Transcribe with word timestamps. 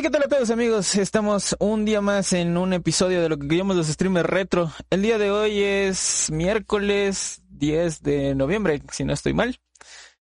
Hey, 0.00 0.04
¿qué 0.04 0.10
tal 0.12 0.22
a 0.22 0.28
todos 0.28 0.48
amigos? 0.48 0.94
Estamos 0.94 1.54
un 1.58 1.84
día 1.84 2.00
más 2.00 2.32
en 2.32 2.56
un 2.56 2.72
episodio 2.72 3.20
de 3.20 3.28
lo 3.28 3.38
que 3.38 3.54
llamamos 3.54 3.76
los 3.76 3.88
streamers 3.88 4.30
retro. 4.30 4.72
El 4.88 5.02
día 5.02 5.18
de 5.18 5.30
hoy 5.30 5.62
es 5.62 6.30
miércoles 6.32 7.42
10 7.50 8.02
de 8.02 8.34
noviembre, 8.34 8.80
si 8.90 9.04
no 9.04 9.12
estoy 9.12 9.34
mal. 9.34 9.60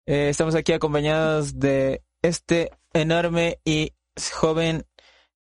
Eh, 0.05 0.28
estamos 0.28 0.55
aquí 0.55 0.73
acompañados 0.73 1.57
de 1.57 2.04
este 2.21 2.71
enorme 2.92 3.60
y 3.63 3.94
joven 4.34 4.86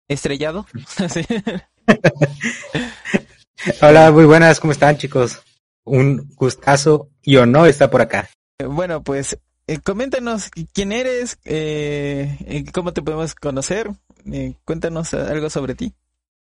estrellado. 0.07 0.67
Hola, 3.81 4.11
muy 4.11 4.25
buenas, 4.25 4.59
¿cómo 4.59 4.73
están 4.73 4.99
chicos? 4.99 5.41
Un 5.85 6.29
gustazo 6.35 7.09
y 7.23 7.37
honor 7.37 7.67
estar 7.67 7.89
por 7.89 8.01
acá. 8.01 8.29
Bueno, 8.63 9.01
pues 9.01 9.39
eh, 9.65 9.79
coméntanos 9.83 10.51
quién 10.73 10.91
eres, 10.91 11.39
eh, 11.45 12.63
cómo 12.73 12.93
te 12.93 13.01
podemos 13.01 13.33
conocer, 13.33 13.89
eh, 14.31 14.55
cuéntanos 14.65 15.13
algo 15.13 15.49
sobre 15.49 15.75
ti. 15.75 15.93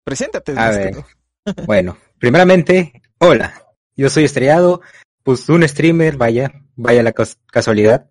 Preséntate. 0.03 0.53
A 0.57 0.69
ver. 0.71 0.95
bueno, 1.65 1.97
primeramente, 2.19 3.01
hola, 3.19 3.63
yo 3.95 4.09
soy 4.09 4.25
Estrellado, 4.25 4.81
pues 5.23 5.47
un 5.49 5.67
streamer, 5.67 6.17
vaya, 6.17 6.51
vaya 6.75 7.03
la 7.03 7.13
casualidad. 7.13 8.09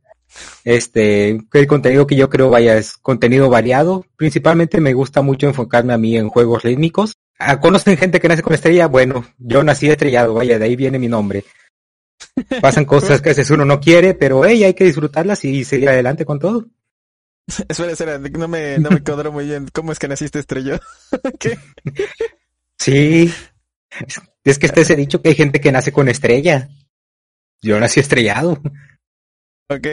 Este, 0.65 1.39
el 1.53 1.67
contenido 1.67 2.07
que 2.07 2.17
yo 2.17 2.29
creo, 2.29 2.51
vaya, 2.51 2.77
es 2.77 2.97
contenido 2.99 3.49
variado. 3.49 4.05
Principalmente 4.17 4.81
me 4.81 4.93
gusta 4.93 5.23
mucho 5.23 5.47
enfocarme 5.47 5.95
a 5.95 5.99
mí 5.99 6.17
en 6.17 6.29
juegos 6.29 6.63
rítmicos. 6.63 7.15
Ah, 7.39 7.61
¿Conocen 7.61 7.97
gente 7.97 8.21
que 8.21 8.29
nace 8.29 8.43
con 8.43 8.55
estrella? 8.55 8.89
Bueno, 8.89 9.25
yo 9.39 9.63
nací 9.63 9.89
estrellado, 9.89 10.35
vaya, 10.35 10.59
de 10.59 10.65
ahí 10.65 10.77
viene 10.77 10.99
mi 10.99 11.09
nombre. 11.09 11.45
Pasan 12.61 12.85
cosas 12.85 13.21
que 13.21 13.31
a 13.31 13.33
veces 13.33 13.51
uno 13.51 13.65
no 13.65 13.81
quiere, 13.81 14.15
pero 14.15 14.45
hey, 14.45 14.65
hay 14.65 14.75
que 14.75 14.85
disfrutarlas 14.85 15.45
y 15.45 15.65
seguir 15.65 15.89
adelante 15.89 16.25
con 16.25 16.39
todo. 16.39 16.67
espera, 17.69 17.93
espera, 17.93 18.19
no 18.19 18.49
me, 18.49 18.79
no 18.79 18.91
me 18.91 19.03
cuadro 19.03 19.33
muy 19.33 19.47
bien. 19.47 19.69
¿Cómo 19.73 19.93
es 19.93 19.99
que 19.99 20.09
naciste 20.09 20.39
estrella? 20.39 20.81
¿Qué? 21.39 21.59
Sí. 22.79 23.33
Es 24.45 24.59
que 24.59 24.67
este 24.67 24.85
se 24.85 24.93
ha 24.93 24.97
dicho 24.97 25.21
que 25.21 25.31
hay 25.31 25.35
gente 25.35 25.61
que 25.61 25.73
nace 25.73 25.93
con 25.93 26.09
estrella. 26.09 26.69
Yo 27.61 27.81
nací 27.81 28.01
estrellado. 28.01 28.61
Ok. 29.69 29.87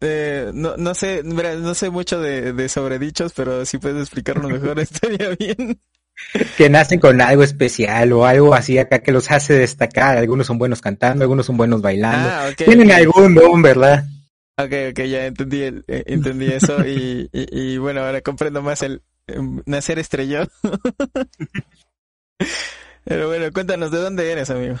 Eh, 0.00 0.50
no, 0.52 0.76
no 0.76 0.94
sé, 0.94 1.22
no 1.22 1.74
sé 1.74 1.90
mucho 1.90 2.20
de, 2.20 2.52
de 2.52 2.68
sobredichos, 2.68 3.32
pero 3.34 3.64
si 3.64 3.78
puedes 3.78 4.00
explicarlo 4.00 4.48
mejor 4.48 4.78
estaría 4.80 5.30
bien 5.38 5.80
que 6.56 6.70
nacen 6.70 7.00
con 7.00 7.20
algo 7.20 7.42
especial 7.42 8.12
o 8.12 8.24
algo 8.24 8.54
así 8.54 8.78
acá 8.78 9.00
que 9.00 9.12
los 9.12 9.30
hace 9.30 9.54
destacar. 9.54 10.16
Algunos 10.16 10.46
son 10.46 10.58
buenos 10.58 10.80
cantando, 10.80 11.24
algunos 11.24 11.46
son 11.46 11.56
buenos 11.56 11.82
bailando. 11.82 12.28
Ah, 12.30 12.50
Tienen 12.56 12.90
algún 12.92 13.34
don, 13.34 13.62
¿verdad? 13.62 14.04
Ok, 14.56 14.72
ok, 14.90 15.00
ya 15.00 15.26
entendí, 15.26 15.62
eh, 15.62 15.82
entendí 16.06 16.46
eso 16.46 16.86
y, 16.86 17.28
y, 17.32 17.76
bueno, 17.78 18.02
ahora 18.02 18.20
comprendo 18.20 18.62
más 18.62 18.82
el 18.82 19.02
em, 19.26 19.60
nacer 19.66 19.98
estrellado. 19.98 20.46
Pero 23.04 23.28
bueno, 23.28 23.52
cuéntanos, 23.52 23.90
¿de 23.90 23.98
dónde 23.98 24.30
eres, 24.30 24.50
amigo? 24.50 24.76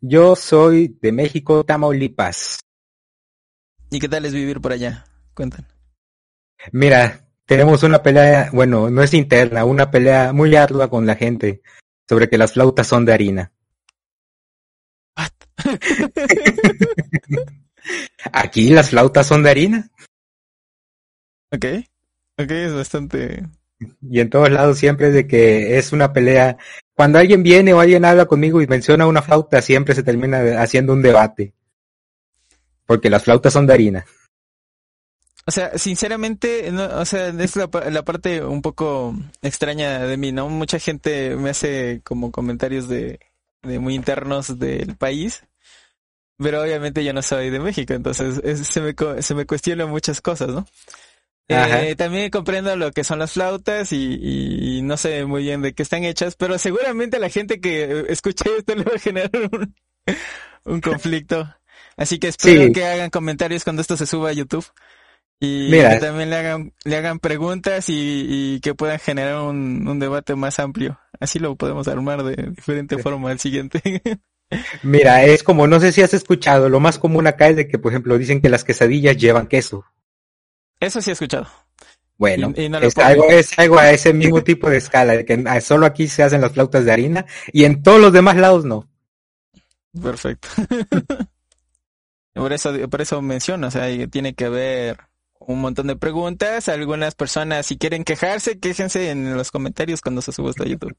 Yo 0.00 0.34
soy 0.34 0.98
de 1.00 1.12
México, 1.12 1.64
Tamaulipas. 1.64 2.58
¿Y 3.90 4.00
qué 4.00 4.08
tal 4.08 4.24
es 4.24 4.34
vivir 4.34 4.60
por 4.60 4.72
allá? 4.72 5.04
Cuéntanos. 5.32 5.70
Mira, 6.72 7.24
tenemos 7.46 7.84
una 7.84 8.02
pelea, 8.02 8.50
bueno, 8.52 8.90
no 8.90 9.02
es 9.02 9.14
interna, 9.14 9.64
una 9.64 9.92
pelea 9.92 10.32
muy 10.32 10.56
ardua 10.56 10.90
con 10.90 11.06
la 11.06 11.14
gente 11.14 11.62
sobre 12.08 12.28
que 12.28 12.36
las 12.36 12.52
flautas 12.52 12.88
son 12.88 13.04
de 13.04 13.12
harina. 13.12 13.52
Aquí 18.32 18.70
las 18.70 18.90
flautas 18.90 19.26
son 19.26 19.42
de 19.42 19.50
harina. 19.50 19.90
Ok, 21.50 21.64
ok, 22.36 22.50
es 22.50 22.74
bastante... 22.74 23.46
Y 24.02 24.18
en 24.18 24.28
todos 24.28 24.50
lados 24.50 24.76
siempre 24.76 25.10
de 25.10 25.28
que 25.28 25.78
es 25.78 25.92
una 25.92 26.12
pelea. 26.12 26.56
Cuando 26.94 27.18
alguien 27.18 27.44
viene 27.44 27.72
o 27.72 27.80
alguien 27.80 28.04
habla 28.04 28.26
conmigo 28.26 28.60
y 28.60 28.66
menciona 28.66 29.06
una 29.06 29.22
flauta, 29.22 29.62
siempre 29.62 29.94
se 29.94 30.02
termina 30.02 30.60
haciendo 30.60 30.92
un 30.92 31.02
debate. 31.02 31.54
Porque 32.86 33.08
las 33.08 33.22
flautas 33.22 33.52
son 33.52 33.68
de 33.68 33.74
harina. 33.74 34.06
O 35.46 35.50
sea, 35.50 35.78
sinceramente, 35.78 36.70
no, 36.72 36.84
o 36.98 37.04
sea, 37.06 37.28
es 37.28 37.56
la, 37.56 37.70
la, 37.90 38.04
parte 38.04 38.44
un 38.44 38.60
poco 38.60 39.14
extraña 39.40 40.00
de 40.00 40.16
mí, 40.18 40.30
¿no? 40.30 40.50
Mucha 40.50 40.78
gente 40.78 41.36
me 41.36 41.50
hace 41.50 42.02
como 42.04 42.30
comentarios 42.30 42.86
de, 42.86 43.20
de 43.62 43.78
muy 43.78 43.94
internos 43.94 44.58
del 44.58 44.96
país, 44.96 45.44
pero 46.38 46.62
obviamente 46.62 47.04
yo 47.04 47.12
no 47.12 47.22
soy 47.22 47.50
de 47.50 47.60
México, 47.60 47.94
entonces 47.94 48.40
se, 48.66 48.80
me, 48.80 48.94
se 49.22 49.34
me 49.34 49.46
cuestionan 49.46 49.90
muchas 49.90 50.20
cosas, 50.20 50.48
¿no? 50.48 50.66
Eh, 51.50 51.94
también 51.96 52.30
comprendo 52.30 52.76
lo 52.76 52.92
que 52.92 53.04
son 53.04 53.18
las 53.18 53.32
flautas 53.32 53.90
y, 53.92 54.18
y, 54.20 54.82
no 54.82 54.98
sé 54.98 55.24
muy 55.24 55.44
bien 55.44 55.62
de 55.62 55.72
qué 55.72 55.82
están 55.82 56.04
hechas, 56.04 56.36
pero 56.36 56.58
seguramente 56.58 57.18
la 57.18 57.30
gente 57.30 57.58
que 57.58 58.04
escuche 58.08 58.44
esto 58.58 58.74
le 58.76 58.84
va 58.84 58.92
a 58.96 58.98
generar 58.98 59.30
un, 59.50 59.74
un 60.64 60.80
conflicto. 60.80 61.48
Así 61.96 62.18
que 62.18 62.28
espero 62.28 62.70
que 62.72 62.84
hagan 62.84 63.10
comentarios 63.10 63.64
cuando 63.64 63.80
esto 63.80 63.96
se 63.96 64.06
suba 64.06 64.28
a 64.28 64.34
YouTube. 64.34 64.66
Y 65.40 65.70
que 65.70 65.98
también 66.00 66.30
le 66.30 66.36
hagan, 66.36 66.74
le 66.84 66.96
hagan 66.96 67.20
preguntas 67.20 67.88
y, 67.88 68.26
y 68.28 68.60
que 68.60 68.74
puedan 68.74 68.98
generar 68.98 69.40
un, 69.40 69.86
un, 69.86 69.98
debate 70.00 70.34
más 70.34 70.58
amplio. 70.58 70.98
Así 71.20 71.38
lo 71.38 71.54
podemos 71.54 71.86
armar 71.86 72.24
de 72.24 72.50
diferente 72.50 72.98
forma 72.98 73.30
al 73.30 73.38
siguiente. 73.38 73.80
Mira, 74.82 75.24
es 75.24 75.42
como, 75.42 75.66
no 75.66 75.80
sé 75.80 75.92
si 75.92 76.02
has 76.02 76.14
escuchado, 76.14 76.68
lo 76.68 76.80
más 76.80 76.98
común 76.98 77.26
acá 77.26 77.48
es 77.48 77.56
de 77.56 77.68
que, 77.68 77.78
por 77.78 77.92
ejemplo, 77.92 78.16
dicen 78.16 78.40
que 78.40 78.48
las 78.48 78.64
quesadillas 78.64 79.16
llevan 79.16 79.46
queso. 79.46 79.84
Eso 80.80 81.00
sí 81.02 81.10
he 81.10 81.12
escuchado. 81.12 81.48
Bueno, 82.16 82.52
es, 82.56 82.98
algo, 82.98 83.30
es 83.30 83.56
algo 83.58 83.78
a 83.78 83.92
ese 83.92 84.12
mismo 84.12 84.42
tipo 84.42 84.68
de 84.68 84.78
escala, 84.78 85.12
de 85.12 85.24
que 85.24 85.60
solo 85.60 85.86
aquí 85.86 86.08
se 86.08 86.24
hacen 86.24 86.40
las 86.40 86.52
flautas 86.52 86.84
de 86.84 86.90
harina 86.90 87.26
y 87.52 87.64
en 87.64 87.82
todos 87.82 88.00
los 88.00 88.12
demás 88.12 88.36
lados 88.36 88.64
no. 88.64 88.88
Perfecto. 90.02 90.48
por 92.34 92.52
eso, 92.52 92.72
por 92.90 93.00
eso 93.00 93.22
menciono, 93.22 93.68
o 93.68 93.70
sea, 93.70 93.86
tiene 94.08 94.34
que 94.34 94.46
haber 94.46 94.98
un 95.38 95.60
montón 95.60 95.86
de 95.86 95.96
preguntas. 95.96 96.68
Algunas 96.68 97.14
personas, 97.14 97.66
si 97.66 97.78
quieren 97.78 98.02
quejarse, 98.04 98.58
quéjense 98.58 99.10
en 99.10 99.36
los 99.36 99.50
comentarios 99.50 100.00
cuando 100.00 100.20
se 100.20 100.32
suba 100.32 100.50
esto 100.50 100.64
a 100.64 100.66
YouTube. 100.66 100.96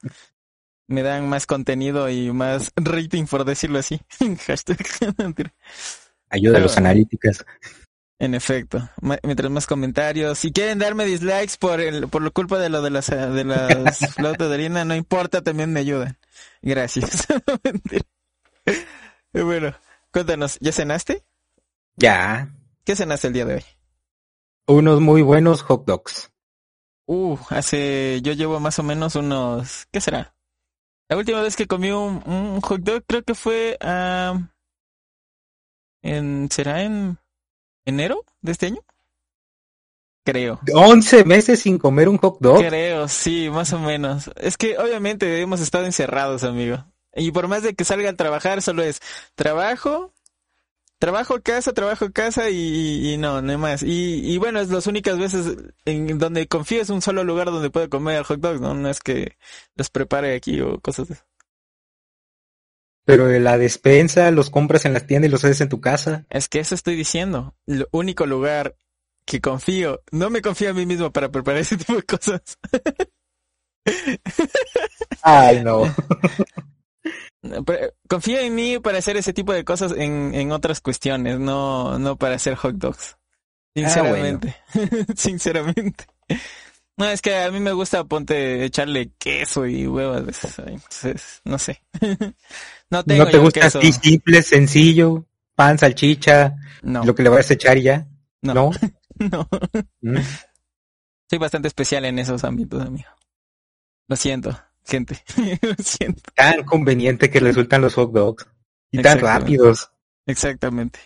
Me 0.90 1.04
dan 1.04 1.30
más 1.30 1.46
contenido 1.46 2.10
y 2.10 2.32
más 2.32 2.72
rating, 2.76 3.26
por 3.26 3.46
decirlo 3.46 3.78
así. 3.78 4.02
Hashtag. 4.48 4.80
Ayuda 6.30 6.58
a 6.58 6.62
los 6.62 6.78
analíticas. 6.78 7.46
En 8.18 8.34
efecto, 8.34 8.90
mientras 9.24 9.52
más 9.52 9.68
comentarios. 9.68 10.40
Si 10.40 10.52
quieren 10.52 10.80
darme 10.80 11.06
dislikes 11.06 11.58
por 11.60 11.80
el, 11.80 12.10
por 12.10 12.24
la 12.24 12.32
culpa 12.32 12.58
de 12.58 12.70
lo 12.70 12.82
de 12.82 12.90
las, 12.90 13.08
de 13.08 13.44
las 13.46 14.00
flautas 14.16 14.50
de 14.50 14.56
harina, 14.56 14.84
no 14.84 14.96
importa, 14.96 15.44
también 15.44 15.72
me 15.72 15.80
ayudan. 15.80 16.18
Gracias. 16.64 17.28
bueno, 19.32 19.76
cuéntanos, 20.12 20.58
¿ya 20.60 20.72
cenaste? 20.72 21.24
Ya. 21.98 22.50
¿Qué 22.84 22.96
cenaste 22.96 23.28
el 23.28 23.34
día 23.34 23.46
de 23.46 23.54
hoy? 23.56 23.64
unos 24.66 25.02
muy 25.02 25.22
buenos 25.22 25.62
hot 25.62 25.86
dogs. 25.86 26.32
Uh, 27.06 27.38
hace, 27.50 28.22
yo 28.22 28.34
llevo 28.34 28.60
más 28.60 28.78
o 28.80 28.84
menos 28.84 29.16
unos, 29.16 29.88
¿qué 29.92 30.02
será? 30.02 30.36
La 31.10 31.18
última 31.18 31.42
vez 31.42 31.56
que 31.56 31.66
comí 31.66 31.92
un, 31.92 32.62
hot 32.62 32.82
dog 32.82 33.04
creo 33.08 33.24
que 33.24 33.34
fue, 33.34 33.80
uh, 33.82 34.40
en, 36.04 36.50
¿será 36.52 36.84
en 36.84 37.18
enero 37.84 38.24
de 38.42 38.52
este 38.52 38.68
año? 38.68 38.82
Creo. 40.24 40.60
11 40.72 41.24
meses 41.26 41.62
sin 41.62 41.80
comer 41.80 42.10
un 42.10 42.20
hot 42.20 42.38
dog. 42.40 42.60
Creo, 42.60 43.08
sí, 43.08 43.50
más 43.50 43.74
o 43.74 43.80
menos. 43.80 44.30
Es 44.36 44.56
que 44.56 44.78
obviamente 44.78 45.42
hemos 45.42 45.62
estado 45.62 45.86
encerrados, 45.86 46.44
amigo. 46.44 46.86
Y 47.16 47.32
por 47.32 47.48
más 47.48 47.64
de 47.64 47.74
que 47.74 47.86
salga 47.86 48.12
a 48.12 48.16
trabajar, 48.16 48.62
solo 48.62 48.84
es 48.84 49.00
trabajo, 49.34 50.14
trabajo 51.00 51.42
casa, 51.42 51.74
trabajo 51.74 52.12
casa 52.12 52.50
y, 52.50 53.14
y 53.14 53.18
no, 53.18 53.42
no 53.42 53.52
hay 53.52 53.58
más. 53.58 53.84
Y, 53.84 54.22
y, 54.24 54.38
bueno, 54.38 54.60
es 54.60 54.70
las 54.70 54.86
únicas 54.86 55.18
veces 55.18 55.58
en 55.86 56.20
donde 56.20 56.48
confío 56.48 56.82
es 56.82 56.90
un 56.90 57.02
solo 57.02 57.24
lugar 57.24 57.48
donde 57.48 57.72
puedo 57.72 57.90
comer 57.90 58.24
hot 58.24 58.40
dogs, 58.40 58.62
¿no? 58.62 58.74
No 58.76 58.90
es 58.90 59.00
que 59.00 59.38
los 59.76 59.90
prepare 59.90 60.36
aquí 60.36 60.62
o 60.62 60.80
cosas 60.80 61.08
de 61.08 61.16
Pero 63.06 63.28
la 63.40 63.58
despensa, 63.58 64.30
los 64.30 64.50
compras 64.50 64.86
en 64.86 64.94
la 64.94 65.00
tienda 65.00 65.28
y 65.28 65.32
los 65.32 65.44
haces 65.44 65.62
en 65.62 65.70
tu 65.70 65.82
casa. 65.82 66.26
Es 66.30 66.50
que 66.50 66.60
eso 66.60 66.76
estoy 66.76 66.96
diciendo. 66.96 67.56
El 67.66 67.88
único 67.92 68.26
lugar 68.26 68.76
que 69.26 69.42
confío, 69.42 70.02
no 70.12 70.30
me 70.30 70.42
confío 70.42 70.72
a 70.72 70.74
mí 70.74 70.86
mismo 70.86 71.12
para 71.12 71.30
preparar 71.30 71.62
ese 71.62 71.78
tipo 71.78 71.96
de 71.96 72.04
cosas. 72.04 72.42
Ay, 75.24 75.64
no. 75.64 75.84
confía 78.08 78.42
en 78.42 78.56
mí 78.56 78.80
para 78.80 78.98
hacer 78.98 79.18
ese 79.18 79.34
tipo 79.34 79.54
de 79.54 79.64
cosas 79.64 79.94
en, 79.96 80.34
en 80.34 80.52
otras 80.52 80.82
cuestiones, 80.82 81.40
no, 81.40 81.98
no 82.00 82.18
para 82.18 82.36
hacer 82.36 82.56
hot 82.56 82.76
dogs. 82.76 83.18
Sinceramente. 83.76 84.56
Ah, 84.76 84.80
Sinceramente. 85.16 86.06
No, 86.98 87.06
es 87.06 87.22
que 87.22 87.36
a 87.38 87.50
mí 87.50 87.60
me 87.62 87.72
gusta 87.72 88.04
ponte 88.04 88.66
echarle 88.66 89.12
queso 89.18 89.66
y 89.66 89.88
huevas. 89.88 90.22
Entonces, 90.58 91.42
no 91.46 91.58
sé. 91.58 91.82
no, 92.90 93.04
tengo 93.06 93.24
¿No 93.24 93.32
te 93.32 93.38
gusta 93.38 93.68
así 93.68 93.94
simple, 93.94 94.42
sencillo? 94.42 95.26
Pan, 95.56 95.78
salchicha, 95.78 96.56
no. 96.84 97.06
lo 97.06 97.16
que 97.16 97.24
le 97.24 97.30
vas 97.30 97.50
a 97.50 97.54
echar 97.54 97.78
y 97.78 97.84
ya. 97.84 98.08
No. 98.42 98.72
No. 99.20 99.50
Mm. 100.00 100.16
Soy 101.30 101.40
bastante 101.40 101.68
especial 101.68 102.06
en 102.06 102.20
esos 102.20 102.46
ámbitos, 102.46 102.82
amigo. 102.82 103.10
Lo 104.08 104.16
siento, 104.16 104.58
gente. 104.90 105.24
Lo 105.62 105.76
siento. 105.76 106.24
Tan 106.36 106.64
conveniente 106.66 107.30
que 107.30 107.40
resultan 107.40 107.82
los 107.82 107.94
hot 107.94 108.12
dogs. 108.12 108.46
Y 108.92 109.02
tan 109.02 109.20
rápidos. 109.20 109.92
Exactamente. 110.26 111.00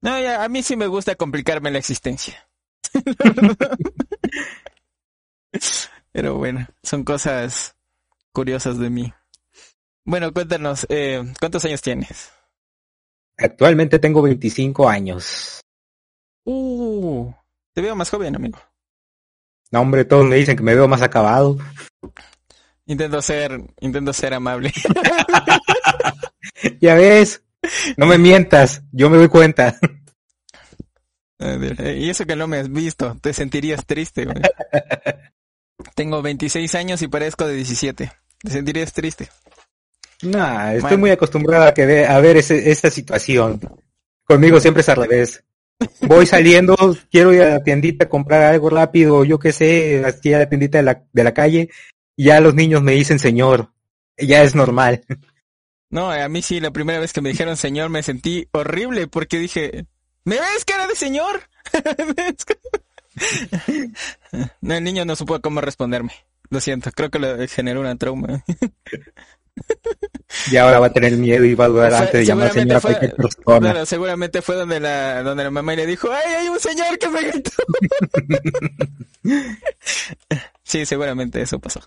No, 0.00 0.18
ya, 0.20 0.42
a 0.42 0.48
mí 0.48 0.62
sí 0.62 0.76
me 0.76 0.86
gusta 0.86 1.14
complicarme 1.14 1.70
la 1.70 1.78
existencia. 1.78 2.48
Pero 6.12 6.36
bueno, 6.36 6.66
son 6.82 7.04
cosas 7.04 7.76
curiosas 8.32 8.78
de 8.78 8.90
mí. 8.90 9.12
Bueno, 10.04 10.32
cuéntanos, 10.32 10.86
eh, 10.90 11.24
¿cuántos 11.40 11.64
años 11.64 11.80
tienes? 11.80 12.30
Actualmente 13.38 13.98
tengo 13.98 14.22
25 14.22 14.88
años. 14.88 15.60
Uh, 16.44 17.32
te 17.72 17.80
veo 17.80 17.96
más 17.96 18.10
joven, 18.10 18.36
amigo. 18.36 18.58
No, 19.70 19.80
hombre, 19.80 20.04
todos 20.04 20.26
me 20.26 20.36
dicen 20.36 20.56
que 20.56 20.62
me 20.62 20.74
veo 20.74 20.86
más 20.86 21.02
acabado. 21.02 21.56
Intento 22.86 23.22
ser, 23.22 23.60
intento 23.80 24.12
ser 24.12 24.34
amable. 24.34 24.72
ya 26.80 26.94
ves, 26.94 27.42
no 27.96 28.06
me 28.06 28.18
mientas, 28.18 28.82
yo 28.92 29.08
me 29.08 29.16
doy 29.16 29.28
cuenta. 29.28 29.78
Y 31.38 32.08
eso 32.08 32.26
que 32.26 32.36
no 32.36 32.46
me 32.46 32.58
has 32.58 32.70
visto, 32.70 33.16
te 33.20 33.32
sentirías 33.32 33.84
triste. 33.86 34.24
Güey. 34.24 34.36
Tengo 35.94 36.22
26 36.22 36.74
años 36.74 37.02
y 37.02 37.08
parezco 37.08 37.46
de 37.46 37.54
17. 37.54 38.12
Te 38.42 38.50
sentirías 38.50 38.92
triste. 38.92 39.28
Nah, 40.22 40.74
estoy 40.74 40.96
muy 40.96 41.10
acostumbrado 41.10 41.64
a, 41.64 41.74
que 41.74 42.06
a 42.06 42.18
ver 42.20 42.36
ese, 42.36 42.70
esta 42.70 42.90
situación. 42.90 43.60
Conmigo 44.24 44.60
siempre 44.60 44.80
es 44.80 44.88
al 44.88 44.96
revés. 44.96 45.44
Voy 46.00 46.24
saliendo, 46.24 46.76
quiero 47.10 47.32
ir 47.32 47.42
a 47.42 47.50
la 47.50 47.62
tiendita 47.62 48.04
a 48.04 48.08
comprar 48.08 48.42
algo 48.42 48.70
rápido, 48.70 49.24
yo 49.24 49.38
qué 49.38 49.52
sé, 49.52 50.02
aquí 50.06 50.32
a 50.32 50.38
la 50.38 50.48
tiendita 50.48 50.78
de 50.78 50.84
la, 50.84 51.02
de 51.12 51.24
la 51.24 51.34
calle, 51.34 51.68
ya 52.16 52.40
los 52.40 52.54
niños 52.54 52.82
me 52.82 52.92
dicen 52.92 53.18
señor. 53.18 53.70
Ya 54.18 54.42
es 54.42 54.54
normal. 54.54 55.04
No, 55.90 56.10
a 56.10 56.28
mí 56.28 56.42
sí, 56.42 56.58
la 56.58 56.72
primera 56.72 56.98
vez 56.98 57.12
que 57.12 57.20
me 57.20 57.28
dijeron 57.28 57.56
señor 57.56 57.88
me 57.88 58.02
sentí 58.02 58.48
horrible 58.50 59.06
porque 59.06 59.38
dije, 59.38 59.86
¿me 60.24 60.40
ves 60.40 60.64
cara 60.66 60.88
de 60.88 60.96
señor? 60.96 61.42
no, 64.60 64.74
el 64.74 64.82
niño 64.82 65.04
no 65.04 65.14
supo 65.14 65.40
cómo 65.40 65.60
responderme. 65.60 66.10
Lo 66.50 66.60
siento, 66.60 66.90
creo 66.90 67.10
que 67.10 67.20
le 67.20 67.46
generó 67.46 67.80
una 67.80 67.94
trauma. 67.94 68.42
Y 70.50 70.56
ahora 70.56 70.80
va 70.80 70.86
a 70.86 70.92
tener 70.92 71.12
miedo 71.12 71.44
y 71.44 71.54
va 71.54 71.66
a 71.66 71.68
dudar 71.68 71.94
antes 71.94 72.12
de 72.12 72.24
llamar 72.24 72.52
señora 72.52 72.78
a 72.78 72.80
cualquier 72.80 73.14
persona. 73.14 73.86
seguramente 73.86 74.42
fue 74.42 74.56
donde 74.56 74.80
la, 74.80 75.22
donde 75.22 75.44
la 75.44 75.50
mamá 75.50 75.74
le 75.74 75.86
dijo, 75.86 76.10
¡ay, 76.12 76.34
hay 76.34 76.48
un 76.48 76.58
señor 76.58 76.98
que 76.98 77.08
me 77.08 77.22
gritó! 77.22 77.50
Sí, 80.64 80.84
seguramente 80.86 81.40
eso 81.40 81.58
pasó. 81.60 81.80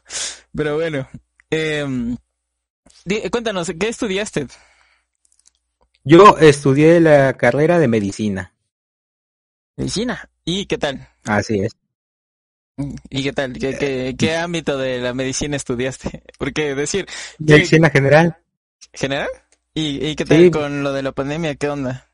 Pero 0.55 0.75
bueno, 0.75 1.07
eh, 1.51 2.15
cuéntanos, 3.31 3.71
¿qué 3.79 3.89
estudiaste? 3.89 4.47
Yo 6.03 6.37
estudié 6.37 6.99
la 6.99 7.33
carrera 7.33 7.79
de 7.79 7.87
medicina. 7.87 8.53
¿Medicina? 9.75 10.29
¿Y 10.45 10.65
qué 10.65 10.77
tal? 10.77 11.07
Así 11.25 11.59
es. 11.59 11.75
¿Y 13.09 13.23
qué 13.23 13.33
tal? 13.33 13.53
¿Qué, 13.53 14.15
qué, 14.17 14.35
ámbito 14.35 14.77
de 14.77 14.99
la 14.99 15.13
medicina 15.13 15.55
estudiaste? 15.55 16.23
Porque 16.37 16.75
decir... 16.75 17.07
Medicina 17.39 17.89
general. 17.89 18.37
¿General? 18.93 19.27
¿Y, 19.73 20.05
y 20.05 20.15
qué 20.15 20.25
tal 20.25 20.49
con 20.51 20.83
lo 20.83 20.93
de 20.93 21.03
la 21.03 21.11
pandemia? 21.11 21.55
¿Qué 21.55 21.69
onda? 21.69 22.09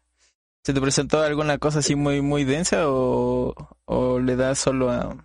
¿Se 0.63 0.73
te 0.73 0.81
presentó 0.81 1.21
alguna 1.21 1.57
cosa 1.57 1.79
así 1.79 1.95
muy 1.95 2.21
muy 2.21 2.45
densa 2.45 2.89
o, 2.89 3.53
o 3.85 4.19
le 4.19 4.35
das 4.35 4.59
solo 4.59 4.89
a, 4.89 5.15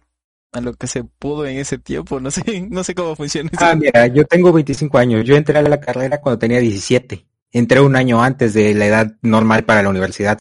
a 0.52 0.60
lo 0.60 0.74
que 0.74 0.86
se 0.86 1.04
pudo 1.04 1.46
en 1.46 1.58
ese 1.58 1.78
tiempo? 1.78 2.20
No 2.20 2.30
sé, 2.30 2.42
no 2.70 2.84
sé 2.84 2.94
cómo 2.94 3.16
funciona. 3.16 3.50
Ah, 3.58 3.74
mira, 3.74 4.06
yo 4.08 4.24
tengo 4.24 4.52
25 4.52 4.98
años. 4.98 5.24
Yo 5.24 5.36
entré 5.36 5.58
a 5.58 5.62
la 5.62 5.80
carrera 5.80 6.20
cuando 6.20 6.38
tenía 6.38 6.60
17. 6.60 7.26
Entré 7.52 7.80
un 7.80 7.96
año 7.96 8.22
antes 8.22 8.54
de 8.54 8.74
la 8.74 8.86
edad 8.86 9.16
normal 9.22 9.64
para 9.64 9.82
la 9.82 9.88
universidad. 9.88 10.38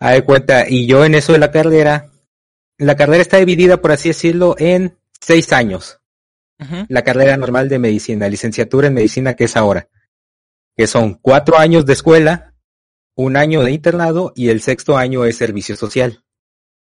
A 0.00 0.12
de 0.12 0.22
cuenta, 0.22 0.68
y 0.68 0.86
yo 0.86 1.04
en 1.04 1.14
eso 1.14 1.32
de 1.32 1.38
la 1.38 1.50
carrera 1.50 2.10
la 2.78 2.96
carrera 2.96 3.20
está 3.20 3.38
dividida, 3.38 3.80
por 3.80 3.90
así 3.90 4.08
decirlo, 4.08 4.54
en 4.58 4.96
seis 5.20 5.52
años. 5.52 6.00
La 6.88 7.02
carrera 7.02 7.36
normal 7.36 7.68
de 7.68 7.78
medicina, 7.78 8.28
licenciatura 8.28 8.88
en 8.88 8.94
medicina 8.94 9.34
que 9.34 9.44
es 9.44 9.56
ahora, 9.56 9.88
que 10.76 10.88
son 10.88 11.14
cuatro 11.14 11.56
años 11.56 11.86
de 11.86 11.92
escuela, 11.92 12.54
un 13.14 13.36
año 13.36 13.62
de 13.62 13.70
internado 13.70 14.32
y 14.34 14.48
el 14.48 14.60
sexto 14.60 14.96
año 14.96 15.24
es 15.24 15.36
servicio 15.36 15.76
social. 15.76 16.24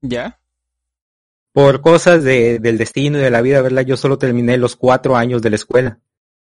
¿Ya? 0.01 0.38
Por 1.51 1.81
cosas 1.81 2.23
de, 2.23 2.59
del 2.59 2.77
destino 2.77 3.17
y 3.17 3.21
de 3.21 3.31
la 3.31 3.41
vida, 3.41 3.61
¿verdad? 3.61 3.83
Yo 3.85 3.97
solo 3.97 4.17
terminé 4.17 4.57
los 4.57 4.75
cuatro 4.75 5.15
años 5.15 5.41
de 5.41 5.49
la 5.49 5.55
escuela. 5.55 5.99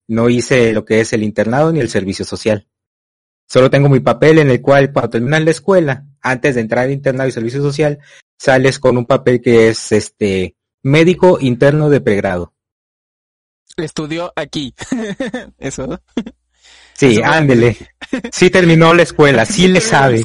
No 0.06 0.28
hice 0.28 0.72
lo 0.72 0.84
que 0.84 1.00
es 1.00 1.12
el 1.12 1.22
internado 1.22 1.72
ni 1.72 1.80
el 1.80 1.88
servicio 1.88 2.24
social. 2.24 2.68
Solo 3.46 3.70
tengo 3.70 3.88
mi 3.88 4.00
papel 4.00 4.38
en 4.38 4.50
el 4.50 4.60
cual 4.60 4.92
cuando 4.92 5.10
terminas 5.10 5.44
la 5.44 5.50
escuela, 5.50 6.06
antes 6.20 6.54
de 6.54 6.62
entrar 6.62 6.84
al 6.84 6.92
internado 6.92 7.28
y 7.28 7.32
servicio 7.32 7.60
social, 7.60 7.98
sales 8.38 8.78
con 8.78 8.96
un 8.96 9.06
papel 9.06 9.40
que 9.40 9.68
es 9.68 9.92
este 9.92 10.56
médico 10.82 11.38
interno 11.40 11.90
de 11.90 12.00
pregrado. 12.00 12.54
Estudió 13.76 14.32
aquí. 14.36 14.74
Eso. 15.58 16.00
Sí, 16.94 17.20
ándele. 17.22 17.76
Sí 18.30 18.48
terminó 18.48 18.94
la 18.94 19.02
escuela, 19.02 19.44
sí 19.44 19.66
le 19.66 19.80
sabe. 19.80 20.24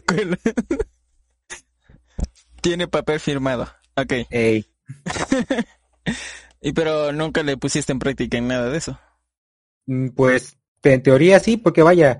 Tiene 2.61 2.87
papel 2.87 3.19
firmado. 3.19 3.67
Ok. 3.95 4.13
y 6.61 6.73
pero 6.73 7.11
nunca 7.11 7.43
le 7.43 7.57
pusiste 7.57 7.91
en 7.91 7.99
práctica 7.99 8.37
en 8.37 8.47
nada 8.47 8.69
de 8.69 8.77
eso. 8.77 8.99
Mm, 9.85 10.09
pues 10.09 10.57
en 10.83 11.03
teoría 11.03 11.39
sí, 11.39 11.57
porque 11.57 11.81
vaya, 11.81 12.19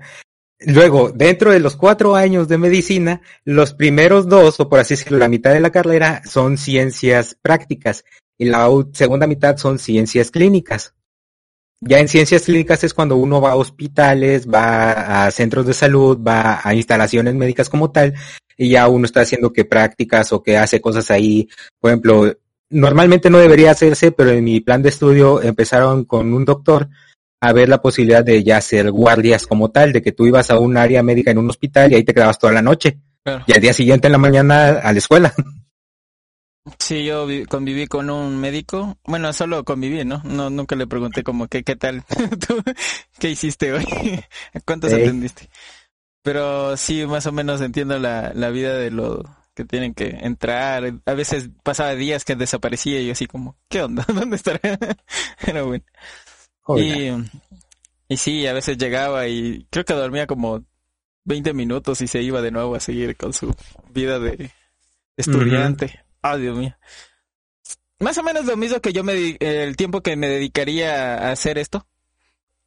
Luego, 0.62 1.10
dentro 1.10 1.52
de 1.52 1.60
los 1.60 1.74
cuatro 1.74 2.14
años 2.14 2.46
de 2.46 2.58
medicina, 2.58 3.22
los 3.44 3.72
primeros 3.72 4.28
dos, 4.28 4.60
o 4.60 4.68
por 4.68 4.78
así 4.78 4.92
decirlo, 4.94 5.16
la 5.16 5.28
mitad 5.28 5.54
de 5.54 5.60
la 5.60 5.70
carrera 5.70 6.20
son 6.26 6.58
ciencias 6.58 7.34
prácticas 7.40 8.04
y 8.36 8.44
la 8.44 8.68
segunda 8.92 9.26
mitad 9.26 9.56
son 9.56 9.78
ciencias 9.78 10.30
clínicas. 10.30 10.94
Ya 11.80 11.98
en 11.98 12.08
ciencias 12.08 12.42
clínicas 12.42 12.84
es 12.84 12.92
cuando 12.92 13.16
uno 13.16 13.40
va 13.40 13.52
a 13.52 13.56
hospitales, 13.56 14.46
va 14.46 15.24
a 15.24 15.30
centros 15.30 15.66
de 15.66 15.72
salud, 15.72 16.18
va 16.18 16.60
a 16.62 16.74
instalaciones 16.74 17.34
médicas 17.34 17.70
como 17.70 17.90
tal, 17.90 18.14
y 18.60 18.68
ya 18.68 18.88
uno 18.88 19.06
está 19.06 19.22
haciendo 19.22 19.54
que 19.54 19.64
prácticas 19.64 20.34
o 20.34 20.42
que 20.42 20.58
hace 20.58 20.82
cosas 20.82 21.10
ahí. 21.10 21.48
Por 21.80 21.90
ejemplo, 21.90 22.36
normalmente 22.68 23.30
no 23.30 23.38
debería 23.38 23.70
hacerse, 23.70 24.12
pero 24.12 24.32
en 24.32 24.44
mi 24.44 24.60
plan 24.60 24.82
de 24.82 24.90
estudio 24.90 25.40
empezaron 25.40 26.04
con 26.04 26.34
un 26.34 26.44
doctor 26.44 26.90
a 27.40 27.54
ver 27.54 27.70
la 27.70 27.80
posibilidad 27.80 28.22
de 28.22 28.44
ya 28.44 28.60
ser 28.60 28.90
guardias 28.90 29.46
como 29.46 29.70
tal, 29.70 29.94
de 29.94 30.02
que 30.02 30.12
tú 30.12 30.26
ibas 30.26 30.50
a 30.50 30.58
un 30.58 30.76
área 30.76 31.02
médica 31.02 31.30
en 31.30 31.38
un 31.38 31.48
hospital 31.48 31.90
y 31.90 31.94
ahí 31.94 32.04
te 32.04 32.12
quedabas 32.12 32.38
toda 32.38 32.52
la 32.52 32.60
noche. 32.60 32.98
Y 33.46 33.54
al 33.54 33.62
día 33.62 33.72
siguiente 33.72 34.08
en 34.08 34.12
la 34.12 34.18
mañana 34.18 34.78
a 34.80 34.92
la 34.92 34.98
escuela. 34.98 35.32
Sí, 36.78 37.04
yo 37.04 37.26
conviví 37.48 37.86
con 37.86 38.10
un 38.10 38.38
médico. 38.38 38.98
Bueno, 39.04 39.32
solo 39.32 39.64
conviví, 39.64 40.04
¿no? 40.04 40.20
No 40.24 40.50
nunca 40.50 40.76
le 40.76 40.86
pregunté 40.86 41.22
como 41.22 41.48
qué 41.48 41.62
qué 41.62 41.74
tal. 41.74 42.04
¿Tú 42.46 42.62
qué 43.18 43.30
hiciste 43.30 43.72
hoy? 43.72 43.84
¿Cuántos 44.66 44.92
atendiste? 44.92 45.48
Pero 46.22 46.76
sí, 46.76 47.06
más 47.06 47.26
o 47.26 47.32
menos 47.32 47.60
entiendo 47.60 47.98
la, 47.98 48.32
la 48.34 48.50
vida 48.50 48.74
de 48.74 48.90
lo 48.90 49.24
que 49.54 49.64
tienen 49.64 49.94
que 49.94 50.18
entrar. 50.22 51.00
A 51.04 51.14
veces 51.14 51.50
pasaba 51.62 51.94
días 51.94 52.24
que 52.24 52.36
desaparecía 52.36 53.00
y 53.00 53.06
yo 53.06 53.12
así 53.12 53.26
como, 53.26 53.56
¿qué 53.68 53.82
onda? 53.82 54.04
¿Dónde 54.14 54.36
estará? 54.36 54.60
Era 55.46 55.62
bueno. 55.62 55.84
Y, 56.76 57.10
y 58.08 58.16
sí, 58.16 58.46
a 58.46 58.52
veces 58.52 58.78
llegaba 58.78 59.26
y 59.28 59.66
creo 59.70 59.84
que 59.84 59.94
dormía 59.94 60.26
como 60.26 60.64
20 61.24 61.52
minutos 61.52 62.00
y 62.00 62.06
se 62.06 62.22
iba 62.22 62.42
de 62.42 62.50
nuevo 62.50 62.74
a 62.74 62.80
seguir 62.80 63.16
con 63.16 63.32
su 63.32 63.54
vida 63.90 64.18
de 64.18 64.50
estudiante. 65.16 66.04
Ah, 66.22 66.36
Dios 66.36 66.56
mío. 66.56 66.76
Más 67.98 68.16
o 68.18 68.22
menos 68.22 68.46
lo 68.46 68.56
mismo 68.56 68.80
que 68.80 68.92
yo 68.92 69.04
me 69.04 69.36
el 69.40 69.76
tiempo 69.76 70.00
que 70.00 70.16
me 70.16 70.28
dedicaría 70.28 71.14
a 71.16 71.32
hacer 71.32 71.58
esto. 71.58 71.86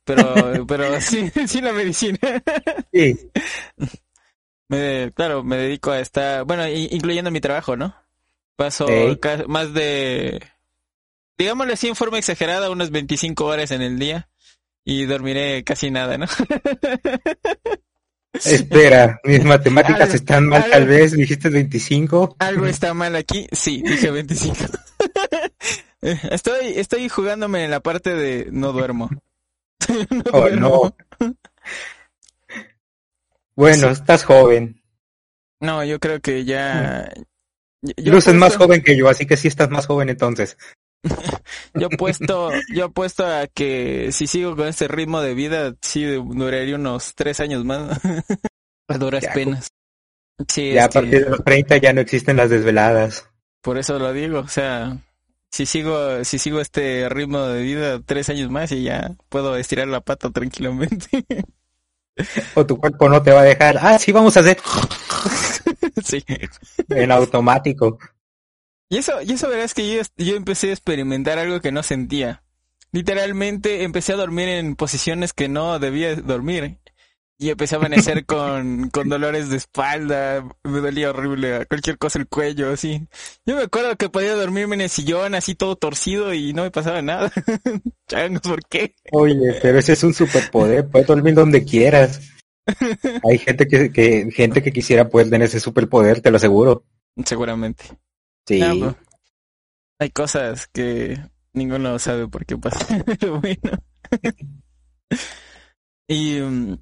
Pero, 0.04 0.66
pero 0.68 1.02
sí, 1.02 1.32
sí 1.48 1.62
la 1.62 1.74
medicina. 1.74 2.20
Sí. 2.92 3.18
Me, 4.68 5.12
claro, 5.14 5.44
me 5.44 5.58
dedico 5.58 5.92
a 5.92 6.00
estar, 6.00 6.46
bueno, 6.46 6.68
incluyendo 6.68 7.32
mi 7.32 7.42
trabajo, 7.42 7.76
¿no? 7.76 7.96
Paso 8.56 8.88
más 9.48 9.74
de 9.74 10.40
digámosle 11.38 11.74
así 11.74 11.88
en 11.88 11.96
forma 11.96 12.18
exagerada, 12.18 12.70
unas 12.70 12.92
25 12.92 13.46
horas 13.46 13.72
en 13.72 13.82
el 13.82 14.00
día 14.00 14.30
y 14.86 15.06
dormiré 15.06 15.64
casi 15.64 15.92
nada, 15.92 16.18
¿no? 16.18 16.26
Espera, 18.34 19.20
mis 19.24 19.44
matemáticas 19.44 20.14
están 20.14 20.48
mal 20.48 20.66
tal 20.70 20.88
vez, 20.88 21.12
dijiste 21.12 21.50
25. 21.50 22.38
Algo 22.40 22.66
está 22.66 22.94
mal 22.96 23.16
aquí, 23.16 23.48
sí, 23.52 23.84
dije 23.86 24.10
25. 24.10 24.58
estoy, 26.32 26.74
estoy 26.76 27.10
jugándome 27.10 27.64
en 27.64 27.72
la 27.72 27.82
parte 27.82 28.16
de 28.16 28.48
no 28.52 28.72
duermo. 28.74 29.12
No 30.10 30.24
oh, 30.32 30.50
no. 30.50 30.96
Bueno, 33.56 33.90
estás 33.90 34.24
joven. 34.24 34.82
No, 35.60 35.84
yo 35.84 36.00
creo 36.00 36.20
que 36.20 36.44
ya, 36.44 37.10
Luces 37.98 38.34
más 38.34 38.56
joven 38.56 38.82
que 38.82 38.96
yo, 38.96 39.10
así 39.10 39.25
que 39.25 39.36
sí 39.36 39.48
estás 39.48 39.70
más 39.70 39.88
joven 39.88 40.10
entonces. 40.10 40.58
yo 41.74 41.88
apuesto, 41.88 42.52
yo 42.74 42.86
apuesto 42.86 43.25
a 43.25 43.48
que 43.48 44.10
si 44.13 44.25
sigo 44.25 44.56
con 44.56 44.68
este 44.68 44.88
ritmo 44.88 45.22
de 45.22 45.34
vida, 45.34 45.75
sí 45.82 46.06
duraría 46.06 46.75
unos 46.75 47.13
tres 47.13 47.42
años 47.42 47.66
más. 47.66 48.00
a 48.88 48.98
duras 48.98 49.25
penas. 49.34 49.68
Sí, 50.48 50.72
ya 50.72 50.86
a 50.86 50.90
partir 50.90 51.25
de 51.25 51.30
los 51.30 51.44
30 51.44 51.78
ya 51.78 51.94
no 51.94 52.02
existen 52.02 52.38
las 52.38 52.50
desveladas. 52.50 53.30
Por 53.62 53.78
eso 53.78 54.00
lo 54.00 54.12
digo, 54.13 54.40
o 54.40 54.48
sea, 54.48 54.98
si 55.54 55.68
sigo, 55.68 56.26
si 56.26 56.40
sigo 56.40 56.60
este 56.60 57.08
ritmo 57.10 57.42
de 57.42 57.62
vida 57.62 58.02
tres 58.04 58.28
años 58.30 58.50
más 58.50 58.72
y 58.72 58.82
ya 58.82 59.12
puedo 59.30 59.56
estirar 59.56 59.88
la 59.88 60.02
pata 60.02 60.32
tranquilamente. 60.32 61.26
O 62.56 62.66
tu 62.66 62.80
cuerpo 62.80 63.08
no 63.08 63.22
te 63.22 63.32
va 63.32 63.42
a 63.42 63.44
dejar. 63.44 63.78
Ah, 63.80 64.00
sí, 64.00 64.12
vamos 64.12 64.36
a 64.36 64.40
hacer. 64.40 64.58
sí. 66.04 66.24
En 66.90 67.12
automático. 67.12 68.00
Y 68.90 68.98
eso, 68.98 69.22
y 69.22 69.34
eso 69.34 69.48
verás 69.48 69.76
que 69.76 69.96
yo, 69.96 70.02
yo 70.18 70.36
empecé 70.36 70.70
a 70.70 70.74
experimentar 70.74 71.38
algo 71.38 71.62
que 71.62 71.72
no 71.72 71.84
sentía. 71.84 72.44
Literalmente 72.92 73.84
empecé 73.84 74.14
a 74.14 74.18
dormir 74.18 74.50
en 74.50 74.76
posiciones 74.76 75.34
que 75.34 75.50
no 75.50 75.78
debía 75.78 76.16
dormir. 76.16 76.80
Y 77.44 77.50
empecé 77.50 77.76
a 77.76 77.78
amanecer 77.80 78.26
con, 78.26 78.90
con 78.90 79.10
dolores 79.10 79.50
de 79.50 79.58
espalda, 79.58 80.48
me 80.64 80.80
dolía 80.80 81.10
horrible, 81.10 81.66
cualquier 81.66 81.98
cosa 81.98 82.18
el 82.18 82.30
cuello, 82.30 82.72
así. 82.72 83.06
Yo 83.46 83.58
me 83.58 83.64
acuerdo 83.64 83.98
que 83.98 84.08
podía 84.08 84.34
dormirme 84.34 84.76
en 84.76 84.82
el 84.82 84.90
sillón 84.90 85.36
así 85.36 85.54
todo 85.54 85.76
torcido 85.76 86.34
y 86.34 86.54
no 86.54 86.64
me 86.64 86.72
pasaba 86.72 87.02
nada. 87.02 87.30
Changos, 88.08 88.44
¿por 88.44 88.66
qué? 88.70 88.96
Oye, 89.12 89.60
pero 89.62 89.78
ese 89.78 89.92
es 89.92 90.04
un 90.06 90.14
superpoder, 90.14 90.88
puedes 90.88 91.06
dormir 91.06 91.34
donde 91.34 91.66
quieras. 91.66 92.22
Hay 93.30 93.38
gente 93.40 93.68
que, 93.68 93.92
que, 93.92 94.32
gente 94.32 94.64
que 94.64 94.72
quisiera 94.72 95.10
poder 95.10 95.30
tener 95.30 95.50
ese 95.50 95.60
superpoder, 95.60 96.22
te 96.22 96.32
lo 96.32 96.38
aseguro. 96.38 96.86
Seguramente. 97.26 97.84
Sí. 98.48 98.62
Pues, 98.80 98.96
hay 100.00 100.10
cosas 100.12 100.68
que 100.68 101.20
ninguno 101.52 102.00
sabe 102.00 102.30
por 102.30 102.46
qué 102.46 102.58
pasa, 102.58 103.04
bueno. 103.42 103.84
y 106.08 106.40
mm, 106.40 106.78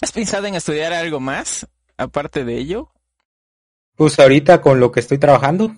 ¿Has 0.00 0.12
pensado 0.12 0.46
en 0.46 0.54
estudiar 0.54 0.92
algo 0.92 1.18
más 1.18 1.66
aparte 1.96 2.44
de 2.44 2.56
ello? 2.56 2.90
Pues 3.96 4.18
ahorita 4.18 4.60
con 4.60 4.78
lo 4.78 4.92
que 4.92 5.00
estoy 5.00 5.18
trabajando. 5.18 5.74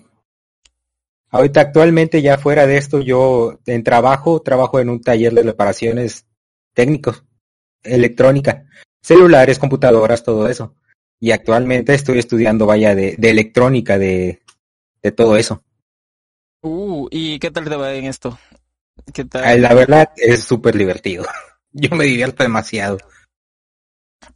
Ahorita 1.29 1.61
actualmente 1.61 2.21
ya 2.21 2.37
fuera 2.37 2.67
de 2.67 2.77
esto 2.77 2.99
yo 2.99 3.59
en 3.65 3.83
trabajo, 3.83 4.41
trabajo 4.41 4.79
en 4.79 4.89
un 4.89 5.01
taller 5.01 5.33
de 5.33 5.43
reparaciones 5.43 6.27
técnicos, 6.73 7.23
electrónica, 7.83 8.65
celulares, 9.01 9.57
computadoras, 9.57 10.23
todo 10.23 10.47
eso. 10.47 10.75
Y 11.19 11.31
actualmente 11.31 11.93
estoy 11.93 12.19
estudiando, 12.19 12.65
vaya, 12.65 12.93
de, 12.93 13.15
de 13.17 13.29
electrónica, 13.29 13.97
de, 13.97 14.41
de 15.01 15.11
todo 15.11 15.37
eso. 15.37 15.63
Uh, 16.61 17.07
¿y 17.09 17.39
qué 17.39 17.49
tal 17.49 17.67
te 17.67 17.75
va 17.75 17.93
en 17.93 18.05
esto? 18.05 18.37
¿Qué 19.13 19.25
tal? 19.25 19.61
La 19.61 19.73
verdad 19.73 20.11
es 20.15 20.43
súper 20.43 20.77
divertido. 20.77 21.25
Yo 21.71 21.95
me 21.95 22.05
divierto 22.05 22.43
demasiado. 22.43 22.97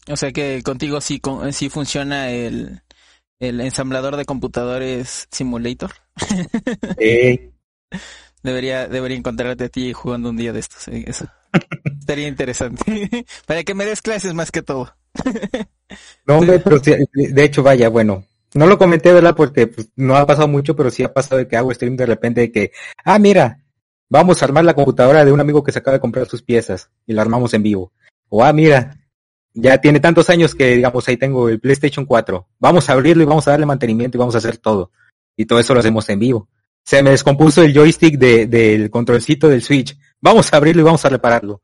O 0.08 0.18
sea 0.18 0.32
que 0.32 0.62
contigo 0.64 1.02
sí, 1.02 1.22
sí 1.52 1.70
funciona 1.70 2.30
el, 2.32 2.82
el 3.40 3.62
ensamblador 3.62 4.18
de 4.18 4.26
computadores 4.26 5.28
simulator. 5.32 5.92
Debería, 8.46 8.88
debería 8.88 9.18
encontrarte 9.18 9.64
a 9.64 9.70
ti 9.70 9.92
jugando 9.92 10.30
un 10.30 10.38
día 10.38 10.54
de 10.54 10.60
estos. 10.60 10.88
¿eh? 10.90 11.04
Eso. 11.08 11.26
Estaría 12.00 12.28
interesante. 12.28 13.26
Para 13.48 13.64
que 13.64 13.74
me 13.74 13.86
des 13.86 14.04
clases 14.04 14.36
más 14.36 14.52
que 14.52 14.62
todo. 14.62 14.96
no, 16.28 16.38
hombre, 16.38 16.60
pero 16.60 16.80
de 16.80 17.44
hecho, 17.44 17.64
vaya, 17.64 17.90
bueno. 17.90 18.24
No 18.54 18.68
lo 18.68 18.78
comenté, 18.78 19.12
¿verdad? 19.12 19.36
Porque 19.36 19.66
pues, 19.68 19.90
no 19.96 20.16
ha 20.16 20.28
pasado 20.28 20.48
mucho, 20.48 20.76
pero 20.76 20.92
sí 20.92 21.04
ha 21.04 21.12
pasado 21.12 21.38
de 21.38 21.48
que 21.48 21.58
hago 21.58 21.74
stream 21.74 21.98
de 21.98 22.06
repente 22.06 22.42
de 22.42 22.52
que, 22.52 22.72
ah, 23.04 23.18
mira, 23.18 23.64
vamos 24.10 24.42
a 24.42 24.46
armar 24.46 24.64
la 24.64 24.76
computadora 24.76 25.26
de 25.26 25.32
un 25.32 25.40
amigo 25.40 25.64
que 25.64 25.72
se 25.72 25.80
acaba 25.80 25.96
de 25.96 26.02
comprar 26.02 26.28
sus 26.28 26.44
piezas 26.44 26.92
y 27.08 27.14
la 27.14 27.24
armamos 27.24 27.54
en 27.56 27.64
vivo. 27.64 27.92
O, 28.30 28.44
ah, 28.44 28.54
mira, 28.54 28.96
ya 29.56 29.80
tiene 29.80 30.02
tantos 30.02 30.30
años 30.30 30.54
que, 30.54 30.76
digamos, 30.76 31.08
ahí 31.08 31.16
tengo 31.16 31.48
el 31.48 31.60
PlayStation 31.60 32.06
4. 32.06 32.48
Vamos 32.60 32.90
a 32.90 32.94
abrirlo 32.94 33.24
y 33.24 33.26
vamos 33.26 33.48
a 33.48 33.52
darle 33.52 33.66
mantenimiento 33.66 34.18
y 34.18 34.20
vamos 34.20 34.36
a 34.36 34.40
hacer 34.40 34.58
todo. 34.58 34.92
Y 35.38 35.46
todo 35.46 35.60
eso 35.60 35.74
lo 35.74 35.80
hacemos 35.80 36.08
en 36.10 36.20
vivo. 36.20 36.50
Se 36.84 37.02
me 37.02 37.12
descompuso 37.12 37.64
el 37.64 37.74
joystick 37.74 38.18
de, 38.18 38.48
del 38.48 38.90
controlcito 38.92 39.48
del 39.48 39.62
Switch. 39.62 39.98
Vamos 40.20 40.54
a 40.54 40.58
abrirlo 40.58 40.82
y 40.82 40.86
vamos 40.86 41.06
a 41.06 41.10
repararlo. 41.10 41.62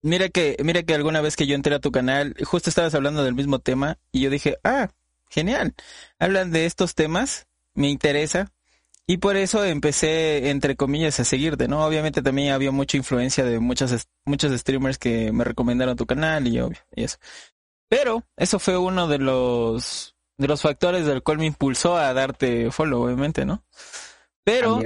Mira 0.00 0.30
que, 0.30 0.56
mira 0.64 0.82
que 0.82 0.94
alguna 0.94 1.20
vez 1.20 1.36
que 1.36 1.46
yo 1.46 1.54
entré 1.54 1.74
a 1.74 1.80
tu 1.80 1.92
canal, 1.92 2.34
justo 2.44 2.70
estabas 2.70 2.94
hablando 2.94 3.22
del 3.22 3.34
mismo 3.34 3.58
tema 3.58 3.98
y 4.10 4.20
yo 4.20 4.30
dije, 4.30 4.56
ah, 4.64 4.90
genial. 5.28 5.74
Hablan 6.18 6.52
de 6.52 6.64
estos 6.64 6.94
temas, 6.94 7.46
me 7.74 7.90
interesa. 7.90 8.50
Y 9.08 9.18
por 9.18 9.36
eso 9.36 9.64
empecé, 9.64 10.50
entre 10.50 10.74
comillas, 10.74 11.20
a 11.20 11.24
seguirte, 11.24 11.68
¿no? 11.68 11.84
Obviamente 11.86 12.22
también 12.22 12.52
había 12.52 12.72
mucha 12.72 12.96
influencia 12.96 13.44
de 13.44 13.60
muchos, 13.60 14.08
muchos 14.24 14.58
streamers 14.58 14.98
que 14.98 15.30
me 15.30 15.44
recomendaron 15.44 15.96
tu 15.96 16.06
canal 16.06 16.48
y, 16.48 16.58
obvio, 16.58 16.78
y 16.94 17.04
eso. 17.04 17.18
Pero 17.88 18.24
eso 18.36 18.58
fue 18.58 18.76
uno 18.76 19.06
de 19.06 19.18
los, 19.18 20.16
de 20.38 20.48
los 20.48 20.60
factores 20.60 21.06
del 21.06 21.22
cual 21.22 21.38
me 21.38 21.46
impulsó 21.46 21.96
a 21.96 22.12
darte 22.14 22.72
follow, 22.72 23.04
obviamente, 23.04 23.44
¿no? 23.44 23.62
Pero, 24.42 24.80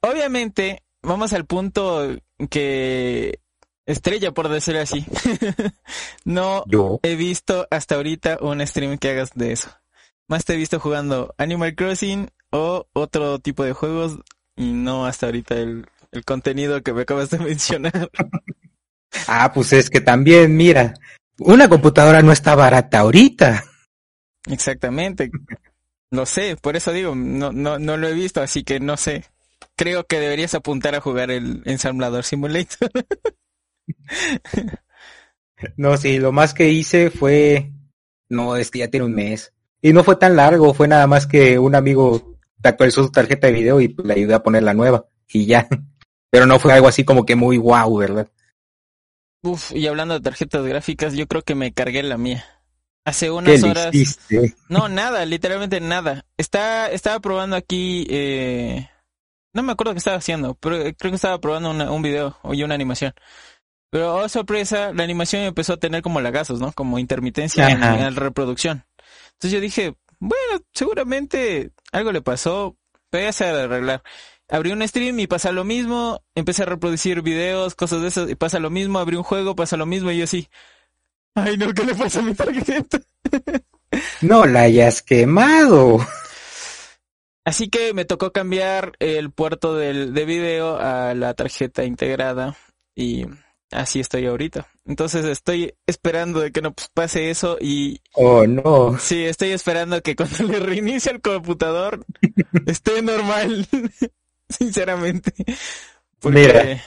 obviamente, 0.00 0.82
vamos 1.02 1.32
al 1.32 1.46
punto 1.46 2.16
que 2.50 3.40
estrella, 3.86 4.32
por 4.32 4.48
decirlo 4.48 4.80
así. 4.80 5.06
no 6.24 6.64
he 7.02 7.14
visto 7.14 7.68
hasta 7.70 7.94
ahorita 7.94 8.38
un 8.40 8.66
stream 8.66 8.98
que 8.98 9.10
hagas 9.10 9.30
de 9.34 9.52
eso. 9.52 9.70
Más 10.28 10.44
te 10.44 10.54
he 10.54 10.56
visto 10.56 10.80
jugando 10.80 11.32
Animal 11.38 11.76
Crossing 11.76 12.30
o 12.50 12.86
otro 12.92 13.38
tipo 13.38 13.64
de 13.64 13.72
juegos 13.72 14.18
y 14.56 14.72
no 14.72 15.06
hasta 15.06 15.26
ahorita 15.26 15.54
el, 15.56 15.86
el 16.12 16.24
contenido 16.24 16.82
que 16.82 16.92
me 16.92 17.02
acabas 17.02 17.30
de 17.30 17.38
mencionar. 17.40 18.10
ah, 19.28 19.52
pues 19.52 19.72
es 19.72 19.90
que 19.90 20.00
también, 20.00 20.56
mira, 20.56 20.94
una 21.38 21.68
computadora 21.68 22.22
no 22.22 22.32
está 22.32 22.54
barata 22.54 23.00
ahorita. 23.00 23.64
Exactamente. 24.48 25.30
Lo 26.10 26.24
sé, 26.24 26.56
por 26.56 26.76
eso 26.76 26.92
digo, 26.92 27.14
no, 27.14 27.52
no, 27.52 27.78
no 27.78 27.96
lo 27.96 28.08
he 28.08 28.14
visto, 28.14 28.40
así 28.40 28.64
que 28.64 28.80
no 28.80 28.96
sé. 28.96 29.24
Creo 29.74 30.04
que 30.04 30.20
deberías 30.20 30.54
apuntar 30.54 30.94
a 30.94 31.00
jugar 31.00 31.30
el 31.30 31.62
ensamblador 31.66 32.24
simulator. 32.24 32.90
no, 35.76 35.96
sí, 35.96 36.18
lo 36.18 36.32
más 36.32 36.54
que 36.54 36.70
hice 36.70 37.10
fue, 37.10 37.72
no, 38.28 38.56
es 38.56 38.70
que 38.70 38.80
ya 38.80 38.88
tiene 38.88 39.06
un 39.06 39.14
mes. 39.14 39.52
Y 39.82 39.92
no 39.92 40.04
fue 40.04 40.16
tan 40.16 40.36
largo, 40.36 40.72
fue 40.72 40.88
nada 40.88 41.06
más 41.06 41.26
que 41.26 41.58
un 41.58 41.74
amigo 41.74 42.35
actualizó 42.68 43.02
su 43.04 43.10
tarjeta 43.10 43.46
de 43.46 43.52
video 43.52 43.80
y 43.80 43.94
le 44.02 44.14
ayudé 44.14 44.34
a 44.34 44.42
poner 44.42 44.62
la 44.62 44.74
nueva 44.74 45.06
y 45.28 45.46
ya. 45.46 45.68
Pero 46.30 46.46
no 46.46 46.58
fue 46.58 46.72
algo 46.72 46.88
así 46.88 47.04
como 47.04 47.24
que 47.24 47.36
muy 47.36 47.56
guau, 47.56 47.96
¿verdad? 47.96 48.28
Uf, 49.42 49.72
y 49.72 49.86
hablando 49.86 50.14
de 50.14 50.20
tarjetas 50.20 50.64
gráficas, 50.64 51.14
yo 51.14 51.26
creo 51.26 51.42
que 51.42 51.54
me 51.54 51.72
cargué 51.72 52.02
la 52.02 52.18
mía. 52.18 52.44
Hace 53.04 53.30
unas 53.30 53.62
horas. 53.62 53.94
No, 54.68 54.88
nada, 54.88 55.24
literalmente 55.24 55.80
nada. 55.80 56.26
Está, 56.36 56.90
estaba 56.90 57.20
probando 57.20 57.54
aquí, 57.54 58.04
eh... 58.10 58.90
no 59.54 59.62
me 59.62 59.72
acuerdo 59.72 59.92
qué 59.92 59.98
estaba 59.98 60.16
haciendo, 60.16 60.54
pero 60.54 60.78
creo 60.78 61.12
que 61.12 61.14
estaba 61.14 61.40
probando 61.40 61.70
un 61.70 62.02
video 62.02 62.36
o 62.42 62.50
una 62.50 62.74
animación. 62.74 63.14
Pero 63.90 64.16
oh, 64.16 64.28
sorpresa, 64.28 64.92
la 64.92 65.04
animación 65.04 65.42
empezó 65.42 65.74
a 65.74 65.76
tener 65.76 66.02
como 66.02 66.20
lagazos, 66.20 66.60
¿no? 66.60 66.72
Como 66.72 66.98
intermitencia 66.98 67.68
en, 67.68 67.82
en, 67.82 68.14
la 68.14 68.20
reproducción. 68.20 68.84
Entonces 69.34 69.52
yo 69.52 69.60
dije, 69.60 69.94
bueno, 70.18 70.64
seguramente 70.72 71.70
algo 71.96 72.12
le 72.12 72.22
pasó, 72.22 72.76
pero 73.10 73.30
ya 73.30 73.52
de 73.52 73.62
arreglar. 73.62 74.02
Abrí 74.48 74.70
un 74.70 74.86
stream 74.86 75.18
y 75.18 75.26
pasa 75.26 75.50
lo 75.50 75.64
mismo, 75.64 76.22
empecé 76.34 76.62
a 76.62 76.66
reproducir 76.66 77.22
videos, 77.22 77.74
cosas 77.74 78.02
de 78.02 78.08
esas, 78.08 78.30
y 78.30 78.34
pasa 78.36 78.60
lo 78.60 78.70
mismo, 78.70 78.98
abrí 78.98 79.16
un 79.16 79.24
juego, 79.24 79.56
pasa 79.56 79.76
lo 79.76 79.86
mismo, 79.86 80.10
y 80.10 80.18
yo 80.18 80.24
así, 80.24 80.48
ay 81.34 81.56
no, 81.56 81.72
¿qué 81.74 81.84
le 81.84 81.94
pasa 81.94 82.20
a 82.20 82.22
mi 82.22 82.34
tarjeta? 82.34 83.00
no 84.20 84.46
la 84.46 84.62
hayas 84.62 85.02
quemado. 85.02 85.98
Así 87.44 87.68
que 87.68 87.94
me 87.94 88.04
tocó 88.04 88.32
cambiar 88.32 88.92
el 88.98 89.30
puerto 89.30 89.76
del, 89.76 90.12
de 90.14 90.24
video 90.24 90.78
a 90.78 91.14
la 91.14 91.34
tarjeta 91.34 91.84
integrada 91.84 92.56
y 92.94 93.26
Así 93.76 94.00
estoy 94.00 94.24
ahorita. 94.24 94.66
Entonces 94.86 95.26
estoy 95.26 95.74
esperando 95.86 96.40
de 96.40 96.50
que 96.50 96.62
no 96.62 96.74
pase 96.94 97.28
eso 97.28 97.58
y... 97.60 98.00
Oh, 98.14 98.46
no. 98.46 98.98
Sí, 98.98 99.26
estoy 99.26 99.50
esperando 99.50 100.00
que 100.00 100.16
cuando 100.16 100.44
le 100.44 100.60
reinicie 100.60 101.12
el 101.12 101.20
computador 101.20 102.02
esté 102.66 103.02
normal. 103.02 103.68
Sinceramente. 104.48 105.34
Mira. 106.22 106.82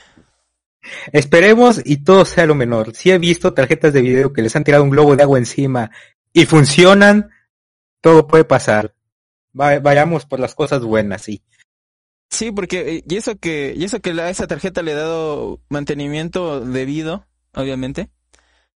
Esperemos 1.12 1.79
y 1.86 1.98
todo 1.98 2.25
sea 2.25 2.48
lo 2.48 2.55
menor. 2.55 2.96
Si 2.96 3.12
he 3.12 3.19
visto 3.19 3.53
tarjetas 3.53 3.93
de 3.93 4.01
video 4.01 4.34
que 4.34 4.41
les 4.41 4.55
han 4.55 4.63
tirado 4.63 4.84
un 4.84 4.89
globo 4.89 5.15
de 5.15 5.22
agua 5.22 5.38
encima 5.38 5.91
y 6.34 6.48
funcionan, 6.48 7.29
todo 8.01 8.25
puede 8.25 8.46
pasar. 8.46 8.96
vayamos 9.53 10.25
por 10.25 10.39
las 10.39 10.55
cosas 10.55 10.81
buenas, 10.81 11.22
sí. 11.22 11.43
Sí, 12.29 12.51
porque 12.51 12.98
eh, 12.98 13.03
y 13.07 13.15
eso 13.17 13.38
que 13.38 13.74
y 13.75 13.83
eso 13.83 14.00
que 14.01 14.12
a 14.12 14.29
esa 14.29 14.48
tarjeta 14.48 14.81
le 14.81 14.91
he 14.91 14.95
dado 14.95 15.59
mantenimiento 15.69 16.62
debido, 16.62 17.25
obviamente. 17.53 18.09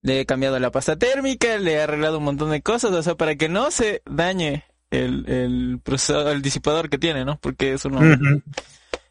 Le 0.02 0.22
he 0.22 0.26
cambiado 0.26 0.58
la 0.60 0.72
pasta 0.72 0.98
térmica, 0.98 1.58
le 1.58 1.74
he 1.74 1.82
arreglado 1.82 2.20
un 2.20 2.24
montón 2.24 2.52
de 2.52 2.62
cosas, 2.62 2.92
o 2.92 3.04
sea, 3.04 3.16
para 3.16 3.36
que 3.36 3.50
no 3.50 3.70
se 3.70 4.02
dañe 4.06 4.64
el, 4.92 5.28
el 5.30 5.80
procesador, 5.84 6.34
el 6.34 6.42
disipador 6.42 6.90
que 6.90 6.98
tiene, 6.98 7.26
¿no? 7.26 7.38
Porque 7.42 7.74
es 7.74 7.84
uno, 7.84 8.00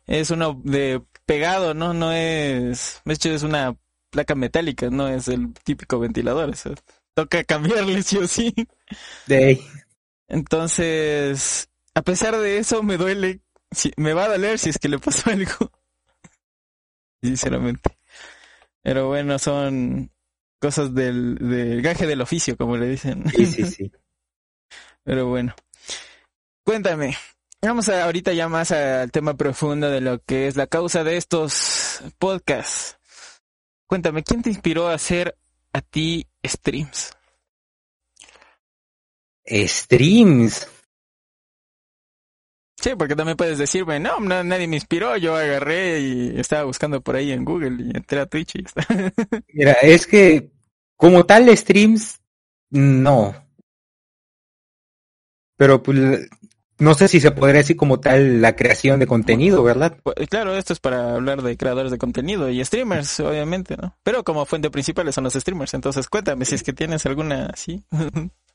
es 0.06 0.30
uno 0.30 0.58
de 0.64 1.02
pegado, 1.26 1.74
¿no? 1.74 1.92
No 1.92 2.12
es, 2.12 3.02
de 3.04 3.14
hecho 3.14 3.28
es 3.30 3.42
una 3.42 3.76
placa 4.08 4.34
metálica, 4.34 4.88
no 4.88 5.08
es 5.08 5.28
el 5.28 5.52
típico 5.62 5.98
ventilador, 5.98 6.48
o 6.48 6.54
sea, 6.54 6.72
toca 7.12 7.44
cambiarle 7.44 8.02
sí 8.02 8.16
o 8.16 8.26
sí. 8.26 8.54
De- 9.26 9.60
Entonces, 10.28 11.68
a 11.94 12.00
pesar 12.02 12.36
de 12.38 12.56
eso, 12.58 12.82
me 12.82 12.96
duele, 12.96 13.40
si, 13.70 13.92
me 13.96 14.12
va 14.12 14.24
a 14.24 14.28
doler 14.28 14.58
si 14.58 14.70
es 14.70 14.78
que 14.78 14.88
le 14.88 14.98
pasó 14.98 15.30
algo. 15.30 15.70
Sinceramente. 17.22 17.98
Pero 18.82 19.08
bueno, 19.08 19.38
son 19.38 20.10
cosas 20.60 20.94
del, 20.94 21.36
del 21.36 21.82
gaje 21.82 22.06
del 22.06 22.20
oficio, 22.20 22.56
como 22.56 22.76
le 22.76 22.88
dicen. 22.88 23.28
sí, 23.30 23.46
sí, 23.46 23.64
sí. 23.64 23.92
Pero 25.04 25.26
bueno. 25.26 25.54
Cuéntame. 26.64 27.16
Vamos 27.60 27.88
a, 27.88 28.04
ahorita 28.04 28.32
ya 28.32 28.48
más 28.48 28.70
al 28.70 29.10
tema 29.10 29.34
profundo 29.34 29.90
de 29.90 30.00
lo 30.00 30.22
que 30.22 30.46
es 30.46 30.56
la 30.56 30.66
causa 30.68 31.02
de 31.02 31.16
estos 31.16 32.02
podcasts. 32.18 32.98
Cuéntame, 33.86 34.22
¿quién 34.22 34.42
te 34.42 34.50
inspiró 34.50 34.88
a 34.88 34.94
hacer 34.94 35.36
a 35.72 35.80
ti 35.80 36.28
streams? 36.44 37.16
Streams. 39.46 40.68
Sí, 42.80 42.90
porque 42.96 43.16
también 43.16 43.36
puedes 43.36 43.58
decirme, 43.58 43.98
no, 43.98 44.20
no, 44.20 44.44
nadie 44.44 44.68
me 44.68 44.76
inspiró, 44.76 45.16
yo 45.16 45.34
agarré 45.34 46.00
y 46.00 46.38
estaba 46.38 46.62
buscando 46.62 47.00
por 47.00 47.16
ahí 47.16 47.32
en 47.32 47.44
Google 47.44 47.82
y 47.82 47.96
entré 47.96 48.20
a 48.20 48.26
Twitch 48.26 48.54
y 48.54 48.64
está. 48.64 48.86
Mira, 49.52 49.72
es 49.82 50.06
que 50.06 50.52
como 50.96 51.26
tal 51.26 51.54
streams, 51.56 52.20
no. 52.70 53.34
Pero 55.56 55.82
pues, 55.82 56.28
no 56.78 56.94
sé 56.94 57.08
si 57.08 57.18
se 57.18 57.32
podría 57.32 57.58
decir 57.58 57.76
como 57.76 57.98
tal 57.98 58.40
la 58.40 58.54
creación 58.54 59.00
de 59.00 59.08
contenido, 59.08 59.64
¿verdad? 59.64 59.98
Pues, 60.04 60.28
Claro, 60.28 60.56
esto 60.56 60.72
es 60.72 60.78
para 60.78 61.14
hablar 61.16 61.42
de 61.42 61.56
creadores 61.56 61.90
de 61.90 61.98
contenido 61.98 62.48
y 62.48 62.64
streamers, 62.64 63.18
obviamente, 63.20 63.76
¿no? 63.76 63.96
Pero 64.04 64.22
como 64.22 64.46
fuente 64.46 64.70
principal 64.70 65.12
son 65.12 65.24
los 65.24 65.34
streamers, 65.34 65.74
entonces 65.74 66.08
cuéntame 66.08 66.44
si 66.44 66.54
es 66.54 66.62
que 66.62 66.72
tienes 66.72 67.04
alguna 67.06 67.46
así. 67.46 67.84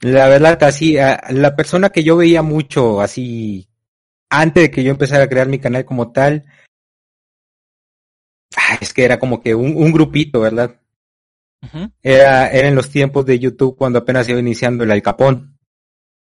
La 0.00 0.28
verdad, 0.28 0.62
así, 0.62 0.96
la 0.96 1.56
persona 1.56 1.90
que 1.90 2.04
yo 2.04 2.16
veía 2.16 2.42
mucho, 2.42 3.00
así, 3.00 3.68
antes 4.30 4.64
de 4.64 4.70
que 4.70 4.84
yo 4.84 4.90
empezara 4.90 5.24
a 5.24 5.28
crear 5.28 5.48
mi 5.48 5.58
canal 5.58 5.84
como 5.84 6.12
tal, 6.12 6.44
ah, 8.56 8.78
es 8.80 8.94
que 8.94 9.04
era 9.04 9.18
como 9.18 9.42
que 9.42 9.54
un, 9.54 9.76
un 9.76 9.92
grupito, 9.92 10.40
¿verdad? 10.40 10.80
Era, 12.02 12.48
era 12.50 12.68
en 12.68 12.76
los 12.76 12.90
tiempos 12.90 13.26
de 13.26 13.40
YouTube 13.40 13.76
cuando 13.76 13.98
apenas 13.98 14.28
iba 14.28 14.38
iniciando 14.38 14.84
el 14.84 14.90
Alcapón, 14.92 15.58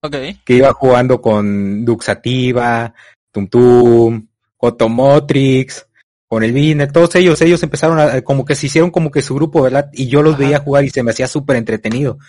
Ok. 0.02 0.16
que 0.46 0.54
iba 0.54 0.72
jugando 0.72 1.20
con 1.22 1.84
Duxativa, 1.84 2.94
Tum 3.34 3.48
Tum, 3.48 4.28
Cotomotrix, 4.56 5.86
con 6.30 6.44
el 6.44 6.54
Viner, 6.54 6.92
todos 6.92 7.14
ellos, 7.16 7.42
ellos 7.42 7.62
empezaron 7.64 8.00
a, 8.00 8.22
como 8.22 8.46
que 8.46 8.56
se 8.56 8.68
hicieron 8.68 8.92
como 8.92 9.12
que 9.12 9.22
su 9.22 9.36
grupo, 9.36 9.62
¿verdad? 9.64 9.90
Y 9.92 10.08
yo 10.08 10.22
los 10.22 10.36
Ajá. 10.36 10.44
veía 10.44 10.60
jugar 10.60 10.86
y 10.86 10.90
se 10.90 11.04
me 11.04 11.12
hacía 11.12 11.28
súper 11.28 11.58
entretenido. 11.58 12.20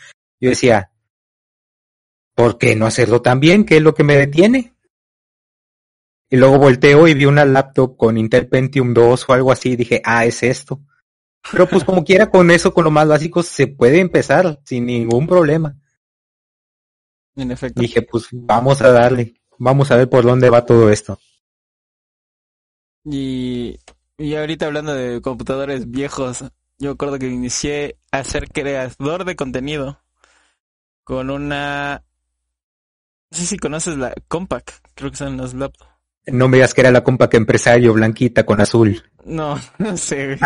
Yo 0.41 0.49
decía, 0.49 0.91
¿por 2.41 2.57
qué 2.57 2.75
no 2.75 2.87
hacerlo 2.87 3.21
también? 3.21 3.67
¿Qué 3.67 3.77
es 3.77 3.83
lo 3.83 3.93
que 3.93 4.03
me 4.03 4.17
detiene? 4.17 4.73
Y 6.31 6.37
luego 6.39 6.59
volteo 6.59 7.07
y 7.07 7.13
vi 7.13 7.27
una 7.27 7.45
laptop 7.45 7.99
con 7.99 8.17
Intel 8.17 8.49
Pentium 8.49 8.95
2 8.95 9.29
o 9.29 9.33
algo 9.35 9.53
así 9.53 9.73
y 9.73 9.77
dije, 9.77 10.01
ah, 10.07 10.25
es 10.25 10.43
esto. 10.43 10.81
Pero 11.53 11.69
pues 11.69 11.85
como 11.85 12.03
quiera 12.03 12.31
con 12.31 12.51
eso, 12.51 12.73
con 12.73 12.85
lo 12.85 12.91
más 12.91 13.07
básico, 13.07 13.43
se 13.43 13.67
puede 13.67 14.01
empezar 14.01 14.59
sin 14.65 14.87
ningún 14.87 15.27
problema. 15.27 15.77
En 17.37 17.51
efecto. 17.51 17.79
Dije, 17.79 18.01
pues 18.01 18.29
vamos 18.33 18.81
a 18.81 18.91
darle, 18.91 19.35
vamos 19.59 19.91
a 19.91 19.97
ver 19.97 20.09
por 20.09 20.25
dónde 20.25 20.49
va 20.49 20.65
todo 20.65 20.89
esto. 20.89 21.19
Y, 23.05 23.79
y 24.17 24.35
ahorita 24.35 24.65
hablando 24.65 24.95
de 24.95 25.21
computadores 25.21 25.91
viejos, 25.91 26.43
yo 26.79 26.93
recuerdo 26.93 27.19
que 27.19 27.29
inicié 27.29 27.99
a 28.13 28.25
ser 28.25 28.49
creador 28.49 29.27
de 29.27 29.37
contenido 29.37 30.01
con 31.05 31.29
una... 31.29 32.03
No 33.31 33.39
sé 33.39 33.47
si 33.47 33.59
conoces 33.59 33.97
la 33.97 34.13
Compaq, 34.29 34.73
creo 34.95 35.11
que 35.11 35.17
son 35.17 35.37
los 35.37 35.55
laptops. 35.55 35.91
No 36.27 36.49
me 36.49 36.59
digas 36.59 36.75
que 36.75 36.83
era 36.83 36.91
la 36.91 37.03
compa 37.03 37.31
que 37.31 37.37
empresario 37.37 37.93
blanquita 37.93 38.45
con 38.45 38.61
azul. 38.61 39.03
No, 39.25 39.59
no 39.79 39.97
sé. 39.97 40.33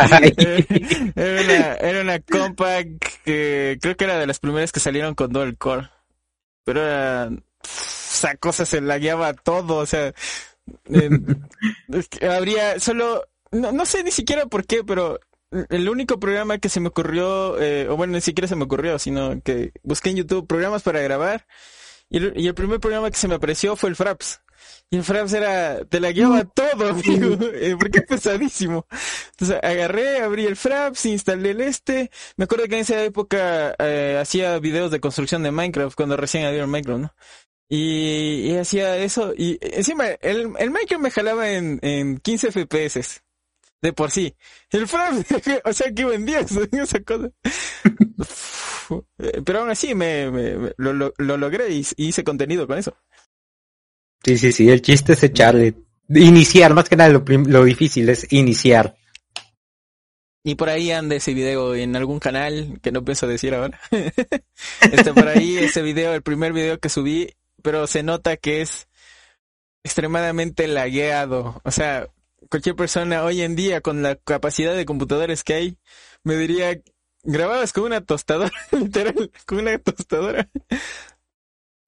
Era 1.17 1.43
una, 1.43 1.75
era 1.77 2.01
una 2.01 2.21
Compaq 2.21 2.87
que 3.25 3.79
creo 3.81 3.97
que 3.97 4.05
era 4.05 4.19
de 4.19 4.27
las 4.27 4.39
primeras 4.39 4.73
que 4.73 4.81
salieron 4.81 5.15
con 5.15 5.33
dual 5.33 5.57
core. 5.57 5.89
Pero 6.65 6.83
era... 6.83 7.31
Esa 7.63 8.37
cosa 8.37 8.65
se 8.65 8.81
lagueaba 8.81 9.33
todo, 9.35 9.77
o 9.77 9.87
sea... 9.87 10.13
eh, 10.87 11.11
habría 12.29 12.79
solo... 12.81 13.25
No, 13.51 13.73
no 13.73 13.87
sé 13.87 14.03
ni 14.03 14.11
siquiera 14.11 14.47
por 14.47 14.67
qué, 14.67 14.83
pero 14.83 15.21
el 15.69 15.89
único 15.89 16.19
programa 16.19 16.59
que 16.59 16.69
se 16.69 16.81
me 16.81 16.89
ocurrió, 16.89 17.61
eh, 17.61 17.89
o 17.89 17.97
bueno, 17.97 18.15
ni 18.15 18.21
siquiera 18.21 18.49
se 18.49 18.57
me 18.57 18.65
ocurrió, 18.65 18.99
sino 18.99 19.41
que 19.43 19.73
busqué 19.83 20.11
en 20.11 20.17
YouTube 20.17 20.47
programas 20.47 20.83
para 20.83 21.01
grabar 21.01 21.47
y 22.15 22.19
el, 22.19 22.33
y 22.37 22.47
el 22.47 22.55
primer 22.55 22.79
programa 22.79 23.11
que 23.11 23.17
se 23.17 23.27
me 23.27 23.35
apareció 23.35 23.75
fue 23.75 23.91
el 23.91 23.97
Fraps. 23.97 24.41
Y 24.89 24.99
el 24.99 25.03
Fraps 25.03 25.33
era, 25.33 25.85
te 25.85 25.99
la 25.99 26.13
guiaba 26.13 26.45
todo, 26.45 26.91
amigo, 26.91 27.37
eh, 27.55 27.75
porque 27.77 27.99
es 27.99 28.07
pesadísimo. 28.07 28.87
Entonces 29.33 29.59
agarré, 29.61 30.21
abrí 30.21 30.47
el 30.47 30.55
Fraps, 30.55 31.07
instalé 31.07 31.51
el 31.51 31.61
este. 31.61 32.13
Me 32.37 32.45
acuerdo 32.45 32.69
que 32.69 32.77
en 32.77 32.83
esa 32.83 33.03
época 33.03 33.75
eh, 33.81 34.17
hacía 34.21 34.61
videos 34.61 34.93
de 34.93 35.01
construcción 35.01 35.43
de 35.43 35.51
Minecraft, 35.51 35.97
cuando 35.97 36.17
recién 36.17 36.45
había 36.45 36.69
Minecraft, 36.69 37.01
¿no? 37.01 37.15
Y, 37.69 38.53
y 38.53 38.57
hacía 38.59 38.97
eso, 38.99 39.33
y 39.37 39.59
encima 39.61 40.07
el, 40.21 40.53
el 40.57 40.71
Minecraft 40.71 41.03
me 41.03 41.11
jalaba 41.11 41.51
en, 41.51 41.81
en 41.83 42.19
15 42.19 42.53
FPS. 42.53 43.24
De 43.83 43.93
por 43.93 44.11
sí. 44.11 44.35
El 44.71 44.89
Fraps, 44.89 45.27
o 45.65 45.73
sea 45.73 45.93
que 45.93 46.05
vendía 46.05 46.41
eso- 46.41 46.63
esa 46.73 47.01
cosa. 47.01 47.31
Eh, 49.19 49.41
Pero 49.45 49.61
aún 49.61 49.71
así 49.71 49.95
me, 49.95 50.31
me- 50.31 50.57
me- 50.57 50.73
lo, 50.77 50.93
lo, 50.93 51.13
lo 51.19 51.37
logré 51.37 51.71
y, 51.71 51.87
y 51.97 52.07
hice 52.09 52.25
contenido 52.25 52.67
con 52.67 52.79
eso. 52.79 52.97
Sí, 54.25 54.39
sí, 54.39 54.53
sí, 54.53 54.71
el 54.71 54.81
chiste 54.83 55.13
es 55.13 55.23
echarle. 55.23 55.75
Iniciar, 56.09 56.75
más 56.75 56.89
que 56.89 56.97
nada 56.97 57.11
lo, 57.11 57.25
lo 57.27 57.65
difícil 57.65 58.09
es 58.09 58.27
iniciar. 58.33 58.97
Y 60.47 60.55
por 60.57 60.69
ahí 60.69 60.91
anda 60.91 61.15
ese 61.17 61.33
video 61.33 61.75
en 61.75 61.97
algún 61.97 62.19
canal 62.21 62.79
que 62.83 62.93
no 62.93 63.03
pienso 63.05 63.27
decir 63.27 63.55
ahora. 63.55 63.81
Está 64.81 65.15
por 65.15 65.29
ahí 65.29 65.57
ese 65.57 65.81
video, 65.81 66.13
el 66.15 66.23
primer 66.23 66.53
video 66.53 66.79
que 66.79 66.91
subí, 66.91 67.35
pero 67.63 67.87
se 67.87 68.03
nota 68.03 68.37
que 68.37 68.61
es 68.61 68.87
extremadamente 69.83 70.67
lagueado. 70.69 71.61
O 71.65 71.71
sea, 71.71 72.09
cualquier 72.49 72.77
persona 72.77 73.25
hoy 73.25 73.43
en 73.43 73.57
día 73.57 73.81
con 73.81 74.03
la 74.03 74.17
capacidad 74.17 74.75
de 74.75 74.85
computadores 74.85 75.45
que 75.45 75.55
hay, 75.55 75.79
me 76.23 76.37
diría, 76.37 76.81
grababas 77.23 77.73
con 77.73 77.85
una 77.85 78.01
tostadora, 78.01 78.53
literal, 78.73 79.31
con 79.47 79.59
una 79.59 79.79
tostadora. 79.79 80.49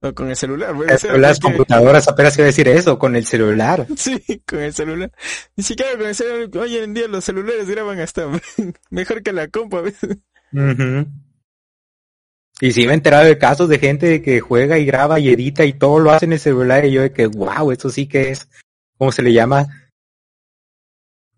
O 0.02 0.12
con 0.14 0.28
el 0.28 0.36
celular, 0.36 0.74
puede 0.74 0.90
Las, 0.90 1.00
ser, 1.00 1.18
las 1.18 1.40
porque- 1.40 1.56
computadoras 1.56 2.06
apenas 2.06 2.36
iba 2.36 2.44
a 2.44 2.46
decir 2.46 2.68
eso, 2.68 2.98
con 2.98 3.16
el 3.16 3.24
celular. 3.26 3.86
Sí, 3.96 4.42
con 4.46 4.60
el 4.60 4.74
celular. 4.74 5.10
Ni 5.56 5.64
siquiera 5.64 5.92
con 5.96 6.06
el 6.06 6.14
celular. 6.14 6.48
Hoy 6.62 6.76
en 6.76 6.92
día 6.94 7.08
los 7.08 7.24
celulares 7.24 7.68
graban 7.68 7.98
hasta 8.00 8.26
mejor 8.90 9.22
que 9.22 9.32
la 9.32 9.48
compa. 9.48 9.80
¿ves? 9.80 9.96
Ujú. 10.52 11.06
Y 12.60 12.72
sí 12.72 12.86
me 12.86 12.92
he 12.92 12.94
enterado 12.94 13.24
de 13.24 13.36
casos 13.38 13.68
de 13.68 13.78
gente 13.78 14.22
que 14.22 14.40
juega 14.40 14.78
y 14.78 14.86
graba 14.86 15.18
y 15.20 15.28
edita 15.30 15.64
y 15.64 15.72
todo 15.74 15.98
lo 15.98 16.10
hace 16.10 16.24
en 16.26 16.32
el 16.34 16.40
celular 16.40 16.84
y 16.86 16.92
yo 16.92 17.02
de 17.02 17.12
que, 17.12 17.26
wow, 17.26 17.70
eso 17.70 17.90
sí 17.90 18.06
que 18.06 18.30
es, 18.30 18.48
¿cómo 18.98 19.12
se 19.12 19.22
le 19.22 19.32
llama? 19.34 19.66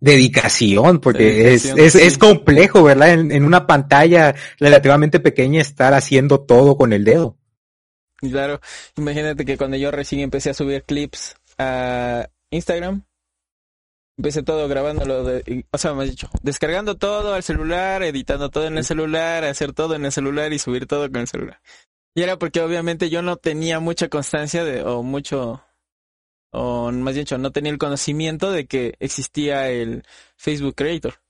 Dedicación, 0.00 1.00
porque 1.00 1.24
Dedicación, 1.24 1.78
es, 1.78 1.94
es, 1.94 2.00
sí. 2.00 2.06
es 2.06 2.18
complejo, 2.18 2.82
¿verdad? 2.82 3.12
En, 3.12 3.32
en 3.32 3.44
una 3.44 3.66
pantalla 3.66 4.34
relativamente 4.58 5.20
pequeña 5.20 5.60
estar 5.60 5.94
haciendo 5.94 6.40
todo 6.40 6.76
con 6.76 6.92
el 6.92 7.04
dedo. 7.04 7.36
Claro, 8.20 8.60
imagínate 8.96 9.44
que 9.44 9.56
cuando 9.56 9.76
yo 9.76 9.90
recién 9.90 10.22
empecé 10.22 10.50
a 10.50 10.54
subir 10.54 10.82
clips 10.82 11.36
a 11.56 12.28
Instagram, 12.50 13.04
empecé 14.16 14.42
todo 14.42 14.66
grabándolo, 14.66 15.22
de, 15.22 15.64
o 15.70 15.78
sea, 15.78 15.94
más 15.94 16.10
dicho, 16.10 16.28
descargando 16.42 16.96
todo 16.96 17.34
al 17.34 17.44
celular, 17.44 18.02
editando 18.02 18.50
todo 18.50 18.66
en 18.66 18.76
el 18.76 18.84
celular, 18.84 19.44
hacer 19.44 19.72
todo 19.72 19.94
en 19.94 20.04
el 20.04 20.12
celular 20.12 20.52
y 20.52 20.58
subir 20.58 20.86
todo 20.86 21.08
con 21.10 21.20
el 21.20 21.28
celular. 21.28 21.60
Y 22.14 22.22
era 22.22 22.36
porque 22.36 22.60
obviamente 22.60 23.10
yo 23.10 23.22
no 23.22 23.36
tenía 23.36 23.78
mucha 23.78 24.08
constancia 24.08 24.64
de, 24.64 24.82
o 24.82 25.04
mucho, 25.04 25.62
o 26.50 26.90
más 26.92 27.14
dicho, 27.14 27.38
no 27.38 27.52
tenía 27.52 27.72
el 27.72 27.78
conocimiento 27.78 28.50
de 28.52 28.66
que 28.66 28.94
existía 29.00 29.70
el 29.70 30.04
Facebook 30.36 30.74
Creator. 30.76 31.20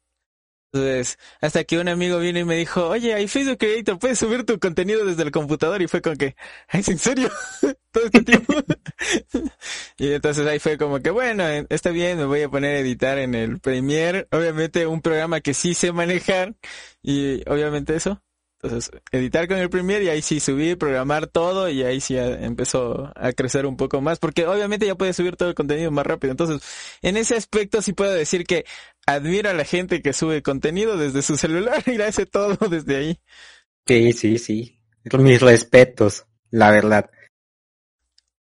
Entonces, 0.72 1.18
hasta 1.40 1.64
que 1.64 1.78
un 1.78 1.88
amigo 1.88 2.18
vino 2.18 2.38
y 2.40 2.44
me 2.44 2.56
dijo, 2.56 2.88
oye, 2.88 3.14
hay 3.14 3.26
Facebook 3.26 3.56
Creator, 3.58 3.98
puedes 3.98 4.18
subir 4.18 4.44
tu 4.44 4.58
contenido 4.58 5.04
desde 5.06 5.22
el 5.22 5.30
computador 5.30 5.80
y 5.80 5.88
fue 5.88 6.02
con 6.02 6.16
que, 6.16 6.36
¿es 6.70 6.88
en 6.88 6.98
serio? 6.98 7.30
Todo 7.90 8.04
este 8.04 8.22
tiempo. 8.22 8.52
y 9.98 10.12
entonces 10.12 10.46
ahí 10.46 10.58
fue 10.58 10.76
como 10.76 11.00
que, 11.00 11.10
bueno, 11.10 11.48
eh, 11.48 11.66
está 11.70 11.90
bien, 11.90 12.18
me 12.18 12.26
voy 12.26 12.42
a 12.42 12.50
poner 12.50 12.76
a 12.76 12.78
editar 12.80 13.18
en 13.18 13.34
el 13.34 13.60
Premiere, 13.60 14.28
obviamente 14.30 14.86
un 14.86 15.00
programa 15.00 15.40
que 15.40 15.54
sí 15.54 15.72
sé 15.72 15.90
manejar 15.92 16.54
y 17.02 17.48
obviamente 17.48 17.96
eso. 17.96 18.22
Entonces, 18.60 18.90
editar 19.12 19.46
con 19.46 19.58
el 19.58 19.70
Premiere 19.70 20.04
y 20.04 20.08
ahí 20.08 20.20
sí 20.20 20.40
subir, 20.40 20.78
programar 20.78 21.28
todo 21.28 21.68
y 21.68 21.84
ahí 21.84 22.00
sí 22.00 22.16
empezó 22.18 23.12
a 23.14 23.32
crecer 23.32 23.66
un 23.66 23.76
poco 23.76 24.00
más, 24.00 24.18
porque 24.18 24.46
obviamente 24.46 24.84
ya 24.84 24.96
puedes 24.96 25.14
subir 25.14 25.36
todo 25.36 25.48
el 25.48 25.54
contenido 25.54 25.92
más 25.92 26.04
rápido. 26.04 26.32
Entonces, 26.32 26.60
en 27.00 27.16
ese 27.16 27.36
aspecto 27.36 27.82
sí 27.82 27.92
puedo 27.92 28.12
decir 28.12 28.44
que 28.44 28.64
admiro 29.06 29.50
a 29.50 29.54
la 29.54 29.64
gente 29.64 30.02
que 30.02 30.12
sube 30.12 30.42
contenido 30.42 30.96
desde 30.96 31.22
su 31.22 31.36
celular 31.36 31.82
y 31.86 32.00
hace 32.02 32.26
todo 32.26 32.56
desde 32.68 32.96
ahí. 32.96 33.20
Sí, 33.86 34.12
sí, 34.12 34.38
sí. 34.38 34.80
Mis 35.16 35.40
respetos, 35.40 36.26
la 36.50 36.72
verdad. 36.72 37.08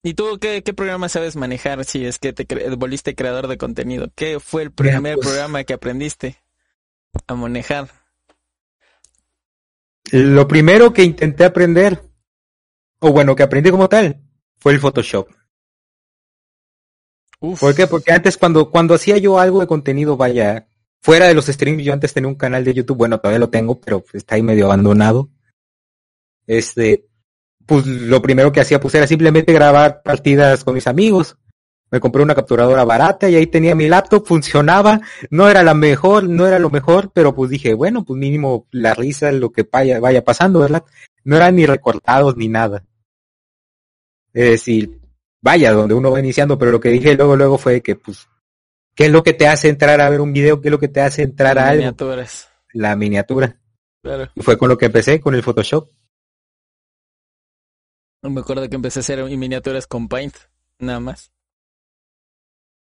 ¿Y 0.02 0.14
tú 0.14 0.38
qué, 0.40 0.62
qué 0.64 0.74
programa 0.74 1.08
sabes 1.08 1.36
manejar 1.36 1.84
si 1.84 2.04
es 2.04 2.18
que 2.18 2.32
te 2.32 2.46
volviste 2.74 3.14
creador 3.14 3.46
de 3.46 3.58
contenido? 3.58 4.10
¿Qué 4.16 4.40
fue 4.40 4.62
el 4.62 4.72
primer 4.72 5.14
pues 5.14 5.28
programa 5.28 5.62
que 5.62 5.74
aprendiste 5.74 6.42
a 7.28 7.34
manejar? 7.36 7.99
Lo 10.12 10.48
primero 10.48 10.92
que 10.92 11.04
intenté 11.04 11.44
aprender, 11.44 12.00
o 13.00 13.12
bueno, 13.12 13.36
que 13.36 13.42
aprendí 13.42 13.70
como 13.70 13.88
tal, 13.88 14.20
fue 14.58 14.72
el 14.72 14.80
Photoshop. 14.80 15.28
¿Por 17.38 17.74
qué? 17.74 17.86
Porque 17.86 18.12
antes 18.12 18.36
cuando, 18.36 18.70
cuando 18.70 18.94
hacía 18.94 19.16
yo 19.16 19.38
algo 19.38 19.60
de 19.60 19.66
contenido, 19.66 20.16
vaya, 20.16 20.68
fuera 21.00 21.26
de 21.26 21.34
los 21.34 21.46
streams, 21.46 21.82
yo 21.82 21.92
antes 21.92 22.12
tenía 22.12 22.28
un 22.28 22.34
canal 22.34 22.64
de 22.64 22.74
YouTube, 22.74 22.98
bueno, 22.98 23.18
todavía 23.18 23.38
lo 23.38 23.48
tengo, 23.48 23.80
pero 23.80 24.04
está 24.12 24.34
ahí 24.34 24.42
medio 24.42 24.66
abandonado. 24.66 25.30
Este, 26.46 27.06
pues 27.64 27.86
lo 27.86 28.20
primero 28.20 28.52
que 28.52 28.60
hacía 28.60 28.80
pues 28.80 28.94
era 28.94 29.06
simplemente 29.06 29.52
grabar 29.52 30.02
partidas 30.02 30.64
con 30.64 30.74
mis 30.74 30.86
amigos. 30.86 31.36
Me 31.90 31.98
compré 31.98 32.22
una 32.22 32.34
capturadora 32.34 32.84
barata 32.84 33.28
y 33.28 33.34
ahí 33.34 33.46
tenía 33.48 33.74
mi 33.74 33.88
laptop, 33.88 34.24
funcionaba, 34.24 35.00
no 35.30 35.48
era 35.48 35.62
la 35.62 35.74
mejor, 35.74 36.28
no 36.28 36.46
era 36.46 36.58
lo 36.58 36.70
mejor, 36.70 37.10
pero 37.12 37.34
pues 37.34 37.50
dije, 37.50 37.74
bueno, 37.74 38.04
pues 38.04 38.18
mínimo 38.18 38.66
la 38.70 38.94
risa, 38.94 39.32
lo 39.32 39.50
que 39.50 39.66
vaya, 39.70 39.98
vaya 39.98 40.22
pasando, 40.24 40.60
¿verdad? 40.60 40.84
No 41.24 41.36
eran 41.36 41.56
ni 41.56 41.66
recortados 41.66 42.36
ni 42.36 42.48
nada. 42.48 42.84
Es 44.32 44.50
decir, 44.50 45.00
vaya, 45.40 45.72
donde 45.72 45.94
uno 45.94 46.12
va 46.12 46.20
iniciando, 46.20 46.56
pero 46.58 46.70
lo 46.70 46.80
que 46.80 46.90
dije 46.90 47.16
luego, 47.16 47.34
luego 47.34 47.58
fue 47.58 47.82
que, 47.82 47.96
pues, 47.96 48.28
¿qué 48.94 49.06
es 49.06 49.12
lo 49.12 49.24
que 49.24 49.32
te 49.32 49.48
hace 49.48 49.68
entrar 49.68 50.00
a 50.00 50.08
ver 50.08 50.20
un 50.20 50.32
video? 50.32 50.60
¿Qué 50.60 50.68
es 50.68 50.72
lo 50.72 50.78
que 50.78 50.88
te 50.88 51.00
hace 51.00 51.22
entrar 51.22 51.58
a 51.58 51.68
algo? 51.68 51.78
Miniaturas. 51.78 52.48
La 52.72 52.94
miniatura. 52.94 53.58
Claro. 54.02 54.30
Y 54.34 54.42
fue 54.42 54.56
con 54.56 54.68
lo 54.68 54.78
que 54.78 54.86
empecé, 54.86 55.20
con 55.20 55.34
el 55.34 55.42
Photoshop. 55.42 55.90
Me 58.22 58.40
acuerdo 58.40 58.68
que 58.68 58.76
empecé 58.76 59.00
a 59.00 59.02
hacer 59.02 59.24
miniaturas 59.24 59.86
con 59.86 60.08
Paint, 60.08 60.36
nada 60.78 61.00
más. 61.00 61.32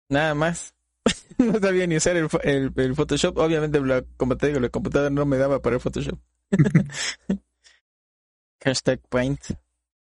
Nada 0.10 0.34
más. 0.34 0.74
no 1.38 1.60
sabía 1.60 1.88
ni 1.88 1.95
usar 1.98 2.17
el, 2.17 2.74
el, 2.76 2.95
Photoshop. 2.95 3.38
Obviamente, 3.38 3.80
como 4.17 4.36
te 4.38 4.48
digo, 4.48 4.60
la 4.60 4.69
computadora 4.69 5.10
no 5.10 5.26
me 5.26 5.38
daba 5.38 5.62
para 5.62 5.76
el 5.76 5.82
Photoshop. 5.82 6.19
Hashtag 8.63 9.00
Paint. 9.08 9.41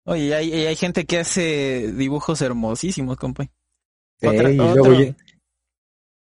Oye, 0.05 0.35
hay, 0.35 0.53
hay 0.53 0.77
gente 0.77 1.07
que 1.07 1.21
hace 1.21 1.93
dibujos 1.93 2.43
hermosísimos 2.43 3.17
con 3.17 3.33
Paint. 3.33 3.53
otro, 4.23 5.15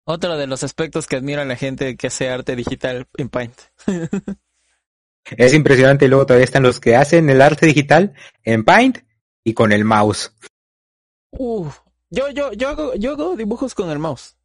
otro 0.04 0.36
de 0.36 0.46
los 0.48 0.64
aspectos 0.64 1.06
que 1.06 1.16
admira 1.16 1.44
la 1.44 1.54
gente 1.54 1.96
que 1.96 2.08
hace 2.08 2.28
arte 2.28 2.56
digital 2.56 3.06
en 3.16 3.28
Paint. 3.28 3.54
Es 5.36 5.52
impresionante. 5.52 6.06
Y 6.06 6.08
luego 6.08 6.26
todavía 6.26 6.44
están 6.44 6.62
los 6.62 6.80
que 6.80 6.96
hacen 6.96 7.28
el 7.28 7.42
arte 7.42 7.66
digital 7.66 8.14
en 8.44 8.64
Paint 8.64 9.00
y 9.44 9.54
con 9.54 9.72
el 9.72 9.84
mouse. 9.84 10.32
Uf, 11.30 11.80
yo, 12.10 12.30
yo, 12.30 12.52
yo 12.52 12.68
hago, 12.68 12.94
yo 12.94 13.12
hago 13.12 13.36
dibujos 13.36 13.74
con 13.74 13.90
el 13.90 13.98
mouse. 13.98 14.36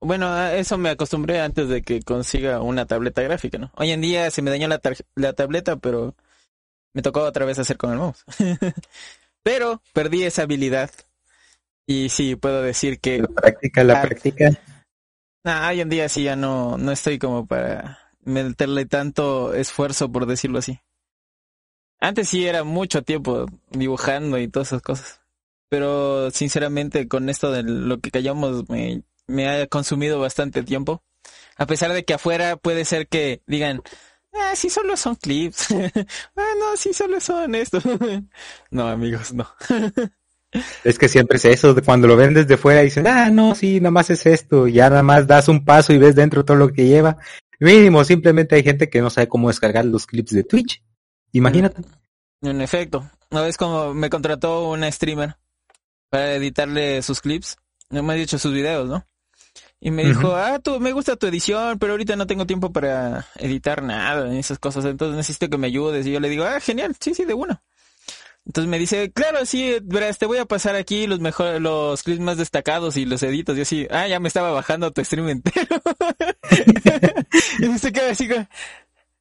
Bueno, 0.00 0.46
eso 0.48 0.78
me 0.78 0.90
acostumbré 0.90 1.40
antes 1.40 1.68
de 1.68 1.82
que 1.82 2.02
consiga 2.02 2.62
una 2.62 2.86
tableta 2.86 3.22
gráfica, 3.22 3.58
¿no? 3.58 3.72
Hoy 3.74 3.90
en 3.90 4.00
día 4.00 4.30
se 4.30 4.42
me 4.42 4.50
dañó 4.50 4.68
la, 4.68 4.80
la 5.16 5.32
tableta, 5.32 5.76
pero 5.76 6.14
me 6.94 7.02
tocó 7.02 7.22
otra 7.22 7.44
vez 7.44 7.58
hacer 7.58 7.76
con 7.76 7.92
el 7.92 7.98
mouse. 7.98 8.24
pero 9.42 9.82
perdí 9.92 10.22
esa 10.22 10.42
habilidad. 10.42 10.90
Y 11.86 12.10
sí, 12.10 12.36
puedo 12.36 12.62
decir 12.62 13.00
que... 13.00 13.18
La 13.20 13.28
práctica, 13.28 13.84
la 13.84 14.02
práctica. 14.02 14.50
Ah, 15.44 15.68
hoy 15.70 15.80
en 15.80 15.88
día 15.88 16.08
sí 16.08 16.22
ya 16.22 16.36
no, 16.36 16.76
no 16.76 16.92
estoy 16.92 17.18
como 17.18 17.46
para 17.46 17.98
meterle 18.22 18.84
tanto 18.86 19.54
esfuerzo, 19.54 20.12
por 20.12 20.26
decirlo 20.26 20.58
así. 20.58 20.80
Antes 22.00 22.28
sí 22.28 22.46
era 22.46 22.62
mucho 22.62 23.02
tiempo 23.02 23.46
dibujando 23.70 24.38
y 24.38 24.48
todas 24.48 24.68
esas 24.68 24.82
cosas. 24.82 25.17
Pero 25.68 26.30
sinceramente 26.30 27.08
con 27.08 27.28
esto 27.28 27.52
de 27.52 27.62
lo 27.62 28.00
que 28.00 28.10
callamos 28.10 28.68
me, 28.68 29.02
me 29.26 29.48
ha 29.48 29.66
consumido 29.66 30.18
bastante 30.18 30.62
tiempo. 30.62 31.02
A 31.56 31.66
pesar 31.66 31.92
de 31.92 32.04
que 32.04 32.14
afuera 32.14 32.56
puede 32.56 32.84
ser 32.84 33.08
que 33.08 33.42
digan, 33.46 33.82
ah, 34.32 34.54
sí 34.56 34.70
solo 34.70 34.96
son 34.96 35.16
clips. 35.16 35.68
ah, 36.36 36.52
no, 36.58 36.76
sí 36.76 36.92
solo 36.92 37.20
son 37.20 37.54
esto. 37.54 37.80
no, 38.70 38.88
amigos, 38.88 39.32
no. 39.32 39.46
es 40.84 40.98
que 40.98 41.08
siempre 41.08 41.36
es 41.36 41.44
eso, 41.44 41.76
cuando 41.84 42.08
lo 42.08 42.16
ven 42.16 42.34
desde 42.34 42.56
fuera 42.56 42.80
dicen, 42.80 43.06
ah, 43.06 43.30
no, 43.30 43.54
sí, 43.54 43.80
nada 43.80 43.90
más 43.90 44.10
es 44.10 44.26
esto. 44.26 44.66
Ya 44.66 44.88
nada 44.88 45.02
más 45.02 45.26
das 45.26 45.48
un 45.48 45.64
paso 45.64 45.92
y 45.92 45.98
ves 45.98 46.14
dentro 46.14 46.44
todo 46.44 46.56
lo 46.56 46.72
que 46.72 46.86
lleva. 46.86 47.18
Mínimo, 47.60 48.04
simplemente 48.04 48.54
hay 48.54 48.62
gente 48.62 48.88
que 48.88 49.00
no 49.00 49.10
sabe 49.10 49.28
cómo 49.28 49.48
descargar 49.48 49.84
los 49.84 50.06
clips 50.06 50.32
de 50.32 50.44
Twitch. 50.44 50.82
Imagínate. 51.32 51.82
En 52.40 52.60
efecto, 52.60 53.10
una 53.30 53.42
vez 53.42 53.56
como 53.56 53.92
me 53.94 54.08
contrató 54.08 54.70
una 54.70 54.90
streamer 54.90 55.36
para 56.10 56.34
editarle 56.34 57.02
sus 57.02 57.20
clips, 57.20 57.56
no 57.90 58.02
me 58.02 58.12
ha 58.12 58.16
dicho 58.16 58.38
sus 58.38 58.52
videos, 58.52 58.88
¿no? 58.88 59.06
Y 59.80 59.92
me 59.92 60.04
dijo, 60.04 60.34
ah, 60.34 60.58
tú, 60.58 60.80
me 60.80 60.92
gusta 60.92 61.14
tu 61.14 61.28
edición, 61.28 61.78
pero 61.78 61.92
ahorita 61.92 62.16
no 62.16 62.26
tengo 62.26 62.46
tiempo 62.46 62.72
para 62.72 63.26
editar 63.36 63.82
nada, 63.82 64.34
esas 64.36 64.58
cosas, 64.58 64.84
entonces 64.84 65.16
necesito 65.16 65.48
que 65.48 65.56
me 65.56 65.68
ayudes. 65.68 66.04
Y 66.04 66.12
yo 66.12 66.20
le 66.20 66.28
digo, 66.28 66.44
ah, 66.44 66.58
genial, 66.58 66.96
sí, 66.98 67.14
sí, 67.14 67.24
de 67.24 67.34
uno. 67.34 67.62
Entonces 68.44 68.68
me 68.68 68.78
dice, 68.78 69.12
claro, 69.12 69.44
sí, 69.46 69.76
verás, 69.82 70.18
te 70.18 70.26
voy 70.26 70.38
a 70.38 70.46
pasar 70.46 70.74
aquí 70.74 71.06
los 71.06 71.20
mejores, 71.20 71.60
los 71.60 72.02
clips 72.02 72.20
más 72.20 72.38
destacados 72.38 72.96
y 72.96 73.04
los 73.04 73.22
editos. 73.22 73.56
Y 73.56 73.60
así, 73.60 73.86
ah, 73.90 74.08
ya 74.08 74.18
me 74.18 74.28
estaba 74.28 74.50
bajando 74.50 74.90
tu 74.90 75.04
stream 75.04 75.28
entero. 75.28 75.80
y 77.60 77.78
se 77.78 77.92
queda 77.92 78.10
así, 78.10 78.26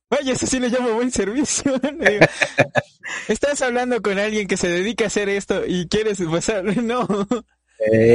vaya, 0.10 0.34
eso 0.34 0.46
sí 0.46 0.60
le 0.60 0.70
llamo 0.70 0.94
buen 0.94 1.12
servicio. 1.12 1.74
Estás 3.28 3.62
hablando 3.62 4.02
con 4.02 4.20
alguien 4.20 4.48
que 4.48 4.58
se 4.58 4.70
dedica 4.70 5.06
a 5.06 5.08
hacer 5.08 5.30
esto 5.30 5.64
y 5.66 5.88
quieres 5.88 6.22
pasar, 6.22 6.64
no. 6.84 7.08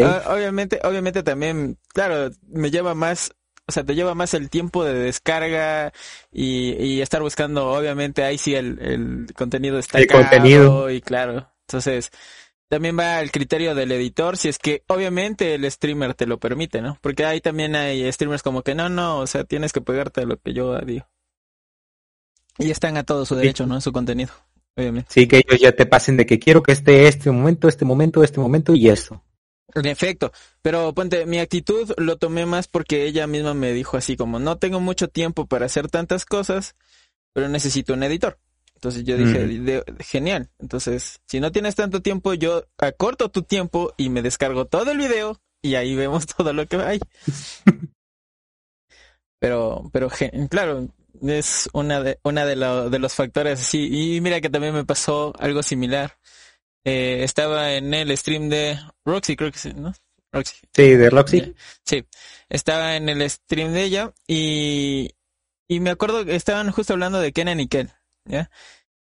Ah, 0.05 0.22
obviamente, 0.35 0.81
obviamente 0.83 1.22
también, 1.22 1.78
claro, 1.94 2.31
me 2.48 2.70
lleva 2.70 2.94
más 2.94 3.33
o 3.66 3.72
sea, 3.72 3.85
te 3.85 3.94
lleva 3.94 4.14
más 4.14 4.35
el 4.35 4.50
tiempo 4.50 4.85
de 4.85 4.92
descarga 4.94 5.92
y, 6.33 6.72
y 6.72 7.00
estar 7.00 7.22
buscando, 7.22 7.70
obviamente, 7.70 8.24
ahí 8.24 8.37
sí 8.37 8.55
el, 8.55 8.78
el 8.81 9.35
contenido 9.35 9.78
está 9.78 9.98
el 9.98 10.09
contenido. 10.09 10.90
y 10.90 11.00
claro. 11.00 11.48
Entonces, 11.68 12.11
también 12.68 12.98
va 12.98 13.20
el 13.20 13.31
criterio 13.31 13.74
del 13.74 13.92
editor, 13.92 14.37
si 14.37 14.48
es 14.48 14.59
que 14.59 14.83
obviamente 14.88 15.55
el 15.55 15.70
streamer 15.70 16.14
te 16.14 16.26
lo 16.26 16.38
permite, 16.38 16.81
¿no? 16.83 16.98
Porque 17.00 17.24
ahí 17.24 17.40
también 17.40 17.76
hay 17.76 18.11
streamers 18.11 18.42
como 18.42 18.62
que 18.62 18.74
no, 18.74 18.88
no, 18.88 19.18
o 19.18 19.26
sea, 19.26 19.44
tienes 19.44 19.72
que 19.72 19.81
pegarte 19.81 20.22
a 20.22 20.24
lo 20.24 20.38
que 20.38 20.55
yo 20.55 20.78
digo. 20.81 21.07
Y 22.59 22.71
están 22.71 22.97
a 22.97 23.05
todo 23.05 23.25
su 23.25 23.35
derecho, 23.35 23.67
¿no? 23.67 23.75
En 23.77 23.81
su 23.81 23.93
contenido, 23.93 24.33
obviamente. 24.77 25.11
Sí, 25.12 25.27
que 25.27 25.38
ellos 25.38 25.61
ya 25.61 25.73
te 25.73 25.87
pasen 25.87 26.17
de 26.17 26.27
que 26.27 26.38
quiero 26.38 26.62
que 26.62 26.73
esté 26.73 27.09
este 27.09 27.31
momento, 27.31 27.69
este 27.69 27.85
momento, 27.85 28.23
este 28.23 28.41
momento 28.41 28.75
y 28.75 28.88
eso. 28.88 29.23
En 29.75 29.87
efecto, 29.87 30.33
pero 30.61 30.93
ponte, 30.93 31.25
mi 31.25 31.38
actitud 31.38 31.93
lo 31.97 32.19
tomé 32.19 32.45
más 32.45 32.69
porque 32.69 33.07
ella 33.07 33.27
misma 33.27 33.55
me 33.55 33.73
dijo 33.73 33.97
así 33.97 34.17
como, 34.17 34.38
no 34.38 34.59
tengo 34.59 34.81
mucho 34.81 35.09
tiempo 35.09 35.47
para 35.47 35.65
hacer 35.65 35.88
tantas 35.88 36.27
cosas, 36.27 36.77
pero 37.33 37.49
necesito 37.49 37.95
un 37.95 38.03
editor. 38.03 38.38
Entonces 38.75 39.05
yo 39.05 39.17
dije, 39.17 39.85
genial. 40.01 40.51
Entonces, 40.59 41.21
si 41.27 41.38
no 41.38 41.53
tienes 41.53 41.77
tanto 41.77 42.03
tiempo, 42.03 42.35
yo 42.35 42.65
acorto 42.79 43.31
tu 43.31 43.43
tiempo 43.43 43.95
y 43.97 44.11
me 44.11 44.23
descargo 44.23 44.67
todo 44.67 44.91
el 44.91 44.99
video 44.99 45.41
y 45.62 45.77
ahí 45.77 45.95
vemos 45.95 46.27
todo 46.37 46.53
lo 46.53 46.67
que 46.67 46.77
hay. 46.77 47.01
pero, 49.38 49.88
pero, 49.93 50.09
claro, 50.51 50.88
es 51.27 51.71
una 51.73 52.03
de, 52.03 52.19
una 52.23 52.45
de, 52.45 52.57
de 52.57 52.99
los 52.99 53.15
factores 53.15 53.61
así. 53.61 53.89
Y 53.91 54.21
mira 54.21 54.41
que 54.41 54.51
también 54.51 54.75
me 54.75 54.85
pasó 54.85 55.33
algo 55.39 55.63
similar 55.63 56.19
eh, 56.85 57.23
estaba 57.23 57.75
en 57.75 57.95
el 57.95 58.17
stream 58.17 58.49
de 58.49 58.77
Roxy, 59.05 59.37
creo 59.37 59.53
que 59.53 59.59
sí, 59.59 59.73
¿no? 59.75 59.95
Roxy. 60.33 60.57
Sí, 60.75 60.95
de 60.95 61.11
Roxy. 61.11 61.55
Sí, 61.85 62.05
estaba 62.49 62.97
en 62.97 63.09
el 63.09 63.29
stream 63.31 63.73
de 63.73 63.83
ella 63.83 64.13
y, 64.27 65.11
y 65.69 65.81
me 65.81 65.91
acuerdo 65.91 66.25
que 66.25 66.35
estaban 66.35 66.73
justo 66.73 66.95
hablando 66.95 67.21
de 67.21 67.33
Kenan 67.33 67.61
y 67.61 67.69
Kel, 67.69 67.91
¿ya? 68.25 68.51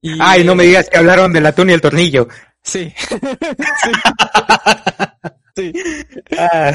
Y, 0.02 0.18
Ay, 0.20 0.44
no 0.44 0.54
me 0.54 0.64
digas 0.64 0.90
que 0.90 0.98
hablaron 0.98 1.32
del 1.32 1.46
atún 1.46 1.70
y 1.70 1.72
el 1.72 1.80
tornillo. 1.80 2.28
Sí. 2.62 2.92
sí. 5.56 5.72
Ah. 6.36 6.72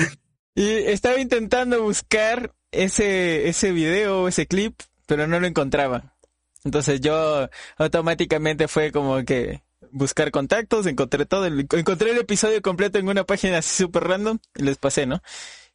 Y 0.55 0.69
estaba 0.69 1.19
intentando 1.19 1.83
buscar 1.83 2.55
ese, 2.71 3.49
ese 3.49 3.73
video, 3.73 4.29
ese 4.29 4.47
clip, 4.47 4.79
pero 5.07 5.25
no 5.25 5.39
lo 5.39 5.47
encontraba. 5.47 6.13
Entonces 6.63 7.01
yo 7.01 7.49
automáticamente 7.77 8.67
fue 8.67 8.91
como 8.91 9.23
que 9.25 9.63
buscar 9.91 10.31
contactos, 10.31 10.85
encontré 10.85 11.25
todo, 11.25 11.45
el, 11.45 11.67
encontré 11.71 12.11
el 12.11 12.17
episodio 12.17 12.61
completo 12.61 12.99
en 12.99 13.09
una 13.09 13.23
página 13.23 13.59
así 13.59 13.83
súper 13.83 14.03
random 14.03 14.37
y 14.55 14.63
les 14.63 14.77
pasé, 14.77 15.05
¿no? 15.07 15.21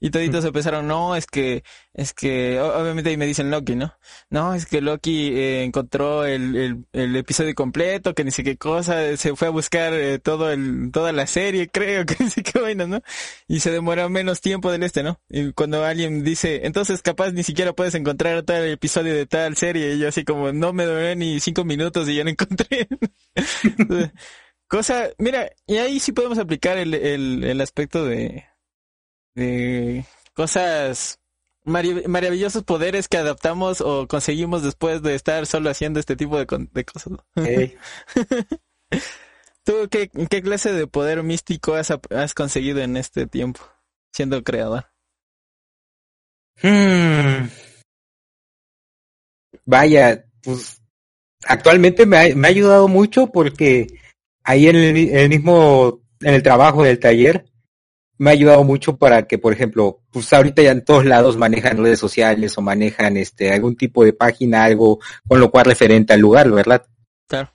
Y 0.04 0.10
toditos 0.10 0.44
empezaron, 0.44 0.88
no, 0.88 1.14
es 1.14 1.26
que, 1.26 1.62
es 1.94 2.12
que, 2.12 2.60
obviamente 2.60 3.10
ahí 3.10 3.16
me 3.16 3.24
dicen 3.24 3.52
Loki, 3.52 3.76
¿no? 3.76 3.94
No, 4.30 4.52
es 4.52 4.66
que 4.66 4.80
Loki 4.80 5.28
eh, 5.28 5.62
encontró 5.62 6.24
el, 6.24 6.56
el, 6.56 6.86
el, 6.92 7.14
episodio 7.14 7.54
completo, 7.54 8.12
que 8.12 8.24
ni 8.24 8.32
sé 8.32 8.42
qué 8.42 8.56
cosa, 8.56 9.16
se 9.16 9.36
fue 9.36 9.46
a 9.46 9.52
buscar 9.52 9.94
eh, 9.94 10.18
todo 10.18 10.50
el, 10.50 10.90
toda 10.92 11.12
la 11.12 11.28
serie, 11.28 11.68
creo, 11.70 12.04
que 12.06 12.16
ni 12.18 12.30
sé 12.30 12.42
qué 12.42 12.58
vaina, 12.58 12.84
¿no? 12.88 13.00
Y 13.46 13.60
se 13.60 13.70
demoró 13.70 14.08
menos 14.10 14.40
tiempo 14.40 14.72
del 14.72 14.82
este, 14.82 15.04
¿no? 15.04 15.20
Y 15.28 15.52
cuando 15.52 15.84
alguien 15.84 16.24
dice, 16.24 16.66
entonces 16.66 17.00
capaz 17.00 17.30
ni 17.30 17.44
siquiera 17.44 17.72
puedes 17.72 17.94
encontrar 17.94 18.42
tal 18.42 18.66
episodio 18.68 19.14
de 19.14 19.26
tal 19.26 19.56
serie, 19.56 19.94
y 19.94 20.00
yo 20.00 20.08
así 20.08 20.24
como, 20.24 20.52
no 20.52 20.72
me 20.72 20.84
demoré 20.84 21.14
ni 21.14 21.38
cinco 21.38 21.64
minutos 21.64 22.08
y 22.08 22.16
ya 22.16 22.24
no 22.24 22.30
encontré. 22.30 22.88
cosa, 24.66 25.10
mira, 25.18 25.48
y 25.64 25.76
ahí 25.76 26.00
sí 26.00 26.10
podemos 26.10 26.38
aplicar 26.38 26.76
el, 26.76 26.92
el, 26.94 27.44
el 27.44 27.60
aspecto 27.60 28.04
de, 28.04 28.46
de 29.34 30.04
cosas 30.34 31.18
maravillosos 31.64 32.64
poderes 32.64 33.08
que 33.08 33.18
adaptamos 33.18 33.80
o 33.80 34.08
conseguimos 34.08 34.62
después 34.62 35.02
de 35.02 35.14
estar 35.14 35.46
solo 35.46 35.70
haciendo 35.70 36.00
este 36.00 36.16
tipo 36.16 36.38
de, 36.38 36.46
de 36.72 36.84
cosas. 36.84 37.12
¿Tú 39.64 39.88
qué, 39.90 40.10
qué, 40.28 40.42
clase 40.42 40.72
de 40.72 40.88
poder 40.88 41.22
místico 41.22 41.74
has, 41.74 41.92
has, 42.10 42.34
conseguido 42.34 42.80
en 42.80 42.96
este 42.96 43.26
tiempo 43.28 43.60
siendo 44.12 44.42
creador? 44.42 44.86
Hmm. 46.60 47.48
Vaya, 49.64 50.24
pues 50.42 50.82
actualmente 51.44 52.06
me 52.06 52.16
ha, 52.16 52.34
me 52.34 52.48
ha, 52.48 52.50
ayudado 52.50 52.88
mucho 52.88 53.28
porque 53.28 53.86
ahí 54.42 54.66
en 54.66 54.74
el, 54.76 54.96
en 54.96 55.16
el 55.16 55.28
mismo, 55.28 56.02
en 56.20 56.34
el 56.34 56.42
trabajo 56.42 56.82
del 56.82 56.98
taller, 56.98 57.51
me 58.18 58.30
ha 58.30 58.32
ayudado 58.34 58.62
mucho 58.64 58.96
para 58.96 59.26
que, 59.26 59.38
por 59.38 59.52
ejemplo, 59.52 60.00
pues 60.10 60.32
ahorita 60.32 60.62
ya 60.62 60.70
en 60.70 60.84
todos 60.84 61.04
lados 61.04 61.36
manejan 61.36 61.82
redes 61.82 61.98
sociales 61.98 62.56
o 62.56 62.62
manejan 62.62 63.16
este 63.16 63.52
algún 63.52 63.76
tipo 63.76 64.04
de 64.04 64.12
página, 64.12 64.64
algo 64.64 65.00
con 65.26 65.40
lo 65.40 65.50
cual 65.50 65.64
referente 65.64 66.12
al 66.12 66.20
lugar, 66.20 66.50
¿verdad? 66.50 66.86
Claro. 67.26 67.52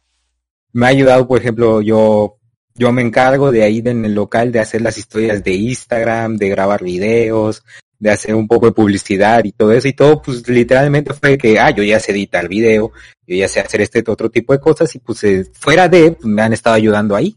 Me 0.73 0.85
ha 0.85 0.89
ayudado, 0.89 1.27
por 1.27 1.39
ejemplo, 1.39 1.81
yo 1.81 2.37
yo 2.75 2.91
me 2.91 3.01
encargo 3.01 3.51
de 3.51 3.63
ahí 3.63 3.81
en 3.83 4.05
el 4.05 4.13
local 4.13 4.51
de 4.51 4.59
hacer 4.59 4.81
las 4.81 4.97
historias 4.97 5.43
de 5.43 5.53
Instagram, 5.53 6.37
de 6.37 6.49
grabar 6.49 6.83
videos, 6.83 7.63
de 7.99 8.11
hacer 8.11 8.35
un 8.35 8.47
poco 8.47 8.67
de 8.67 8.71
publicidad 8.71 9.43
y 9.43 9.51
todo 9.51 9.71
eso 9.71 9.87
y 9.87 9.93
todo, 9.93 10.21
pues 10.21 10.47
literalmente 10.47 11.13
fue 11.13 11.37
que, 11.37 11.59
ah, 11.59 11.71
yo 11.71 11.83
ya 11.83 11.99
sé 11.99 12.11
editar 12.11 12.47
video, 12.47 12.91
yo 13.25 13.35
ya 13.35 13.47
sé 13.47 13.59
hacer 13.59 13.81
este 13.81 14.03
otro 14.05 14.29
tipo 14.29 14.53
de 14.53 14.59
cosas 14.59 14.93
y 14.95 14.99
pues 14.99 15.23
eh, 15.23 15.45
fuera 15.53 15.87
de, 15.87 16.11
pues, 16.11 16.25
me 16.25 16.41
han 16.41 16.53
estado 16.53 16.75
ayudando 16.75 17.15
ahí. 17.15 17.35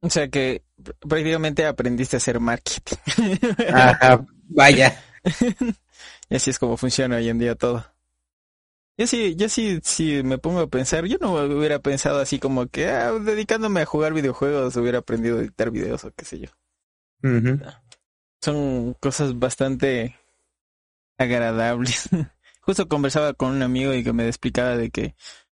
O 0.00 0.08
sea 0.08 0.28
que 0.28 0.62
prácticamente 1.00 1.66
aprendiste 1.66 2.16
a 2.16 2.18
hacer 2.18 2.40
marketing. 2.40 2.96
Ajá, 3.72 4.24
vaya. 4.48 5.00
y 6.30 6.36
así 6.36 6.50
es 6.50 6.58
como 6.58 6.76
funciona 6.76 7.16
hoy 7.16 7.28
en 7.28 7.38
día 7.38 7.54
todo. 7.54 7.84
Yo 8.98 9.06
sí, 9.06 9.36
yo 9.36 9.48
sí, 9.48 9.78
sí 9.82 10.22
me 10.22 10.38
pongo 10.38 10.60
a 10.60 10.68
pensar, 10.68 11.04
yo 11.04 11.18
no 11.20 11.34
hubiera 11.34 11.80
pensado 11.80 12.18
así 12.18 12.38
como 12.38 12.66
que 12.68 12.88
ah, 12.88 13.12
dedicándome 13.12 13.82
a 13.82 13.86
jugar 13.86 14.14
videojuegos 14.14 14.74
hubiera 14.76 14.98
aprendido 14.98 15.36
a 15.36 15.42
editar 15.42 15.70
videos 15.70 16.04
o 16.04 16.12
qué 16.12 16.24
sé 16.24 16.38
yo. 16.38 16.48
Son 18.40 18.94
cosas 18.94 19.38
bastante 19.38 20.16
agradables. 21.18 22.08
Justo 22.60 22.88
conversaba 22.88 23.34
con 23.34 23.52
un 23.52 23.62
amigo 23.62 23.92
y 23.92 24.02
que 24.02 24.12
me 24.12 24.26
explicaba 24.26 24.76
de 24.76 24.90
que, 24.90 25.14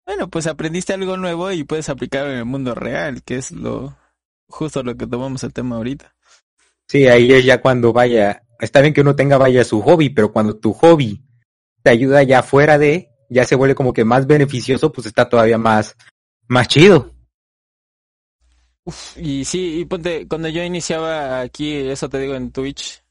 bueno, 0.06 0.28
pues 0.28 0.46
aprendiste 0.46 0.92
algo 0.92 1.16
nuevo 1.16 1.52
y 1.52 1.64
puedes 1.64 1.88
aplicarlo 1.88 2.32
en 2.32 2.38
el 2.38 2.44
mundo 2.44 2.74
real, 2.74 3.22
que 3.22 3.36
es 3.36 3.52
lo, 3.52 3.96
justo 4.48 4.82
lo 4.82 4.96
que 4.96 5.06
tomamos 5.06 5.42
el 5.44 5.52
tema 5.52 5.76
ahorita. 5.76 6.14
Sí, 6.88 7.06
ahí 7.06 7.32
es 7.32 7.44
ya 7.44 7.60
cuando 7.60 7.92
vaya, 7.92 8.42
está 8.60 8.80
bien 8.80 8.94
que 8.94 9.00
uno 9.00 9.16
tenga 9.16 9.38
vaya 9.38 9.64
su 9.64 9.82
hobby, 9.82 10.10
pero 10.10 10.32
cuando 10.32 10.56
tu 10.56 10.72
hobby 10.72 11.24
te 11.82 11.90
ayuda 11.90 12.22
ya 12.22 12.42
fuera 12.42 12.78
de, 12.78 13.10
ya 13.28 13.44
se 13.44 13.56
vuelve 13.56 13.74
como 13.74 13.92
que 13.92 14.04
más 14.04 14.26
beneficioso, 14.26 14.92
pues 14.92 15.06
está 15.06 15.28
todavía 15.28 15.58
más, 15.58 15.96
más 16.46 16.68
chido. 16.68 17.12
Uf, 18.84 19.16
y 19.18 19.44
sí, 19.44 19.80
y 19.80 19.84
ponte, 19.84 20.28
cuando 20.28 20.48
yo 20.48 20.62
iniciaba 20.62 21.40
aquí, 21.40 21.74
eso 21.74 22.08
te 22.08 22.20
digo 22.20 22.34
en 22.36 22.52
Twitch, 22.52 23.02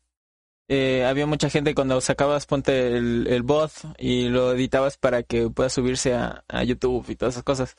eh, 0.67 1.05
había 1.05 1.27
mucha 1.27 1.49
gente 1.49 1.75
cuando 1.75 1.99
sacabas, 2.01 2.45
ponte 2.45 2.95
el, 2.95 3.27
el 3.27 3.43
bot 3.43 3.71
y 3.99 4.29
lo 4.29 4.53
editabas 4.53 4.97
para 4.97 5.21
que 5.23 5.49
pueda 5.49 5.69
subirse 5.69 6.13
a, 6.13 6.43
a 6.47 6.63
YouTube 6.63 7.05
y 7.09 7.15
todas 7.15 7.35
esas 7.35 7.43
cosas. 7.43 7.75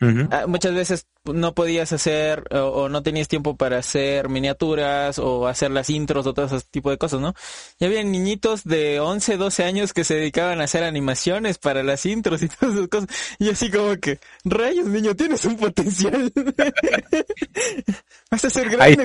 Uh 0.00 0.46
Muchas 0.46 0.74
veces 0.74 1.06
no 1.24 1.54
podías 1.54 1.90
hacer 1.92 2.44
o, 2.50 2.58
o, 2.66 2.88
no 2.88 3.02
tenías 3.02 3.28
tiempo 3.28 3.56
para 3.56 3.78
hacer 3.78 4.28
miniaturas 4.28 5.18
o 5.18 5.46
hacer 5.46 5.70
las 5.70 5.88
intros 5.88 6.26
o 6.26 6.34
todo 6.34 6.46
ese 6.46 6.60
tipo 6.70 6.90
de 6.90 6.98
cosas, 6.98 7.20
¿no? 7.20 7.34
Y 7.78 7.86
había 7.86 8.02
niñitos 8.04 8.64
de 8.64 9.00
11, 9.00 9.38
12 9.38 9.64
años 9.64 9.92
que 9.94 10.04
se 10.04 10.14
dedicaban 10.14 10.60
a 10.60 10.64
hacer 10.64 10.84
animaciones 10.84 11.56
para 11.58 11.82
las 11.82 12.04
intros 12.04 12.42
y 12.42 12.48
todas 12.60 12.74
esas 12.74 12.88
cosas. 12.88 13.08
Y 13.38 13.48
así 13.48 13.70
como 13.70 13.96
que, 13.96 14.20
rayos, 14.44 14.86
niño, 14.86 15.16
tienes 15.16 15.44
un 15.46 15.56
potencial. 15.56 16.30
Vas 18.30 18.44
a 18.44 18.50
ser 18.50 18.68
grande 18.68 19.04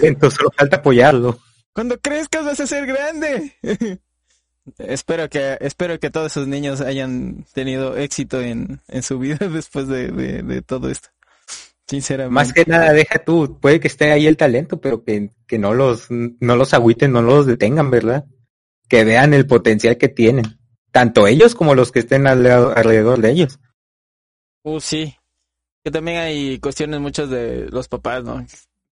cuando 0.00 0.30
solo 0.30 0.50
falta 0.56 0.76
apoyarlo. 0.76 1.38
Cuando 1.72 1.98
crezcas 1.98 2.44
vas 2.44 2.58
a 2.58 2.66
ser 2.66 2.86
grande. 2.86 3.54
Espero 4.78 5.28
que, 5.28 5.56
espero 5.60 6.00
que 6.00 6.10
todos 6.10 6.32
esos 6.32 6.48
niños 6.48 6.80
hayan 6.80 7.44
tenido 7.52 7.96
éxito 7.96 8.40
en, 8.40 8.80
en 8.88 9.02
su 9.02 9.18
vida 9.18 9.38
después 9.48 9.86
de, 9.86 10.08
de, 10.08 10.42
de, 10.42 10.62
todo 10.62 10.90
esto. 10.90 11.08
Sinceramente. 11.86 12.34
Más 12.34 12.52
que 12.52 12.64
nada, 12.66 12.92
deja 12.92 13.20
tú, 13.20 13.58
puede 13.60 13.78
que 13.78 13.86
esté 13.86 14.10
ahí 14.10 14.26
el 14.26 14.36
talento, 14.36 14.80
pero 14.80 15.04
que, 15.04 15.30
que 15.46 15.58
no 15.58 15.72
los, 15.72 16.08
no 16.10 16.56
los 16.56 16.74
agüiten, 16.74 17.12
no 17.12 17.22
los 17.22 17.46
detengan, 17.46 17.90
¿verdad? 17.90 18.24
Que 18.88 19.04
vean 19.04 19.34
el 19.34 19.46
potencial 19.46 19.96
que 19.96 20.08
tienen. 20.08 20.58
Tanto 20.90 21.28
ellos 21.28 21.54
como 21.54 21.76
los 21.76 21.92
que 21.92 22.00
estén 22.00 22.26
alrededor 22.26 23.20
de 23.20 23.30
ellos. 23.30 23.60
Uh, 24.64 24.80
sí. 24.80 25.14
Que 25.84 25.92
también 25.92 26.18
hay 26.18 26.58
cuestiones 26.58 26.98
muchas 26.98 27.30
de 27.30 27.68
los 27.70 27.86
papás, 27.86 28.24
¿no? 28.24 28.44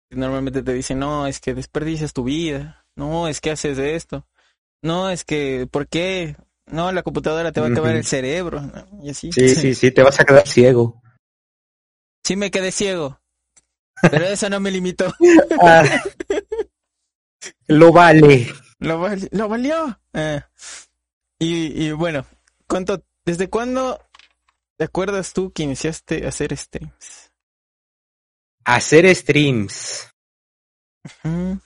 Normalmente 0.10 0.64
te 0.64 0.74
dicen, 0.74 0.98
no, 0.98 1.28
es 1.28 1.40
que 1.40 1.54
desperdicias 1.54 2.14
tu 2.14 2.24
vida. 2.24 2.86
No, 2.96 3.28
es 3.28 3.40
que 3.40 3.52
haces 3.52 3.78
esto 3.78 4.26
no, 4.82 5.10
es 5.10 5.24
que, 5.24 5.68
¿por 5.70 5.88
qué? 5.88 6.36
No, 6.68 6.92
la 6.92 7.04
computadora 7.04 7.52
te 7.52 7.60
va 7.60 7.68
a 7.68 7.70
acabar 7.72 7.96
el 7.96 8.06
cerebro. 8.06 8.62
Y 9.02 9.10
así. 9.10 9.32
Sí, 9.32 9.50
sí, 9.56 9.76
sí, 9.76 9.92
te 9.92 10.04
vas 10.04 10.20
a 10.20 10.26
quedar 10.26 10.48
ciego. 10.48 11.02
Sí 12.24 12.36
me 12.36 12.52
quedé 12.52 12.72
ciego. 12.72 13.20
Pero 14.12 14.26
eso 14.26 14.50
no 14.50 14.60
me 14.60 14.72
limitó. 14.72 15.14
ah, 15.62 15.84
lo 17.68 17.92
vale. 17.92 18.48
Lo, 18.80 19.00
vale, 19.00 19.28
lo 19.32 19.50
valió. 19.50 20.00
Eh. 20.14 20.42
Y, 21.40 21.86
y 21.86 21.92
bueno, 21.92 22.26
¿cuánto, 22.68 23.04
¿desde 23.26 23.50
cuándo 23.50 24.00
te 24.78 24.86
acuerdas 24.86 25.34
tú 25.34 25.52
que 25.52 25.64
iniciaste 25.64 26.26
a 26.26 26.30
hacer 26.30 26.56
streams? 26.56 27.32
Hacer 28.64 29.14
streams. 29.16 30.10
Uh 31.04 31.28
-huh. 31.28 31.62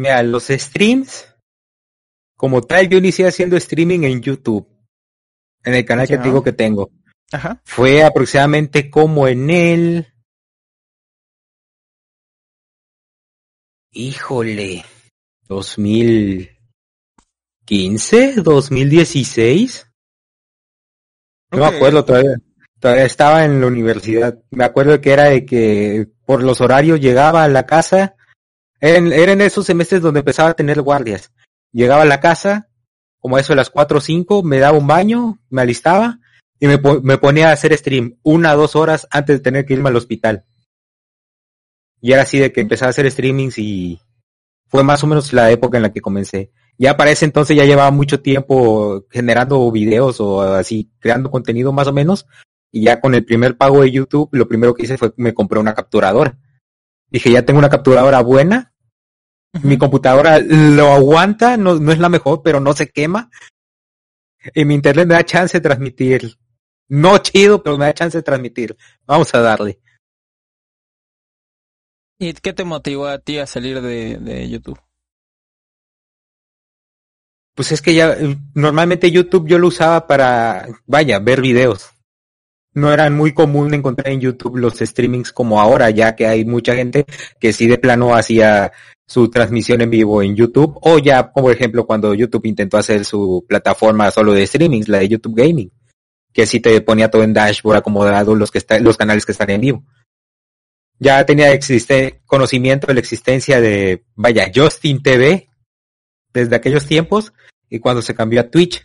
Mira, 0.00 0.22
los 0.22 0.48
streams, 0.48 1.26
como 2.34 2.62
tal, 2.62 2.88
yo 2.88 2.96
inicié 2.96 3.26
haciendo 3.26 3.58
streaming 3.58 4.04
en 4.04 4.22
YouTube, 4.22 4.66
en 5.62 5.74
el 5.74 5.84
canal 5.84 6.08
ya. 6.08 6.16
que 6.16 6.22
te 6.22 6.28
digo 6.28 6.42
que 6.42 6.54
tengo. 6.54 6.90
Ajá. 7.30 7.60
Fue 7.66 8.02
aproximadamente 8.02 8.88
como 8.88 9.28
en 9.28 9.50
el... 9.50 10.06
Híjole, 13.92 14.86
2015, 15.48 18.36
2016. 18.36 19.86
No 21.50 21.58
okay. 21.58 21.70
me 21.70 21.76
acuerdo 21.76 22.06
todavía. 22.06 22.38
Todavía 22.78 23.04
estaba 23.04 23.44
en 23.44 23.60
la 23.60 23.66
universidad. 23.66 24.42
Me 24.50 24.64
acuerdo 24.64 24.98
que 25.02 25.12
era 25.12 25.24
de 25.24 25.44
que 25.44 26.08
por 26.24 26.42
los 26.42 26.62
horarios 26.62 27.00
llegaba 27.00 27.44
a 27.44 27.48
la 27.48 27.66
casa 27.66 28.16
eran, 28.80 29.12
eran 29.12 29.40
esos 29.40 29.66
semestres 29.66 30.02
donde 30.02 30.20
empezaba 30.20 30.50
a 30.50 30.54
tener 30.54 30.82
guardias. 30.82 31.32
Llegaba 31.72 32.02
a 32.02 32.06
la 32.06 32.20
casa, 32.20 32.68
como 33.18 33.38
eso 33.38 33.52
de 33.52 33.56
las 33.56 33.70
cuatro 33.70 33.98
o 33.98 34.00
cinco, 34.00 34.42
me 34.42 34.58
daba 34.58 34.78
un 34.78 34.86
baño, 34.86 35.38
me 35.50 35.62
alistaba 35.62 36.18
y 36.58 36.66
me, 36.66 36.78
me 37.02 37.18
ponía 37.18 37.50
a 37.50 37.52
hacer 37.52 37.76
stream 37.76 38.18
una 38.22 38.54
o 38.54 38.58
dos 38.58 38.76
horas 38.76 39.06
antes 39.10 39.38
de 39.38 39.42
tener 39.42 39.66
que 39.66 39.74
irme 39.74 39.88
al 39.88 39.96
hospital. 39.96 40.44
Y 42.00 42.12
era 42.12 42.22
así 42.22 42.38
de 42.38 42.52
que 42.52 42.60
empezaba 42.60 42.88
a 42.88 42.90
hacer 42.90 43.10
streamings 43.10 43.58
y 43.58 44.00
fue 44.68 44.84
más 44.84 45.02
o 45.04 45.06
menos 45.06 45.32
la 45.32 45.50
época 45.50 45.76
en 45.76 45.82
la 45.82 45.92
que 45.92 46.00
comencé. 46.00 46.50
Ya 46.78 46.96
para 46.96 47.10
ese 47.10 47.26
entonces 47.26 47.56
ya 47.56 47.64
llevaba 47.64 47.90
mucho 47.90 48.22
tiempo 48.22 49.04
generando 49.10 49.70
videos 49.70 50.20
o 50.20 50.40
así, 50.40 50.90
creando 50.98 51.30
contenido 51.30 51.72
más 51.72 51.88
o 51.88 51.92
menos. 51.92 52.26
Y 52.72 52.84
ya 52.84 53.00
con 53.00 53.14
el 53.14 53.24
primer 53.24 53.56
pago 53.56 53.82
de 53.82 53.90
YouTube, 53.90 54.30
lo 54.32 54.48
primero 54.48 54.74
que 54.74 54.84
hice 54.84 54.96
fue 54.96 55.12
me 55.16 55.34
compré 55.34 55.58
una 55.58 55.74
capturadora. 55.74 56.38
Dije, 57.10 57.30
ya 57.32 57.44
tengo 57.44 57.58
una 57.58 57.68
capturadora 57.68 58.22
buena, 58.22 58.69
mi 59.62 59.76
computadora 59.78 60.38
lo 60.38 60.92
aguanta, 60.92 61.56
no, 61.56 61.78
no 61.78 61.92
es 61.92 61.98
la 61.98 62.08
mejor, 62.08 62.42
pero 62.42 62.60
no 62.60 62.72
se 62.72 62.88
quema. 62.90 63.30
Y 64.54 64.64
mi 64.64 64.74
internet 64.74 65.06
me 65.06 65.14
da 65.14 65.24
chance 65.24 65.58
de 65.58 65.62
transmitir. 65.62 66.36
No 66.88 67.18
chido, 67.18 67.62
pero 67.62 67.76
me 67.76 67.86
da 67.86 67.94
chance 67.94 68.18
de 68.18 68.22
transmitir. 68.22 68.76
Vamos 69.06 69.34
a 69.34 69.40
darle. 69.40 69.80
¿Y 72.18 72.32
qué 72.34 72.52
te 72.52 72.64
motivó 72.64 73.06
a 73.06 73.18
ti 73.18 73.38
a 73.38 73.46
salir 73.46 73.80
de, 73.80 74.18
de 74.18 74.48
YouTube? 74.48 74.80
Pues 77.54 77.72
es 77.72 77.82
que 77.82 77.94
ya 77.94 78.16
normalmente 78.54 79.10
YouTube 79.10 79.48
yo 79.48 79.58
lo 79.58 79.68
usaba 79.68 80.06
para, 80.06 80.66
vaya, 80.86 81.18
ver 81.18 81.40
videos. 81.40 81.90
No 82.72 82.92
era 82.92 83.10
muy 83.10 83.34
común 83.34 83.74
encontrar 83.74 84.08
en 84.08 84.20
YouTube 84.20 84.56
los 84.56 84.78
streamings 84.78 85.32
como 85.32 85.60
ahora, 85.60 85.90
ya 85.90 86.14
que 86.14 86.26
hay 86.26 86.44
mucha 86.44 86.74
gente 86.74 87.04
que 87.40 87.52
sí 87.52 87.66
de 87.66 87.78
plano 87.78 88.14
hacía 88.14 88.72
su 89.10 89.28
transmisión 89.28 89.80
en 89.80 89.90
vivo 89.90 90.22
en 90.22 90.36
YouTube, 90.36 90.78
o 90.82 91.00
ya, 91.00 91.32
por 91.32 91.52
ejemplo, 91.52 91.84
cuando 91.84 92.14
YouTube 92.14 92.46
intentó 92.46 92.78
hacer 92.78 93.04
su 93.04 93.44
plataforma 93.48 94.08
solo 94.12 94.32
de 94.32 94.46
streamings, 94.46 94.86
la 94.86 94.98
de 94.98 95.08
YouTube 95.08 95.34
Gaming, 95.34 95.68
que 96.32 96.46
sí 96.46 96.60
te 96.60 96.80
ponía 96.80 97.10
todo 97.10 97.24
en 97.24 97.32
dashboard 97.32 97.78
acomodado 97.78 98.36
los 98.36 98.52
que 98.52 98.58
están, 98.58 98.84
los 98.84 98.96
canales 98.96 99.26
que 99.26 99.32
están 99.32 99.50
en 99.50 99.62
vivo. 99.62 99.84
Ya 101.00 101.26
tenía 101.26 101.50
existe, 101.50 102.22
conocimiento 102.24 102.86
de 102.86 102.94
la 102.94 103.00
existencia 103.00 103.60
de, 103.60 104.04
vaya, 104.14 104.48
Justin 104.54 105.02
TV, 105.02 105.48
desde 106.32 106.54
aquellos 106.54 106.86
tiempos, 106.86 107.32
y 107.68 107.80
cuando 107.80 108.02
se 108.02 108.14
cambió 108.14 108.40
a 108.42 108.48
Twitch. 108.48 108.80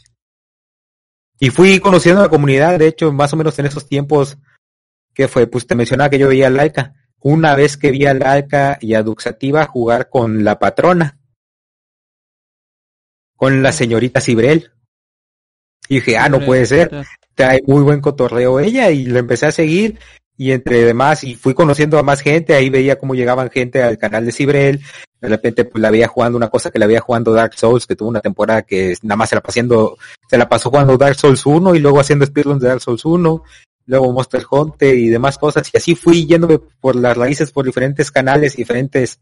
Y 1.40 1.52
fui 1.52 1.80
conociendo 1.80 2.22
a 2.22 2.24
la 2.24 2.30
comunidad, 2.32 2.80
de 2.80 2.88
hecho, 2.88 3.14
más 3.14 3.32
o 3.34 3.38
menos 3.38 3.60
en 3.60 3.68
esos 3.68 3.88
tiempos, 3.88 4.40
que 5.14 5.28
fue, 5.28 5.46
pues 5.46 5.68
te 5.68 5.76
mencionaba 5.76 6.10
que 6.10 6.18
yo 6.18 6.30
veía 6.30 6.50
Laika. 6.50 6.96
Una 7.26 7.56
vez 7.56 7.76
que 7.76 7.90
vi 7.90 8.06
a 8.06 8.14
Laika 8.14 8.78
y 8.80 8.94
a 8.94 9.02
Duxativa 9.02 9.66
jugar 9.66 10.10
con 10.12 10.44
la 10.44 10.60
patrona, 10.60 11.18
con 13.36 13.64
la 13.64 13.72
señorita 13.72 14.22
Cibrel. 14.22 14.72
Y 15.90 15.96
dije, 15.96 16.20
ah, 16.20 16.30
no 16.30 16.40
puede 16.46 16.68
ser, 16.68 16.92
trae 17.34 17.64
muy 17.66 17.82
buen 17.82 18.00
cotorreo 18.00 18.60
ella, 18.60 18.92
y 18.92 19.08
lo 19.08 19.18
empecé 19.18 19.48
a 19.48 19.52
seguir, 19.52 19.98
y 20.38 20.52
entre 20.52 20.86
demás, 20.86 21.24
y 21.24 21.34
fui 21.34 21.56
conociendo 21.56 21.98
a 21.98 22.04
más 22.04 22.22
gente, 22.22 22.54
ahí 22.54 22.70
veía 22.70 23.00
cómo 23.00 23.16
llegaban 23.16 23.50
gente 23.50 23.82
al 23.82 23.98
canal 23.98 24.24
de 24.24 24.32
Cibrel, 24.32 24.82
de 25.20 25.28
repente 25.28 25.66
pues 25.66 25.82
la 25.82 25.90
veía 25.90 26.08
jugando 26.08 26.38
una 26.38 26.50
cosa 26.50 26.70
que 26.70 26.78
la 26.78 26.86
veía 26.86 27.02
jugando 27.02 27.34
Dark 27.34 27.56
Souls, 27.56 27.88
que 27.88 27.96
tuvo 27.96 28.10
una 28.10 28.22
temporada 28.22 28.62
que 28.62 28.96
nada 29.02 29.16
más 29.16 29.30
se 29.30 29.36
la 29.36 29.42
pasando, 29.42 29.98
se 30.30 30.38
la 30.38 30.48
pasó 30.48 30.70
jugando 30.70 30.96
Dark 30.96 31.16
Souls 31.16 31.44
1 31.44 31.74
y 31.74 31.80
luego 31.80 32.00
haciendo 32.00 32.24
speedruns 32.24 32.62
de 32.62 32.68
Dark 32.68 32.82
Souls 32.82 33.04
1, 33.04 33.44
luego 33.86 34.12
Monster 34.12 34.44
Hunter 34.50 34.96
y 34.96 35.10
demás 35.10 35.38
cosas, 35.38 35.70
y 35.74 35.78
así 35.78 35.96
fui 35.96 36.26
yéndome 36.26 36.60
por 36.60 36.96
las 36.96 37.16
raíces 37.16 37.52
por 37.52 37.66
diferentes 37.66 38.12
canales, 38.12 38.56
diferentes 38.56 39.20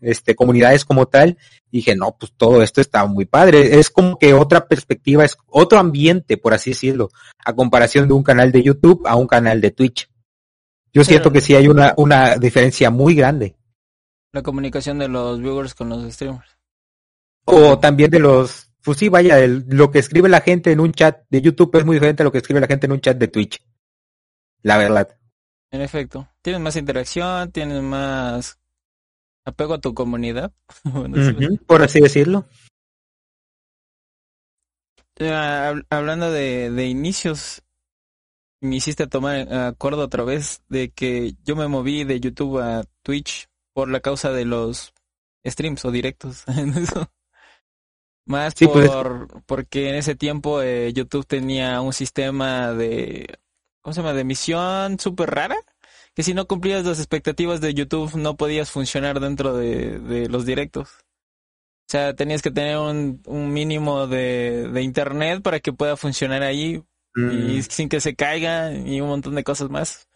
este, 0.00 0.34
comunidades 0.34 0.84
como 0.84 1.06
tal, 1.06 1.38
y 1.70 1.78
dije, 1.78 1.96
no, 1.96 2.16
pues 2.18 2.32
todo 2.36 2.62
esto 2.62 2.80
está 2.80 3.04
muy 3.06 3.24
padre, 3.24 3.78
es 3.78 3.90
como 3.90 4.18
que 4.18 4.34
otra 4.34 4.68
perspectiva, 4.68 5.24
es 5.24 5.36
otro 5.46 5.78
ambiente, 5.78 6.36
por 6.36 6.54
así 6.54 6.70
decirlo, 6.70 7.10
a 7.44 7.54
comparación 7.54 8.06
de 8.06 8.14
un 8.14 8.22
canal 8.22 8.52
de 8.52 8.62
YouTube 8.62 9.02
a 9.06 9.16
un 9.16 9.26
canal 9.26 9.60
de 9.60 9.70
Twitch. 9.70 10.08
Yo 10.92 11.02
siento 11.02 11.32
que 11.32 11.40
sí 11.40 11.56
hay 11.56 11.66
una, 11.66 11.92
una 11.96 12.36
diferencia 12.36 12.88
muy 12.88 13.16
grande. 13.16 13.56
La 14.32 14.42
comunicación 14.42 15.00
de 15.00 15.08
los 15.08 15.40
viewers 15.40 15.74
con 15.74 15.88
los 15.88 16.12
streamers. 16.12 16.56
O 17.46 17.78
también 17.78 18.10
de 18.10 18.20
los, 18.20 18.70
pues 18.82 18.98
sí, 18.98 19.08
vaya, 19.08 19.40
el, 19.40 19.64
lo 19.68 19.90
que 19.90 19.98
escribe 19.98 20.28
la 20.28 20.40
gente 20.40 20.70
en 20.70 20.78
un 20.78 20.92
chat 20.92 21.22
de 21.30 21.42
YouTube 21.42 21.76
es 21.76 21.84
muy 21.84 21.96
diferente 21.96 22.22
a 22.22 22.24
lo 22.24 22.30
que 22.30 22.38
escribe 22.38 22.60
la 22.60 22.68
gente 22.68 22.86
en 22.86 22.92
un 22.92 23.00
chat 23.00 23.18
de 23.18 23.28
Twitch. 23.28 23.60
La 24.64 24.78
verdad. 24.78 25.16
En 25.70 25.82
efecto. 25.82 26.28
Tienes 26.42 26.60
más 26.60 26.76
interacción, 26.76 27.52
tienes 27.52 27.82
más 27.82 28.58
apego 29.44 29.74
a 29.74 29.80
tu 29.80 29.94
comunidad. 29.94 30.52
por 31.66 31.82
así 31.82 32.00
decirlo. 32.00 32.48
hablando 35.90 36.30
de, 36.32 36.70
de 36.70 36.86
inicios, 36.86 37.62
me 38.60 38.76
hiciste 38.76 39.06
tomar 39.06 39.52
acuerdo 39.52 40.02
otra 40.02 40.24
vez 40.24 40.62
de 40.68 40.90
que 40.90 41.34
yo 41.44 41.56
me 41.56 41.68
moví 41.68 42.04
de 42.04 42.18
YouTube 42.18 42.58
a 42.60 42.84
Twitch 43.02 43.48
por 43.74 43.90
la 43.90 44.00
causa 44.00 44.32
de 44.32 44.46
los 44.46 44.94
streams 45.44 45.84
o 45.84 45.90
directos. 45.90 46.44
Más 48.26 48.54
pues. 48.54 48.90
por 48.90 49.42
porque 49.44 49.90
en 49.90 49.96
ese 49.96 50.14
tiempo 50.14 50.62
eh, 50.62 50.90
YouTube 50.94 51.26
tenía 51.26 51.82
un 51.82 51.92
sistema 51.92 52.72
de 52.72 53.38
¿cómo 53.84 53.92
se 53.92 54.00
llama? 54.00 54.14
de 54.14 54.22
emisión 54.22 54.98
súper 54.98 55.30
rara 55.30 55.56
que 56.14 56.22
si 56.22 56.32
no 56.32 56.46
cumplías 56.46 56.84
las 56.84 56.98
expectativas 56.98 57.60
de 57.60 57.74
YouTube 57.74 58.16
no 58.16 58.36
podías 58.36 58.70
funcionar 58.70 59.20
dentro 59.20 59.56
de, 59.56 59.98
de 59.98 60.28
los 60.28 60.46
directos. 60.46 60.88
O 61.86 61.90
sea, 61.90 62.14
tenías 62.14 62.40
que 62.40 62.50
tener 62.50 62.78
un, 62.78 63.20
un 63.26 63.52
mínimo 63.52 64.06
de, 64.06 64.70
de 64.72 64.82
internet 64.82 65.42
para 65.42 65.60
que 65.60 65.72
pueda 65.72 65.96
funcionar 65.96 66.42
ahí 66.42 66.82
y 67.16 67.20
mm. 67.20 67.62
sin 67.62 67.88
que 67.88 68.00
se 68.00 68.14
caiga 68.14 68.72
y 68.72 69.00
un 69.00 69.08
montón 69.08 69.34
de 69.34 69.44
cosas 69.44 69.70
más. 69.70 70.08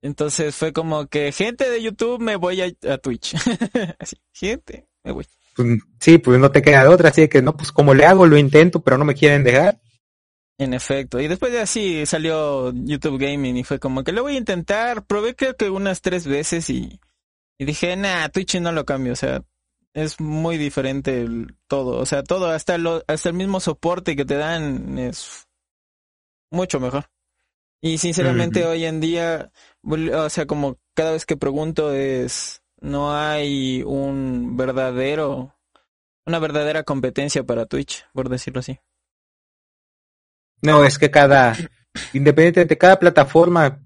Entonces 0.00 0.56
fue 0.56 0.72
como 0.72 1.06
que 1.06 1.30
gente 1.30 1.70
de 1.70 1.80
YouTube 1.80 2.20
me 2.20 2.36
voy 2.36 2.60
a, 2.60 2.98
Twitch. 2.98 3.34
así, 4.00 4.16
gente, 4.32 4.88
me 5.04 5.12
voy. 5.12 5.26
Pues, 5.54 5.78
sí, 6.00 6.18
pues 6.18 6.40
no 6.40 6.50
te 6.50 6.62
queda 6.62 6.82
de 6.82 6.88
otra, 6.88 7.10
así 7.10 7.28
que 7.28 7.42
no, 7.42 7.54
pues 7.54 7.70
como 7.70 7.94
le 7.94 8.06
hago, 8.06 8.26
lo 8.26 8.36
intento, 8.36 8.82
pero 8.82 8.98
no 8.98 9.04
me 9.04 9.14
quieren 9.14 9.44
dejar. 9.44 9.78
En 10.58 10.74
efecto, 10.74 11.18
y 11.18 11.28
después 11.28 11.50
de 11.50 11.60
así 11.60 12.06
salió 12.06 12.72
YouTube 12.72 13.18
Gaming 13.18 13.56
y 13.56 13.64
fue 13.64 13.80
como 13.80 14.04
que 14.04 14.12
lo 14.12 14.22
voy 14.22 14.34
a 14.34 14.38
intentar, 14.38 15.06
probé 15.06 15.34
creo 15.34 15.56
que 15.56 15.70
unas 15.70 16.02
tres 16.02 16.26
veces 16.26 16.68
y, 16.70 17.00
y 17.58 17.64
dije, 17.64 17.96
nah, 17.96 18.28
Twitch 18.28 18.60
no 18.60 18.70
lo 18.70 18.84
cambio, 18.84 19.14
o 19.14 19.16
sea, 19.16 19.42
es 19.94 20.20
muy 20.20 20.58
diferente 20.58 21.22
el, 21.22 21.56
todo, 21.66 21.98
o 21.98 22.06
sea, 22.06 22.22
todo, 22.22 22.50
hasta, 22.50 22.78
lo, 22.78 23.02
hasta 23.08 23.28
el 23.28 23.34
mismo 23.34 23.60
soporte 23.60 24.14
que 24.14 24.24
te 24.24 24.36
dan 24.36 24.98
es 24.98 25.48
mucho 26.50 26.80
mejor. 26.80 27.10
Y 27.80 27.98
sinceramente 27.98 28.64
hoy 28.64 28.84
en 28.84 29.00
día, 29.00 29.50
o 29.82 30.28
sea, 30.30 30.46
como 30.46 30.78
cada 30.94 31.12
vez 31.12 31.26
que 31.26 31.36
pregunto 31.36 31.92
es, 31.92 32.62
no 32.80 33.16
hay 33.16 33.82
un 33.82 34.56
verdadero, 34.56 35.56
una 36.24 36.38
verdadera 36.38 36.84
competencia 36.84 37.42
para 37.42 37.66
Twitch, 37.66 38.06
por 38.12 38.28
decirlo 38.28 38.60
así. 38.60 38.78
No, 40.62 40.84
es 40.84 40.98
que 40.98 41.10
cada, 41.10 41.56
independiente 42.12 42.64
de 42.64 42.78
cada 42.78 42.98
plataforma, 42.98 43.82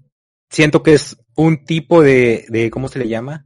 siento 0.49 0.83
que 0.83 0.93
es 0.93 1.17
un 1.35 1.65
tipo 1.65 2.01
de, 2.01 2.45
de, 2.49 2.69
¿cómo 2.69 2.87
se 2.87 2.99
le 2.99 3.07
llama? 3.07 3.45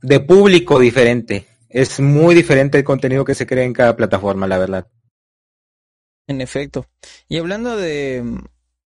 De 0.00 0.20
público 0.20 0.78
diferente. 0.78 1.46
Es 1.68 2.00
muy 2.00 2.34
diferente 2.34 2.78
el 2.78 2.84
contenido 2.84 3.24
que 3.24 3.34
se 3.34 3.46
crea 3.46 3.64
en 3.64 3.72
cada 3.72 3.96
plataforma, 3.96 4.46
la 4.46 4.58
verdad. 4.58 4.86
En 6.26 6.40
efecto. 6.40 6.86
Y 7.28 7.38
hablando 7.38 7.76
de, 7.76 8.22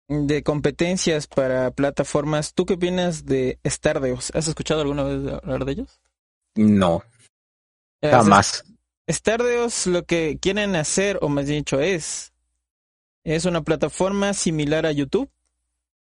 de 0.09 0.42
competencias 0.42 1.26
para 1.26 1.70
plataformas, 1.70 2.55
¿tú 2.55 2.64
qué 2.66 2.74
opinas 2.74 3.26
de 3.26 3.59
Stardeus? 3.66 4.31
¿Has 4.35 4.48
escuchado 4.48 4.81
alguna 4.81 5.05
vez 5.05 5.33
hablar 5.42 5.64
de 5.64 5.72
ellos? 5.72 6.00
No. 6.55 7.02
Jamás. 8.02 8.64
Stardeus 9.08 9.86
lo 9.86 10.04
que 10.04 10.38
quieren 10.40 10.76
hacer, 10.76 11.18
o 11.22 11.28
más 11.28 11.46
dicho, 11.46 11.80
es, 11.80 12.32
es 13.24 13.44
una 13.44 13.62
plataforma 13.62 14.34
similar 14.34 14.86
a 14.86 14.92
YouTube, 14.92 15.30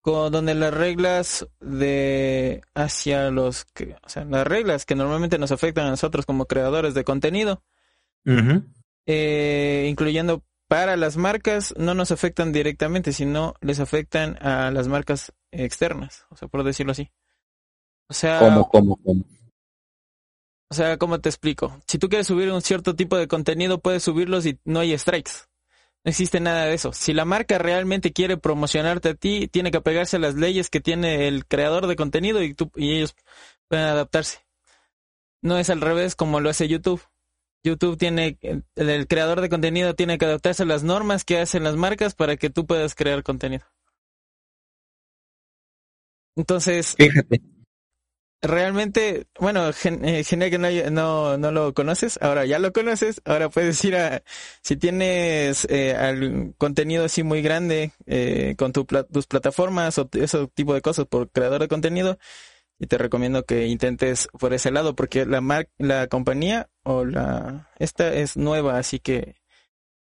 con, 0.00 0.32
donde 0.32 0.54
las 0.54 0.72
reglas 0.72 1.46
de 1.60 2.62
hacia 2.74 3.30
los 3.30 3.64
que, 3.66 3.96
o 4.04 4.08
sea, 4.08 4.24
las 4.24 4.46
reglas 4.46 4.86
que 4.86 4.94
normalmente 4.94 5.38
nos 5.38 5.52
afectan 5.52 5.86
a 5.86 5.90
nosotros 5.90 6.24
como 6.24 6.46
creadores 6.46 6.94
de 6.94 7.04
contenido, 7.04 7.62
eh, 9.06 9.86
incluyendo 9.88 10.42
para 10.66 10.96
las 10.96 11.16
marcas 11.16 11.74
no 11.78 11.94
nos 11.94 12.10
afectan 12.10 12.52
directamente, 12.52 13.12
sino 13.12 13.54
les 13.60 13.80
afectan 13.80 14.36
a 14.42 14.70
las 14.70 14.86
marcas 14.86 15.32
externas, 15.50 16.26
o 16.30 16.36
sea, 16.36 16.48
por 16.48 16.62
decirlo 16.62 16.92
así. 16.92 17.10
O 18.08 18.14
sea, 18.14 18.38
¿Cómo, 18.38 18.68
cómo, 18.68 18.96
cómo? 18.96 19.24
O 20.70 20.74
sea, 20.74 20.98
¿cómo 20.98 21.20
te 21.20 21.28
explico? 21.28 21.80
Si 21.86 21.98
tú 21.98 22.08
quieres 22.08 22.26
subir 22.26 22.50
un 22.52 22.60
cierto 22.60 22.94
tipo 22.94 23.16
de 23.16 23.26
contenido, 23.26 23.80
puedes 23.80 24.02
subirlos 24.02 24.44
y 24.44 24.58
no 24.64 24.80
hay 24.80 24.96
strikes. 24.98 25.32
No 26.04 26.10
existe 26.10 26.40
nada 26.40 26.66
de 26.66 26.74
eso. 26.74 26.92
Si 26.92 27.12
la 27.12 27.24
marca 27.24 27.58
realmente 27.58 28.12
quiere 28.12 28.36
promocionarte 28.36 29.10
a 29.10 29.14
ti, 29.14 29.48
tiene 29.48 29.70
que 29.70 29.78
apegarse 29.78 30.16
a 30.16 30.20
las 30.20 30.34
leyes 30.34 30.68
que 30.68 30.80
tiene 30.80 31.26
el 31.26 31.46
creador 31.46 31.86
de 31.86 31.96
contenido 31.96 32.42
y, 32.42 32.54
tú, 32.54 32.70
y 32.76 32.96
ellos 32.96 33.16
pueden 33.66 33.86
adaptarse. 33.86 34.38
No 35.42 35.58
es 35.58 35.70
al 35.70 35.80
revés 35.80 36.14
como 36.14 36.40
lo 36.40 36.50
hace 36.50 36.68
YouTube. 36.68 37.02
YouTube 37.64 37.96
tiene, 37.96 38.38
el, 38.76 39.06
creador 39.08 39.40
de 39.40 39.48
contenido 39.48 39.94
tiene 39.94 40.18
que 40.18 40.26
adaptarse 40.26 40.62
a 40.62 40.66
las 40.66 40.84
normas 40.84 41.24
que 41.24 41.38
hacen 41.38 41.64
las 41.64 41.76
marcas 41.76 42.14
para 42.14 42.36
que 42.36 42.50
tú 42.50 42.66
puedas 42.66 42.94
crear 42.94 43.22
contenido. 43.22 43.64
Entonces, 46.36 46.94
fíjate. 46.96 47.42
Realmente, 48.40 49.26
bueno, 49.40 49.70
eh, 49.70 50.22
genial 50.22 50.50
que 50.50 50.58
no, 50.90 51.36
no, 51.38 51.50
lo 51.50 51.74
conoces, 51.74 52.20
ahora 52.22 52.46
ya 52.46 52.60
lo 52.60 52.72
conoces, 52.72 53.20
ahora 53.24 53.48
puedes 53.48 53.84
ir 53.84 53.96
a, 53.96 54.22
si 54.62 54.76
tienes 54.76 55.66
eh, 55.68 56.52
contenido 56.56 57.04
así 57.04 57.24
muy 57.24 57.42
grande 57.42 57.90
eh, 58.06 58.54
con 58.56 58.72
tu, 58.72 58.84
tus 58.84 59.26
plataformas 59.26 59.98
o 59.98 60.08
ese 60.12 60.46
tipo 60.54 60.72
de 60.72 60.82
cosas 60.82 61.06
por 61.06 61.30
creador 61.30 61.62
de 61.62 61.68
contenido, 61.68 62.16
y 62.78 62.86
te 62.86 62.96
recomiendo 62.96 63.44
que 63.44 63.66
intentes 63.66 64.28
por 64.38 64.54
ese 64.54 64.70
lado 64.70 64.94
porque 64.94 65.26
la 65.26 65.40
mar 65.40 65.68
la 65.78 66.06
compañía 66.06 66.68
o 66.84 67.04
la 67.04 67.68
esta 67.80 68.14
es 68.14 68.36
nueva 68.36 68.78
así 68.78 69.00
que 69.00 69.34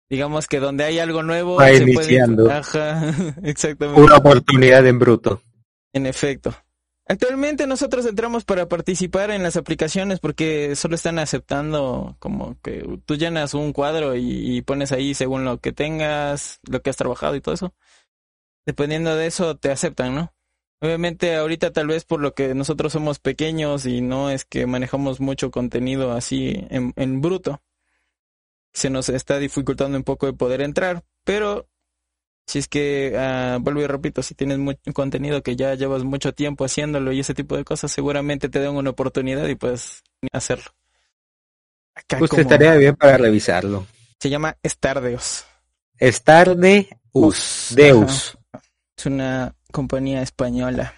digamos 0.08 0.48
que 0.48 0.60
donde 0.60 0.84
hay 0.84 1.00
algo 1.00 1.24
nuevo 1.24 1.56
Va 1.56 1.74
iniciando. 1.74 2.52
Ajá, 2.52 3.12
exactamente. 3.42 4.00
Una 4.00 4.18
oportunidad 4.18 4.86
en 4.86 5.00
bruto. 5.00 5.42
En 5.94 6.06
efecto 6.06 6.56
Actualmente 7.12 7.66
nosotros 7.66 8.06
entramos 8.06 8.46
para 8.46 8.70
participar 8.70 9.32
en 9.32 9.42
las 9.42 9.58
aplicaciones 9.58 10.20
porque 10.20 10.76
solo 10.76 10.94
están 10.94 11.18
aceptando 11.18 12.16
como 12.20 12.62
que 12.62 12.86
tú 13.08 13.16
llenas 13.16 13.56
un 13.56 13.74
cuadro 13.74 14.16
y, 14.16 14.62
pones 14.62 14.92
ahí 14.92 15.16
según 15.16 15.44
lo 15.44 15.58
que 15.58 15.72
tengas, 15.72 16.60
lo 16.70 16.84
que 16.84 16.92
has 16.92 16.98
trabajado 16.98 17.36
y 17.36 17.42
todo 17.42 17.56
eso. 17.56 17.74
Dependiendo 18.64 19.16
de 19.16 19.26
eso 19.26 19.58
te 19.58 19.72
aceptan, 19.72 20.14
¿no? 20.14 20.36
Obviamente 20.82 21.36
ahorita 21.36 21.74
tal 21.74 21.88
vez 21.88 22.06
por 22.06 22.22
lo 22.22 22.36
que 22.36 22.54
nosotros 22.54 22.94
somos 22.94 23.18
pequeños 23.18 23.88
y 23.88 24.02
no 24.02 24.30
es 24.30 24.46
que 24.46 24.68
manejamos 24.68 25.20
mucho 25.20 25.50
contenido 25.50 26.12
así 26.12 26.68
en, 26.70 26.94
en 26.96 27.22
bruto, 27.22 27.64
se 28.72 28.92
nos 28.92 29.10
está 29.10 29.40
dificultando 29.40 29.98
un 29.98 30.04
poco 30.04 30.28
de 30.28 30.34
poder 30.34 30.62
entrar, 30.62 31.04
pero 31.24 31.68
si 32.50 32.58
es 32.58 32.68
que, 32.68 33.14
uh, 33.14 33.62
vuelvo 33.62 33.82
y 33.82 33.86
repito, 33.86 34.24
si 34.24 34.34
tienes 34.34 34.58
mucho 34.58 34.80
contenido 34.92 35.44
que 35.44 35.56
ya 35.56 35.76
llevas 35.76 36.04
mucho 36.04 36.34
tiempo 36.34 36.66
haciéndolo 36.66 37.12
y 37.12 37.20
ese 37.20 37.36
tipo 37.36 37.56
de 37.56 37.64
cosas, 37.64 37.92
seguramente 37.92 38.50
te 38.50 38.60
dan 38.60 38.76
una 38.76 38.90
oportunidad 38.90 39.48
y 39.48 39.54
puedes 39.54 40.02
hacerlo. 40.32 40.72
Acá 41.94 42.18
pues 42.18 42.34
estaría 42.34 42.74
bien 42.74 42.96
para 42.96 43.18
revisarlo. 43.18 43.86
Se 44.20 44.32
llama 44.32 44.58
Stardeus. 44.66 45.46
Stardeus. 46.02 46.88
Deus. 47.76 48.38
Es 48.98 49.06
una 49.06 49.54
compañía 49.72 50.24
española. 50.24 50.96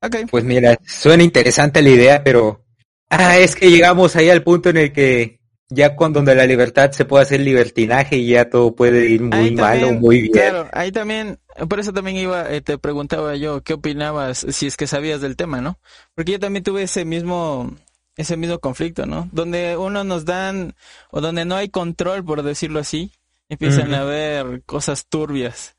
Okay. 0.00 0.26
Pues 0.26 0.44
mira, 0.44 0.78
suena 0.86 1.24
interesante 1.24 1.82
la 1.82 1.88
idea, 1.88 2.22
pero... 2.22 2.64
Ah, 3.10 3.38
es 3.38 3.56
que 3.56 3.72
llegamos 3.72 4.14
ahí 4.14 4.30
al 4.30 4.44
punto 4.44 4.70
en 4.70 4.76
el 4.76 4.92
que 4.92 5.40
ya 5.68 5.96
cuando 5.96 6.18
donde 6.18 6.34
la 6.34 6.46
libertad 6.46 6.92
se 6.92 7.04
puede 7.04 7.24
hacer 7.24 7.40
libertinaje 7.40 8.16
y 8.16 8.28
ya 8.28 8.48
todo 8.48 8.74
puede 8.74 9.08
ir 9.08 9.22
muy 9.22 9.50
mal 9.52 9.82
o 9.84 9.92
muy 9.92 10.22
bien. 10.22 10.32
Claro, 10.32 10.68
ahí 10.72 10.92
también, 10.92 11.38
por 11.68 11.80
eso 11.80 11.92
también 11.92 12.16
iba, 12.16 12.52
eh, 12.52 12.60
te 12.60 12.78
preguntaba 12.78 13.34
yo 13.36 13.62
qué 13.62 13.74
opinabas, 13.74 14.46
si 14.50 14.66
es 14.66 14.76
que 14.76 14.86
sabías 14.86 15.20
del 15.20 15.36
tema, 15.36 15.60
¿no? 15.60 15.78
Porque 16.14 16.32
yo 16.32 16.40
también 16.40 16.62
tuve 16.62 16.84
ese 16.84 17.04
mismo, 17.04 17.74
ese 18.16 18.36
mismo 18.36 18.58
conflicto, 18.60 19.06
¿no? 19.06 19.28
Donde 19.32 19.76
uno 19.76 20.04
nos 20.04 20.24
dan, 20.24 20.74
o 21.10 21.20
donde 21.20 21.44
no 21.44 21.56
hay 21.56 21.68
control, 21.68 22.24
por 22.24 22.42
decirlo 22.42 22.78
así, 22.78 23.12
empiezan 23.48 23.92
a 23.94 24.04
ver 24.04 24.62
cosas 24.66 25.06
turbias. 25.06 25.76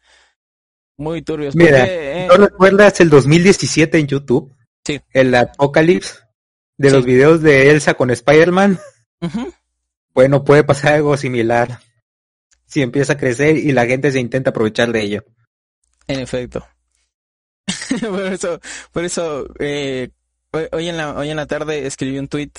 Muy 0.97 1.21
turbias. 1.21 1.55
Mira, 1.55 1.85
eh, 1.87 2.27
¿no 2.27 2.35
recuerdas 2.37 2.99
el 3.01 3.09
2017 3.09 3.99
en 3.99 4.07
YouTube? 4.07 4.53
Sí. 4.83 4.99
El 5.11 5.33
Apocalypse 5.35 6.15
de 6.77 6.91
los 6.91 7.05
videos 7.05 7.41
de 7.41 7.69
Elsa 7.69 7.93
con 7.93 8.09
Spider-Man. 8.09 8.79
Bueno, 10.17 10.43
puede 10.43 10.63
pasar 10.63 10.93
algo 10.95 11.15
similar 11.15 11.79
si 12.65 12.81
empieza 12.81 13.13
a 13.13 13.17
crecer 13.17 13.55
y 13.55 13.71
la 13.71 13.85
gente 13.85 14.11
se 14.11 14.19
intenta 14.19 14.49
aprovechar 14.49 14.91
de 14.91 15.03
ello. 15.03 15.23
En 16.07 16.21
efecto. 16.21 16.65
por 18.01 18.21
eso, 18.21 18.59
por 18.91 19.05
eso 19.05 19.45
eh, 19.59 20.09
hoy, 20.71 20.89
en 20.89 20.97
la, 20.97 21.13
hoy 21.13 21.29
en 21.29 21.35
la 21.35 21.45
tarde 21.45 21.85
escribí 21.85 22.17
un 22.17 22.27
tweet, 22.27 22.49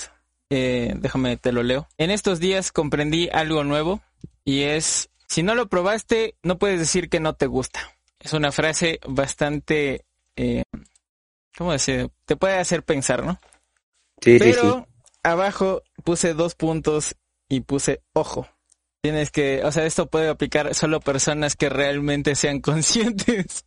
eh, 0.49 0.93
déjame 0.95 1.35
te 1.35 1.51
lo 1.51 1.61
leo. 1.61 1.89
En 1.97 2.11
estos 2.11 2.39
días 2.39 2.71
comprendí 2.71 3.27
algo 3.29 3.65
nuevo 3.65 4.01
y 4.45 4.61
es, 4.61 5.09
si 5.27 5.43
no 5.43 5.53
lo 5.53 5.67
probaste, 5.67 6.35
no 6.41 6.57
puedes 6.59 6.79
decir 6.79 7.09
que 7.09 7.19
no 7.19 7.33
te 7.33 7.47
gusta. 7.47 7.81
Es 8.21 8.31
una 8.31 8.53
frase 8.53 9.01
bastante, 9.05 10.05
eh, 10.37 10.63
¿cómo 11.57 11.73
decir? 11.73 12.09
Te 12.23 12.37
puede 12.37 12.57
hacer 12.57 12.83
pensar, 12.83 13.25
¿no? 13.25 13.37
Sí, 14.21 14.39
sí, 14.39 14.53
sí. 14.53 14.67
abajo 15.23 15.83
puse 16.05 16.33
dos 16.33 16.55
puntos 16.55 17.17
y 17.49 17.61
puse 17.61 18.01
ojo. 18.13 18.47
Tienes 19.01 19.31
que, 19.31 19.61
o 19.63 19.71
sea, 19.71 19.85
esto 19.85 20.07
puede 20.07 20.29
aplicar 20.29 20.73
solo 20.75 20.99
personas 20.99 21.55
que 21.55 21.69
realmente 21.69 22.35
sean 22.35 22.59
conscientes. 22.61 23.65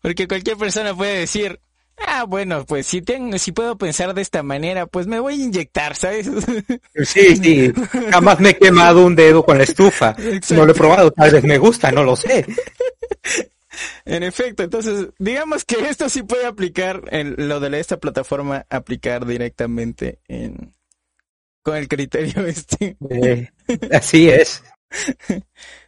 Porque 0.00 0.26
cualquier 0.26 0.56
persona 0.56 0.94
puede 0.94 1.20
decir, 1.20 1.60
ah, 1.98 2.24
bueno, 2.24 2.64
pues 2.64 2.86
si 2.86 3.02
tengo, 3.02 3.38
si 3.38 3.52
puedo 3.52 3.76
pensar 3.76 4.14
de 4.14 4.22
esta 4.22 4.42
manera, 4.42 4.86
pues 4.86 5.06
me 5.06 5.20
voy 5.20 5.34
a 5.34 5.44
inyectar, 5.44 5.94
¿sabes? 5.94 6.30
Sí, 7.04 7.36
sí. 7.36 7.72
Jamás 8.10 8.40
me 8.40 8.50
he 8.50 8.56
quemado 8.56 9.04
un 9.04 9.14
dedo 9.14 9.44
con 9.44 9.58
la 9.58 9.64
estufa. 9.64 10.16
No 10.50 10.64
lo 10.64 10.72
he 10.72 10.74
probado, 10.74 11.10
tal 11.10 11.30
vez 11.30 11.44
me 11.44 11.58
gusta, 11.58 11.92
no 11.92 12.02
lo 12.02 12.16
sé. 12.16 12.46
En 14.04 14.22
efecto, 14.22 14.62
entonces, 14.62 15.08
digamos 15.18 15.64
que 15.64 15.88
esto 15.88 16.08
sí 16.10 16.22
puede 16.22 16.44
aplicar 16.44 17.02
en 17.10 17.48
lo 17.48 17.58
de 17.58 17.80
esta 17.80 17.96
plataforma, 17.96 18.66
aplicar 18.68 19.24
directamente 19.24 20.18
en, 20.28 20.74
con 21.62 21.76
el 21.76 21.88
criterio 21.88 22.46
este. 22.46 22.96
Eh, 23.10 23.50
así 23.92 24.28
es. 24.28 24.62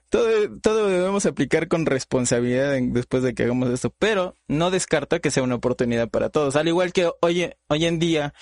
todo, 0.09 0.29
todo 0.61 0.89
debemos 0.89 1.27
aplicar 1.27 1.69
con 1.69 1.87
responsabilidad 1.87 2.77
después 2.81 3.23
de 3.23 3.35
que 3.35 3.45
hagamos 3.45 3.71
esto, 3.71 3.95
pero 3.99 4.35
no 4.49 4.71
descarta 4.71 5.19
que 5.19 5.31
sea 5.31 5.43
una 5.43 5.57
oportunidad 5.57 6.09
para 6.09 6.31
todos. 6.31 6.57
Al 6.57 6.69
igual 6.69 6.93
que 6.93 7.11
hoy, 7.21 7.51
hoy 7.69 7.85
en 7.85 7.99
día, 7.99 8.35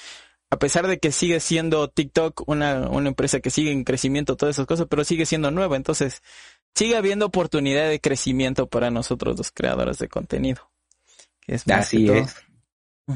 a 0.50 0.58
pesar 0.58 0.86
de 0.86 0.98
que 0.98 1.12
sigue 1.12 1.40
siendo 1.40 1.88
TikTok 1.88 2.46
una, 2.46 2.88
una 2.90 3.08
empresa 3.08 3.40
que 3.40 3.50
sigue 3.50 3.72
en 3.72 3.84
crecimiento, 3.84 4.36
todas 4.36 4.56
esas 4.56 4.66
cosas, 4.66 4.86
pero 4.88 5.02
sigue 5.04 5.26
siendo 5.26 5.50
nueva, 5.50 5.76
entonces 5.76 6.22
sigue 6.74 6.96
habiendo 6.96 7.26
oportunidad 7.26 7.88
de 7.88 8.00
crecimiento 8.00 8.68
para 8.68 8.90
nosotros 8.90 9.38
los 9.38 9.50
creadores 9.50 9.98
de 9.98 10.08
contenido. 10.08 10.70
Así 11.70 12.08
es. 12.08 12.36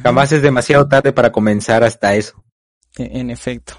Jamás 0.02 0.32
es 0.32 0.42
demasiado 0.42 0.88
tarde 0.88 1.12
para 1.12 1.30
comenzar 1.30 1.84
hasta 1.84 2.14
eso. 2.14 2.42
E, 2.96 3.20
en 3.20 3.30
efecto. 3.30 3.74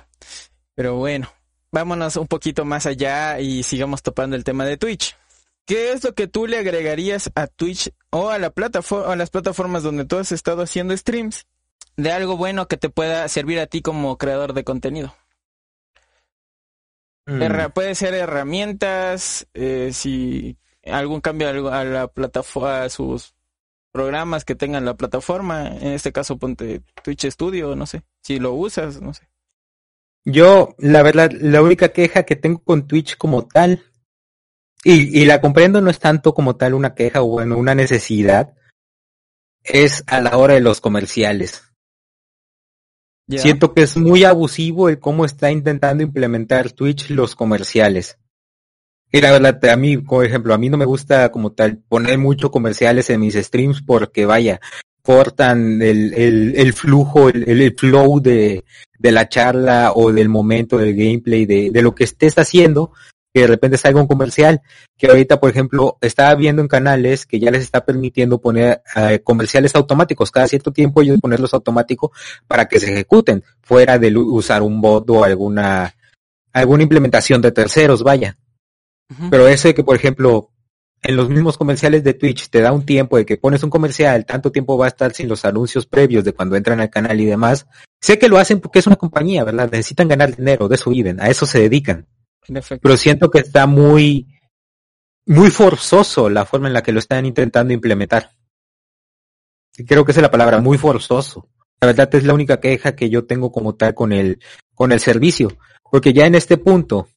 Pero 0.78 0.96
bueno, 0.96 1.28
vámonos 1.72 2.18
un 2.18 2.28
poquito 2.28 2.64
más 2.64 2.86
allá 2.86 3.40
y 3.40 3.64
sigamos 3.64 4.04
topando 4.04 4.36
el 4.36 4.44
tema 4.44 4.64
de 4.64 4.78
Twitch. 4.78 5.18
¿Qué 5.66 5.92
es 5.92 6.04
lo 6.04 6.14
que 6.14 6.28
tú 6.28 6.46
le 6.46 6.60
agregarías 6.60 7.32
a 7.34 7.48
Twitch 7.48 7.92
o 8.12 8.30
a 8.30 8.38
la 8.38 8.52
plataforma, 8.52 9.12
a 9.12 9.16
las 9.16 9.32
plataformas 9.32 9.82
donde 9.82 10.06
tú 10.06 10.20
has 10.20 10.32
estado 10.32 10.62
haciendo 10.62 10.96
streams 10.96 11.48
de 11.96 12.12
algo 12.12 12.38
bueno 12.38 12.68
que 12.68 12.78
te 12.78 12.90
pueda 12.90 13.28
servir 13.28 13.60
a 13.60 13.66
ti 13.66 13.82
como 13.82 14.20
creador 14.20 14.54
de 14.54 14.64
contenido? 14.64 15.16
Mm. 17.26 17.72
Puede 17.74 17.96
ser 17.96 18.14
herramientas, 18.14 19.48
eh, 19.56 19.90
si 19.94 20.58
algún 20.86 21.22
cambio 21.22 21.74
a 21.74 21.84
la 21.86 22.08
plataforma, 22.08 22.84
a 22.84 22.90
sus 22.90 23.34
programas 23.92 24.46
que 24.46 24.54
tengan 24.54 24.86
la 24.86 24.94
plataforma, 24.94 25.70
en 25.70 25.94
este 25.94 26.12
caso 26.12 26.38
ponte 26.38 26.84
Twitch 27.04 27.26
Studio, 27.32 27.76
no 27.76 27.88
sé, 27.88 28.04
si 28.22 28.38
lo 28.38 28.54
usas, 28.54 29.02
no 29.02 29.16
sé. 29.16 29.28
Yo, 30.30 30.76
la 30.78 31.04
verdad, 31.04 31.32
la 31.40 31.62
única 31.62 31.94
queja 31.94 32.24
que 32.24 32.36
tengo 32.36 32.60
con 32.60 32.86
Twitch 32.86 33.16
como 33.16 33.48
tal, 33.48 33.86
y, 34.84 35.22
y 35.22 35.24
la 35.24 35.40
comprendo 35.40 35.80
no 35.80 35.90
es 35.90 36.00
tanto 36.00 36.34
como 36.34 36.58
tal 36.58 36.74
una 36.74 36.96
queja 36.96 37.22
o 37.22 37.28
bueno, 37.28 37.58
una 37.58 37.74
necesidad, 37.74 38.54
es 39.64 40.04
a 40.06 40.20
la 40.20 40.38
hora 40.38 40.56
de 40.56 40.60
los 40.60 40.82
comerciales. 40.82 41.64
Siento 43.30 43.74
que 43.74 43.84
es 43.84 43.96
muy 43.96 44.26
abusivo 44.26 44.90
el 44.90 45.00
cómo 45.00 45.24
está 45.24 45.50
intentando 45.50 46.04
implementar 46.04 46.74
Twitch 46.74 47.10
los 47.10 47.34
comerciales. 47.34 48.18
Y 49.14 49.22
la 49.22 49.32
verdad, 49.32 49.64
a 49.70 49.78
mí, 49.78 49.98
por 49.98 50.26
ejemplo, 50.26 50.54
a 50.54 50.58
mí 50.58 50.70
no 50.70 50.76
me 50.76 50.84
gusta 50.84 51.32
como 51.32 51.54
tal 51.54 51.78
poner 51.78 52.18
mucho 52.18 52.52
comerciales 52.52 53.10
en 53.10 53.22
mis 53.22 53.36
streams 53.36 53.82
porque 53.82 54.26
vaya, 54.26 54.60
cortan 55.08 55.82
el, 55.82 56.14
el, 56.16 56.54
el 56.58 56.74
flujo, 56.74 57.30
el, 57.30 57.48
el, 57.48 57.74
flow 57.74 58.20
de, 58.20 58.66
de 59.00 59.12
la 59.14 59.30
charla 59.30 59.94
o 59.96 60.12
del 60.12 60.28
momento 60.28 60.78
del 60.78 60.94
gameplay, 60.94 61.46
de, 61.46 61.72
de 61.72 61.82
lo 61.82 61.96
que 61.96 62.04
estés 62.04 62.38
haciendo, 62.38 62.92
que 63.34 63.40
de 63.40 63.48
repente 63.48 63.78
salga 63.78 64.02
un 64.02 64.08
comercial, 64.08 64.62
que 64.98 65.08
ahorita, 65.08 65.40
por 65.40 65.50
ejemplo, 65.50 65.98
estaba 66.02 66.36
viendo 66.36 66.62
en 66.62 66.68
canales 66.68 67.26
que 67.26 67.40
ya 67.40 67.52
les 67.52 67.62
está 67.62 67.86
permitiendo 67.86 68.42
poner 68.42 68.82
eh, 68.98 69.22
comerciales 69.24 69.76
automáticos, 69.76 70.30
cada 70.30 70.50
cierto 70.50 70.74
tiempo 70.74 71.02
ellos 71.02 71.22
ponerlos 71.22 71.54
automáticos 71.54 72.12
para 72.46 72.66
que 72.66 72.82
se 72.82 72.92
ejecuten, 72.92 73.46
fuera 73.62 73.98
de 73.98 74.14
usar 74.14 74.62
un 74.62 74.82
bot 74.82 75.10
o 75.10 75.24
alguna, 75.24 75.96
alguna 76.52 76.84
implementación 76.84 77.42
de 77.42 77.54
terceros, 77.54 78.04
vaya. 78.04 78.38
Pero 79.32 79.48
eso 79.48 79.70
de 79.70 79.74
que, 79.74 79.86
por 79.86 79.96
ejemplo, 79.96 80.52
en 81.08 81.16
los 81.16 81.30
mismos 81.30 81.58
comerciales 81.58 82.04
de 82.04 82.14
Twitch 82.14 82.50
te 82.50 82.60
da 82.60 82.74
un 82.74 82.86
tiempo 82.86 83.16
de 83.16 83.26
que 83.26 83.38
pones 83.38 83.64
un 83.64 83.70
comercial, 83.70 84.26
tanto 84.26 84.52
tiempo 84.52 84.78
va 84.78 84.86
a 84.86 84.90
estar 84.90 85.14
sin 85.14 85.30
los 85.30 85.46
anuncios 85.46 85.86
previos 85.86 86.26
de 86.26 86.34
cuando 86.34 86.58
entran 86.58 86.82
al 86.82 86.90
canal 86.90 87.20
y 87.22 87.26
demás. 87.26 87.66
Sé 88.02 88.20
que 88.20 88.28
lo 88.28 88.38
hacen 88.38 88.60
porque 88.60 88.80
es 88.80 88.88
una 88.88 88.98
compañía, 88.98 89.46
¿verdad? 89.46 89.70
Necesitan 89.72 90.10
ganar 90.10 90.36
dinero, 90.36 90.68
de 90.68 90.76
eso 90.76 90.90
viven, 90.90 91.22
a 91.22 91.30
eso 91.30 91.46
se 91.46 91.62
dedican. 91.62 92.06
Pero 92.82 92.98
siento 92.98 93.32
que 93.32 93.40
está 93.40 93.68
muy, 93.68 94.28
muy 95.26 95.50
forzoso 95.50 96.30
la 96.30 96.44
forma 96.44 96.68
en 96.68 96.74
la 96.74 96.84
que 96.84 96.92
lo 96.92 97.00
están 97.00 97.26
intentando 97.26 97.74
implementar. 97.74 98.32
Creo 99.88 100.04
que 100.04 100.12
esa 100.12 100.20
es 100.20 100.24
la 100.24 100.32
palabra, 100.32 100.60
muy 100.60 100.78
forzoso. 100.78 101.48
La 101.80 101.88
verdad 101.88 102.14
es 102.16 102.26
la 102.26 102.34
única 102.34 102.60
queja 102.60 102.98
que 102.98 103.10
yo 103.10 103.26
tengo 103.26 103.50
como 103.54 103.76
tal 103.76 103.94
con 103.94 104.12
el, 104.12 104.42
con 104.76 104.92
el 104.92 105.00
servicio. 105.00 105.58
Porque 105.90 106.12
ya 106.12 106.26
en 106.26 106.36
este 106.36 106.58
punto, 106.58 107.08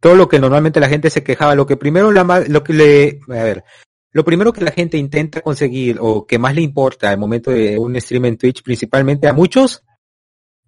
todo 0.00 0.16
lo 0.16 0.28
que 0.28 0.40
normalmente 0.40 0.80
la 0.80 0.88
gente 0.88 1.10
se 1.10 1.22
quejaba, 1.22 1.54
lo 1.54 1.66
que 1.66 1.76
primero 1.76 2.10
la, 2.10 2.44
lo 2.48 2.64
que 2.64 2.72
le, 2.72 3.20
a 3.28 3.44
ver, 3.44 3.64
lo 4.12 4.24
primero 4.24 4.52
que 4.52 4.64
la 4.64 4.72
gente 4.72 4.96
intenta 4.96 5.42
conseguir 5.42 5.98
o 6.00 6.26
que 6.26 6.38
más 6.38 6.54
le 6.54 6.62
importa 6.62 7.10
al 7.10 7.18
momento 7.18 7.50
de 7.50 7.78
un 7.78 8.00
stream 8.00 8.24
en 8.24 8.38
Twitch, 8.38 8.62
principalmente 8.62 9.28
a 9.28 9.32
muchos, 9.32 9.84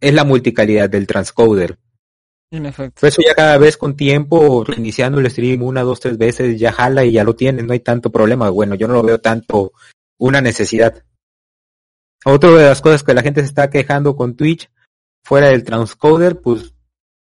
es 0.00 0.14
la 0.14 0.24
multicalidad 0.24 0.88
del 0.88 1.06
transcoder. 1.06 1.78
En 2.50 2.66
efecto. 2.66 3.00
Por 3.00 3.08
eso 3.08 3.22
ya 3.26 3.34
cada 3.34 3.56
vez 3.56 3.78
con 3.78 3.96
tiempo, 3.96 4.62
reiniciando 4.62 5.18
el 5.18 5.30
stream 5.30 5.62
una, 5.62 5.82
dos, 5.82 6.00
tres 6.00 6.18
veces, 6.18 6.60
ya 6.60 6.70
jala 6.70 7.04
y 7.04 7.12
ya 7.12 7.24
lo 7.24 7.34
tiene, 7.34 7.62
no 7.62 7.72
hay 7.72 7.80
tanto 7.80 8.12
problema. 8.12 8.50
Bueno, 8.50 8.74
yo 8.74 8.86
no 8.86 8.94
lo 8.94 9.02
veo 9.02 9.18
tanto 9.20 9.72
una 10.18 10.42
necesidad. 10.42 11.02
otra 12.26 12.50
de 12.50 12.66
las 12.66 12.82
cosas 12.82 13.02
que 13.02 13.14
la 13.14 13.22
gente 13.22 13.40
se 13.40 13.46
está 13.46 13.70
quejando 13.70 14.14
con 14.14 14.36
Twitch, 14.36 14.70
fuera 15.24 15.48
del 15.48 15.64
transcoder, 15.64 16.40
pues 16.40 16.71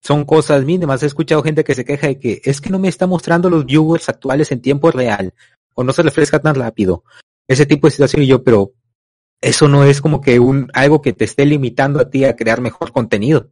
son 0.07 0.25
cosas 0.25 0.65
mínimas. 0.65 1.03
He 1.03 1.07
escuchado 1.07 1.43
gente 1.43 1.65
que 1.65 1.75
se 1.75 1.85
queja 1.85 2.07
de 2.07 2.21
que 2.21 2.41
es 2.45 2.61
que 2.61 2.71
no 2.71 2.79
me 2.79 2.89
está 2.89 3.09
mostrando 3.09 3.51
los 3.51 3.67
viewers 3.67 4.09
actuales 4.09 4.53
en 4.53 4.63
tiempo 4.63 4.93
real 4.93 5.35
o 5.75 5.83
no 5.83 5.93
se 5.93 6.03
refresca 6.03 6.39
tan 6.39 6.55
rápido. 6.55 7.03
Ese 7.49 7.67
tipo 7.67 7.89
de 7.89 7.91
situación 7.91 8.23
y 8.23 8.29
yo, 8.29 8.45
pero 8.45 8.73
eso 9.41 9.67
no 9.67 9.85
es 9.85 10.01
como 10.01 10.21
que 10.21 10.39
un 10.39 10.71
algo 10.75 11.03
que 11.03 11.13
te 11.13 11.25
esté 11.25 11.45
limitando 11.45 12.01
a 12.01 12.09
ti 12.09 12.25
a 12.25 12.37
crear 12.37 12.61
mejor 12.61 12.93
contenido. 12.93 13.51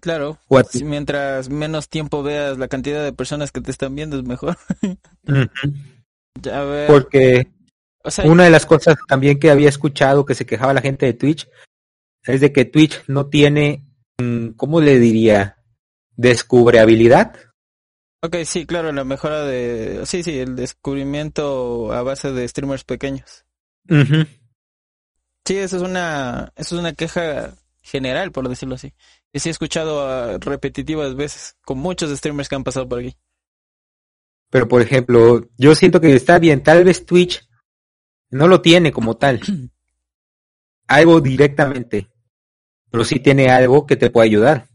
Claro, 0.00 0.38
mientras 0.84 1.48
menos 1.48 1.88
tiempo 1.88 2.22
veas 2.22 2.58
la 2.58 2.68
cantidad 2.68 3.02
de 3.02 3.12
personas 3.12 3.50
que 3.50 3.60
te 3.60 3.70
están 3.70 3.94
viendo 3.94 4.18
es 4.18 4.22
mejor. 4.22 4.56
Porque 6.86 7.48
una 8.24 8.44
de 8.44 8.50
las 8.50 8.66
cosas 8.66 8.96
también 9.08 9.40
que 9.40 9.50
había 9.50 9.68
escuchado 9.68 10.24
que 10.24 10.34
se 10.34 10.46
quejaba 10.46 10.74
la 10.74 10.82
gente 10.82 11.06
de 11.06 11.14
Twitch 11.14 11.48
es 12.24 12.40
de 12.40 12.52
que 12.52 12.66
Twitch 12.66 13.02
no 13.08 13.26
tiene, 13.26 13.86
¿cómo 14.56 14.80
le 14.80 14.98
diría? 14.98 15.58
Descubreabilidad. 16.16 17.34
Ok, 18.22 18.36
sí, 18.44 18.66
claro, 18.66 18.92
la 18.92 19.04
mejora 19.04 19.44
de... 19.44 20.06
Sí, 20.06 20.22
sí, 20.22 20.38
el 20.38 20.56
descubrimiento 20.56 21.92
a 21.92 22.02
base 22.02 22.32
de 22.32 22.48
streamers 22.48 22.84
pequeños. 22.84 23.44
Sí, 23.88 25.56
eso 25.56 25.76
es 25.76 25.82
una, 25.82 26.52
eso 26.56 26.74
es 26.74 26.80
una 26.80 26.94
queja 26.94 27.54
general, 27.82 28.32
por 28.32 28.48
decirlo 28.48 28.76
así. 28.76 28.94
Y 29.32 29.40
sí 29.40 29.50
he 29.50 29.52
escuchado 29.52 30.38
repetitivas 30.38 31.14
veces 31.14 31.56
con 31.64 31.78
muchos 31.78 32.16
streamers 32.16 32.48
que 32.48 32.54
han 32.54 32.64
pasado 32.64 32.88
por 32.88 33.00
aquí. 33.00 33.16
Pero 34.48 34.68
por 34.68 34.80
ejemplo, 34.80 35.48
yo 35.58 35.74
siento 35.74 36.00
que 36.00 36.14
está 36.14 36.38
bien, 36.38 36.62
tal 36.62 36.84
vez 36.84 37.04
Twitch 37.04 37.46
no 38.30 38.48
lo 38.48 38.62
tiene 38.62 38.90
como 38.92 39.16
tal. 39.16 39.40
algo 40.86 41.20
directamente. 41.20 42.10
Pero 42.94 43.04
sí 43.04 43.18
tiene 43.18 43.50
algo 43.50 43.86
que 43.86 43.96
te 43.96 44.08
puede 44.08 44.28
ayudar. 44.28 44.68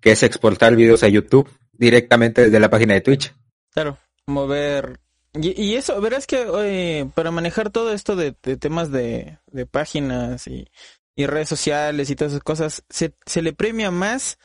Que 0.00 0.12
es 0.12 0.22
exportar 0.22 0.76
videos 0.76 1.02
a 1.02 1.08
YouTube 1.08 1.50
directamente 1.72 2.42
desde 2.42 2.60
la 2.60 2.70
página 2.70 2.94
de 2.94 3.00
Twitch. 3.00 3.34
Claro, 3.72 3.98
mover 4.24 5.00
y, 5.34 5.74
eso, 5.74 6.00
verás 6.00 6.28
que 6.28 7.10
para 7.12 7.32
manejar 7.32 7.70
todo 7.70 7.92
esto 7.92 8.14
de, 8.14 8.30
temas 8.32 8.92
de, 8.92 9.36
páginas 9.68 10.46
y, 10.46 10.68
redes 11.16 11.48
sociales 11.48 12.08
y 12.08 12.14
todas 12.14 12.34
esas 12.34 12.44
cosas, 12.44 12.84
se, 12.88 13.14
se 13.26 13.42
le 13.42 13.52
premia 13.52 13.90
más 13.90 14.38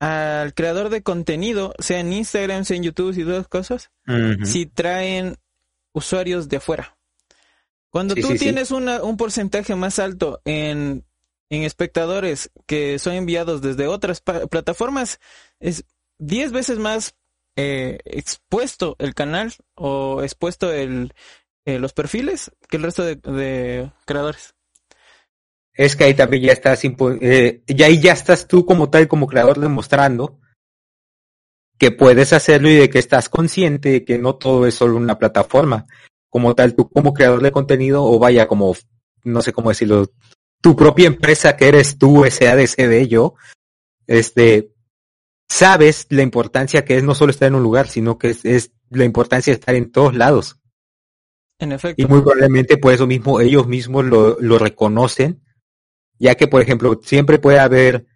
al 0.00 0.54
creador 0.54 0.88
de 0.88 1.02
contenido, 1.02 1.74
sea 1.80 2.00
en 2.00 2.14
Instagram, 2.14 2.64
sea 2.64 2.78
en 2.78 2.84
YouTube 2.84 3.12
y 3.12 3.24
todas 3.24 3.40
esas 3.40 3.48
cosas, 3.48 3.90
si 4.42 4.64
traen 4.64 5.36
usuarios 5.92 6.48
de 6.48 6.56
afuera. 6.56 6.96
Cuando 7.90 8.14
tú 8.14 8.34
tienes 8.38 8.70
un 8.70 9.18
porcentaje 9.18 9.74
más 9.74 9.98
alto 9.98 10.40
en, 10.46 11.04
en 11.54 11.62
espectadores 11.62 12.50
que 12.66 12.98
son 12.98 13.14
enviados 13.14 13.62
desde 13.62 13.86
otras 13.86 14.20
plataformas, 14.20 15.20
es 15.60 15.84
10 16.18 16.52
veces 16.52 16.78
más 16.78 17.14
eh, 17.56 17.98
expuesto 18.04 18.96
el 18.98 19.14
canal 19.14 19.52
o 19.74 20.22
expuesto 20.22 20.72
el, 20.72 21.12
eh, 21.64 21.78
los 21.78 21.92
perfiles 21.92 22.50
que 22.68 22.76
el 22.76 22.82
resto 22.82 23.04
de, 23.04 23.90
creadores. 24.04 24.54
Es 25.72 25.96
que 25.96 26.04
ahí 26.04 26.14
también 26.14 26.44
ya 26.44 26.52
estás, 26.52 26.82
eh, 26.84 27.62
ya 27.66 27.86
ahí 27.86 28.00
ya 28.00 28.12
estás 28.12 28.46
tú 28.46 28.64
como 28.64 28.90
tal, 28.90 29.08
como 29.08 29.26
creador 29.26 29.58
demostrando 29.58 30.40
que 31.78 31.90
puedes 31.90 32.32
hacerlo 32.32 32.68
y 32.68 32.74
de 32.74 32.90
que 32.90 32.98
estás 32.98 33.28
consciente 33.28 33.90
de 33.90 34.04
que 34.04 34.18
no 34.18 34.36
todo 34.36 34.66
es 34.66 34.74
solo 34.74 34.96
una 34.96 35.18
plataforma. 35.18 35.86
Como 36.28 36.54
tal, 36.54 36.74
tú 36.74 36.88
como 36.88 37.14
creador 37.14 37.42
de 37.42 37.52
contenido 37.52 38.04
o 38.04 38.18
vaya 38.18 38.46
como, 38.46 38.76
no 39.24 39.42
sé 39.42 39.52
cómo 39.52 39.70
decirlo, 39.70 40.10
tu 40.64 40.74
propia 40.74 41.06
empresa 41.06 41.58
que 41.58 41.68
eres 41.68 41.98
tú, 41.98 42.24
SADCD, 42.24 43.06
yo, 43.06 43.34
este, 44.06 44.72
sabes 45.46 46.06
la 46.08 46.22
importancia 46.22 46.86
que 46.86 46.96
es 46.96 47.02
no 47.02 47.14
solo 47.14 47.32
estar 47.32 47.48
en 47.48 47.56
un 47.56 47.62
lugar, 47.62 47.86
sino 47.86 48.16
que 48.16 48.34
es, 48.42 48.72
la 48.88 49.04
importancia 49.04 49.52
de 49.52 49.58
estar 49.58 49.74
en 49.74 49.92
todos 49.92 50.14
lados. 50.14 50.58
En 51.58 51.72
efecto. 51.72 52.00
Y 52.00 52.06
muy 52.06 52.22
probablemente 52.22 52.78
por 52.78 52.94
eso 52.94 53.06
mismo 53.06 53.42
ellos 53.42 53.66
mismos 53.66 54.06
lo, 54.06 54.40
lo 54.40 54.58
reconocen, 54.58 55.42
ya 56.18 56.34
que, 56.34 56.48
por 56.48 56.62
ejemplo, 56.62 56.98
siempre 57.04 57.38
puede 57.38 57.58
haber, 57.58 58.06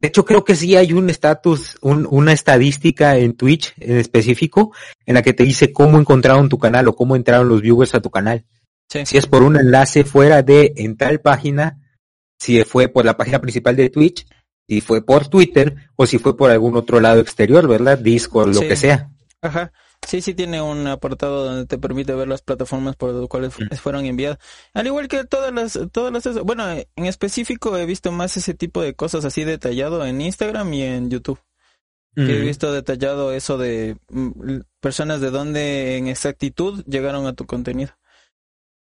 de 0.00 0.08
hecho 0.08 0.24
creo 0.24 0.46
que 0.46 0.56
sí 0.56 0.74
hay 0.74 0.94
un 0.94 1.10
estatus, 1.10 1.76
un, 1.82 2.08
una 2.10 2.32
estadística 2.32 3.18
en 3.18 3.34
Twitch 3.34 3.74
en 3.76 3.98
específico, 3.98 4.72
en 5.04 5.16
la 5.16 5.22
que 5.22 5.34
te 5.34 5.44
dice 5.44 5.70
cómo 5.74 6.00
encontraron 6.00 6.48
tu 6.48 6.56
canal 6.56 6.88
o 6.88 6.96
cómo 6.96 7.14
entraron 7.14 7.46
los 7.46 7.60
viewers 7.60 7.94
a 7.94 8.00
tu 8.00 8.08
canal. 8.08 8.46
Si 8.88 9.18
es 9.18 9.26
por 9.26 9.42
un 9.42 9.56
enlace 9.56 10.04
fuera 10.04 10.42
de 10.42 10.72
en 10.76 10.96
tal 10.96 11.20
página, 11.20 11.78
si 12.38 12.62
fue 12.64 12.88
por 12.88 13.04
la 13.04 13.16
página 13.16 13.40
principal 13.40 13.76
de 13.76 13.90
Twitch, 13.90 14.26
si 14.66 14.80
fue 14.80 15.04
por 15.04 15.28
Twitter 15.28 15.74
o 15.96 16.06
si 16.06 16.18
fue 16.18 16.36
por 16.36 16.50
algún 16.50 16.76
otro 16.76 17.00
lado 17.00 17.20
exterior, 17.20 17.66
¿verdad? 17.68 17.98
Discord, 17.98 18.54
lo 18.54 18.60
que 18.60 18.76
sea. 18.76 19.10
Ajá. 19.42 19.72
Sí, 20.06 20.22
sí 20.22 20.32
tiene 20.32 20.62
un 20.62 20.86
apartado 20.86 21.44
donde 21.44 21.66
te 21.66 21.76
permite 21.76 22.14
ver 22.14 22.28
las 22.28 22.40
plataformas 22.40 22.96
por 22.96 23.12
las 23.12 23.28
cuales 23.28 23.52
mm. 23.58 23.74
fueron 23.76 24.06
enviadas. 24.06 24.38
Al 24.72 24.86
igual 24.86 25.08
que 25.08 25.24
todas 25.24 25.52
las, 25.52 25.78
todas 25.92 26.12
las, 26.12 26.42
bueno, 26.42 26.64
en 26.70 27.06
específico 27.06 27.76
he 27.76 27.84
visto 27.84 28.12
más 28.12 28.36
ese 28.36 28.54
tipo 28.54 28.80
de 28.80 28.94
cosas 28.94 29.24
así 29.24 29.44
detallado 29.44 30.06
en 30.06 30.20
Instagram 30.20 30.72
y 30.72 30.82
en 30.82 31.10
YouTube. 31.10 31.40
He 32.16 32.40
visto 32.40 32.72
detallado 32.72 33.32
eso 33.32 33.58
de 33.58 33.96
mm, 34.08 34.60
personas 34.80 35.20
de 35.20 35.30
dónde 35.30 35.98
en 35.98 36.08
exactitud 36.08 36.82
llegaron 36.84 37.28
a 37.28 37.34
tu 37.34 37.46
contenido. 37.46 37.92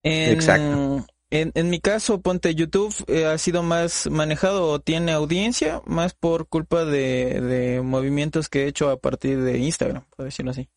Exacto. 0.08 1.06
En, 1.30 1.52
en 1.54 1.68
mi 1.68 1.78
caso, 1.78 2.22
ponte 2.22 2.54
YouTube 2.54 2.94
eh, 3.06 3.26
ha 3.26 3.36
sido 3.36 3.62
más 3.62 4.08
manejado 4.10 4.66
o 4.68 4.80
tiene 4.80 5.12
audiencia 5.12 5.82
más 5.84 6.14
por 6.14 6.48
culpa 6.48 6.86
de, 6.86 7.40
de 7.40 7.82
movimientos 7.82 8.48
que 8.48 8.64
he 8.64 8.66
hecho 8.66 8.88
a 8.88 8.98
partir 8.98 9.42
de 9.42 9.58
Instagram, 9.58 10.04
por 10.16 10.24
decirlo 10.24 10.52
así. 10.52 10.70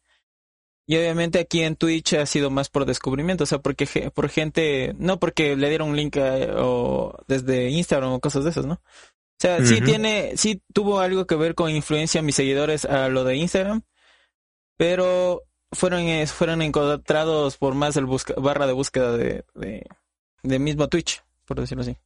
Y 0.88 0.98
obviamente 0.98 1.40
aquí 1.40 1.62
en 1.62 1.78
Twitch 1.78 2.16
ha 2.16 2.26
sido 2.26 2.50
más 2.50 2.68
por 2.68 2.86
descubrimiento, 2.86 3.46
o 3.46 3.48
sea, 3.48 3.60
porque 3.60 3.88
por 4.14 4.28
gente, 4.28 4.94
no 4.98 5.20
porque 5.20 5.56
le 5.56 5.70
dieron 5.70 5.90
un 5.90 5.96
link 5.96 6.18
o 6.18 7.18
desde 7.30 7.70
Instagram 7.70 8.12
o 8.12 8.20
cosas 8.20 8.44
de 8.44 8.50
esas, 8.50 8.66
¿no? 8.66 8.74
O 8.74 9.40
sea, 9.40 9.66
sí 9.66 9.80
tiene, 9.82 10.34
sí 10.36 10.62
tuvo 10.74 11.00
algo 11.00 11.26
que 11.26 11.36
ver 11.36 11.56
con 11.56 11.72
influencia 11.72 12.20
a 12.20 12.24
mis 12.24 12.36
seguidores 12.36 12.84
a 12.84 13.08
lo 13.08 13.24
de 13.24 13.38
Instagram, 13.38 13.84
pero 14.78 15.44
fueron, 15.72 16.28
fueron 16.28 16.62
encontrados 16.62 17.58
por 17.58 17.74
más 17.74 17.96
el 17.98 18.06
busca, 18.06 18.34
barra 18.38 18.68
de 18.68 18.74
búsqueda 18.74 19.18
de, 19.18 19.44
de 20.44 20.60
mismo 20.60 20.88
Twitch, 20.88 21.24
por 21.46 21.60
decirlo 21.60 21.84
así. 21.84 21.98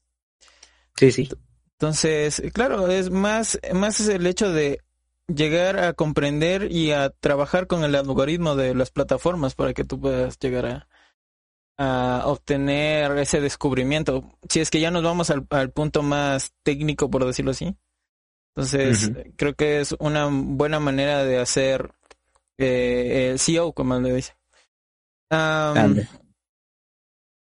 Sí, 0.95 1.11
sí. 1.11 1.29
Entonces, 1.73 2.41
claro, 2.53 2.89
es 2.89 3.09
más, 3.09 3.59
más 3.73 3.99
es 3.99 4.07
el 4.07 4.25
hecho 4.27 4.51
de 4.51 4.79
llegar 5.27 5.79
a 5.79 5.93
comprender 5.93 6.71
y 6.71 6.91
a 6.91 7.09
trabajar 7.09 7.67
con 7.67 7.83
el 7.83 7.95
algoritmo 7.95 8.55
de 8.55 8.75
las 8.75 8.91
plataformas 8.91 9.55
para 9.55 9.73
que 9.73 9.83
tú 9.83 9.99
puedas 9.99 10.39
llegar 10.39 10.65
a, 10.65 10.87
a 11.77 12.27
obtener 12.27 13.17
ese 13.17 13.41
descubrimiento. 13.41 14.37
Si 14.47 14.61
es 14.61 14.69
que 14.69 14.79
ya 14.79 14.91
nos 14.91 15.03
vamos 15.03 15.29
al, 15.31 15.45
al 15.49 15.71
punto 15.71 16.01
más 16.01 16.53
técnico, 16.63 17.09
por 17.09 17.25
decirlo 17.25 17.51
así. 17.51 17.75
Entonces, 18.55 19.11
creo 19.35 19.53
que 19.53 19.81
es 19.81 19.93
una 19.99 20.29
buena 20.31 20.79
manera 20.79 21.25
de 21.25 21.39
hacer 21.39 21.91
eh, 22.57 23.29
el 23.31 23.39
CEO, 23.39 23.73
como 23.73 23.99
le 23.99 24.13
dice. 24.13 24.35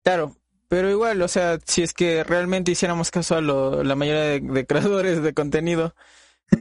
claro, 0.03 0.37
pero 0.71 0.89
igual, 0.89 1.21
o 1.23 1.29
sea, 1.29 1.59
si 1.65 1.83
es 1.83 1.93
que 1.93 2.23
realmente 2.23 2.71
hiciéramos 2.71 3.11
caso 3.11 3.37
a 3.37 3.41
lo, 3.41 3.83
la 3.83 3.97
mayoría 3.97 4.23
de, 4.23 4.67
creadores 4.69 5.23
de 5.23 5.35
contenido, 5.35 5.95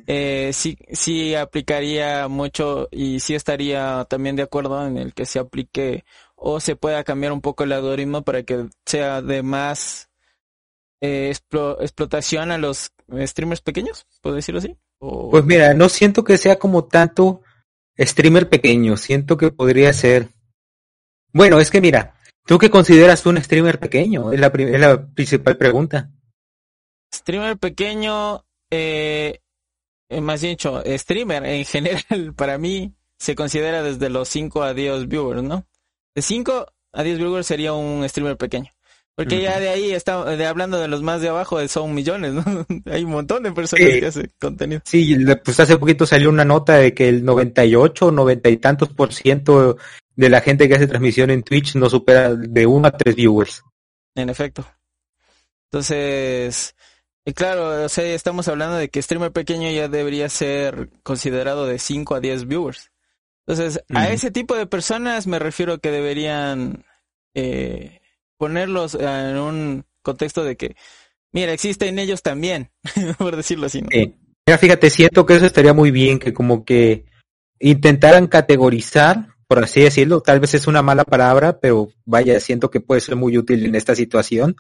eh, 0.07 0.51
sí, 0.53 0.77
sí 0.91 1.35
aplicaría 1.35 2.27
mucho 2.27 2.87
y 2.91 3.19
sí 3.19 3.35
estaría 3.35 4.05
también 4.09 4.35
de 4.35 4.43
acuerdo 4.43 4.85
en 4.85 4.97
el 4.97 5.13
que 5.13 5.25
se 5.25 5.37
aplique 5.37 6.05
o 6.35 6.59
se 6.59 6.75
pueda 6.75 7.03
cambiar 7.03 7.33
un 7.33 7.41
poco 7.41 7.63
el 7.63 7.71
algoritmo 7.71 8.23
para 8.23 8.41
que 8.43 8.69
sea 8.85 9.21
de 9.21 9.43
más 9.43 10.09
eh, 11.01 11.31
explotación 11.79 12.51
a 12.51 12.57
los 12.57 12.91
streamers 13.11 13.61
pequeños, 13.61 14.07
¿puedo 14.21 14.35
decirlo 14.35 14.59
así? 14.59 14.75
Pues 14.99 15.45
mira, 15.45 15.73
no 15.73 15.87
siento 15.87 16.23
que 16.23 16.37
sea 16.37 16.57
como 16.57 16.85
tanto 16.85 17.41
streamer 17.99 18.49
pequeño, 18.49 18.97
siento 18.97 19.37
que 19.37 19.51
podría 19.51 19.93
ser... 19.93 20.29
Bueno, 21.31 21.59
es 21.59 21.69
que 21.69 21.81
mira, 21.81 22.15
¿Tú 22.49 22.57
qué 22.57 22.71
consideras 22.71 23.23
un 23.27 23.37
streamer 23.37 23.79
pequeño? 23.79 24.33
Es 24.33 24.39
la, 24.39 24.47
es 24.47 24.79
la 24.79 25.05
principal 25.13 25.55
pregunta. 25.55 26.09
Streamer 27.13 27.59
pequeño, 27.59 28.43
eh, 28.71 29.41
eh 30.09 30.21
más 30.21 30.41
dicho, 30.41 30.81
streamer 30.83 31.45
en 31.45 31.63
general, 31.63 32.33
para 32.35 32.57
mí 32.57 32.95
se 33.19 33.35
considera 33.35 33.83
desde 33.83 34.09
los 34.09 34.29
5 34.29 34.63
a 34.63 34.73
10 34.73 35.07
viewers, 35.07 35.43
¿no? 35.43 35.67
De 36.15 36.23
5 36.23 36.65
a 36.91 37.03
10 37.03 37.19
viewers 37.19 37.45
sería 37.45 37.73
un 37.73 38.09
streamer 38.09 38.35
pequeño. 38.35 38.71
Porque 39.19 39.41
ya 39.41 39.59
de 39.59 39.67
ahí 39.67 39.91
está 39.91 40.23
de 40.23 40.45
hablando 40.45 40.79
de 40.79 40.87
los 40.87 41.01
más 41.01 41.21
de 41.21 41.27
abajo 41.27 41.67
son 41.67 41.93
millones, 41.93 42.31
¿no? 42.31 42.65
Hay 42.85 43.03
un 43.03 43.11
montón 43.11 43.43
de 43.43 43.51
personas 43.51 43.89
que 43.89 44.05
hacen 44.05 44.31
contenido. 44.39 44.81
Sí, 44.85 45.13
pues 45.43 45.59
hace 45.59 45.77
poquito 45.77 46.05
salió 46.05 46.29
una 46.29 46.45
nota 46.45 46.77
de 46.77 46.93
que 46.93 47.09
el 47.09 47.25
98, 47.25 48.13
90 48.13 48.49
y 48.49 48.55
tantos 48.55 48.87
por 48.93 49.13
ciento 49.13 49.75
de 50.15 50.29
la 50.29 50.39
gente 50.39 50.69
que 50.69 50.75
hace 50.75 50.87
transmisión 50.87 51.31
en 51.31 51.43
Twitch 51.43 51.75
no 51.75 51.89
supera 51.89 52.33
de 52.33 52.65
uno 52.65 52.87
a 52.87 52.91
tres 52.91 53.13
viewers. 53.13 53.61
En 54.15 54.29
efecto. 54.29 54.65
Entonces, 55.69 56.73
y 57.25 57.33
claro, 57.33 57.83
o 57.83 57.89
sea, 57.89 58.05
estamos 58.05 58.47
hablando 58.47 58.77
de 58.77 58.87
que 58.87 59.01
streamer 59.01 59.33
pequeño 59.33 59.69
ya 59.69 59.89
debería 59.89 60.29
ser 60.29 60.91
considerado 61.03 61.67
de 61.67 61.77
5 61.77 62.15
a 62.15 62.21
10 62.21 62.47
viewers. 62.47 62.89
Entonces, 63.45 63.83
a 63.93 64.11
ese 64.11 64.31
tipo 64.31 64.55
de 64.55 64.65
personas 64.65 65.27
me 65.27 65.39
refiero 65.39 65.79
que 65.79 65.91
deberían 65.91 66.85
eh, 67.33 67.99
ponerlos 68.39 68.95
en 68.95 69.37
un 69.37 69.85
contexto 70.01 70.43
de 70.43 70.55
que, 70.55 70.75
mira, 71.33 71.51
existen 71.51 71.99
ellos 71.99 72.23
también, 72.23 72.71
por 73.19 73.35
decirlo 73.35 73.67
así. 73.67 73.81
¿no? 73.81 73.89
Mira, 73.91 74.57
fíjate, 74.57 74.89
siento 74.89 75.25
que 75.25 75.35
eso 75.35 75.45
estaría 75.45 75.73
muy 75.73 75.91
bien, 75.91 76.17
que 76.17 76.33
como 76.33 76.63
que 76.63 77.05
intentaran 77.59 78.27
categorizar, 78.27 79.35
por 79.45 79.61
así 79.61 79.81
decirlo, 79.81 80.21
tal 80.21 80.39
vez 80.39 80.53
es 80.53 80.67
una 80.67 80.81
mala 80.81 81.03
palabra, 81.03 81.59
pero 81.59 81.89
vaya, 82.05 82.39
siento 82.39 82.71
que 82.71 82.79
puede 82.79 83.01
ser 83.01 83.17
muy 83.17 83.37
útil 83.37 83.65
en 83.65 83.75
esta 83.75 83.93
situación, 83.93 84.55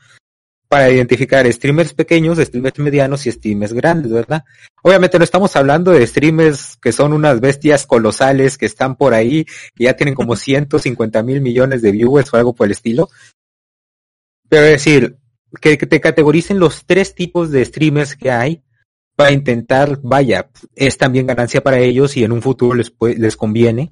para 0.67 0.91
identificar 0.91 1.51
streamers 1.51 1.93
pequeños, 1.93 2.37
streamers 2.37 2.77
medianos 2.77 3.25
y 3.25 3.31
streamers 3.31 3.73
grandes, 3.73 4.11
¿verdad? 4.11 4.43
Obviamente 4.83 5.17
no 5.17 5.23
estamos 5.23 5.55
hablando 5.55 5.91
de 5.91 6.05
streamers 6.05 6.77
que 6.77 6.91
son 6.91 7.13
unas 7.13 7.39
bestias 7.39 7.87
colosales 7.87 8.57
que 8.57 8.67
están 8.67 8.95
por 8.95 9.13
ahí, 9.13 9.47
y 9.77 9.85
ya 9.85 9.95
tienen 9.95 10.13
como 10.15 10.35
150 10.35 11.23
mil 11.23 11.41
millones 11.41 11.81
de 11.81 11.91
viewers 11.91 12.31
o 12.33 12.37
algo 12.37 12.53
por 12.53 12.67
el 12.67 12.73
estilo. 12.73 13.09
Pero 14.49 14.65
es 14.65 14.71
decir, 14.71 15.17
que, 15.61 15.77
te 15.77 16.01
categoricen 16.01 16.59
los 16.59 16.85
tres 16.85 17.15
tipos 17.15 17.51
de 17.51 17.63
streamers 17.63 18.15
que 18.15 18.31
hay 18.31 18.63
para 19.15 19.31
intentar, 19.31 19.99
vaya, 20.01 20.49
es 20.75 20.97
también 20.97 21.27
ganancia 21.27 21.61
para 21.61 21.79
ellos 21.79 22.17
y 22.17 22.23
en 22.23 22.31
un 22.31 22.41
futuro 22.41 22.75
les, 22.75 22.91
les 23.17 23.37
conviene. 23.37 23.91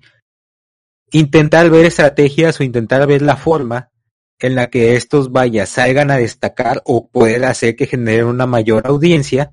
Intentar 1.11 1.69
ver 1.69 1.85
estrategias 1.85 2.59
o 2.59 2.63
intentar 2.63 3.05
ver 3.07 3.21
la 3.21 3.37
forma 3.37 3.91
en 4.39 4.55
la 4.55 4.69
que 4.69 4.95
estos 4.95 5.31
vaya 5.31 5.65
salgan 5.65 6.11
a 6.11 6.17
destacar 6.17 6.81
o 6.85 7.09
poder 7.09 7.45
hacer 7.45 7.75
que 7.75 7.87
generen 7.87 8.25
una 8.25 8.45
mayor 8.45 8.85
audiencia 8.87 9.51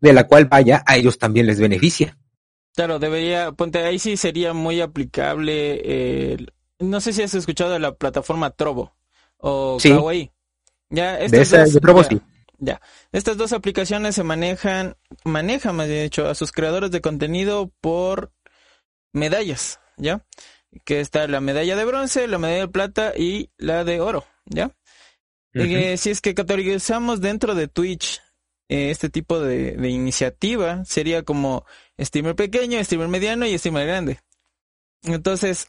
de 0.00 0.12
la 0.12 0.26
cual 0.26 0.46
vaya 0.46 0.82
a 0.86 0.96
ellos 0.96 1.18
también 1.18 1.46
les 1.46 1.60
beneficia. 1.60 2.16
Claro, 2.74 2.98
debería, 2.98 3.52
ponte 3.52 3.78
ahí 3.78 3.98
sí 3.98 4.16
sería 4.16 4.52
muy 4.52 4.80
aplicable, 4.80 5.80
eh, 5.82 6.46
no 6.78 7.00
sé 7.00 7.12
si 7.12 7.22
has 7.22 7.34
escuchado 7.34 7.72
de 7.72 7.80
la 7.80 7.94
plataforma 7.94 8.50
Trovo 8.50 8.94
o 9.38 9.78
sí. 9.80 9.90
Kawaii. 9.90 10.30
Ya, 10.90 11.18
estas 11.18 11.50
de 11.50 11.62
esa, 11.62 11.80
Trovo 11.80 12.02
sí. 12.04 12.20
Ya, 12.58 12.80
estas 13.12 13.36
dos 13.36 13.52
aplicaciones 13.52 14.14
se 14.14 14.24
manejan, 14.24 14.96
manejan 15.24 15.76
más 15.76 15.86
bien 15.86 16.02
dicho 16.04 16.28
a 16.28 16.34
sus 16.34 16.50
creadores 16.50 16.90
de 16.90 17.00
contenido 17.00 17.70
por 17.80 18.32
medallas, 19.12 19.80
¿ya? 19.96 20.24
que 20.84 21.00
está 21.00 21.26
la 21.28 21.40
medalla 21.40 21.76
de 21.76 21.84
bronce, 21.84 22.26
la 22.26 22.38
medalla 22.38 22.60
de 22.60 22.68
plata 22.68 23.12
y 23.16 23.50
la 23.56 23.84
de 23.84 24.00
oro, 24.00 24.24
¿ya? 24.46 24.74
Eh, 25.54 25.96
si 25.96 26.10
es 26.10 26.20
que 26.20 26.34
categorizamos 26.34 27.20
dentro 27.20 27.54
de 27.54 27.68
Twitch 27.68 28.20
eh, 28.68 28.90
este 28.90 29.08
tipo 29.08 29.40
de, 29.40 29.72
de, 29.72 29.88
iniciativa, 29.88 30.84
sería 30.84 31.22
como 31.22 31.64
streamer 31.98 32.36
pequeño, 32.36 32.82
streamer 32.84 33.08
mediano 33.08 33.46
y 33.46 33.58
streamer 33.58 33.86
grande. 33.86 34.20
Entonces, 35.02 35.68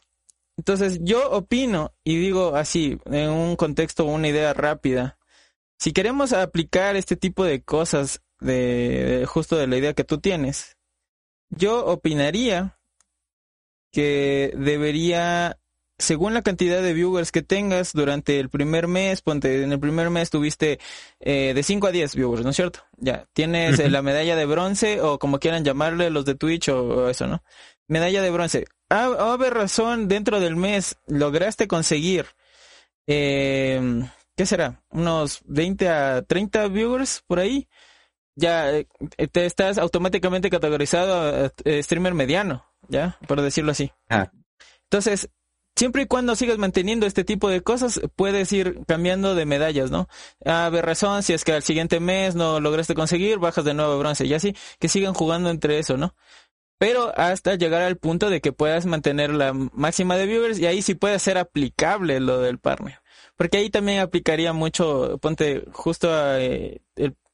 entonces 0.60 0.98
yo 1.00 1.30
opino 1.30 1.94
y 2.04 2.18
digo 2.18 2.54
así, 2.54 2.98
en 3.06 3.30
un 3.30 3.56
contexto, 3.56 4.04
una 4.04 4.28
idea 4.28 4.52
rápida, 4.52 5.16
si 5.78 5.94
queremos 5.94 6.34
aplicar 6.34 6.96
este 6.96 7.16
tipo 7.16 7.44
de 7.44 7.62
cosas 7.62 8.20
de, 8.40 9.20
de 9.20 9.26
justo 9.26 9.56
de 9.56 9.66
la 9.66 9.78
idea 9.78 9.94
que 9.94 10.04
tú 10.04 10.18
tienes, 10.18 10.76
yo 11.48 11.86
opinaría 11.86 12.78
que 13.90 14.52
debería, 14.54 15.58
según 15.96 16.34
la 16.34 16.42
cantidad 16.42 16.82
de 16.82 16.92
viewers 16.92 17.32
que 17.32 17.40
tengas 17.40 17.94
durante 17.94 18.38
el 18.38 18.50
primer 18.50 18.86
mes, 18.86 19.22
ponte, 19.22 19.62
en 19.62 19.72
el 19.72 19.80
primer 19.80 20.10
mes 20.10 20.28
tuviste 20.28 20.78
eh, 21.20 21.54
de 21.54 21.62
5 21.62 21.86
a 21.86 21.90
10 21.90 22.16
viewers, 22.16 22.44
¿no 22.44 22.50
es 22.50 22.56
cierto? 22.56 22.80
Ya, 22.98 23.26
tienes 23.32 23.78
eh, 23.78 23.88
la 23.88 24.02
medalla 24.02 24.36
de 24.36 24.44
bronce 24.44 25.00
o 25.00 25.18
como 25.18 25.38
quieran 25.38 25.64
llamarle 25.64 26.10
los 26.10 26.26
de 26.26 26.34
Twitch 26.34 26.68
o, 26.68 27.08
eso, 27.08 27.26
¿no? 27.26 27.42
Medalla 27.88 28.20
de 28.20 28.30
bronce. 28.30 28.66
A, 28.90 29.04
a 29.04 29.36
ver 29.36 29.54
razón, 29.54 30.08
dentro 30.08 30.40
del 30.40 30.56
mes 30.56 30.98
lograste 31.06 31.68
conseguir, 31.68 32.26
eh, 33.06 34.02
¿qué 34.36 34.44
será? 34.46 34.82
Unos 34.90 35.40
20 35.46 35.88
a 35.88 36.22
30 36.22 36.68
viewers 36.68 37.22
por 37.26 37.38
ahí 37.38 37.68
ya 38.40 38.70
eh, 38.72 38.86
te 39.30 39.46
estás 39.46 39.78
automáticamente 39.78 40.50
categorizado 40.50 41.46
a, 41.46 41.82
streamer 41.82 42.14
mediano, 42.14 42.64
¿ya? 42.88 43.18
Por 43.26 43.40
decirlo 43.42 43.72
así. 43.72 43.92
Ah. 44.08 44.30
Entonces, 44.84 45.30
siempre 45.76 46.02
y 46.02 46.06
cuando 46.06 46.34
sigas 46.34 46.58
manteniendo 46.58 47.06
este 47.06 47.22
tipo 47.22 47.48
de 47.48 47.60
cosas, 47.60 48.00
puedes 48.16 48.52
ir 48.52 48.80
cambiando 48.86 49.34
de 49.34 49.46
medallas, 49.46 49.90
¿no? 49.90 50.08
A 50.44 50.68
ver 50.70 50.84
razón, 50.84 51.22
si 51.22 51.32
es 51.32 51.44
que 51.44 51.52
al 51.52 51.62
siguiente 51.62 52.00
mes 52.00 52.34
no 52.34 52.60
lograste 52.60 52.94
conseguir, 52.94 53.38
bajas 53.38 53.64
de 53.64 53.74
nuevo 53.74 53.98
bronce, 53.98 54.26
y 54.26 54.34
así, 54.34 54.56
que 54.78 54.88
sigan 54.88 55.14
jugando 55.14 55.50
entre 55.50 55.78
eso, 55.78 55.96
¿no? 55.96 56.14
Pero 56.80 57.12
hasta 57.14 57.56
llegar 57.56 57.82
al 57.82 57.98
punto 57.98 58.30
de 58.30 58.40
que 58.40 58.52
puedas 58.52 58.86
mantener 58.86 59.34
la 59.34 59.52
máxima 59.52 60.16
de 60.16 60.24
viewers 60.24 60.58
y 60.58 60.64
ahí 60.64 60.80
sí 60.80 60.94
puede 60.94 61.18
ser 61.18 61.36
aplicable 61.36 62.20
lo 62.20 62.40
del 62.40 62.58
partner. 62.58 63.02
Porque 63.36 63.58
ahí 63.58 63.68
también 63.68 63.98
aplicaría 64.00 64.54
mucho, 64.54 65.18
ponte 65.20 65.62
justo 65.72 66.10
a, 66.10 66.40
eh, 66.40 66.80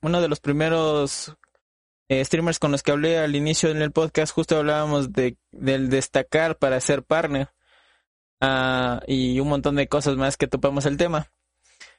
uno 0.03 0.21
de 0.21 0.27
los 0.27 0.41
primeros 0.41 1.37
eh, 2.09 2.25
streamers 2.25 2.59
con 2.59 2.73
los 2.73 2.83
que 2.83 2.91
hablé 2.91 3.19
al 3.19 3.37
inicio 3.37 3.71
en 3.71 3.83
el 3.83 3.93
podcast, 3.93 4.35
justo 4.35 4.57
hablábamos 4.57 5.13
de, 5.13 5.37
del 5.53 5.91
destacar 5.91 6.59
para 6.59 6.81
ser 6.81 7.05
partner 7.05 7.51
uh, 8.41 8.99
y 9.07 9.39
un 9.39 9.47
montón 9.47 9.77
de 9.77 9.87
cosas 9.87 10.17
más 10.17 10.37
que 10.37 10.49
topamos 10.49 10.87
el 10.87 10.97
tema. 10.97 11.31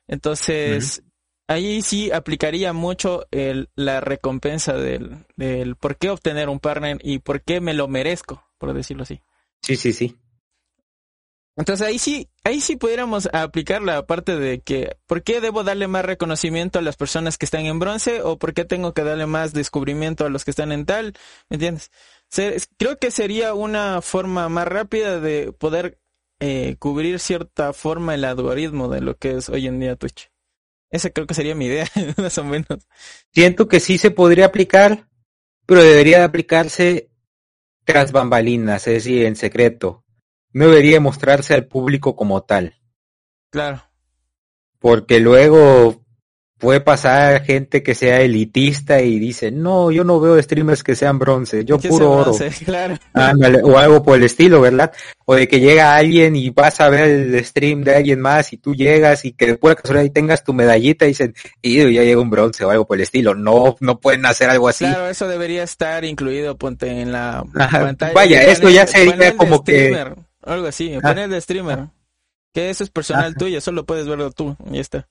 Entonces, 0.06 1.02
ahí 1.48 1.82
sí 1.82 2.12
aplicaría 2.12 2.74
mucho 2.74 3.26
el, 3.32 3.70
la 3.76 4.02
recompensa 4.02 4.74
del, 4.74 5.26
del 5.36 5.76
por 5.76 5.98
qué 5.98 6.10
obtener 6.10 6.50
un 6.50 6.60
partner 6.60 7.00
y 7.02 7.20
por 7.20 7.42
qué 7.42 7.62
me 7.62 7.74
lo 7.74 7.88
merezco, 7.88 8.44
por 8.58 8.74
decirlo 8.74 9.04
así. 9.04 9.22
Sí, 9.62 9.76
sí, 9.76 9.94
sí. 9.94 10.16
Entonces 11.58 11.88
ahí 11.88 11.98
sí, 11.98 12.30
ahí 12.44 12.62
sí 12.62 12.76
pudiéramos 12.76 13.28
aplicar 13.34 13.82
la 13.82 14.06
parte 14.06 14.38
de 14.38 14.62
que, 14.62 14.96
¿por 15.08 15.24
qué 15.24 15.42
debo 15.42 15.64
darle 15.64 15.88
más 15.88 16.06
reconocimiento 16.06 16.78
a 16.78 16.84
las 16.84 16.96
personas 16.96 17.40
que 17.40 17.46
están 17.46 17.66
en 17.66 17.80
bronce 17.80 18.22
o 18.22 18.38
por 18.38 18.54
qué 18.54 18.64
tengo 18.64 18.94
que 18.94 19.04
darle 19.04 19.26
más 19.26 19.54
descubrimiento 19.54 20.24
a 20.24 20.30
los 20.30 20.46
que 20.46 20.52
están 20.52 20.72
en 20.72 20.86
tal? 20.86 21.14
¿Me 21.50 21.56
entiendes? 21.56 21.92
creo 22.78 23.00
que 23.00 23.10
sería 23.10 23.54
una 23.54 24.02
forma 24.02 24.50
más 24.50 24.68
rápida 24.68 25.20
de 25.20 25.54
poder 25.54 25.98
eh, 26.40 26.76
cubrir 26.78 27.20
cierta 27.20 27.74
forma 27.74 28.14
el 28.14 28.26
algoritmo 28.26 28.90
de 28.90 29.02
lo 29.02 29.18
que 29.18 29.38
es 29.38 29.50
hoy 29.50 29.66
en 29.66 29.80
día 29.80 29.96
Twitch. 29.96 30.30
Esa 30.90 31.10
creo 31.10 31.28
que 31.28 31.34
sería 31.34 31.56
mi 31.56 31.66
idea, 31.66 31.88
más 32.18 32.38
o 32.38 32.44
menos. 32.44 32.88
Siento 33.34 33.68
que 33.68 33.80
sí 33.80 33.98
se 33.98 34.12
podría 34.12 34.46
aplicar, 34.46 35.08
pero 35.66 35.84
debería 35.84 36.24
aplicarse 36.24 37.10
tras 37.84 38.12
bambalinas, 38.12 38.88
es 38.88 38.94
decir, 38.96 39.26
en 39.26 39.36
secreto 39.36 40.06
no 40.58 40.66
debería 40.66 41.00
mostrarse 41.00 41.54
al 41.54 41.68
público 41.68 42.16
como 42.16 42.44
tal. 42.44 42.76
Claro. 43.52 43.84
Porque 44.80 45.20
luego 45.20 46.04
puede 46.58 46.82
pasar 46.82 47.44
gente 47.44 47.84
que 47.84 47.94
sea 47.94 48.22
elitista 48.22 49.02
y 49.02 49.20
dice, 49.20 49.52
no, 49.52 49.92
yo 49.92 50.04
no 50.04 50.20
veo 50.20 50.42
streamers 50.42 50.84
que 50.84 50.96
sean 50.96 51.20
bronce, 51.20 51.64
yo 51.64 51.78
puro 51.78 52.12
oro. 52.12 52.36
claro. 52.66 52.98
o 53.64 53.78
algo 53.78 54.04
por 54.04 54.18
el 54.18 54.24
estilo, 54.24 54.62
¿verdad? 54.62 54.92
O 55.26 55.36
de 55.36 55.48
que 55.48 55.60
llega 55.60 55.96
alguien 55.96 56.36
y 56.36 56.50
vas 56.50 56.80
a 56.82 56.90
ver 56.90 57.10
el 57.10 57.46
stream 57.46 57.84
de 57.84 57.96
alguien 57.96 58.20
más 58.20 58.54
y 58.54 58.58
tú 58.58 58.74
llegas 58.74 59.26
y 59.26 59.34
que 59.34 59.48
después 59.48 59.76
de 59.76 59.82
casualidad 59.82 60.14
tengas 60.14 60.44
tu 60.44 60.54
medallita 60.54 61.06
y 61.06 61.10
dicen, 61.10 61.36
y 61.62 61.78
ya 61.94 62.04
llega 62.04 62.22
un 62.22 62.30
bronce 62.30 62.66
o 62.66 62.70
algo 62.70 62.88
por 62.88 62.98
el 62.98 63.04
estilo. 63.04 63.36
No, 63.36 63.76
no 63.80 64.00
pueden 64.00 64.26
hacer 64.26 64.50
algo 64.50 64.68
así. 64.68 64.86
Claro, 64.86 65.08
eso 65.08 65.28
debería 65.28 65.64
estar 65.64 66.04
incluido, 66.06 66.58
ponte 66.58 67.02
en 67.02 67.12
la 67.12 67.44
pantalla. 67.54 68.14
Vaya, 68.14 68.42
esto 68.44 68.70
ya 68.70 68.88
sería 68.88 69.36
como 69.38 69.64
que 69.64 69.96
algo 70.42 70.68
así, 70.68 70.98
poner 71.02 71.30
de 71.30 71.42
streamer. 71.42 71.88
Que 72.54 72.72
eso 72.72 72.84
es 72.84 72.90
personal 72.90 73.36
tuyo, 73.36 73.62
solo 73.62 73.86
puedes 73.86 74.08
verlo 74.08 74.32
tú 74.32 74.56
y 74.72 74.76
ya 74.76 74.82
está. 74.82 75.08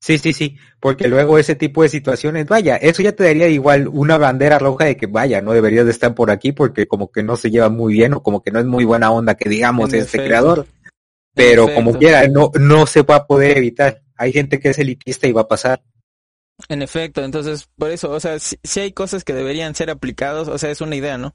Sí, 0.00 0.18
sí, 0.18 0.32
sí, 0.32 0.56
porque 0.78 1.08
luego 1.08 1.38
ese 1.38 1.54
tipo 1.54 1.82
de 1.82 1.88
situaciones, 1.88 2.46
vaya, 2.46 2.76
eso 2.76 3.02
ya 3.02 3.12
te 3.12 3.24
daría 3.24 3.48
igual 3.48 3.88
una 3.88 4.18
bandera 4.18 4.58
roja 4.58 4.84
de 4.84 4.96
que 4.96 5.06
vaya, 5.06 5.40
no 5.40 5.52
deberías 5.52 5.84
de 5.84 5.90
estar 5.90 6.14
por 6.14 6.30
aquí 6.30 6.52
porque 6.52 6.86
como 6.86 7.10
que 7.10 7.22
no 7.22 7.36
se 7.36 7.50
lleva 7.50 7.70
muy 7.70 7.94
bien 7.94 8.14
o 8.14 8.22
como 8.22 8.42
que 8.42 8.50
no 8.50 8.60
es 8.60 8.66
muy 8.66 8.84
buena 8.84 9.10
onda 9.10 9.34
que 9.34 9.48
digamos 9.48 9.92
en 9.92 10.00
este 10.00 10.18
creador. 10.18 10.66
Pero 11.34 11.72
como 11.74 11.98
quiera, 11.98 12.26
no, 12.28 12.50
no 12.58 12.86
se 12.86 13.02
va 13.02 13.16
a 13.16 13.26
poder 13.26 13.58
evitar. 13.58 14.02
Hay 14.16 14.32
gente 14.32 14.58
que 14.58 14.70
es 14.70 14.78
elitista 14.78 15.26
y 15.26 15.32
va 15.32 15.42
a 15.42 15.48
pasar. 15.48 15.82
En 16.68 16.80
efecto, 16.80 17.22
entonces 17.22 17.68
por 17.76 17.90
eso, 17.90 18.10
o 18.10 18.20
sea, 18.20 18.38
si, 18.38 18.80
hay 18.80 18.92
cosas 18.92 19.24
que 19.24 19.34
deberían 19.34 19.74
ser 19.74 19.90
aplicados, 19.90 20.48
o 20.48 20.56
sea, 20.56 20.70
es 20.70 20.80
una 20.80 20.96
idea, 20.96 21.18
¿no? 21.18 21.34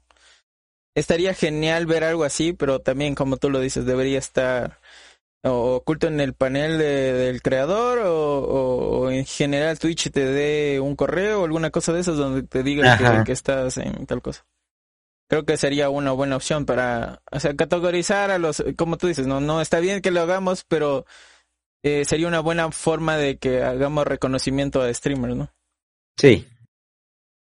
estaría 0.94 1.32
genial 1.32 1.86
ver 1.86 2.04
algo 2.04 2.24
así, 2.24 2.52
pero 2.52 2.80
también, 2.80 3.14
como 3.14 3.38
tú 3.38 3.48
lo 3.48 3.60
dices, 3.60 3.86
debería 3.86 4.18
estar 4.18 4.78
oculto 5.50 6.06
en 6.06 6.20
el 6.20 6.34
panel 6.34 6.78
del 6.78 7.42
creador 7.42 8.00
o, 8.04 9.10
en 9.10 9.24
general 9.26 9.78
Twitch 9.78 10.10
te 10.10 10.24
dé 10.24 10.80
un 10.80 10.94
correo 10.94 11.42
o 11.42 11.44
alguna 11.44 11.70
cosa 11.70 11.92
de 11.92 12.00
esas 12.00 12.16
donde 12.16 12.42
te 12.44 12.62
diga 12.62 13.24
que, 13.24 13.32
estás 13.32 13.76
en 13.78 14.06
tal 14.06 14.22
cosa. 14.22 14.46
Creo 15.28 15.44
que 15.44 15.56
sería 15.56 15.88
una 15.88 16.12
buena 16.12 16.36
opción 16.36 16.66
para, 16.66 17.22
o 17.30 17.40
sea, 17.40 17.56
categorizar 17.56 18.30
a 18.30 18.38
los, 18.38 18.62
como 18.76 18.98
tú 18.98 19.06
dices, 19.06 19.26
no, 19.26 19.40
no 19.40 19.60
está 19.60 19.80
bien 19.80 20.02
que 20.02 20.10
lo 20.10 20.20
hagamos, 20.20 20.64
pero 20.68 21.06
eh, 21.82 22.04
sería 22.04 22.28
una 22.28 22.40
buena 22.40 22.70
forma 22.70 23.16
de 23.16 23.38
que 23.38 23.62
hagamos 23.62 24.06
reconocimiento 24.06 24.82
a 24.82 24.92
streamers, 24.92 25.34
¿no? 25.34 25.52
Sí. 26.16 26.46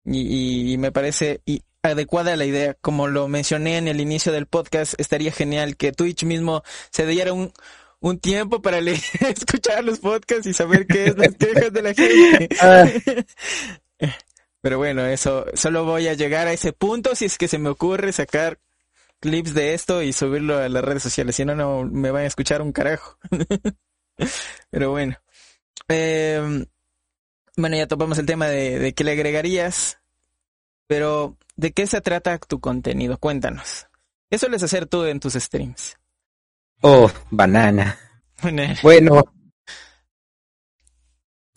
Y, 0.04 0.72
y, 0.72 0.78
me 0.78 0.90
parece 0.90 1.40
y 1.46 1.62
adecuada 1.82 2.36
la 2.36 2.44
idea. 2.44 2.74
Como 2.74 3.06
lo 3.08 3.28
mencioné 3.28 3.78
en 3.78 3.88
el 3.88 4.00
inicio 4.00 4.32
del 4.32 4.46
podcast, 4.46 4.94
estaría 4.98 5.32
genial 5.32 5.76
que 5.76 5.92
Twitch 5.92 6.24
mismo 6.24 6.62
se 6.90 7.06
diera 7.06 7.32
un, 7.32 7.52
un 8.00 8.18
tiempo 8.18 8.62
para 8.62 8.80
leer, 8.80 9.00
escuchar 9.20 9.84
los 9.84 9.98
podcasts 9.98 10.46
y 10.46 10.54
saber 10.54 10.86
qué 10.86 11.06
es 11.06 11.16
las 11.16 11.34
quejas 11.34 11.72
de 11.72 11.82
la 11.82 11.94
gente. 11.94 12.48
Ah. 12.60 12.86
Pero 14.60 14.78
bueno, 14.78 15.06
eso, 15.06 15.46
solo 15.54 15.84
voy 15.84 16.08
a 16.08 16.14
llegar 16.14 16.48
a 16.48 16.52
ese 16.52 16.72
punto 16.72 17.14
si 17.14 17.26
es 17.26 17.38
que 17.38 17.48
se 17.48 17.58
me 17.58 17.68
ocurre 17.68 18.12
sacar 18.12 18.58
clips 19.20 19.54
de 19.54 19.74
esto 19.74 20.02
y 20.02 20.12
subirlo 20.12 20.58
a 20.58 20.68
las 20.68 20.84
redes 20.84 21.02
sociales. 21.02 21.36
Si 21.36 21.44
no, 21.44 21.54
no 21.54 21.84
me 21.84 22.10
van 22.10 22.24
a 22.24 22.26
escuchar 22.26 22.60
un 22.60 22.72
carajo. 22.72 23.18
Pero 24.70 24.90
bueno. 24.90 25.16
Eh, 25.88 26.64
bueno, 27.56 27.76
ya 27.76 27.86
topamos 27.86 28.18
el 28.18 28.26
tema 28.26 28.48
de, 28.48 28.80
de 28.80 28.94
qué 28.94 29.04
le 29.04 29.12
agregarías. 29.12 30.00
Pero, 30.88 31.36
¿de 31.56 31.72
qué 31.72 31.86
se 31.86 32.00
trata 32.00 32.38
tu 32.38 32.60
contenido? 32.60 33.16
Cuéntanos. 33.18 33.86
¿Qué 34.28 34.38
sueles 34.38 34.62
hacer 34.62 34.86
tú 34.86 35.04
en 35.04 35.20
tus 35.20 35.34
streams? 35.34 35.96
Oh, 36.80 37.10
banana. 37.30 37.98
bueno. 38.82 39.24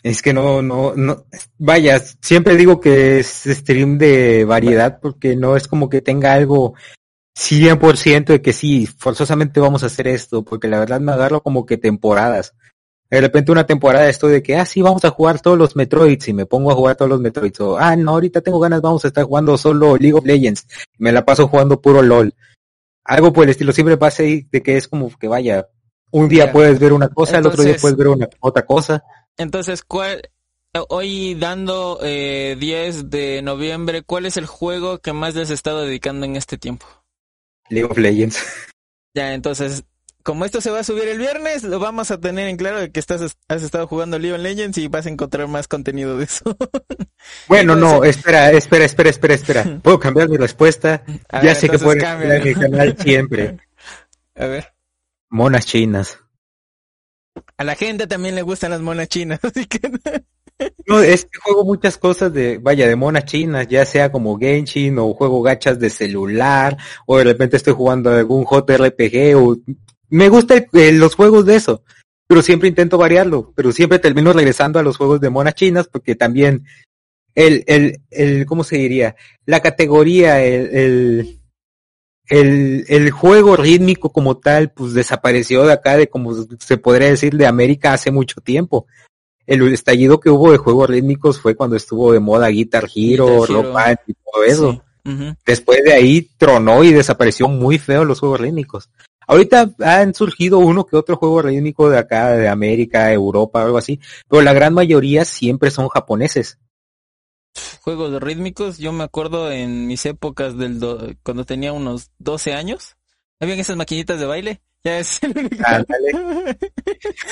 Es 0.03 0.23
que 0.23 0.33
no, 0.33 0.63
no, 0.63 0.95
no, 0.95 1.25
vaya, 1.59 1.99
siempre 1.99 2.55
digo 2.55 2.79
que 2.79 3.19
es 3.19 3.43
stream 3.45 3.99
de 3.99 4.45
variedad 4.45 4.99
porque 4.99 5.35
no 5.35 5.55
es 5.55 5.67
como 5.67 5.89
que 5.89 6.01
tenga 6.01 6.33
algo 6.33 6.73
100% 7.37 8.25
de 8.25 8.41
que 8.41 8.51
sí, 8.51 8.87
forzosamente 8.87 9.59
vamos 9.59 9.83
a 9.83 9.85
hacer 9.85 10.07
esto, 10.07 10.43
porque 10.43 10.67
la 10.67 10.79
verdad 10.79 10.99
me 10.99 11.11
agarro 11.11 11.43
como 11.43 11.67
que 11.67 11.77
temporadas. 11.77 12.55
De 13.11 13.21
repente 13.21 13.51
una 13.51 13.65
temporada 13.65 14.09
estoy 14.09 14.31
de 14.31 14.41
que, 14.41 14.55
ah, 14.55 14.65
sí, 14.65 14.81
vamos 14.81 15.05
a 15.05 15.11
jugar 15.11 15.39
todos 15.39 15.57
los 15.57 15.75
Metroids 15.75 16.29
y 16.29 16.33
me 16.33 16.45
pongo 16.45 16.71
a 16.71 16.75
jugar 16.75 16.95
todos 16.95 17.09
los 17.09 17.19
Metroids. 17.19 17.59
O, 17.59 17.77
ah, 17.77 17.95
no, 17.95 18.11
ahorita 18.11 18.41
tengo 18.41 18.59
ganas, 18.59 18.81
vamos 18.81 19.03
a 19.05 19.09
estar 19.09 19.25
jugando 19.25 19.57
solo 19.57 19.97
League 19.97 20.17
of 20.17 20.25
Legends. 20.25 20.65
Me 20.97 21.11
la 21.11 21.25
paso 21.25 21.47
jugando 21.47 21.79
puro 21.79 22.01
LOL. 22.01 22.33
Algo 23.03 23.33
por 23.33 23.43
el 23.43 23.49
estilo, 23.49 23.71
siempre 23.71 23.97
pasa 23.97 24.23
ahí 24.23 24.47
de 24.51 24.61
que 24.61 24.77
es 24.77 24.87
como 24.87 25.09
que 25.17 25.27
vaya, 25.27 25.67
un 26.11 26.27
día 26.27 26.51
puedes 26.51 26.79
ver 26.79 26.93
una 26.93 27.09
cosa, 27.09 27.37
el 27.37 27.47
otro 27.47 27.63
día 27.63 27.75
puedes 27.79 27.97
ver 27.97 28.07
una 28.09 28.29
otra 28.39 28.65
cosa. 28.65 29.03
Entonces, 29.37 29.83
¿cuál, 29.83 30.21
hoy 30.89 31.35
dando 31.35 31.99
eh, 32.03 32.55
10 32.59 33.09
de 33.09 33.41
noviembre, 33.41 34.03
cuál 34.03 34.25
es 34.25 34.37
el 34.37 34.45
juego 34.45 34.99
que 34.99 35.13
más 35.13 35.35
les 35.35 35.49
has 35.49 35.51
estado 35.51 35.81
dedicando 35.81 36.25
en 36.25 36.35
este 36.35 36.57
tiempo? 36.57 36.85
League 37.69 37.89
of 37.89 37.97
Legends. 37.97 38.39
Ya, 39.13 39.33
entonces, 39.33 39.83
como 40.23 40.45
esto 40.45 40.61
se 40.61 40.71
va 40.71 40.79
a 40.79 40.83
subir 40.83 41.07
el 41.07 41.17
viernes, 41.17 41.63
lo 41.63 41.79
vamos 41.79 42.11
a 42.11 42.19
tener 42.19 42.47
en 42.47 42.57
claro 42.57 42.79
de 42.79 42.91
que 42.91 42.99
estás, 42.99 43.37
has 43.47 43.63
estado 43.63 43.87
jugando 43.87 44.19
League 44.19 44.35
of 44.35 44.41
Legends 44.41 44.77
y 44.77 44.87
vas 44.87 45.05
a 45.05 45.09
encontrar 45.09 45.47
más 45.47 45.67
contenido 45.67 46.17
de 46.17 46.25
eso. 46.25 46.57
Bueno, 47.47 47.75
no, 47.75 48.03
espera, 48.03 48.49
espera, 48.51 48.83
espera, 48.83 49.11
espera, 49.11 49.33
espera. 49.35 49.79
Puedo 49.83 49.99
cambiar 49.99 50.27
mi 50.27 50.37
respuesta. 50.37 51.03
ya 51.31 51.53
sé 51.53 51.69
que 51.69 51.77
puedo 51.77 52.01
cambiar 52.01 52.43
mi 52.43 52.55
canal 52.55 52.97
siempre. 52.97 53.57
A 54.35 54.47
ver. 54.47 54.73
Monas 55.29 55.67
chinas. 55.67 56.17
A 57.57 57.63
la 57.63 57.75
gente 57.75 58.07
también 58.07 58.33
le 58.33 58.41
gustan 58.41 58.71
las 58.71 58.81
monas 58.81 59.07
chinas, 59.07 59.39
así 59.43 59.67
que... 59.67 59.79
No, 60.87 61.01
es 61.01 61.25
que 61.25 61.39
juego 61.39 61.63
muchas 61.63 61.97
cosas 61.97 62.33
de, 62.33 62.57
vaya, 62.57 62.87
de 62.87 62.95
monas 62.95 63.25
chinas, 63.25 63.67
ya 63.67 63.85
sea 63.85 64.11
como 64.11 64.37
Genshin 64.37 64.97
o 64.99 65.13
juego 65.13 65.41
gachas 65.41 65.79
de 65.79 65.89
celular, 65.89 66.77
o 67.05 67.17
de 67.17 67.23
repente 67.23 67.57
estoy 67.57 67.73
jugando 67.73 68.11
algún 68.11 68.45
JRPG, 68.45 69.35
o 69.37 69.57
me 70.11 70.29
gustan 70.29 70.67
los 70.71 71.15
juegos 71.15 71.45
de 71.45 71.55
eso, 71.55 71.83
pero 72.27 72.43
siempre 72.43 72.69
intento 72.69 72.97
variarlo, 72.97 73.51
pero 73.55 73.71
siempre 73.71 73.97
termino 73.97 74.31
regresando 74.31 74.77
a 74.77 74.83
los 74.83 74.97
juegos 74.97 75.19
de 75.19 75.31
monas 75.31 75.55
chinas 75.55 75.87
porque 75.87 76.15
también 76.15 76.65
el, 77.33 77.63
el, 77.65 78.01
el, 78.11 78.45
¿cómo 78.45 78.63
se 78.63 78.77
diría? 78.77 79.15
La 79.45 79.61
categoría, 79.61 80.43
el, 80.43 80.75
el, 80.75 81.39
el, 82.27 82.85
el 82.87 83.11
juego 83.11 83.55
rítmico 83.55 84.11
como 84.11 84.37
tal, 84.37 84.71
pues 84.71 84.93
desapareció 84.93 85.63
de 85.63 85.73
acá, 85.73 85.97
de 85.97 86.07
como 86.07 86.35
se 86.59 86.77
podría 86.77 87.09
decir, 87.09 87.35
de 87.35 87.47
América 87.47 87.93
hace 87.93 88.11
mucho 88.11 88.39
tiempo 88.41 88.85
el 89.51 89.73
estallido 89.73 90.19
que 90.19 90.29
hubo 90.29 90.51
de 90.51 90.57
juegos 90.57 90.89
rítmicos 90.89 91.39
fue 91.39 91.55
cuando 91.55 91.75
estuvo 91.75 92.13
de 92.13 92.19
moda 92.19 92.47
Guitar 92.47 92.87
Hero, 92.93 93.45
Rock 93.45 93.73
Band 93.73 93.97
y 94.07 94.13
todo 94.13 94.43
eso. 94.45 94.83
Después 95.45 95.83
de 95.83 95.93
ahí 95.93 96.29
tronó 96.37 96.83
y 96.83 96.93
desapareció 96.93 97.47
muy 97.47 97.77
feo 97.77 98.05
los 98.05 98.19
juegos 98.19 98.39
rítmicos. 98.39 98.89
Ahorita 99.31 99.73
han 99.79 100.13
surgido 100.13 100.59
uno 100.59 100.85
que 100.85 100.97
otro 100.97 101.15
juego 101.15 101.41
rítmico 101.41 101.89
de 101.89 101.97
acá, 101.97 102.31
de 102.31 102.49
América, 102.49 103.13
Europa, 103.13 103.63
algo 103.63 103.77
así, 103.77 103.97
pero 104.27 104.41
la 104.41 104.51
gran 104.51 104.73
mayoría 104.73 105.23
siempre 105.23 105.71
son 105.71 105.87
japoneses. 105.87 106.59
Juegos 107.79 108.21
rítmicos, 108.21 108.77
yo 108.77 108.91
me 108.91 109.05
acuerdo 109.05 109.49
en 109.49 109.87
mis 109.87 110.05
épocas 110.05 110.57
del 110.57 111.17
cuando 111.23 111.45
tenía 111.45 111.71
unos 111.71 112.11
12 112.19 112.51
años, 112.51 112.97
habían 113.39 113.57
esas 113.57 113.77
maquinitas 113.77 114.19
de 114.19 114.25
baile 114.25 114.61
ya 114.83 114.99
es 114.99 115.21
el 115.23 115.37
único. 115.37 115.63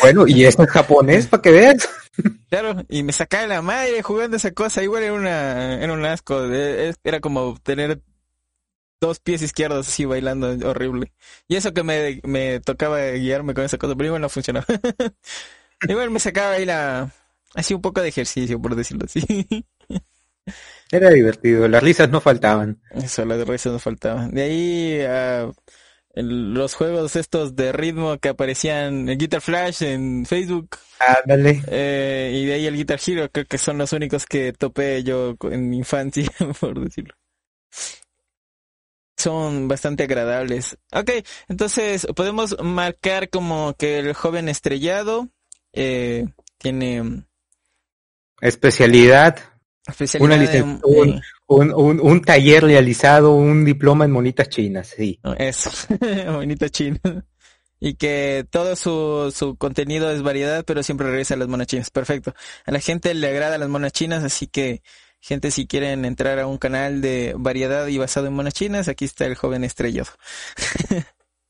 Bueno, 0.02 0.28
y 0.28 0.46
esto 0.46 0.64
es 0.64 0.70
japonés 0.70 1.28
para 1.28 1.42
que 1.42 1.52
veas. 1.52 1.90
Claro, 2.50 2.84
y 2.90 3.04
me 3.04 3.12
sacaba 3.12 3.48
la 3.48 3.62
madre 3.62 4.02
jugando 4.02 4.38
esa 4.38 4.52
cosa. 4.52 4.84
Igual 4.84 5.04
era 5.04 5.14
una, 5.14 5.84
era 5.84 5.94
un 5.94 6.06
asco. 6.06 6.46
era 6.46 7.20
como 7.20 7.58
tener 7.62 8.02
dos 9.02 9.20
pies 9.20 9.42
izquierdos 9.42 9.88
así 9.88 10.06
bailando 10.06 10.48
horrible. 10.68 11.14
Y 11.48 11.56
eso 11.56 11.74
que 11.74 11.84
me, 11.84 12.22
me 12.24 12.60
tocaba 12.60 13.00
guiarme 13.12 13.54
con 13.54 13.64
esa 13.64 13.78
cosa, 13.78 13.96
pero 13.96 14.08
igual 14.08 14.22
no 14.22 14.30
funcionaba. 14.30 14.66
igual 15.88 16.12
me 16.12 16.20
sacaba 16.20 16.54
ahí 16.54 16.66
la, 16.66 17.12
así 17.56 17.74
un 17.74 17.82
poco 17.82 18.02
de 18.02 18.10
ejercicio, 18.10 18.62
por 18.62 18.76
decirlo 18.76 19.06
así. 19.06 19.24
Era 20.92 21.12
divertido, 21.12 21.68
las 21.68 21.84
risas 21.84 22.10
no 22.10 22.20
faltaban. 22.20 22.82
Eso, 22.92 23.24
las 23.26 23.48
risas 23.48 23.74
no 23.74 23.80
faltaban. 23.80 24.32
De 24.32 24.42
ahí 24.42 25.02
a 25.02 25.52
los 26.16 26.74
juegos 26.74 27.16
estos 27.16 27.56
de 27.56 27.72
ritmo 27.72 28.18
que 28.18 28.30
aparecían 28.30 29.08
en 29.10 29.18
Guitar 29.18 29.42
Flash 29.42 29.84
en 29.84 30.26
Facebook. 30.26 30.78
Ándale. 31.00 31.62
Eh, 31.68 32.32
y 32.36 32.46
de 32.46 32.54
ahí 32.54 32.66
el 32.66 32.76
Guitar 32.76 33.00
Hero, 33.06 33.30
creo 33.32 33.46
que 33.46 33.58
son 33.58 33.78
los 33.78 33.94
únicos 33.94 34.26
que 34.26 34.52
topé 34.54 35.04
yo 35.04 35.36
en 35.44 35.70
mi 35.70 35.78
infancia, 35.78 36.30
por 36.60 36.80
decirlo. 36.80 37.14
Son 39.20 39.68
bastante 39.68 40.04
agradables. 40.04 40.78
Ok, 40.94 41.12
entonces 41.50 42.08
podemos 42.16 42.56
marcar 42.64 43.30
como 43.30 43.76
que 43.78 44.00
el 44.00 44.14
joven 44.14 44.48
estrellado 44.48 45.28
eh, 45.74 46.26
tiene... 46.58 47.26
Especialidad. 48.40 49.38
Una 50.22 50.38
licenciatura, 50.38 51.22
un, 51.48 51.74
un, 51.74 52.00
un, 52.00 52.22
taller 52.22 52.64
realizado, 52.64 53.34
un 53.34 53.66
diploma 53.66 54.06
en 54.06 54.12
monitas 54.12 54.48
chinas, 54.48 54.94
sí. 54.96 55.20
Eso, 55.38 55.70
monitas 56.32 56.72
chinas. 56.72 57.02
Y 57.82 57.96
que 57.96 58.46
todo 58.50 58.78
su, 58.78 59.34
su 59.36 59.58
contenido 59.58 60.12
es 60.12 60.22
variedad, 60.22 60.64
pero 60.64 60.82
siempre 60.84 61.08
regresa 61.08 61.34
a 61.34 61.38
las 61.38 61.50
monas 61.50 61.68
chinas. 61.68 61.90
Perfecto. 61.90 62.34
A 62.66 62.72
la 62.72 62.80
gente 62.80 63.14
le 63.14 63.28
agrada 63.28 63.58
las 63.58 63.70
monas 63.70 63.92
chinas, 63.92 64.24
así 64.24 64.48
que, 64.48 64.82
gente, 65.20 65.52
si 65.52 65.68
quieren 65.68 66.06
entrar 66.06 66.40
a 66.40 66.48
un 66.48 66.58
canal 66.58 67.02
de 67.02 67.34
variedad 67.38 67.88
y 67.88 67.98
basado 67.98 68.28
en 68.28 68.34
monas 68.34 68.54
chinas, 68.54 68.88
aquí 68.88 69.06
está 69.06 69.26
el 69.26 69.36
joven 69.36 69.64
estrellado. 69.64 70.12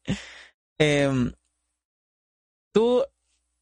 eh, 0.79 1.31
tú, 2.73 3.03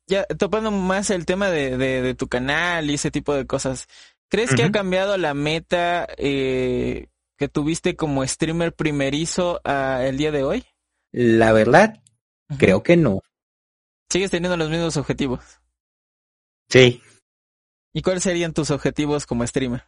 ya 0.08 0.26
topando 0.26 0.72
más 0.72 1.10
el 1.10 1.26
tema 1.26 1.50
de, 1.50 1.78
de, 1.78 2.02
de 2.02 2.16
tu 2.16 2.28
canal 2.28 2.90
y 2.90 2.96
ese 2.96 3.12
tipo 3.12 3.34
de 3.34 3.46
cosas, 3.46 3.88
¿Crees 4.30 4.54
que 4.54 4.64
ha 4.64 4.72
cambiado 4.72 5.18
la 5.18 5.34
meta 5.34 6.08
eh, 6.18 7.08
que 7.38 7.48
tuviste 7.48 7.96
como 7.96 8.26
streamer 8.28 8.74
primerizo 8.74 9.62
a 9.64 10.06
el 10.06 10.18
día 10.18 10.32
de 10.32 10.44
hoy? 10.44 10.66
La 11.14 11.54
verdad, 11.54 12.04
creo 12.58 12.84
que 12.84 12.98
no. 12.98 13.22
¿Sigues 14.10 14.32
teniendo 14.32 14.58
los 14.58 14.70
mismos 14.70 14.98
objetivos? 14.98 15.62
Sí. 16.68 17.02
¿Y 17.94 18.02
cuáles 18.02 18.24
serían 18.24 18.54
tus 18.54 18.70
objetivos 18.70 19.26
como 19.26 19.48
streamer? 19.48 19.86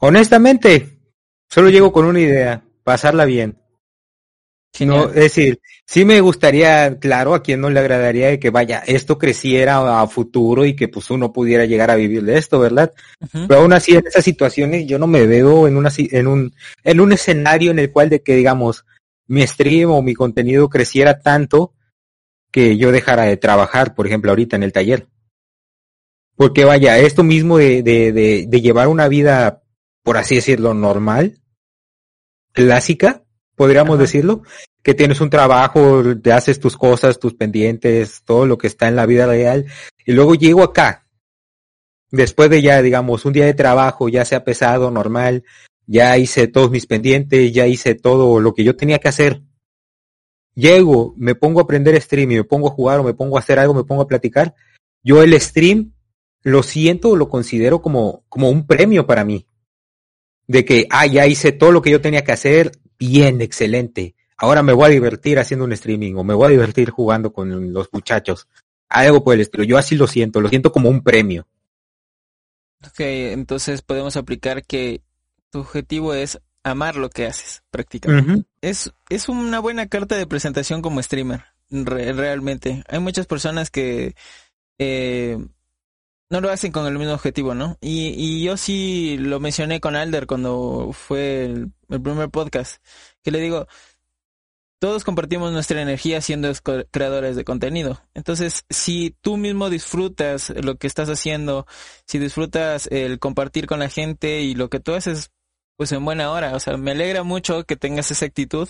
Honestamente, 0.00 1.00
solo 1.48 1.70
llego 1.70 1.92
con 1.92 2.04
una 2.04 2.20
idea, 2.20 2.64
pasarla 2.84 3.24
bien. 3.24 3.58
No, 4.80 5.08
es 5.08 5.14
decir, 5.14 5.60
sí 5.86 6.04
me 6.04 6.20
gustaría, 6.20 6.98
claro, 7.00 7.34
a 7.34 7.42
quien 7.42 7.60
no 7.60 7.70
le 7.70 7.80
agradaría 7.80 8.38
que 8.38 8.50
vaya, 8.50 8.82
esto 8.86 9.18
creciera 9.18 10.00
a 10.00 10.06
futuro 10.06 10.64
y 10.64 10.76
que 10.76 10.86
pues 10.88 11.10
uno 11.10 11.32
pudiera 11.32 11.64
llegar 11.64 11.90
a 11.90 11.96
vivir 11.96 12.22
de 12.22 12.38
esto, 12.38 12.60
¿verdad? 12.60 12.92
Pero 13.32 13.60
aún 13.60 13.72
así 13.72 13.96
en 13.96 14.06
esas 14.06 14.24
situaciones 14.24 14.86
yo 14.86 14.98
no 14.98 15.06
me 15.08 15.26
veo 15.26 15.66
en 15.66 15.76
una 15.76 15.90
en 15.96 16.26
un 16.28 16.54
en 16.84 17.00
un 17.00 17.12
escenario 17.12 17.72
en 17.72 17.80
el 17.80 17.90
cual 17.90 18.08
de 18.08 18.22
que 18.22 18.36
digamos 18.36 18.84
mi 19.26 19.44
stream 19.46 19.90
o 19.90 20.02
mi 20.02 20.14
contenido 20.14 20.68
creciera 20.68 21.18
tanto 21.18 21.74
que 22.50 22.76
yo 22.76 22.92
dejara 22.92 23.24
de 23.24 23.36
trabajar, 23.36 23.94
por 23.94 24.06
ejemplo, 24.06 24.30
ahorita 24.30 24.56
en 24.56 24.62
el 24.62 24.72
taller. 24.72 25.08
Porque 26.36 26.64
vaya, 26.64 26.98
esto 26.98 27.24
mismo 27.24 27.58
de, 27.58 27.82
de, 27.82 28.12
de, 28.12 28.46
de 28.48 28.60
llevar 28.60 28.88
una 28.88 29.08
vida, 29.08 29.62
por 30.02 30.16
así 30.16 30.36
decirlo, 30.36 30.74
normal, 30.74 31.40
clásica, 32.52 33.24
podríamos 33.54 33.98
decirlo, 33.98 34.42
que 34.82 34.94
tienes 34.94 35.20
un 35.20 35.30
trabajo, 35.30 36.02
te 36.18 36.32
haces 36.32 36.60
tus 36.60 36.76
cosas, 36.76 37.18
tus 37.18 37.34
pendientes, 37.34 38.22
todo 38.24 38.46
lo 38.46 38.58
que 38.58 38.66
está 38.66 38.88
en 38.88 38.96
la 38.96 39.06
vida 39.06 39.26
real, 39.26 39.66
y 40.06 40.12
luego 40.12 40.34
llego 40.34 40.62
acá, 40.62 41.06
después 42.10 42.50
de 42.50 42.62
ya, 42.62 42.82
digamos, 42.82 43.24
un 43.24 43.32
día 43.32 43.44
de 43.44 43.54
trabajo, 43.54 44.08
ya 44.08 44.24
sea 44.24 44.44
pesado, 44.44 44.90
normal, 44.90 45.44
ya 45.86 46.16
hice 46.18 46.48
todos 46.48 46.70
mis 46.70 46.86
pendientes, 46.86 47.52
ya 47.52 47.66
hice 47.66 47.94
todo 47.94 48.40
lo 48.40 48.54
que 48.54 48.64
yo 48.64 48.76
tenía 48.76 48.98
que 48.98 49.08
hacer. 49.08 49.42
Llego, 50.54 51.14
me 51.16 51.34
pongo 51.34 51.60
a 51.60 51.62
aprender 51.62 52.00
stream 52.00 52.32
y 52.32 52.36
me 52.36 52.44
pongo 52.44 52.68
a 52.68 52.72
jugar 52.72 53.00
o 53.00 53.04
me 53.04 53.14
pongo 53.14 53.36
a 53.36 53.40
hacer 53.40 53.58
algo, 53.58 53.74
me 53.74 53.84
pongo 53.84 54.02
a 54.02 54.06
platicar. 54.06 54.54
Yo 55.02 55.22
el 55.22 55.38
stream 55.40 55.94
lo 56.42 56.62
siento, 56.62 57.16
lo 57.16 57.28
considero 57.28 57.80
como, 57.80 58.24
como 58.28 58.50
un 58.50 58.66
premio 58.66 59.06
para 59.06 59.24
mí. 59.24 59.46
De 60.48 60.64
que, 60.64 60.88
ah, 60.90 61.06
ya 61.06 61.26
hice 61.26 61.52
todo 61.52 61.70
lo 61.70 61.82
que 61.82 61.90
yo 61.90 62.00
tenía 62.00 62.24
que 62.24 62.32
hacer, 62.32 62.72
bien, 62.98 63.40
excelente. 63.40 64.16
Ahora 64.36 64.62
me 64.62 64.72
voy 64.72 64.86
a 64.86 64.88
divertir 64.92 65.38
haciendo 65.38 65.64
un 65.64 65.72
streaming 65.72 66.14
o 66.14 66.24
me 66.24 66.34
voy 66.34 66.46
a 66.46 66.50
divertir 66.50 66.90
jugando 66.90 67.32
con 67.32 67.72
los 67.72 67.88
muchachos. 67.92 68.48
Algo 68.88 69.22
por 69.22 69.34
el 69.34 69.42
estilo. 69.42 69.64
Yo 69.64 69.78
así 69.78 69.94
lo 69.94 70.06
siento, 70.06 70.40
lo 70.40 70.48
siento 70.48 70.72
como 70.72 70.88
un 70.88 71.02
premio. 71.02 71.46
Ok, 72.86 73.00
entonces 73.00 73.82
podemos 73.82 74.16
aplicar 74.16 74.64
que 74.64 75.02
tu 75.50 75.60
objetivo 75.60 76.14
es 76.14 76.40
amar 76.62 76.96
lo 76.96 77.10
que 77.10 77.26
haces, 77.26 77.62
prácticamente. 77.70 78.46
es, 78.60 78.92
es 79.08 79.28
una 79.28 79.60
buena 79.60 79.86
carta 79.86 80.16
de 80.16 80.26
presentación 80.26 80.82
como 80.82 81.02
streamer, 81.02 81.44
realmente. 81.70 82.84
Hay 82.88 83.00
muchas 83.00 83.26
personas 83.26 83.70
que 83.70 84.14
eh, 84.78 85.38
no 86.30 86.40
lo 86.40 86.50
hacen 86.50 86.72
con 86.72 86.86
el 86.86 86.98
mismo 86.98 87.14
objetivo, 87.14 87.54
¿no? 87.54 87.78
Y, 87.80 88.08
y 88.16 88.44
yo 88.44 88.56
sí 88.56 89.16
lo 89.18 89.40
mencioné 89.40 89.80
con 89.80 89.96
Alder 89.96 90.26
cuando 90.26 90.90
fue 90.92 91.44
el, 91.44 91.72
primer 91.88 92.30
podcast, 92.30 92.82
que 93.22 93.30
le 93.30 93.40
digo, 93.40 93.66
todos 94.78 95.04
compartimos 95.04 95.52
nuestra 95.52 95.82
energía 95.82 96.20
siendo 96.20 96.52
creadores 96.90 97.34
de 97.34 97.44
contenido. 97.44 98.00
Entonces, 98.14 98.64
si 98.70 99.16
tú 99.22 99.36
mismo 99.36 99.70
disfrutas 99.70 100.50
lo 100.50 100.76
que 100.76 100.86
estás 100.86 101.08
haciendo, 101.08 101.66
si 102.06 102.18
disfrutas 102.18 102.86
el 102.92 103.18
compartir 103.18 103.66
con 103.66 103.80
la 103.80 103.88
gente 103.88 104.42
y 104.42 104.54
lo 104.54 104.68
que 104.70 104.80
tú 104.80 104.94
haces, 104.94 105.32
pues 105.76 105.92
en 105.92 106.04
buena 106.04 106.30
hora. 106.30 106.54
O 106.54 106.60
sea, 106.60 106.76
me 106.76 106.92
alegra 106.92 107.22
mucho 107.24 107.64
que 107.64 107.76
tengas 107.76 108.10
esa 108.10 108.26
actitud 108.26 108.68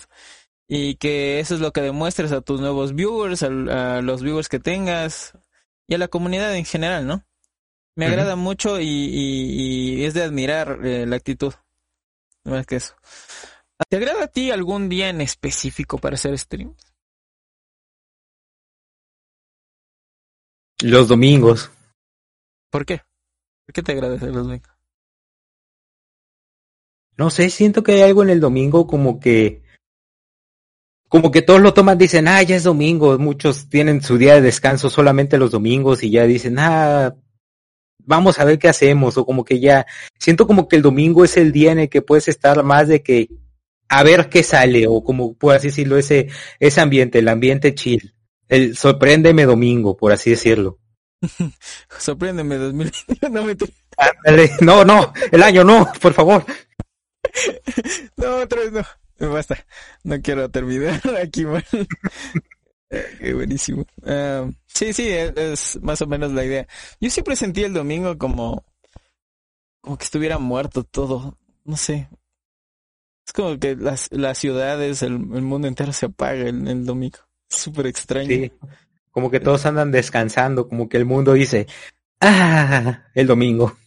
y 0.67 0.95
que 0.95 1.39
eso 1.39 1.55
es 1.55 1.61
lo 1.61 1.73
que 1.73 1.81
demuestres 1.81 2.31
a 2.31 2.41
tus 2.41 2.61
nuevos 2.61 2.95
viewers, 2.95 3.43
a 3.43 4.01
los 4.01 4.23
viewers 4.23 4.49
que 4.49 4.59
tengas 4.59 5.33
y 5.87 5.95
a 5.95 5.97
la 5.97 6.07
comunidad 6.07 6.55
en 6.55 6.65
general, 6.65 7.05
¿no? 7.07 7.25
Me 7.99 8.05
agrada 8.05 8.37
mucho 8.37 8.79
y, 8.79 8.85
y, 8.87 10.05
es 10.05 10.13
de 10.13 10.23
admirar 10.23 10.79
eh, 10.85 11.05
la 11.05 11.17
actitud. 11.17 11.53
No 12.45 12.53
más 12.53 12.65
que 12.65 12.77
eso. 12.77 12.95
¿Te 13.89 13.97
agrada 13.97 14.23
a 14.23 14.27
ti 14.27 14.51
algún 14.51 14.87
día 14.87 15.09
en 15.09 15.19
específico 15.19 15.97
para 15.97 16.15
hacer 16.15 16.37
streams? 16.39 16.81
Los 20.81 21.09
domingos. 21.09 21.69
¿Por 22.69 22.85
qué? 22.85 23.01
¿Por 23.65 23.73
qué 23.73 23.83
te 23.83 23.91
agrada 23.91 24.15
hacer 24.15 24.29
los 24.29 24.47
domingos? 24.47 24.71
No 27.17 27.29
sé, 27.29 27.49
siento 27.49 27.83
que 27.83 27.91
hay 27.91 28.01
algo 28.03 28.23
en 28.23 28.29
el 28.29 28.39
domingo 28.39 28.87
como 28.87 29.19
que 29.19 29.61
como 31.09 31.31
que 31.31 31.41
todos 31.41 31.59
lo 31.59 31.73
toman, 31.73 31.97
dicen, 31.97 32.29
ah, 32.29 32.41
ya 32.43 32.55
es 32.55 32.63
domingo, 32.63 33.17
muchos 33.19 33.67
tienen 33.67 34.01
su 34.01 34.17
día 34.17 34.35
de 34.35 34.41
descanso 34.41 34.89
solamente 34.89 35.37
los 35.37 35.51
domingos 35.51 36.01
y 36.03 36.11
ya 36.11 36.23
dicen, 36.23 36.59
ah, 36.59 37.13
vamos 38.09 38.39
a 38.39 38.43
ver 38.43 38.57
qué 38.57 38.67
hacemos, 38.67 39.17
o 39.17 39.25
como 39.25 39.45
que 39.45 39.59
ya, 39.59 39.85
siento 40.17 40.47
como 40.47 40.67
que 40.67 40.75
el 40.75 40.81
domingo 40.81 41.23
es 41.23 41.37
el 41.37 41.51
día 41.51 41.71
en 41.71 41.79
el 41.79 41.89
que 41.89 42.01
puedes 42.01 42.27
estar 42.27 42.63
más 42.63 42.87
de 42.87 43.03
que 43.03 43.29
a 43.87 44.03
ver 44.03 44.29
qué 44.29 44.41
sale, 44.41 44.87
o 44.87 45.03
como 45.03 45.35
puedas 45.35 45.61
decirlo, 45.61 45.95
ese, 45.95 46.27
ese 46.59 46.81
ambiente, 46.81 47.19
el 47.19 47.27
ambiente 47.27 47.75
chill, 47.75 48.15
el 48.47 48.75
sorpréndeme 48.75 49.45
domingo, 49.45 49.95
por 49.95 50.11
así 50.11 50.31
decirlo. 50.31 50.79
sorpréndeme 51.99 52.55
2020, 52.55 53.29
no 53.29 53.43
me 53.43 53.55
no, 54.61 54.83
no, 54.83 55.13
el 55.31 55.43
año 55.43 55.63
no, 55.63 55.91
por 56.01 56.13
favor. 56.13 56.43
no, 58.17 58.37
otra 58.37 58.61
vez 58.61 58.71
no. 58.71 59.31
Basta. 59.33 59.65
No 60.03 60.19
quiero 60.21 60.49
terminar 60.49 61.01
aquí 61.21 61.45
mal. 61.45 61.65
Qué 63.19 63.33
buenísimo. 63.33 63.85
Uh, 64.01 64.51
sí, 64.65 64.93
sí, 64.93 65.09
es, 65.09 65.79
más 65.81 66.01
o 66.01 66.07
menos 66.07 66.31
la 66.31 66.43
idea. 66.43 66.67
Yo 66.99 67.09
siempre 67.09 67.35
sentí 67.35 67.63
el 67.63 67.73
domingo 67.73 68.17
como, 68.17 68.65
como 69.81 69.97
que 69.97 70.05
estuviera 70.05 70.37
muerto 70.37 70.83
todo. 70.83 71.37
No 71.63 71.77
sé. 71.77 72.09
Es 73.27 73.33
como 73.33 73.59
que 73.59 73.75
las, 73.75 74.11
las 74.11 74.37
ciudades, 74.39 75.03
el, 75.03 75.19
mundo 75.19 75.67
entero 75.67 75.93
se 75.93 76.07
apaga 76.07 76.49
el, 76.49 76.67
el 76.67 76.85
domingo. 76.85 77.19
Súper 77.47 77.87
extraño. 77.87 78.27
Sí. 78.27 78.51
Como 79.11 79.29
que 79.29 79.39
todos 79.39 79.65
andan 79.65 79.91
descansando, 79.91 80.67
como 80.67 80.87
que 80.87 80.97
el 80.97 81.05
mundo 81.05 81.33
dice, 81.33 81.67
ah, 82.21 83.03
el 83.13 83.27
domingo. 83.27 83.77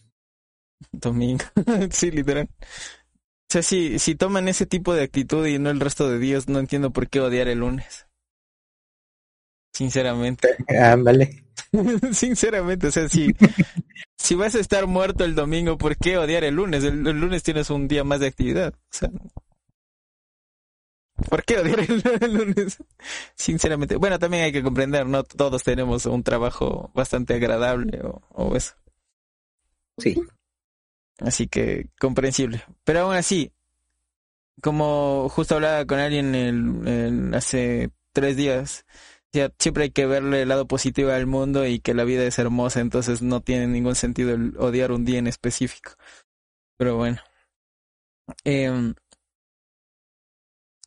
Domingo. 0.91 1.45
sí, 1.91 2.11
literal. 2.11 2.49
O 2.51 3.53
sea, 3.53 3.63
si, 3.63 3.99
si 3.99 4.15
toman 4.15 4.47
ese 4.47 4.65
tipo 4.65 4.93
de 4.93 5.03
actitud 5.03 5.45
y 5.45 5.59
no 5.59 5.69
el 5.69 5.79
resto 5.79 6.09
de 6.09 6.19
días, 6.19 6.49
no 6.49 6.59
entiendo 6.59 6.91
por 6.91 7.09
qué 7.09 7.19
odiar 7.19 7.47
el 7.47 7.59
lunes. 7.59 8.07
Sinceramente. 9.73 10.55
Ándale. 10.67 11.45
Sinceramente, 12.11 12.87
o 12.87 12.91
sea, 12.91 13.09
si, 13.09 13.33
si 14.17 14.35
vas 14.35 14.55
a 14.55 14.59
estar 14.59 14.87
muerto 14.87 15.23
el 15.23 15.35
domingo, 15.35 15.77
¿por 15.77 15.97
qué 15.97 16.17
odiar 16.17 16.43
el 16.43 16.55
lunes? 16.55 16.83
El, 16.83 17.01
lunes 17.01 17.43
tienes 17.43 17.69
un 17.69 17.87
día 17.87 18.03
más 18.03 18.19
de 18.19 18.27
actividad. 18.27 18.73
O 18.73 18.79
sea, 18.89 19.09
¿por 21.29 21.43
qué 21.43 21.57
odiar 21.57 21.79
el, 22.21 22.33
lunes? 22.33 22.77
Sinceramente. 23.35 23.95
Bueno, 23.95 24.19
también 24.19 24.43
hay 24.43 24.51
que 24.51 24.63
comprender, 24.63 25.07
no 25.07 25.23
todos 25.23 25.63
tenemos 25.63 26.05
un 26.05 26.23
trabajo 26.23 26.91
bastante 26.93 27.33
agradable 27.33 28.01
o, 28.03 28.21
o 28.29 28.55
eso. 28.55 28.75
Sí. 29.97 30.15
Así 31.19 31.47
que 31.47 31.89
comprensible. 31.99 32.63
Pero 32.83 33.01
aún 33.01 33.15
así, 33.15 33.51
como 34.61 35.29
justo 35.29 35.55
hablaba 35.55 35.85
con 35.85 35.99
alguien 35.99 36.35
el, 36.35 37.33
hace 37.33 37.91
tres 38.11 38.37
días, 38.37 38.85
siempre 39.59 39.85
hay 39.85 39.91
que 39.91 40.05
verle 40.05 40.43
el 40.43 40.49
lado 40.49 40.67
positivo 40.67 41.11
al 41.11 41.25
mundo 41.25 41.65
y 41.65 41.79
que 41.79 41.93
la 41.93 42.03
vida 42.03 42.23
es 42.23 42.37
hermosa, 42.39 42.79
entonces 42.79 43.21
no 43.21 43.41
tiene 43.41 43.67
ningún 43.67 43.95
sentido 43.95 44.33
el 44.33 44.55
odiar 44.57 44.91
un 44.91 45.05
día 45.05 45.19
en 45.19 45.27
específico. 45.27 45.91
Pero 46.77 46.97
bueno. 46.97 47.19
Eh, 48.45 48.93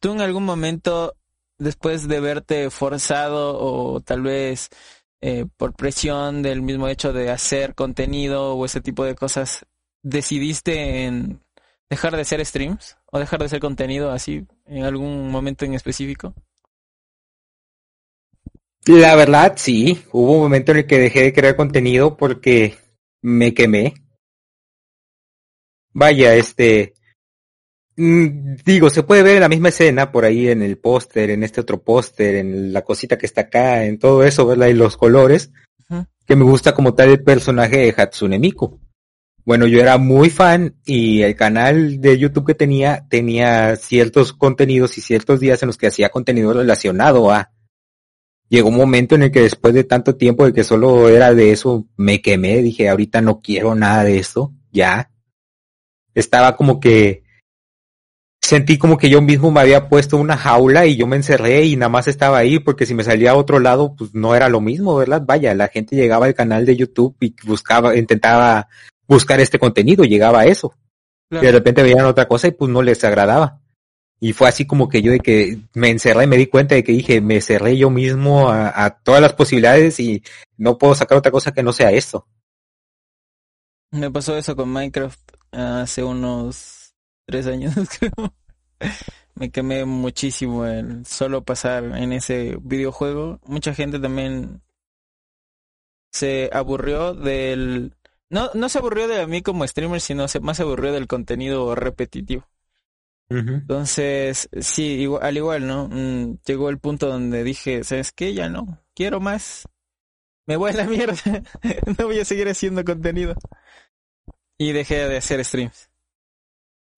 ¿Tú 0.00 0.12
en 0.12 0.20
algún 0.20 0.44
momento, 0.44 1.16
después 1.58 2.06
de 2.06 2.20
verte 2.20 2.70
forzado 2.70 3.58
o 3.58 4.00
tal 4.00 4.22
vez 4.22 4.68
eh, 5.20 5.46
por 5.56 5.74
presión 5.74 6.42
del 6.42 6.62
mismo 6.62 6.88
hecho 6.88 7.12
de 7.12 7.30
hacer 7.30 7.74
contenido 7.74 8.54
o 8.54 8.64
ese 8.64 8.80
tipo 8.80 9.04
de 9.04 9.14
cosas, 9.14 9.66
decidiste 10.02 11.04
en 11.04 11.40
dejar 11.90 12.14
de 12.14 12.22
hacer 12.22 12.44
streams 12.44 12.96
o 13.06 13.18
dejar 13.18 13.40
de 13.40 13.46
hacer 13.46 13.60
contenido 13.60 14.12
así 14.12 14.46
en 14.66 14.84
algún 14.84 15.30
momento 15.30 15.64
en 15.64 15.74
específico? 15.74 16.34
La 18.86 19.16
verdad, 19.16 19.54
sí. 19.56 20.02
Hubo 20.12 20.34
un 20.34 20.42
momento 20.42 20.72
en 20.72 20.78
el 20.78 20.86
que 20.86 20.98
dejé 20.98 21.22
de 21.22 21.32
crear 21.32 21.56
contenido 21.56 22.16
porque 22.16 22.76
me 23.22 23.52
quemé. 23.52 23.94
Vaya, 25.92 26.34
este... 26.34 26.94
Mm, 27.96 28.56
digo, 28.64 28.90
se 28.90 29.02
puede 29.02 29.22
ver 29.22 29.36
en 29.36 29.40
la 29.40 29.48
misma 29.48 29.70
escena 29.70 30.12
por 30.12 30.24
ahí 30.24 30.48
en 30.48 30.62
el 30.62 30.78
póster, 30.78 31.30
en 31.30 31.42
este 31.42 31.62
otro 31.62 31.82
póster, 31.82 32.36
en 32.36 32.72
la 32.72 32.82
cosita 32.82 33.16
que 33.16 33.26
está 33.26 33.42
acá, 33.42 33.84
en 33.84 33.98
todo 33.98 34.22
eso, 34.22 34.46
¿verdad? 34.46 34.68
Y 34.68 34.74
los 34.74 34.96
colores, 34.96 35.50
que 36.26 36.36
me 36.36 36.44
gusta 36.44 36.74
como 36.74 36.94
tal 36.94 37.10
el 37.10 37.24
personaje 37.24 37.78
de 37.78 37.94
Hatsune 37.96 38.38
Miku. 38.38 38.80
Bueno, 39.46 39.66
yo 39.66 39.80
era 39.80 39.96
muy 39.96 40.28
fan 40.28 40.76
y 40.84 41.22
el 41.22 41.36
canal 41.36 42.00
de 42.00 42.18
YouTube 42.18 42.46
que 42.46 42.54
tenía 42.54 43.06
tenía 43.08 43.76
ciertos 43.76 44.32
contenidos 44.32 44.98
y 44.98 45.00
ciertos 45.00 45.40
días 45.40 45.62
en 45.62 45.68
los 45.68 45.78
que 45.78 45.86
hacía 45.86 46.10
contenido 46.10 46.52
relacionado 46.52 47.30
a 47.30 47.52
llegó 48.48 48.68
un 48.68 48.76
momento 48.76 49.14
en 49.14 49.24
el 49.24 49.30
que 49.30 49.42
después 49.42 49.74
de 49.74 49.84
tanto 49.84 50.16
tiempo 50.16 50.44
de 50.44 50.52
que 50.52 50.64
solo 50.64 51.08
era 51.08 51.34
de 51.34 51.52
eso, 51.52 51.86
me 51.96 52.20
quemé, 52.22 52.62
dije, 52.62 52.88
ahorita 52.88 53.20
no 53.20 53.40
quiero 53.40 53.74
nada 53.74 54.04
de 54.04 54.18
eso, 54.18 54.52
ya. 54.72 55.10
Estaba 56.14 56.56
como 56.56 56.80
que 56.80 57.24
sentí 58.46 58.78
como 58.78 58.96
que 58.96 59.10
yo 59.10 59.20
mismo 59.20 59.50
me 59.50 59.60
había 59.60 59.88
puesto 59.88 60.16
una 60.16 60.36
jaula 60.36 60.86
y 60.86 60.96
yo 60.96 61.06
me 61.06 61.16
encerré 61.16 61.64
y 61.64 61.76
nada 61.76 61.88
más 61.88 62.06
estaba 62.06 62.38
ahí 62.38 62.60
porque 62.60 62.86
si 62.86 62.94
me 62.94 63.02
salía 63.02 63.32
a 63.32 63.36
otro 63.36 63.58
lado 63.58 63.94
pues 63.96 64.14
no 64.14 64.34
era 64.34 64.48
lo 64.48 64.60
mismo, 64.60 64.96
¿verdad? 64.96 65.22
Vaya, 65.26 65.52
la 65.54 65.68
gente 65.68 65.96
llegaba 65.96 66.26
al 66.26 66.34
canal 66.34 66.64
de 66.64 66.76
YouTube 66.76 67.16
y 67.20 67.34
buscaba, 67.44 67.96
intentaba 67.96 68.68
buscar 69.08 69.40
este 69.40 69.58
contenido, 69.58 70.04
llegaba 70.04 70.40
a 70.40 70.46
eso. 70.46 70.74
Y 71.30 71.38
de 71.38 71.52
repente 71.52 71.82
veían 71.82 72.06
otra 72.06 72.28
cosa 72.28 72.46
y 72.46 72.52
pues 72.52 72.70
no 72.70 72.82
les 72.82 73.02
agradaba. 73.02 73.60
Y 74.18 74.32
fue 74.32 74.48
así 74.48 74.66
como 74.66 74.88
que 74.88 75.02
yo 75.02 75.12
de 75.12 75.20
que 75.20 75.58
me 75.74 75.90
encerré 75.90 76.24
y 76.24 76.26
me 76.26 76.38
di 76.38 76.46
cuenta 76.46 76.74
de 76.74 76.82
que 76.82 76.92
dije, 76.92 77.20
me 77.20 77.40
cerré 77.40 77.76
yo 77.76 77.90
mismo 77.90 78.48
a, 78.50 78.90
todas 79.02 79.20
las 79.20 79.34
posibilidades 79.34 80.00
y 80.00 80.22
no 80.56 80.78
puedo 80.78 80.94
sacar 80.94 81.18
otra 81.18 81.30
cosa 81.30 81.52
que 81.52 81.62
no 81.62 81.72
sea 81.72 81.92
esto. 81.92 82.26
Me 83.90 84.10
pasó 84.10 84.36
eso 84.36 84.56
con 84.56 84.70
Minecraft 84.70 85.20
hace 85.52 86.02
unos 86.02 86.94
tres 87.26 87.46
años, 87.46 87.74
creo. 87.98 88.34
me 89.34 89.50
quemé 89.50 89.84
muchísimo 89.84 90.64
el 90.64 91.04
solo 91.04 91.44
pasar 91.44 91.84
en 91.84 92.12
ese 92.12 92.56
videojuego. 92.62 93.40
Mucha 93.44 93.74
gente 93.74 93.98
también 93.98 94.62
se 96.10 96.48
aburrió 96.52 97.14
del... 97.14 97.94
No, 98.30 98.50
no 98.54 98.68
se 98.68 98.78
aburrió 98.78 99.06
de 99.06 99.26
mí 99.26 99.42
como 99.42 99.66
streamer, 99.66 100.00
sino 100.00 100.26
se, 100.26 100.40
más 100.40 100.56
se 100.56 100.62
aburrió 100.62 100.92
del 100.92 101.06
contenido 101.06 101.74
repetitivo. 101.74 102.48
Entonces, 103.28 104.48
sí, 104.60 105.00
igual, 105.00 105.24
al 105.24 105.36
igual, 105.36 105.66
¿no? 105.66 105.88
Mm, 105.88 106.38
llegó 106.46 106.70
el 106.70 106.78
punto 106.78 107.08
donde 107.08 107.42
dije, 107.42 107.82
¿sabes 107.82 108.12
qué? 108.12 108.34
Ya 108.34 108.48
no, 108.48 108.80
quiero 108.94 109.20
más. 109.20 109.68
Me 110.46 110.56
voy 110.56 110.70
a 110.70 110.74
la 110.74 110.84
mierda. 110.84 111.16
no 111.98 112.06
voy 112.06 112.20
a 112.20 112.24
seguir 112.24 112.48
haciendo 112.48 112.84
contenido. 112.84 113.34
Y 114.58 114.72
dejé 114.72 115.08
de 115.08 115.16
hacer 115.16 115.44
streams. 115.44 115.90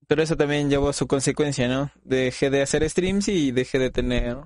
Pero 0.06 0.22
eso 0.22 0.36
también 0.36 0.70
llevó 0.70 0.90
a 0.90 0.92
su 0.92 1.06
consecuencia, 1.06 1.66
¿no? 1.68 1.90
Dejé 2.04 2.50
de 2.50 2.62
hacer 2.62 2.88
streams 2.88 3.28
y 3.28 3.52
dejé 3.52 3.78
de 3.78 3.90
tener... 3.90 4.38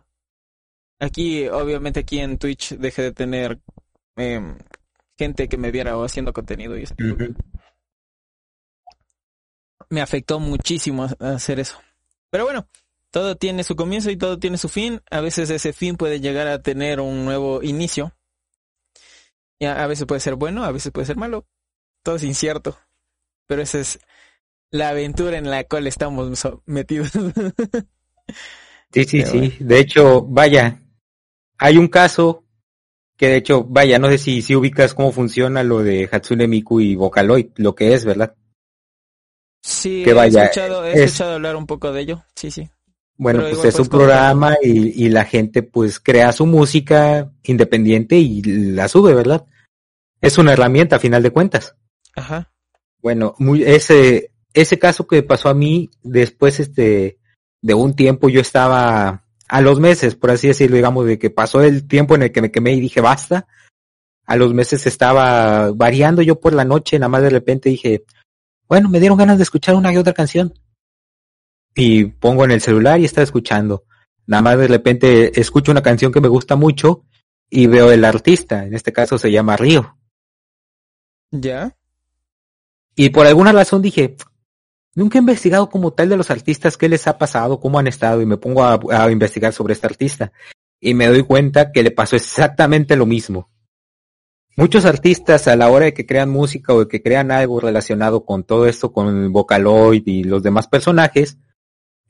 Aquí, 1.01 1.49
obviamente 1.49 2.01
aquí 2.01 2.21
en 2.21 2.39
Twitch, 2.39 2.77
dejé 2.77 3.03
de 3.03 3.13
tener 3.13 3.61
eh, 4.17 4.41
gente 5.19 5.49
que 5.49 5.57
me 5.57 5.73
viera 5.73 5.95
haciendo 6.05 6.33
contenido 6.33 6.79
y 6.79 6.85
eso 6.85 6.95
me 9.93 10.01
afectó 10.01 10.41
muchísimo 10.41 11.07
hacer 11.21 11.61
eso. 11.61 11.79
Pero 12.31 12.45
bueno, 12.45 12.67
todo 13.11 13.37
tiene 13.37 13.63
su 13.63 13.77
comienzo 13.77 14.11
y 14.11 14.17
todo 14.17 14.39
tiene 14.39 14.57
su 14.57 14.71
fin. 14.71 15.03
A 15.11 15.21
veces 15.21 15.51
ese 15.51 15.75
fin 15.75 15.97
puede 15.97 16.19
llegar 16.19 16.49
a 16.49 16.63
tener 16.63 16.99
un 16.99 17.27
nuevo 17.27 17.63
inicio. 17.63 18.15
Y 19.59 19.67
a, 19.67 19.87
veces 19.87 20.07
puede 20.07 20.23
ser 20.23 20.37
bueno, 20.37 20.65
a 20.65 20.73
veces 20.73 20.93
puede 20.93 21.07
ser 21.07 21.19
malo. 21.19 21.45
Todo 22.03 22.17
es 22.17 22.23
incierto. 22.23 22.79
Pero 23.47 23.61
esa 23.61 23.81
es 23.81 24.01
la 24.71 24.89
aventura 24.89 25.37
en 25.37 25.51
la 25.51 25.65
cual 25.65 25.87
estamos 25.87 26.43
metidos. 26.65 27.11
sí, 28.95 29.05
sí, 29.05 29.27
sí. 29.27 29.57
De 29.61 29.79
hecho, 29.79 30.23
vaya, 30.23 30.81
hay 31.59 31.77
un 31.77 31.89
caso 31.89 32.45
que 33.19 33.29
de 33.29 33.37
hecho, 33.37 33.63
vaya, 33.63 33.99
no 33.99 34.09
sé 34.09 34.17
si, 34.17 34.41
si 34.41 34.57
ubicas 34.57 34.95
cómo 34.95 35.13
funciona 35.13 35.63
lo 35.63 35.81
de 35.81 36.09
Hatsune 36.11 36.49
Miku 36.49 36.81
y 36.81 36.95
Vocaloid, 36.95 37.51
lo 37.57 37.75
que 37.75 37.93
es, 37.93 38.07
¿verdad? 38.07 38.35
Sí, 39.63 40.03
he, 40.05 40.11
escuchado, 40.11 40.85
he 40.85 41.05
escuchado 41.05 41.35
hablar 41.35 41.57
un 41.57 41.67
poco 41.67 41.93
de 41.93 42.01
ello, 42.01 42.25
sí, 42.35 42.51
sí. 42.51 42.69
Bueno, 43.17 43.45
pues 43.49 43.65
es 43.65 43.79
un 43.79 43.87
programa 43.87 44.57
y, 44.61 45.05
y, 45.05 45.09
la 45.09 45.25
gente 45.25 45.63
pues 45.63 46.01
crea 46.01 46.33
su 46.33 46.45
música 46.47 47.31
independiente 47.45 48.17
y 48.17 48.43
la 48.43 48.89
sube, 48.89 49.15
¿verdad? 49.15 49.47
Es 50.21 50.39
una 50.39 50.55
herramienta 50.55 50.97
a 50.97 50.99
final 50.99 51.23
de 51.23 51.31
cuentas. 51.31 51.77
Ajá. 52.17 52.51
Bueno, 53.01 53.35
muy, 53.39 53.63
ese, 53.63 54.33
ese 54.55 54.79
caso 54.79 55.07
que 55.07 55.23
pasó 55.23 55.49
a 55.49 55.55
mí, 55.55 55.91
después 56.03 56.59
este, 56.59 57.19
de 57.61 57.75
un 57.75 57.95
tiempo 57.95 58.29
yo 58.29 58.41
estaba 58.41 59.25
a 59.49 59.61
los 59.61 59.81
meses, 59.81 60.15
por 60.15 60.31
así 60.31 60.49
decirlo, 60.49 60.77
digamos, 60.77 61.07
de 61.07 61.19
que 61.19 61.31
pasó 61.31 61.63
el 61.63 61.87
tiempo 61.87 62.15
en 62.15 62.23
el 62.23 62.33
que 62.33 62.43
me 62.43 62.51
quemé 62.51 62.73
y 62.73 62.81
dije 62.81 63.01
basta. 63.01 63.47
A 64.25 64.37
los 64.37 64.55
meses 64.55 64.87
estaba 64.87 65.73
variando 65.73 66.23
yo 66.23 66.41
por 66.41 66.55
la 66.55 66.65
noche, 66.65 66.99
nada 66.99 67.09
más 67.09 67.23
de 67.23 67.31
repente 67.31 67.69
dije, 67.69 68.05
bueno, 68.73 68.89
me 68.89 69.01
dieron 69.01 69.19
ganas 69.19 69.37
de 69.37 69.43
escuchar 69.43 69.75
una 69.75 69.93
y 69.93 69.99
otra 69.99 70.15
canción. 70.15 70.55
Y 71.75 72.07
pongo 72.07 72.47
en 72.47 72.53
el 72.53 72.63
celular 72.63 72.99
y 72.99 73.05
estaba 73.05 73.23
escuchando. 73.23 73.85
Nada 74.25 74.43
más 74.43 74.57
de 74.57 74.67
repente 74.67 75.39
escucho 75.39 75.73
una 75.73 75.83
canción 75.83 76.11
que 76.11 76.23
me 76.23 76.29
gusta 76.29 76.57
mucho 76.57 77.05
y 77.51 77.67
veo 77.67 77.93
el 77.93 78.03
artista, 78.03 78.65
en 78.65 78.73
este 78.73 78.91
caso 78.91 79.19
se 79.19 79.31
llama 79.31 79.59
Río. 79.59 79.99
¿Ya? 81.31 81.77
Y 82.97 83.11
por 83.11 83.27
alguna 83.27 83.53
razón 83.53 83.83
dije, 83.83 84.17
nunca 84.95 85.19
he 85.19 85.21
investigado 85.21 85.69
como 85.69 85.93
tal 85.93 86.09
de 86.09 86.17
los 86.17 86.31
artistas, 86.31 86.79
qué 86.79 86.89
les 86.89 87.07
ha 87.07 87.19
pasado, 87.19 87.61
cómo 87.61 87.79
han 87.79 87.89
estado, 87.89 88.23
y 88.23 88.27
me 88.27 88.39
pongo 88.39 88.65
a, 88.65 88.81
a 88.91 89.11
investigar 89.11 89.53
sobre 89.53 89.75
este 89.75 89.87
artista. 89.87 90.33
Y 90.81 90.95
me 90.95 91.09
doy 91.09 91.25
cuenta 91.25 91.73
que 91.73 91.83
le 91.83 91.91
pasó 91.91 92.17
exactamente 92.17 92.97
lo 92.97 93.05
mismo. 93.05 93.51
Muchos 94.55 94.85
artistas 94.85 95.49
a 95.49 95.57
la 95.57 95.71
hora 95.71 95.87
de 95.87 95.95
que 95.95 96.05
crean 96.05 96.29
música 96.29 96.75
o 96.75 96.81
de 96.81 96.89
que 96.89 97.03
crean 97.03 97.31
algo 97.31 97.59
relacionado 97.59 98.27
con 98.27 98.45
todo 98.45 98.67
esto, 98.67 98.93
con 98.93 99.09
el 99.09 99.31
Vocaloid 99.31 100.03
y 100.07 100.25
los 100.25 100.43
demás 100.43 100.69
personajes, 100.69 101.39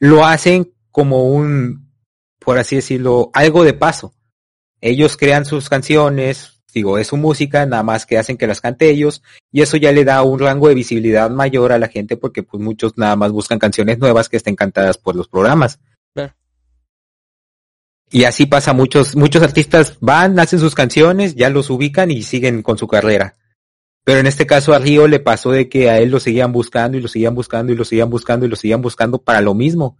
lo 0.01 0.27
hacen 0.27 0.73
como 0.91 1.25
un, 1.29 1.93
por 2.41 2.59
así 2.59 2.77
decirlo, 2.77 3.31
algo 3.33 3.63
de 3.63 3.75
paso. 3.75 4.13
Ellos 4.81 5.17
crean 5.17 5.45
sus 5.45 5.69
canciones, 5.69 6.61
digo, 6.75 6.99
es 6.99 7.07
su 7.07 7.17
música, 7.17 7.65
nada 7.65 7.85
más 7.85 8.07
que 8.07 8.19
hacen 8.19 8.37
que 8.37 8.49
las 8.49 8.61
cante 8.61 8.91
ellos, 8.91 9.23
y 9.53 9.63
eso 9.63 9.77
ya 9.77 9.93
le 9.93 10.05
da 10.05 10.23
un 10.23 10.41
rango 10.41 10.67
de 10.67 10.75
visibilidad 10.75 11.31
mayor 11.31 11.71
a 11.71 11.79
la 11.79 11.87
gente 11.87 12.17
porque 12.17 12.43
pues 12.43 12.61
muchos 12.61 12.99
nada 12.99 13.15
más 13.15 13.31
buscan 13.31 13.61
canciones 13.61 13.99
nuevas 14.01 14.29
que 14.29 14.39
estén 14.39 14.57
cantadas 14.57 14.99
por 14.99 15.15
los 15.15 15.29
programas. 15.29 15.79
Y 18.15 18.25
así 18.25 18.45
pasa 18.45 18.75
muchos, 18.75 19.17
muchos 19.17 19.43
artistas 19.43 19.97
van, 20.01 20.39
hacen 20.39 20.59
sus 20.59 20.75
canciones, 20.75 21.35
ya 21.35 21.49
los 21.49 21.71
ubican 21.71 22.11
y 22.11 22.23
siguen 22.23 22.63
con 22.63 22.77
su 22.77 22.87
carrera. 22.87 23.37
Pero 24.05 24.21
en 24.21 24.27
este 24.27 24.47
caso 24.47 24.75
a 24.75 24.79
Río 24.79 25.09
le 25.09 25.19
pasó 25.19 25.51
de 25.51 25.71
que 25.71 25.89
a 25.89 25.99
él 25.99 26.11
lo 26.11 26.21
seguían 26.21 26.53
buscando 26.53 26.99
y 26.99 27.01
lo 27.01 27.09
seguían 27.09 27.35
buscando 27.35 27.73
y 27.73 27.77
lo 27.77 27.87
seguían 27.87 28.11
buscando 28.11 28.45
y 28.45 28.51
lo 28.51 28.57
seguían 28.57 28.83
buscando 28.83 29.23
para 29.23 29.41
lo 29.41 29.55
mismo. 29.55 29.97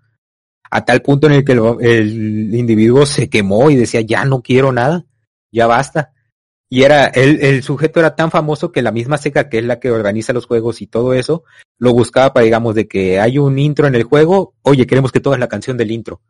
A 0.71 0.85
tal 0.85 1.01
punto 1.01 1.27
en 1.27 1.33
el 1.33 1.45
que 1.45 1.53
el, 1.53 2.55
individuo 2.55 3.07
se 3.07 3.31
quemó 3.31 3.71
y 3.71 3.77
decía, 3.77 4.03
ya 4.03 4.27
no 4.27 4.43
quiero 4.43 4.73
nada, 4.73 5.07
ya 5.51 5.67
basta. 5.67 6.13
Y 6.69 6.83
era, 6.83 7.07
el, 7.07 7.43
el 7.43 7.63
sujeto 7.63 7.99
era 8.01 8.15
tan 8.15 8.31
famoso 8.31 8.73
que 8.73 8.83
la 8.83 8.93
misma 8.93 9.17
seca 9.17 9.49
que 9.49 9.59
es 9.59 9.65
la 9.65 9.81
que 9.81 9.91
organiza 9.91 10.35
los 10.35 10.45
juegos 10.45 10.83
y 10.83 10.87
todo 10.87 11.15
eso, 11.15 11.45
lo 11.79 11.95
buscaba 11.95 12.35
para, 12.35 12.45
digamos, 12.45 12.75
de 12.75 12.89
que 12.89 13.21
hay 13.21 13.39
un 13.39 13.59
intro 13.59 13.87
en 13.87 13.95
el 13.95 14.03
juego, 14.03 14.55
oye, 14.63 14.87
queremos 14.87 15.13
que 15.13 15.21
toda 15.21 15.39
la 15.39 15.49
canción 15.49 15.79
del 15.79 15.91
intro 15.93 16.21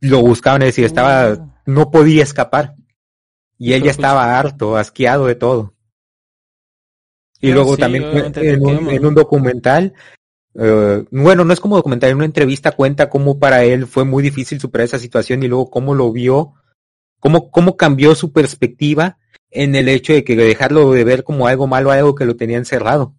lo 0.00 0.20
buscaban, 0.20 0.62
es 0.62 0.68
decir, 0.68 0.84
estaba, 0.84 1.34
mm. 1.34 1.52
no 1.66 1.90
podía 1.90 2.22
escapar. 2.22 2.74
Y 3.58 3.74
ella 3.74 3.90
estaba 3.90 4.38
harto, 4.38 4.76
asqueado 4.76 5.26
de 5.26 5.34
todo. 5.34 5.74
Y 7.40 7.52
luego 7.52 7.76
también 7.76 8.04
en 8.36 8.66
un, 8.66 8.90
en 8.90 9.06
un, 9.06 9.14
documental, 9.14 9.94
uh, 10.54 11.04
bueno, 11.10 11.44
no 11.44 11.52
es 11.52 11.60
como 11.60 11.76
documental, 11.76 12.10
en 12.10 12.16
una 12.16 12.24
entrevista 12.24 12.72
cuenta 12.72 13.08
cómo 13.08 13.38
para 13.38 13.64
él 13.64 13.86
fue 13.86 14.04
muy 14.04 14.22
difícil 14.22 14.60
superar 14.60 14.86
esa 14.86 14.98
situación 14.98 15.42
y 15.42 15.48
luego 15.48 15.70
cómo 15.70 15.94
lo 15.94 16.12
vio, 16.12 16.54
cómo, 17.20 17.50
cómo 17.50 17.76
cambió 17.76 18.14
su 18.14 18.32
perspectiva 18.32 19.18
en 19.50 19.76
el 19.76 19.88
hecho 19.88 20.12
de 20.12 20.24
que 20.24 20.36
dejarlo 20.36 20.92
de 20.92 21.04
ver 21.04 21.22
como 21.22 21.46
algo 21.46 21.66
malo, 21.66 21.90
algo 21.92 22.14
que 22.14 22.24
lo 22.24 22.36
tenía 22.36 22.58
encerrado, 22.58 23.14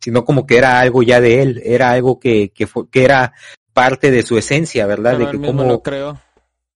sino 0.00 0.24
como 0.24 0.44
que 0.46 0.58
era 0.58 0.80
algo 0.80 1.02
ya 1.02 1.20
de 1.20 1.42
él, 1.42 1.62
era 1.64 1.92
algo 1.92 2.18
que, 2.18 2.50
que, 2.52 2.66
fue, 2.66 2.88
que 2.90 3.04
era 3.04 3.32
parte 3.72 4.10
de 4.10 4.22
su 4.22 4.38
esencia, 4.38 4.86
¿verdad? 4.86 5.18
de 5.18 5.30
que 5.30 5.40
como 5.40 5.64
lo 5.64 5.82
creo. 5.82 6.20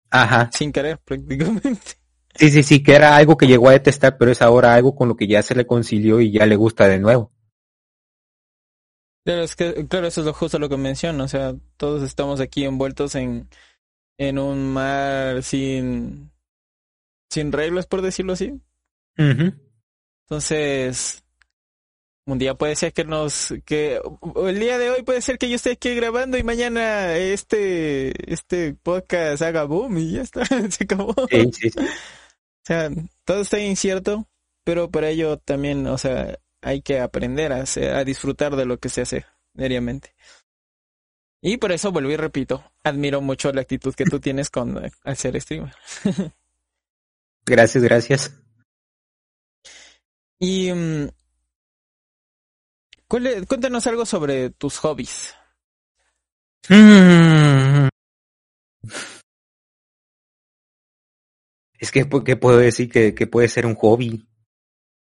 Ajá. 0.10 0.50
Sin 0.54 0.72
querer, 0.72 1.00
prácticamente. 1.00 1.98
Sí, 2.36 2.50
sí, 2.50 2.64
sí, 2.64 2.84
que 2.84 2.96
era 2.96 3.16
algo 3.16 3.38
que 3.38 3.48
llegó 3.48 3.70
a 3.70 3.74
detestar, 3.74 4.18
pero 4.18 4.32
es 4.32 4.42
ahora 4.42 4.74
algo 4.74 4.96
con 4.96 5.08
lo 5.08 5.16
que 5.16 5.28
ya 5.28 5.42
se 5.44 5.54
reconcilió 5.54 6.20
y 6.20 6.32
ya 6.32 6.46
le 6.46 6.56
gusta 6.56 6.88
de 6.88 7.00
nuevo. 7.00 7.32
Claro, 9.26 9.44
es 9.44 9.56
que, 9.56 9.88
claro, 9.88 10.08
eso 10.08 10.22
es 10.22 10.28
lo 10.28 10.34
justo 10.34 10.60
lo 10.60 10.68
que 10.68 10.78
menciono, 10.78 11.24
o 11.24 11.28
sea, 11.28 11.56
todos 11.78 12.04
estamos 12.04 12.42
aquí 12.42 12.66
envueltos 12.66 13.16
en, 13.16 13.48
en 14.18 14.38
un 14.38 14.74
mar 14.74 15.44
sin, 15.44 16.32
sin 17.30 17.52
reglas, 17.52 17.88
por 17.88 18.02
decirlo 18.02 18.34
así. 18.34 18.60
Entonces, 19.16 21.23
un 22.26 22.40
día 22.40 22.56
puede 22.56 22.76
ser 22.76 22.94
que 22.94 23.04
nos 23.04 23.54
que 23.66 24.00
el 24.48 24.60
día 24.60 24.78
de 24.78 24.90
hoy 24.90 25.04
puede 25.04 25.22
ser 25.22 25.38
que 25.38 25.50
yo 25.50 25.56
esté 25.56 25.72
aquí 25.72 25.94
grabando 25.96 26.38
y 26.38 26.44
mañana 26.44 27.16
este 27.18 28.32
este 28.32 28.74
podcast 28.76 29.42
haga 29.42 29.66
boom 29.66 29.98
y 29.98 30.12
ya 30.14 30.22
está 30.22 30.46
se 30.70 30.84
acabó. 30.84 31.14
Sí, 31.30 31.52
sí, 31.54 31.72
o 31.80 32.66
sea 32.66 32.90
todo 33.26 33.42
está 33.42 33.60
incierto 33.60 34.28
pero 34.64 34.90
para 34.90 35.10
ello 35.10 35.38
también 35.38 35.86
o 35.88 35.98
sea 35.98 36.40
hay 36.62 36.82
que 36.82 37.00
aprender 37.00 37.52
a, 37.52 37.66
a 37.98 38.04
disfrutar 38.06 38.56
de 38.56 38.66
lo 38.66 38.80
que 38.80 38.88
se 38.88 39.02
hace 39.02 39.26
diariamente. 39.54 40.16
Y 41.42 41.58
por 41.58 41.74
eso 41.74 41.92
vuelvo 41.92 42.10
y 42.12 42.16
repito 42.16 42.64
admiro 42.84 43.20
mucho 43.20 43.52
la 43.52 43.62
actitud 43.62 43.94
que 43.94 44.06
tú 44.06 44.22
tienes 44.22 44.50
con 44.50 44.82
hacer 45.04 45.40
streamer. 45.42 45.74
Gracias 47.46 47.84
gracias. 47.84 48.34
Y 50.40 50.72
mm, 50.72 51.10
Cuéntanos 53.48 53.86
algo 53.86 54.06
sobre 54.06 54.50
tus 54.50 54.80
hobbies. 54.80 55.36
Mm. 56.70 57.88
Es 61.80 61.92
que, 61.92 62.08
¿qué 62.24 62.38
puedo 62.38 62.60
decir 62.60 62.90
que, 62.90 63.14
que, 63.14 63.28
puede 63.28 63.50
ser 63.50 63.66
un 63.66 63.76
hobby? 63.76 64.26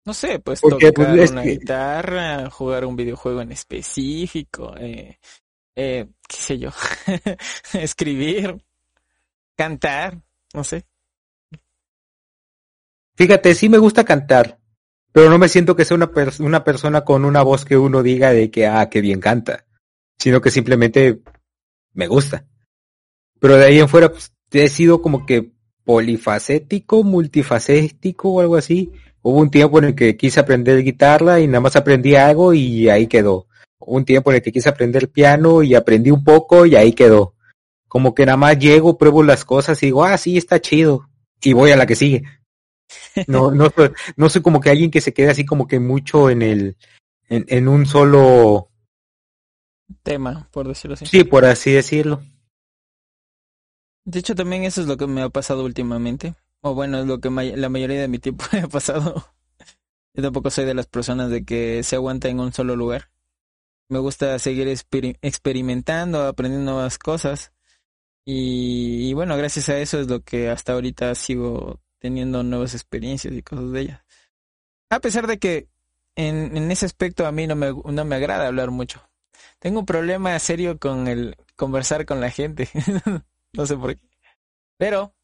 No 0.06 0.14
sé, 0.16 0.39
pues 0.39 0.60
tocar 0.60 0.91
pues, 0.91 1.30
una 1.30 1.43
guitarra, 1.43 2.49
jugar 2.49 2.84
un 2.86 2.95
videojuego 2.95 3.41
en 3.41 3.51
específico, 3.51 4.76
eh, 4.80 5.20
eh, 5.76 6.08
qué 6.28 6.36
sé 6.36 6.58
yo, 6.58 6.72
escribir, 7.74 8.60
cantar, 9.56 10.20
no 10.56 10.64
sé. 10.64 10.88
Fíjate, 13.16 13.54
sí 13.54 13.70
me 13.70 13.78
gusta 13.78 14.04
cantar, 14.04 14.60
pero 15.14 15.30
no 15.30 15.38
me 15.38 15.47
siento 15.47 15.76
que 15.76 15.86
sea 15.86 15.95
una, 15.95 16.11
una 16.39 16.64
persona 16.64 17.05
con 17.05 17.24
una 17.24 17.43
voz 17.43 17.66
que 17.66 17.78
uno 17.78 18.01
diga 18.01 18.34
de 18.34 18.49
que, 18.49 18.68
ah, 18.68 18.89
qué 18.89 18.99
bien 18.99 19.20
canta, 19.20 19.66
sino 20.18 20.41
que 20.41 20.49
simplemente 20.51 21.22
me 21.93 22.07
gusta. 22.07 22.47
Pero 23.39 23.57
de 23.57 23.66
ahí 23.66 23.80
en 23.80 23.88
fuera, 23.88 24.11
pues, 24.11 24.34
he 24.51 24.68
sido 24.70 25.01
como 25.01 25.26
que 25.26 25.53
polifacético, 25.86 27.03
multifacético 27.03 28.30
o 28.30 28.41
algo 28.41 28.55
así. 28.55 28.91
Hubo 29.22 29.39
un 29.39 29.51
tiempo 29.51 29.78
en 29.78 29.86
el 29.86 29.95
que 29.95 30.18
quise 30.18 30.39
aprender 30.39 30.84
guitarra 30.84 31.39
y 31.39 31.47
nada 31.47 31.61
más 31.61 31.76
aprendí 31.76 32.16
algo 32.16 32.53
y 32.53 32.89
ahí 32.89 33.07
quedó. 33.07 33.47
Hubo 33.80 33.97
un 33.97 34.05
tiempo 34.05 34.32
en 34.32 34.38
el 34.38 34.41
que 34.41 34.51
quise 34.51 34.70
aprender 34.70 35.09
piano 35.09 35.61
y 35.61 35.76
aprendí 35.76 36.09
un 36.09 36.24
poco 36.24 36.66
y 36.66 36.76
ahí 36.76 36.93
quedó. 36.93 37.36
Como 37.88 38.16
que 38.16 38.26
nada 38.26 38.38
más 38.38 38.57
llego, 38.57 38.97
pruebo 38.97 39.22
las 39.22 39.45
cosas 39.45 39.82
y 39.84 39.88
digo, 39.88 40.03
ah, 40.03 40.18
sí, 40.18 40.38
está 40.38 40.59
chido. 40.59 41.07
Y 41.41 41.53
voy 41.53 41.72
a 41.72 41.78
la 41.78 41.86
que 41.86 41.95
sigue. 41.95 42.24
No, 43.27 43.51
no, 43.51 43.69
no 44.15 44.29
soy 44.29 44.41
como 44.41 44.59
que 44.59 44.69
alguien 44.69 44.91
que 44.91 45.01
se 45.01 45.13
quede 45.13 45.29
así 45.29 45.45
como 45.45 45.67
que 45.67 45.79
mucho 45.79 46.29
en 46.29 46.41
el, 46.41 46.77
en, 47.29 47.45
en 47.47 47.67
un 47.67 47.86
solo 47.86 48.69
tema, 50.03 50.47
por 50.51 50.67
decirlo 50.67 50.95
así. 50.95 51.05
Sí, 51.05 51.23
por 51.23 51.45
así 51.45 51.71
decirlo. 51.71 52.21
De 54.05 54.19
hecho, 54.19 54.36
también 54.36 54.63
eso 54.63 54.81
es 54.81 54.88
lo 54.88 54.97
que 54.97 55.07
me 55.07 55.21
ha 55.21 55.29
pasado 55.29 55.63
últimamente. 55.63 56.36
O 56.61 56.73
bueno, 56.73 56.99
es 56.99 57.05
lo 57.05 57.19
que 57.19 57.29
la 57.29 57.69
mayoría 57.69 58.01
de 58.01 58.07
mi 58.07 58.19
tiempo 58.19 58.45
me 58.51 58.59
ha 58.59 58.67
pasado. 58.67 59.25
Yo 60.13 60.23
tampoco 60.23 60.49
soy 60.49 60.65
de 60.65 60.73
las 60.73 60.88
personas 60.88 61.29
de 61.29 61.43
que 61.43 61.84
se 61.84 61.95
aguanta 61.95 62.29
en 62.29 62.39
un 62.39 62.53
solo 62.53 62.75
lugar. 62.75 63.09
Me 63.89 63.99
gusta 63.99 64.38
seguir 64.39 64.67
experimentando, 64.67 66.25
aprendiendo 66.25 66.71
nuevas 66.71 66.97
cosas. 66.97 67.51
Y, 68.25 69.09
y, 69.09 69.13
bueno, 69.13 69.36
gracias 69.36 69.67
a 69.69 69.77
eso 69.79 69.99
es 69.99 70.07
lo 70.07 70.21
que 70.21 70.49
hasta 70.49 70.73
ahorita 70.73 71.13
sigo 71.15 71.81
teniendo 72.04 72.43
nuevas 72.43 72.74
experiencias 72.74 73.34
y 73.34 73.41
cosas 73.41 73.72
de 73.72 73.80
ellas. 73.80 74.01
A 74.89 74.99
pesar 74.99 75.26
de 75.26 75.39
que 75.39 75.70
en, 76.18 76.58
en 76.58 76.70
ese 76.70 76.86
aspecto 76.86 77.26
a 77.26 77.32
mí 77.32 77.47
no 77.47 77.56
me, 77.56 77.72
no 77.72 78.06
me 78.06 78.16
agrada 78.16 78.47
hablar 78.47 78.72
mucho. 78.72 79.01
Tengo 79.60 79.80
un 79.80 79.86
problema 79.86 80.38
serio 80.39 80.78
con 80.78 81.08
el 81.08 81.38
conversar 81.56 82.06
con 82.06 82.20
la 82.20 82.30
gente. 82.30 82.68
no 83.54 83.66
sé 83.66 83.78
por 83.78 83.95
qué. 83.95 84.01
Pero 84.78 85.16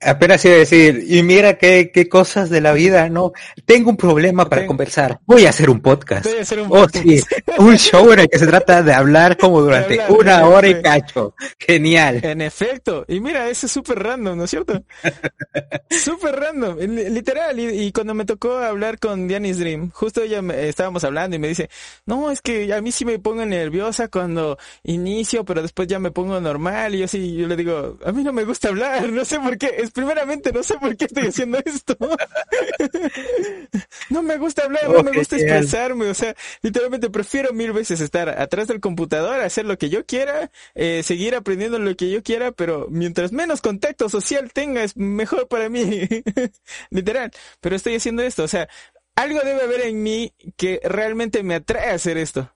Apenas 0.00 0.44
iba 0.44 0.54
a 0.54 0.58
decir, 0.58 1.04
y 1.08 1.24
mira 1.24 1.58
qué, 1.58 1.90
qué 1.92 2.08
cosas 2.08 2.50
de 2.50 2.60
la 2.60 2.72
vida, 2.72 3.08
¿no? 3.08 3.32
Tengo 3.64 3.90
un 3.90 3.96
problema 3.96 4.48
para 4.48 4.64
conversar. 4.64 5.18
Voy 5.26 5.44
a 5.44 5.50
hacer 5.50 5.68
un 5.70 5.80
podcast. 5.80 6.24
Voy 6.24 6.38
a 6.38 6.42
hacer 6.42 6.60
un 6.60 6.68
oh, 6.70 6.88
sí, 6.88 7.20
un 7.58 7.76
show 7.76 8.12
en 8.12 8.20
el 8.20 8.28
que 8.28 8.38
se 8.38 8.46
trata 8.46 8.84
de 8.84 8.92
hablar 8.92 9.36
como 9.36 9.60
durante 9.62 10.00
una 10.08 10.46
hora 10.46 10.68
y 10.68 10.80
cacho. 10.80 11.34
Genial. 11.58 12.20
En 12.24 12.42
efecto. 12.42 13.04
Y 13.08 13.18
mira, 13.18 13.48
eso 13.48 13.66
es 13.66 13.72
súper 13.72 13.98
random, 13.98 14.38
¿no 14.38 14.44
es 14.44 14.50
cierto? 14.50 14.84
súper 15.90 16.36
random. 16.36 16.78
Literal. 16.78 17.58
Y, 17.58 17.90
cuando 17.90 18.14
me 18.14 18.24
tocó 18.24 18.58
hablar 18.58 19.00
con 19.00 19.26
Dianis 19.26 19.58
Dream, 19.58 19.90
justo 19.90 20.22
ella 20.22 20.42
me, 20.42 20.68
estábamos 20.68 21.02
hablando 21.02 21.34
y 21.34 21.40
me 21.40 21.48
dice, 21.48 21.70
no, 22.06 22.30
es 22.30 22.40
que 22.40 22.72
a 22.72 22.80
mí 22.80 22.92
sí 22.92 23.04
me 23.04 23.18
pongo 23.18 23.44
nerviosa 23.44 24.06
cuando 24.06 24.58
inicio, 24.84 25.44
pero 25.44 25.60
después 25.60 25.88
ya 25.88 25.98
me 25.98 26.12
pongo 26.12 26.40
normal. 26.40 26.94
Y 26.94 26.98
yo 26.98 27.08
sí, 27.08 27.34
yo 27.34 27.48
le 27.48 27.56
digo, 27.56 27.98
a 28.04 28.12
mí 28.12 28.22
no 28.22 28.32
me 28.32 28.44
gusta 28.44 28.68
hablar, 28.68 29.08
no 29.10 29.24
sé 29.24 29.40
por 29.40 29.58
qué 29.58 29.87
primeramente 29.90 30.52
no 30.52 30.62
sé 30.62 30.78
por 30.78 30.96
qué 30.96 31.06
estoy 31.06 31.26
haciendo 31.26 31.58
esto. 31.64 31.96
no 34.10 34.22
me 34.22 34.36
gusta 34.38 34.64
hablar, 34.64 34.88
no 34.88 35.02
me 35.02 35.12
gusta 35.12 35.36
expresarme, 35.36 36.10
o 36.10 36.14
sea, 36.14 36.34
literalmente 36.62 37.10
prefiero 37.10 37.52
mil 37.52 37.72
veces 37.72 38.00
estar 38.00 38.28
atrás 38.28 38.68
del 38.68 38.80
computador, 38.80 39.40
hacer 39.40 39.64
lo 39.64 39.78
que 39.78 39.88
yo 39.88 40.04
quiera, 40.06 40.50
eh, 40.74 41.02
seguir 41.02 41.34
aprendiendo 41.34 41.78
lo 41.78 41.94
que 41.96 42.10
yo 42.10 42.22
quiera, 42.22 42.52
pero 42.52 42.86
mientras 42.90 43.32
menos 43.32 43.60
contacto 43.60 44.08
social 44.08 44.52
tenga 44.52 44.82
es 44.82 44.96
mejor 44.96 45.48
para 45.48 45.68
mí. 45.68 46.08
Literal, 46.90 47.30
pero 47.60 47.76
estoy 47.76 47.96
haciendo 47.96 48.22
esto, 48.22 48.44
o 48.44 48.48
sea, 48.48 48.68
algo 49.16 49.40
debe 49.40 49.62
haber 49.62 49.80
en 49.82 50.02
mí 50.02 50.32
que 50.56 50.80
realmente 50.84 51.42
me 51.42 51.56
atrae 51.56 51.90
a 51.90 51.94
hacer 51.94 52.18
esto. 52.18 52.52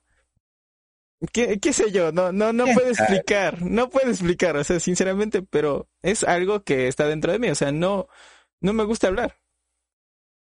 ¿Qué, 1.31 1.59
qué 1.59 1.73
sé 1.73 1.91
yo? 1.91 2.11
No, 2.11 2.31
no, 2.31 2.51
no 2.51 2.65
puedo 2.65 2.89
explicar, 2.89 3.61
no 3.61 3.89
puedo 3.89 4.09
explicar, 4.09 4.57
o 4.57 4.63
sea, 4.63 4.79
sinceramente, 4.79 5.41
pero 5.41 5.87
es 6.01 6.23
algo 6.23 6.63
que 6.63 6.87
está 6.87 7.07
dentro 7.07 7.31
de 7.31 7.39
mí, 7.39 7.49
o 7.49 7.55
sea, 7.55 7.71
no, 7.71 8.07
no 8.59 8.73
me 8.73 8.83
gusta 8.83 9.07
hablar. 9.07 9.39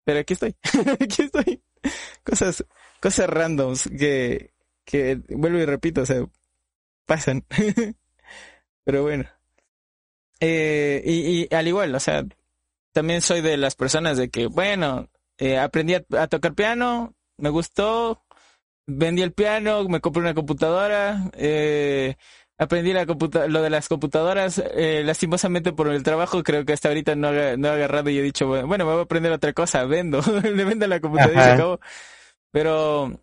Pero 0.04 0.20
aquí 0.20 0.34
estoy, 0.34 0.56
aquí 1.02 1.24
estoy. 1.24 1.64
Cosas, 2.24 2.66
cosas 3.02 3.30
randoms 3.30 3.90
que, 3.98 4.54
que 4.86 5.20
vuelvo 5.30 5.58
y 5.58 5.66
repito, 5.66 6.02
o 6.02 6.06
sea, 6.06 6.26
pasan. 7.06 7.46
pero 8.84 9.04
bueno. 9.04 9.26
Eh, 10.40 11.02
y, 11.04 11.48
y 11.52 11.56
al 11.56 11.68
igual, 11.68 11.96
o 11.96 12.00
sea, 12.00 12.24
también 12.92 13.22
soy 13.22 13.42
de 13.42 13.58
las 13.58 13.76
personas 13.76 14.18
de 14.18 14.30
que, 14.30 14.46
bueno, 14.46 15.10
eh, 15.38 15.58
aprendí 15.58 15.96
a 15.96 16.28
tocar 16.28 16.54
piano, 16.54 17.16
me 17.38 17.50
gustó, 17.50 18.24
vendí 18.88 19.22
el 19.22 19.34
piano, 19.34 19.88
me 19.88 20.00
compré 20.00 20.22
una 20.22 20.34
computadora, 20.34 21.30
eh, 21.34 22.16
aprendí 22.58 22.94
la 22.94 23.06
lo 23.06 23.62
de 23.62 23.70
las 23.70 23.88
computadoras, 23.88 24.62
eh, 24.74 25.04
lastimosamente 25.06 25.74
por 25.74 25.90
el 25.90 26.04
trabajo 26.04 26.42
creo 26.44 26.66
que 26.66 26.74
hasta 26.74 26.88
ahorita 26.88 27.16
no, 27.16 27.32
no 27.32 27.68
he 27.68 27.72
agarrado 27.72 28.10
y 28.10 28.18
he 28.18 28.22
dicho, 28.24 28.48
bueno, 28.48 28.86
me 28.86 28.92
voy 28.92 29.00
a 29.00 29.04
aprender 29.04 29.32
otra 29.32 29.54
cosa, 29.54 29.86
vendo, 29.86 30.22
le 30.44 30.64
vendo 30.64 30.88
la 30.88 31.00
computadora 31.00 31.40
y 31.40 31.44
se 31.44 31.52
acabó. 31.52 31.80
Pero 32.52 33.20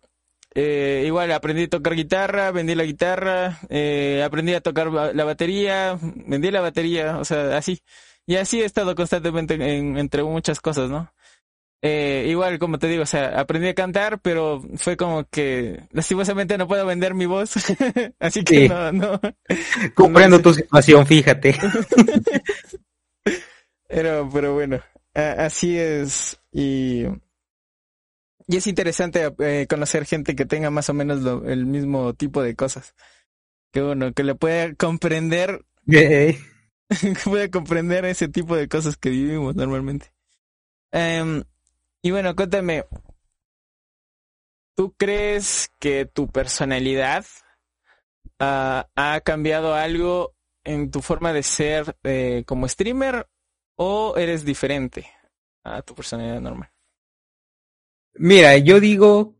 eh, 0.53 1.03
igual 1.05 1.31
aprendí 1.33 1.63
a 1.63 1.69
tocar 1.69 1.95
guitarra, 1.95 2.51
vendí 2.51 2.75
la 2.75 2.85
guitarra, 2.85 3.59
eh, 3.69 4.23
aprendí 4.25 4.53
a 4.53 4.61
tocar 4.61 4.87
la 4.91 5.23
batería, 5.25 5.99
vendí 6.01 6.49
la 6.49 6.61
batería, 6.61 7.17
o 7.17 7.25
sea, 7.25 7.57
así. 7.57 7.81
Y 8.25 8.37
así 8.37 8.61
he 8.61 8.65
estado 8.65 8.95
constantemente 8.95 9.55
en, 9.55 9.97
entre 9.97 10.23
muchas 10.23 10.61
cosas, 10.61 10.89
¿no? 10.89 11.11
Eh, 11.87 12.25
igual, 12.29 12.57
como 12.57 12.79
te 12.79 12.87
digo, 12.87 13.03
o 13.03 13.05
sea, 13.05 13.39
aprendí 13.39 13.67
a 13.67 13.75
cantar, 13.75 14.19
pero 14.19 14.59
fue 14.75 14.97
como 14.97 15.23
que 15.25 15.83
lastimosamente 15.91 16.57
no 16.57 16.67
puedo 16.67 16.83
vender 16.83 17.13
mi 17.13 17.27
voz. 17.27 17.57
Así 18.19 18.43
que 18.43 18.67
no, 18.67 18.91
no. 18.91 19.21
Comprendo 19.93 20.41
tu 20.41 20.51
situación, 20.51 21.05
fíjate. 21.05 21.55
pero, 23.87 24.27
pero 24.33 24.55
bueno, 24.55 24.81
así 25.13 25.77
es. 25.77 26.39
Y, 26.51 27.03
y 28.47 28.57
es 28.57 28.65
interesante 28.65 29.31
eh, 29.37 29.67
conocer 29.69 30.05
gente 30.05 30.35
que 30.35 30.45
tenga 30.45 30.71
más 30.71 30.89
o 30.89 30.95
menos 30.95 31.19
el 31.45 31.67
mismo 31.67 32.15
tipo 32.15 32.41
de 32.41 32.55
cosas. 32.55 32.95
Que 33.71 33.83
uno, 33.83 34.11
que 34.11 34.23
le 34.23 34.33
pueda 34.33 34.73
comprender. 34.73 35.63
que 35.85 36.39
pueda 37.25 37.47
comprender 37.51 38.05
ese 38.05 38.27
tipo 38.27 38.55
de 38.55 38.67
cosas 38.67 38.97
que 38.97 39.11
vivimos 39.11 39.55
normalmente. 39.55 40.11
Um, 40.91 41.43
y 42.05 42.11
bueno, 42.11 42.35
cuéntame, 42.35 42.85
¿tú 44.75 44.93
crees 44.95 45.71
que 45.79 46.05
tu 46.05 46.27
personalidad 46.27 47.25
ah, 48.37 48.87
ha 48.95 49.21
cambiado 49.21 49.73
algo 49.73 50.35
en 50.63 50.91
tu 50.91 51.01
forma 51.01 51.33
de 51.33 51.41
ser 51.41 51.97
eh, 52.03 52.43
como 52.45 52.67
streamer 52.67 53.27
o 53.75 54.17
eres 54.17 54.45
diferente 54.45 55.07
a 55.63 55.81
tu 55.81 55.95
personalidad 55.95 56.41
normal? 56.41 56.69
Mira, 58.13 58.55
yo 58.59 58.79
digo, 58.79 59.33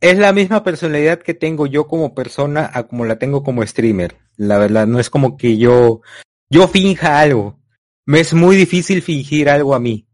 es 0.00 0.16
la 0.16 0.32
misma 0.32 0.62
personalidad 0.62 1.18
que 1.18 1.34
tengo 1.34 1.66
yo 1.66 1.88
como 1.88 2.14
persona 2.14 2.70
a 2.72 2.86
como 2.86 3.04
la 3.04 3.18
tengo 3.18 3.42
como 3.42 3.66
streamer. 3.66 4.16
La 4.36 4.58
verdad, 4.58 4.86
no 4.86 5.00
es 5.00 5.10
como 5.10 5.36
que 5.36 5.58
yo, 5.58 6.02
yo 6.48 6.68
finja 6.68 7.18
algo. 7.18 7.58
Me 8.06 8.20
es 8.20 8.32
muy 8.32 8.54
difícil 8.54 9.02
fingir 9.02 9.50
algo 9.50 9.74
a 9.74 9.80
mí 9.80 10.07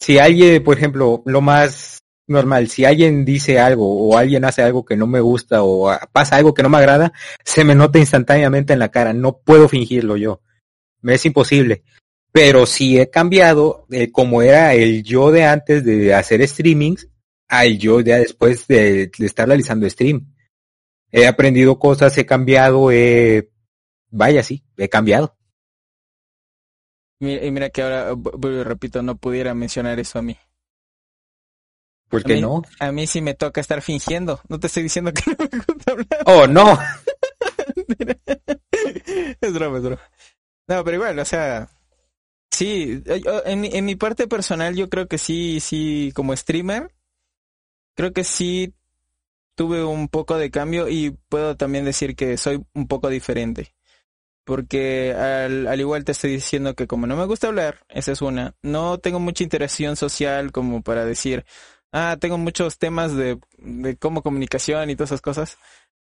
si 0.00 0.18
alguien, 0.18 0.64
por 0.64 0.76
ejemplo, 0.76 1.22
lo 1.26 1.40
más 1.40 2.02
normal, 2.26 2.68
si 2.68 2.84
alguien 2.84 3.24
dice 3.24 3.58
algo 3.58 4.08
o 4.08 4.16
alguien 4.16 4.44
hace 4.44 4.62
algo 4.62 4.84
que 4.84 4.96
no 4.96 5.06
me 5.06 5.20
gusta 5.20 5.62
o 5.62 5.90
pasa 6.12 6.36
algo 6.36 6.54
que 6.54 6.62
no 6.62 6.68
me 6.68 6.78
agrada, 6.78 7.12
se 7.44 7.64
me 7.64 7.74
nota 7.74 7.98
instantáneamente 7.98 8.72
en 8.72 8.78
la 8.78 8.90
cara, 8.90 9.12
no 9.12 9.38
puedo 9.38 9.68
fingirlo 9.68 10.16
yo. 10.16 10.40
Me 11.02 11.14
es 11.14 11.26
imposible. 11.26 11.82
Pero 12.32 12.66
si 12.66 12.98
he 12.98 13.10
cambiado 13.10 13.86
eh, 13.90 14.12
como 14.12 14.42
era 14.42 14.74
el 14.74 15.02
yo 15.02 15.32
de 15.32 15.44
antes 15.44 15.84
de 15.84 16.14
hacer 16.14 16.46
streamings 16.46 17.08
al 17.50 17.78
yo 17.78 18.02
de 18.02 18.16
después 18.18 18.66
de, 18.68 19.10
estar 19.18 19.48
realizando 19.48 19.90
stream. 19.90 20.32
He 21.10 21.26
aprendido 21.26 21.78
cosas, 21.78 22.16
he 22.16 22.24
cambiado, 22.24 22.92
he... 22.92 23.50
Vaya, 24.10 24.44
sí, 24.44 24.64
he 24.76 24.88
cambiado. 24.88 25.36
Y 27.20 27.50
mira 27.50 27.68
que 27.68 27.82
ahora, 27.82 28.14
repito, 28.64 29.02
no 29.02 29.16
pudiera 29.16 29.52
mencionar 29.54 30.00
eso 30.00 30.18
a 30.18 30.22
mí. 30.22 30.38
¿Por 32.08 32.24
qué 32.24 32.40
no? 32.40 32.62
A 32.80 32.90
mí 32.92 33.06
sí 33.06 33.20
me 33.20 33.34
toca 33.34 33.60
estar 33.60 33.82
fingiendo. 33.82 34.40
No 34.48 34.58
te 34.58 34.68
estoy 34.68 34.82
diciendo 34.82 35.12
que 35.12 35.22
no 35.30 35.36
me 35.38 35.58
gusta 35.58 35.92
hablar. 35.92 36.08
Oh, 36.24 36.46
no. 36.46 36.78
es 39.40 39.52
broma, 39.52 39.76
es 39.76 39.84
broma. 39.84 40.02
No, 40.66 40.82
pero 40.82 40.96
igual, 40.96 41.18
o 41.18 41.24
sea, 41.24 41.68
sí, 42.50 43.02
en, 43.06 43.64
en 43.64 43.84
mi 43.84 43.96
parte 43.96 44.26
personal 44.26 44.74
yo 44.74 44.88
creo 44.88 45.06
que 45.06 45.18
sí, 45.18 45.60
sí, 45.60 46.12
como 46.14 46.34
streamer, 46.34 46.94
creo 47.96 48.12
que 48.12 48.24
sí 48.24 48.72
tuve 49.56 49.84
un 49.84 50.08
poco 50.08 50.38
de 50.38 50.50
cambio 50.50 50.88
y 50.88 51.10
puedo 51.28 51.56
también 51.56 51.84
decir 51.84 52.16
que 52.16 52.36
soy 52.36 52.64
un 52.72 52.86
poco 52.86 53.08
diferente 53.08 53.74
porque 54.50 55.14
al, 55.14 55.68
al, 55.68 55.78
igual 55.78 56.04
te 56.04 56.10
estoy 56.10 56.32
diciendo 56.32 56.74
que 56.74 56.88
como 56.88 57.06
no 57.06 57.14
me 57.14 57.24
gusta 57.24 57.46
hablar, 57.46 57.84
esa 57.88 58.10
es 58.10 58.20
una, 58.20 58.56
no 58.62 58.98
tengo 58.98 59.20
mucha 59.20 59.44
interacción 59.44 59.94
social 59.94 60.50
como 60.50 60.82
para 60.82 61.04
decir, 61.04 61.44
ah, 61.92 62.16
tengo 62.18 62.36
muchos 62.36 62.76
temas 62.76 63.14
de, 63.14 63.38
de 63.58 63.96
cómo 63.96 64.24
comunicación 64.24 64.90
y 64.90 64.96
todas 64.96 65.10
esas 65.10 65.22
cosas. 65.22 65.56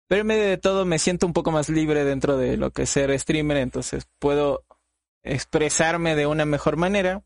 Pero 0.07 0.21
en 0.21 0.27
medio 0.27 0.45
de 0.45 0.59
todo 0.59 0.85
me 0.85 0.99
siento 0.99 1.27
un 1.27 1.33
poco 1.33 1.51
más 1.51 1.71
libre 1.71 2.05
dentro 2.05 2.37
de 2.37 2.59
lo 2.59 2.73
que 2.73 2.83
es 2.83 2.91
ser 2.91 3.19
streamer, 3.19 3.57
entonces 3.57 4.07
puedo 4.19 4.65
expresarme 5.23 6.15
de 6.15 6.27
una 6.27 6.45
mejor 6.45 6.77
manera. 6.77 7.23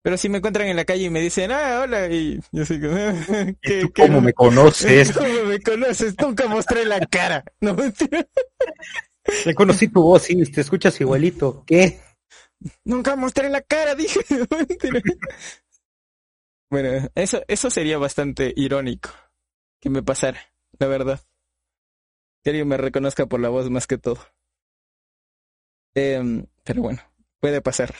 Pero 0.00 0.16
si 0.16 0.30
me 0.30 0.38
encuentran 0.38 0.68
en 0.68 0.76
la 0.76 0.86
calle 0.86 1.02
y 1.02 1.10
me 1.10 1.20
dicen, 1.20 1.52
ah, 1.52 1.80
hola, 1.82 2.06
y 2.06 2.40
yo 2.52 2.64
soy 2.64 2.80
¿Qué, 3.60 3.86
¿Cómo 3.94 4.22
me 4.22 4.32
conoces? 4.32 5.12
¿Cómo 5.18 5.44
me 5.44 5.60
conoces? 5.60 6.14
Nunca 6.18 6.48
mostré 6.48 6.86
la 6.86 7.00
cara. 7.00 7.44
No 7.60 7.74
mentira. 7.74 8.26
Reconocí 9.44 9.88
tu 9.88 10.02
voz, 10.02 10.22
sí, 10.22 10.42
te 10.50 10.60
escuchas 10.60 11.00
igualito. 11.00 11.64
¿Qué? 11.66 12.00
Nunca 12.84 13.16
mostré 13.16 13.48
la 13.50 13.60
cara, 13.60 13.94
dije. 13.94 14.20
bueno, 16.70 17.08
eso, 17.14 17.42
eso 17.48 17.70
sería 17.70 17.98
bastante 17.98 18.52
irónico 18.56 19.10
que 19.80 19.90
me 19.90 20.02
pasara, 20.02 20.40
la 20.78 20.86
verdad. 20.86 21.20
Que 22.42 22.50
alguien 22.50 22.68
me 22.68 22.76
reconozca 22.76 23.26
por 23.26 23.40
la 23.40 23.48
voz 23.48 23.70
más 23.70 23.86
que 23.86 23.98
todo. 23.98 24.18
Eh, 25.94 26.44
pero 26.62 26.82
bueno, 26.82 27.02
puede 27.40 27.60
pasar. 27.60 27.94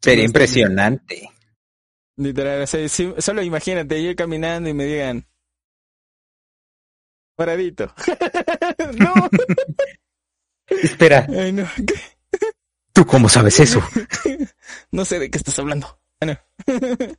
Sería 0.00 0.24
impresionante. 0.24 1.30
Literal, 2.16 2.66
solo 2.66 3.42
imagínate 3.42 3.98
ir 3.98 4.16
caminando 4.16 4.68
y 4.68 4.74
me 4.74 4.84
digan, 4.84 5.26
paradito. 7.34 7.94
no. 8.98 9.14
Espera. 10.82 11.26
¿Tú 12.92 13.06
cómo 13.06 13.28
sabes 13.28 13.60
eso? 13.60 13.82
no 14.92 15.04
sé 15.04 15.18
de 15.18 15.30
qué 15.30 15.38
estás 15.38 15.58
hablando. 15.58 15.98
Ah, 16.20 16.38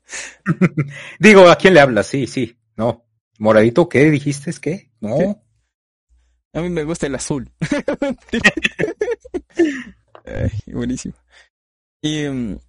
Digo, 1.19 1.49
¿a 1.49 1.55
quién 1.55 1.73
le 1.73 1.79
hablas? 1.79 2.07
Sí, 2.07 2.27
sí. 2.27 2.57
No. 2.75 3.05
¿Moradito 3.39 3.89
qué 3.89 4.11
dijiste? 4.11 4.51
¿Es 4.51 4.59
qué? 4.59 4.91
No. 4.99 5.43
A 6.53 6.61
mí 6.61 6.69
me 6.69 6.83
gusta 6.83 7.07
el 7.07 7.15
azul. 7.15 7.49
buenísimo. 10.67 11.15
Y, 12.01 12.27
mm, 12.27 12.59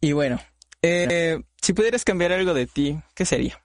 y 0.00 0.12
bueno, 0.12 0.38
eh, 0.82 1.40
si 1.60 1.72
pudieras 1.72 2.04
cambiar 2.04 2.32
algo 2.32 2.54
de 2.54 2.66
ti, 2.66 2.98
¿qué 3.14 3.24
sería? 3.24 3.62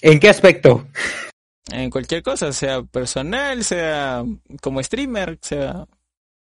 ¿En 0.00 0.18
qué 0.18 0.28
aspecto? 0.28 0.88
En 1.70 1.90
cualquier 1.90 2.22
cosa, 2.22 2.52
sea 2.52 2.82
personal, 2.82 3.62
sea 3.64 4.24
como 4.60 4.82
streamer, 4.82 5.38
sea, 5.40 5.86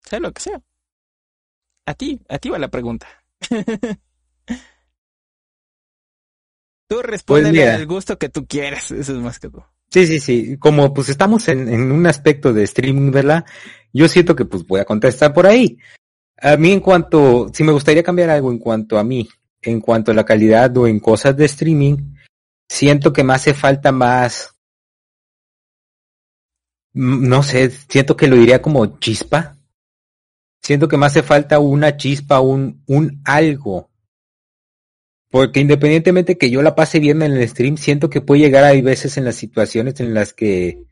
sea 0.02 0.20
lo 0.20 0.32
que 0.32 0.42
sea. 0.42 0.60
A 1.86 1.94
ti, 1.94 2.20
a 2.28 2.38
ti 2.38 2.48
va 2.48 2.58
la 2.58 2.68
pregunta. 2.68 3.06
tú 6.88 7.02
responde 7.02 7.50
pues 7.50 7.68
al 7.68 7.86
gusto 7.86 8.18
que 8.18 8.28
tú 8.28 8.46
quieras, 8.46 8.90
eso 8.90 9.12
es 9.12 9.18
más 9.18 9.38
que 9.38 9.50
todo. 9.50 9.68
Sí, 9.90 10.06
sí, 10.06 10.18
sí. 10.18 10.56
Como 10.58 10.92
pues 10.92 11.08
estamos 11.08 11.46
en, 11.48 11.68
en 11.68 11.92
un 11.92 12.06
aspecto 12.06 12.52
de 12.52 12.64
streaming, 12.64 13.12
¿verdad? 13.12 13.44
Yo 13.92 14.08
siento 14.08 14.34
que 14.34 14.44
pues 14.44 14.66
voy 14.66 14.80
a 14.80 14.84
contestar 14.84 15.32
por 15.32 15.46
ahí. 15.46 15.78
A 16.40 16.56
mí 16.56 16.72
en 16.72 16.80
cuanto, 16.80 17.50
si 17.52 17.62
me 17.62 17.72
gustaría 17.72 18.02
cambiar 18.02 18.30
algo 18.30 18.50
en 18.50 18.58
cuanto 18.58 18.98
a 18.98 19.04
mí, 19.04 19.28
en 19.62 19.80
cuanto 19.80 20.10
a 20.10 20.14
la 20.14 20.24
calidad 20.24 20.76
o 20.76 20.88
en 20.88 20.98
cosas 20.98 21.36
de 21.36 21.44
streaming, 21.44 22.14
siento 22.68 23.12
que 23.12 23.24
me 23.24 23.34
hace 23.34 23.54
falta 23.54 23.92
más, 23.92 24.53
no 26.94 27.42
sé, 27.42 27.70
siento 27.70 28.16
que 28.16 28.28
lo 28.28 28.36
diría 28.36 28.62
como 28.62 28.98
chispa. 28.98 29.56
Siento 30.62 30.88
que 30.88 30.96
me 30.96 31.06
hace 31.06 31.22
falta 31.22 31.58
una 31.58 31.96
chispa, 31.96 32.40
un, 32.40 32.82
un 32.86 33.20
algo 33.24 33.90
porque 35.34 35.58
independientemente 35.58 36.38
que 36.38 36.48
yo 36.48 36.62
la 36.62 36.76
pase 36.76 37.00
bien 37.00 37.20
en 37.20 37.32
el 37.32 37.48
stream, 37.48 37.76
siento 37.76 38.08
que 38.08 38.20
puede 38.20 38.42
llegar 38.42 38.62
hay 38.62 38.82
veces 38.82 39.16
en 39.16 39.24
las 39.24 39.34
situaciones 39.34 39.98
en 39.98 40.14
las 40.14 40.32
que 40.32 40.84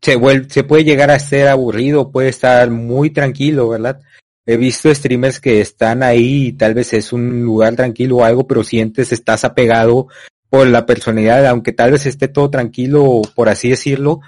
se, 0.00 0.14
vuelve, 0.14 0.48
se 0.48 0.62
puede 0.62 0.84
llegar 0.84 1.10
a 1.10 1.18
ser 1.18 1.48
aburrido, 1.48 2.12
puede 2.12 2.28
estar 2.28 2.70
muy 2.70 3.10
tranquilo, 3.10 3.68
¿verdad? 3.68 4.00
He 4.46 4.56
visto 4.56 4.94
streamers 4.94 5.40
que 5.40 5.60
están 5.60 6.04
ahí 6.04 6.46
y 6.46 6.52
tal 6.52 6.74
vez 6.74 6.92
es 6.92 7.12
un 7.12 7.42
lugar 7.42 7.74
tranquilo 7.74 8.18
o 8.18 8.24
algo, 8.24 8.46
pero 8.46 8.62
sientes, 8.62 9.10
estás 9.10 9.44
apegado 9.44 10.06
por 10.48 10.68
la 10.68 10.86
personalidad, 10.86 11.44
aunque 11.46 11.72
tal 11.72 11.90
vez 11.90 12.06
esté 12.06 12.28
todo 12.28 12.48
tranquilo, 12.48 13.22
por 13.34 13.48
así 13.48 13.70
decirlo, 13.70 14.20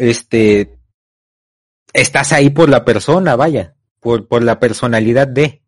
este, 0.00 0.78
estás 1.92 2.32
ahí 2.32 2.48
por 2.48 2.70
la 2.70 2.84
persona, 2.84 3.36
vaya, 3.36 3.74
por, 4.00 4.26
por 4.26 4.42
la 4.42 4.58
personalidad 4.58 5.28
de. 5.28 5.62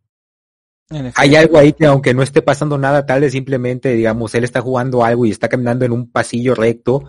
Hay 1.14 1.36
algo 1.36 1.58
ahí 1.58 1.72
que 1.72 1.86
aunque 1.86 2.12
no 2.14 2.22
esté 2.22 2.42
pasando 2.42 2.76
nada, 2.76 3.06
tal 3.06 3.20
vez 3.20 3.32
simplemente, 3.32 3.92
digamos, 3.92 4.34
él 4.34 4.44
está 4.44 4.60
jugando 4.60 5.04
algo 5.04 5.24
y 5.26 5.30
está 5.30 5.48
caminando 5.48 5.84
en 5.84 5.92
un 5.92 6.10
pasillo 6.10 6.54
recto 6.54 7.04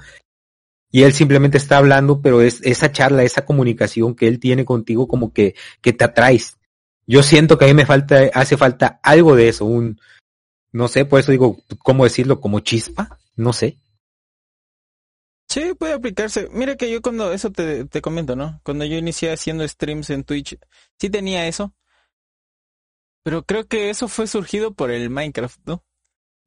y 0.89 1.03
él 1.03 1.13
simplemente 1.13 1.57
está 1.57 1.77
hablando, 1.77 2.21
pero 2.21 2.41
es 2.41 2.61
esa 2.63 2.91
charla, 2.91 3.23
esa 3.23 3.45
comunicación 3.45 4.15
que 4.15 4.27
él 4.27 4.39
tiene 4.39 4.63
contigo 4.63 5.07
como 5.07 5.33
que, 5.33 5.55
que 5.81 5.91
te 5.91 6.03
atraes. 6.03 6.57
Yo 7.07 7.23
siento 7.23 7.57
que 7.57 7.65
a 7.65 7.67
mí 7.67 7.73
me 7.73 7.85
falta, 7.85 8.29
hace 8.33 8.55
falta 8.55 8.99
algo 9.01 9.35
de 9.35 9.49
eso, 9.49 9.65
un, 9.65 9.99
no 10.71 10.87
sé, 10.87 11.03
por 11.03 11.19
eso 11.19 11.31
digo, 11.31 11.57
¿cómo 11.79 12.03
decirlo? 12.03 12.39
Como 12.39 12.59
chispa, 12.61 13.17
no 13.35 13.51
sé. 13.53 13.77
Sí, 15.53 15.75
puede 15.75 15.93
aplicarse. 15.93 16.49
Mira 16.51 16.75
que 16.75 16.89
yo 16.91 16.99
cuando, 17.03 17.31
eso 17.31 17.51
te, 17.51 17.85
te 17.85 18.01
comento, 18.01 18.35
¿no? 18.35 18.59
Cuando 18.63 18.85
yo 18.85 18.97
inicié 18.97 19.31
haciendo 19.31 19.67
streams 19.67 20.09
en 20.09 20.23
Twitch, 20.23 20.57
sí 20.99 21.11
tenía 21.11 21.47
eso, 21.47 21.75
pero 23.23 23.43
creo 23.45 23.67
que 23.67 23.91
eso 23.91 24.07
fue 24.07 24.25
surgido 24.25 24.73
por 24.73 24.89
el 24.89 25.11
Minecraft, 25.11 25.59
¿no? 25.65 25.83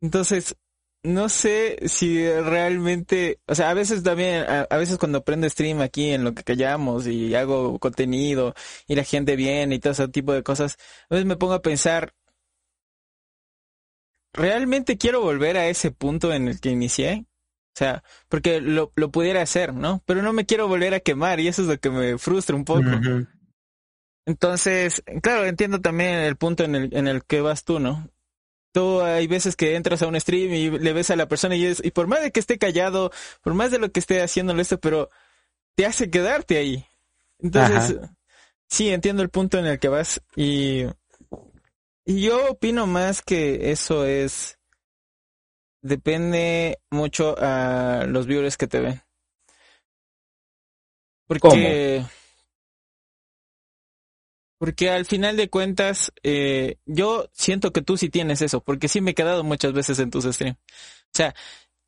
Entonces, 0.00 0.56
no 1.04 1.28
sé 1.28 1.78
si 1.88 2.26
realmente, 2.28 3.40
o 3.46 3.54
sea, 3.54 3.70
a 3.70 3.74
veces 3.74 4.02
también, 4.02 4.44
a, 4.48 4.76
veces 4.76 4.98
cuando 4.98 5.24
prendo 5.24 5.48
stream 5.48 5.82
aquí 5.82 6.10
en 6.10 6.24
lo 6.24 6.34
que 6.34 6.44
callamos 6.44 7.06
y 7.06 7.34
hago 7.36 7.78
contenido 7.78 8.54
y 8.88 8.96
la 8.96 9.04
gente 9.04 9.36
viene 9.36 9.76
y 9.76 9.80
todo 9.80 9.92
ese 9.92 10.08
tipo 10.08 10.32
de 10.32 10.42
cosas, 10.42 10.78
a 11.10 11.14
veces 11.14 11.26
me 11.26 11.36
pongo 11.36 11.54
a 11.54 11.62
pensar, 11.62 12.14
¿realmente 14.32 14.98
quiero 14.98 15.20
volver 15.22 15.56
a 15.56 15.68
ese 15.68 15.90
punto 15.92 16.32
en 16.32 16.48
el 16.48 16.60
que 16.60 16.70
inicié? 16.70 17.26
O 17.76 17.78
sea, 17.78 18.02
porque 18.30 18.62
lo, 18.62 18.90
lo 18.96 19.10
pudiera 19.10 19.42
hacer, 19.42 19.74
¿no? 19.74 20.02
Pero 20.06 20.22
no 20.22 20.32
me 20.32 20.46
quiero 20.46 20.66
volver 20.66 20.94
a 20.94 21.00
quemar 21.00 21.40
y 21.40 21.48
eso 21.48 21.60
es 21.60 21.68
lo 21.68 21.78
que 21.78 21.90
me 21.90 22.16
frustra 22.16 22.56
un 22.56 22.64
poco. 22.64 22.80
Entonces, 24.24 25.02
claro, 25.22 25.44
entiendo 25.44 25.82
también 25.82 26.14
el 26.20 26.36
punto 26.36 26.64
en 26.64 26.74
el, 26.74 26.96
en 26.96 27.06
el 27.06 27.22
que 27.22 27.42
vas 27.42 27.64
tú, 27.64 27.78
¿no? 27.78 28.08
Tú 28.72 29.02
hay 29.02 29.26
veces 29.26 29.56
que 29.56 29.76
entras 29.76 30.00
a 30.00 30.06
un 30.06 30.18
stream 30.18 30.54
y 30.54 30.70
le 30.70 30.94
ves 30.94 31.10
a 31.10 31.16
la 31.16 31.28
persona 31.28 31.54
y, 31.54 31.66
es, 31.66 31.84
y 31.84 31.90
por 31.90 32.06
más 32.06 32.22
de 32.22 32.30
que 32.30 32.40
esté 32.40 32.56
callado, 32.56 33.12
por 33.42 33.52
más 33.52 33.70
de 33.70 33.78
lo 33.78 33.92
que 33.92 34.00
esté 34.00 34.22
haciéndolo 34.22 34.62
esto, 34.62 34.80
pero 34.80 35.10
te 35.74 35.84
hace 35.84 36.08
quedarte 36.08 36.56
ahí. 36.56 36.86
Entonces, 37.40 37.98
sí, 38.68 38.88
entiendo 38.88 39.22
el 39.22 39.28
punto 39.28 39.58
en 39.58 39.66
el 39.66 39.78
que 39.78 39.88
vas 39.88 40.22
y, 40.34 40.86
y 42.06 42.22
yo 42.22 42.52
opino 42.52 42.86
más 42.86 43.20
que 43.20 43.70
eso 43.70 44.06
es, 44.06 44.58
depende 45.86 46.78
mucho 46.90 47.34
a 47.38 48.04
los 48.06 48.26
viewers 48.26 48.56
que 48.56 48.66
te 48.66 48.80
ven. 48.80 49.02
Porque... 51.26 52.04
Porque 54.58 54.88
al 54.90 55.04
final 55.04 55.36
de 55.36 55.50
cuentas, 55.50 56.12
eh, 56.22 56.78
yo 56.86 57.28
siento 57.34 57.74
que 57.74 57.82
tú 57.82 57.98
sí 57.98 58.08
tienes 58.08 58.40
eso, 58.40 58.62
porque 58.62 58.88
sí 58.88 59.02
me 59.02 59.10
he 59.10 59.14
quedado 59.14 59.44
muchas 59.44 59.74
veces 59.74 59.98
en 59.98 60.10
tus 60.10 60.24
streams. 60.24 60.56
O 60.56 61.12
sea, 61.12 61.34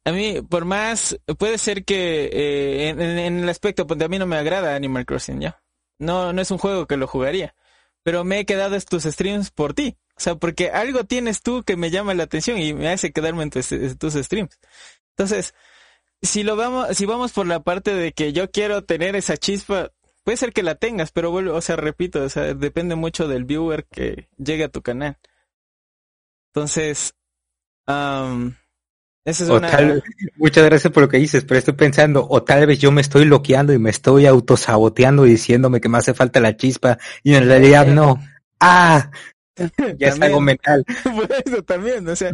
a 0.04 0.12
mí, 0.12 0.42
por 0.42 0.66
más, 0.66 1.18
puede 1.38 1.56
ser 1.56 1.84
que 1.86 2.26
eh, 2.26 2.88
en, 2.90 3.00
en, 3.00 3.38
el 3.40 3.48
aspecto, 3.48 3.86
pues 3.86 4.00
a 4.02 4.08
mí 4.08 4.18
no 4.18 4.26
me 4.26 4.36
agrada 4.36 4.76
Animal 4.76 5.06
Crossing, 5.06 5.40
¿ya? 5.40 5.62
No, 5.98 6.32
no 6.32 6.42
es 6.42 6.50
un 6.50 6.58
juego 6.58 6.86
que 6.86 6.98
lo 6.98 7.06
jugaría, 7.06 7.54
pero 8.02 8.22
me 8.22 8.38
he 8.40 8.46
quedado 8.46 8.74
en 8.74 8.82
tus 8.82 9.04
streams 9.04 9.50
por 9.50 9.72
ti. 9.72 9.96
O 10.18 10.20
sea, 10.20 10.34
porque 10.34 10.70
algo 10.70 11.04
tienes 11.04 11.42
tú 11.42 11.62
que 11.62 11.76
me 11.76 11.90
llama 11.90 12.12
la 12.12 12.24
atención 12.24 12.58
y 12.58 12.74
me 12.74 12.88
hace 12.88 13.12
quedarme 13.12 13.44
en 13.44 13.50
tus, 13.50 13.72
en 13.72 13.96
tus 13.96 14.14
streams. 14.14 14.58
Entonces, 15.16 15.54
si 16.20 16.42
lo 16.42 16.56
vamos, 16.56 16.96
si 16.96 17.06
vamos 17.06 17.32
por 17.32 17.46
la 17.46 17.60
parte 17.60 17.94
de 17.94 18.12
que 18.12 18.32
yo 18.32 18.50
quiero 18.50 18.84
tener 18.84 19.16
esa 19.16 19.36
chispa, 19.36 19.92
Puede 20.28 20.36
ser 20.36 20.52
que 20.52 20.62
la 20.62 20.74
tengas, 20.74 21.10
pero 21.10 21.30
vuelvo, 21.30 21.54
o 21.54 21.62
sea, 21.62 21.76
repito, 21.76 22.22
o 22.22 22.28
sea, 22.28 22.52
depende 22.52 22.94
mucho 22.96 23.28
del 23.28 23.46
viewer 23.46 23.86
que 23.86 24.28
llegue 24.36 24.64
a 24.64 24.68
tu 24.68 24.82
canal. 24.82 25.16
Entonces, 26.52 27.14
um, 27.86 28.52
esa 29.24 29.44
es 29.44 29.48
una... 29.48 30.02
muchas 30.36 30.66
gracias 30.66 30.92
por 30.92 31.04
lo 31.04 31.08
que 31.08 31.16
dices, 31.16 31.46
pero 31.46 31.56
estoy 31.56 31.72
pensando, 31.72 32.26
o 32.28 32.42
tal 32.42 32.66
vez 32.66 32.78
yo 32.78 32.92
me 32.92 33.00
estoy 33.00 33.24
bloqueando 33.24 33.72
y 33.72 33.78
me 33.78 33.88
estoy 33.88 34.26
autosaboteando 34.26 35.22
diciéndome 35.22 35.80
que 35.80 35.88
me 35.88 35.96
hace 35.96 36.12
falta 36.12 36.40
la 36.40 36.58
chispa 36.58 36.98
y 37.22 37.34
en 37.34 37.46
realidad 37.46 37.86
no. 37.86 38.22
¡Ah! 38.60 39.10
Ya 39.98 40.08
es 40.08 40.20
algo 40.20 40.40
mental. 40.40 40.84
eso 41.44 41.62
también, 41.62 42.08
o 42.08 42.16
sea, 42.16 42.32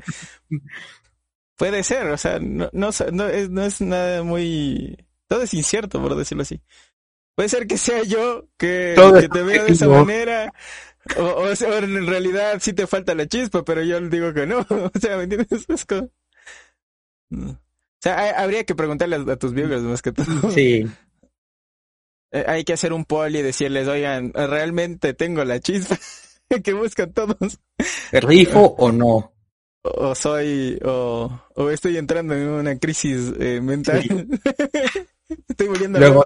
puede 1.56 1.82
ser, 1.82 2.06
o 2.08 2.18
sea, 2.18 2.38
no, 2.38 2.68
no, 2.72 2.90
no, 3.12 3.28
es, 3.28 3.50
no 3.50 3.64
es 3.64 3.80
nada 3.80 4.22
muy... 4.22 4.96
Todo 5.26 5.42
es 5.42 5.54
incierto, 5.54 6.00
por 6.00 6.14
decirlo 6.16 6.42
así. 6.42 6.60
Puede 7.34 7.48
ser 7.48 7.66
que 7.66 7.78
sea 7.78 8.02
yo 8.04 8.48
que, 8.56 8.94
te 9.32 9.42
veo 9.42 9.64
de 9.64 9.72
esa 9.72 9.88
manera. 9.88 10.52
O, 11.16 11.22
o, 11.22 11.48
en 11.48 12.06
realidad 12.06 12.58
sí 12.60 12.72
te 12.72 12.86
falta 12.86 13.14
la 13.14 13.26
chispa, 13.26 13.64
pero 13.64 13.82
yo 13.82 14.00
digo 14.00 14.32
que 14.32 14.46
no. 14.46 14.58
O 14.68 14.98
sea, 15.00 15.16
¿me 15.16 15.24
entiendes? 15.24 15.64
Es 15.68 15.84
como... 15.84 16.10
sea, 18.00 18.40
habría 18.40 18.64
que 18.64 18.74
preguntarle 18.74 19.16
a, 19.16 19.36
tus 19.36 19.52
viewers 19.52 19.82
más 19.82 20.02
que 20.02 20.12
tú. 20.12 20.22
Sí. 20.52 20.86
Eh, 22.30 22.44
hay 22.46 22.64
que 22.64 22.72
hacer 22.72 22.92
un 22.92 23.04
poll 23.04 23.34
y 23.34 23.42
decirles, 23.42 23.88
oigan, 23.88 24.32
realmente 24.32 25.14
tengo 25.14 25.44
la 25.44 25.60
chispa 25.60 25.98
que 26.64 26.72
buscan 26.72 27.12
todos. 27.12 27.60
¿Rifo 28.12 28.74
o 28.78 28.92
no? 28.92 29.32
O 29.82 30.14
soy, 30.14 30.78
o, 30.82 31.30
o 31.56 31.70
estoy 31.70 31.98
entrando 31.98 32.34
en 32.34 32.48
una 32.48 32.78
crisis 32.78 33.32
eh, 33.38 33.60
mental. 33.60 34.00
estoy 35.48 35.68
volviendo 35.68 35.98
Luego, 35.98 36.24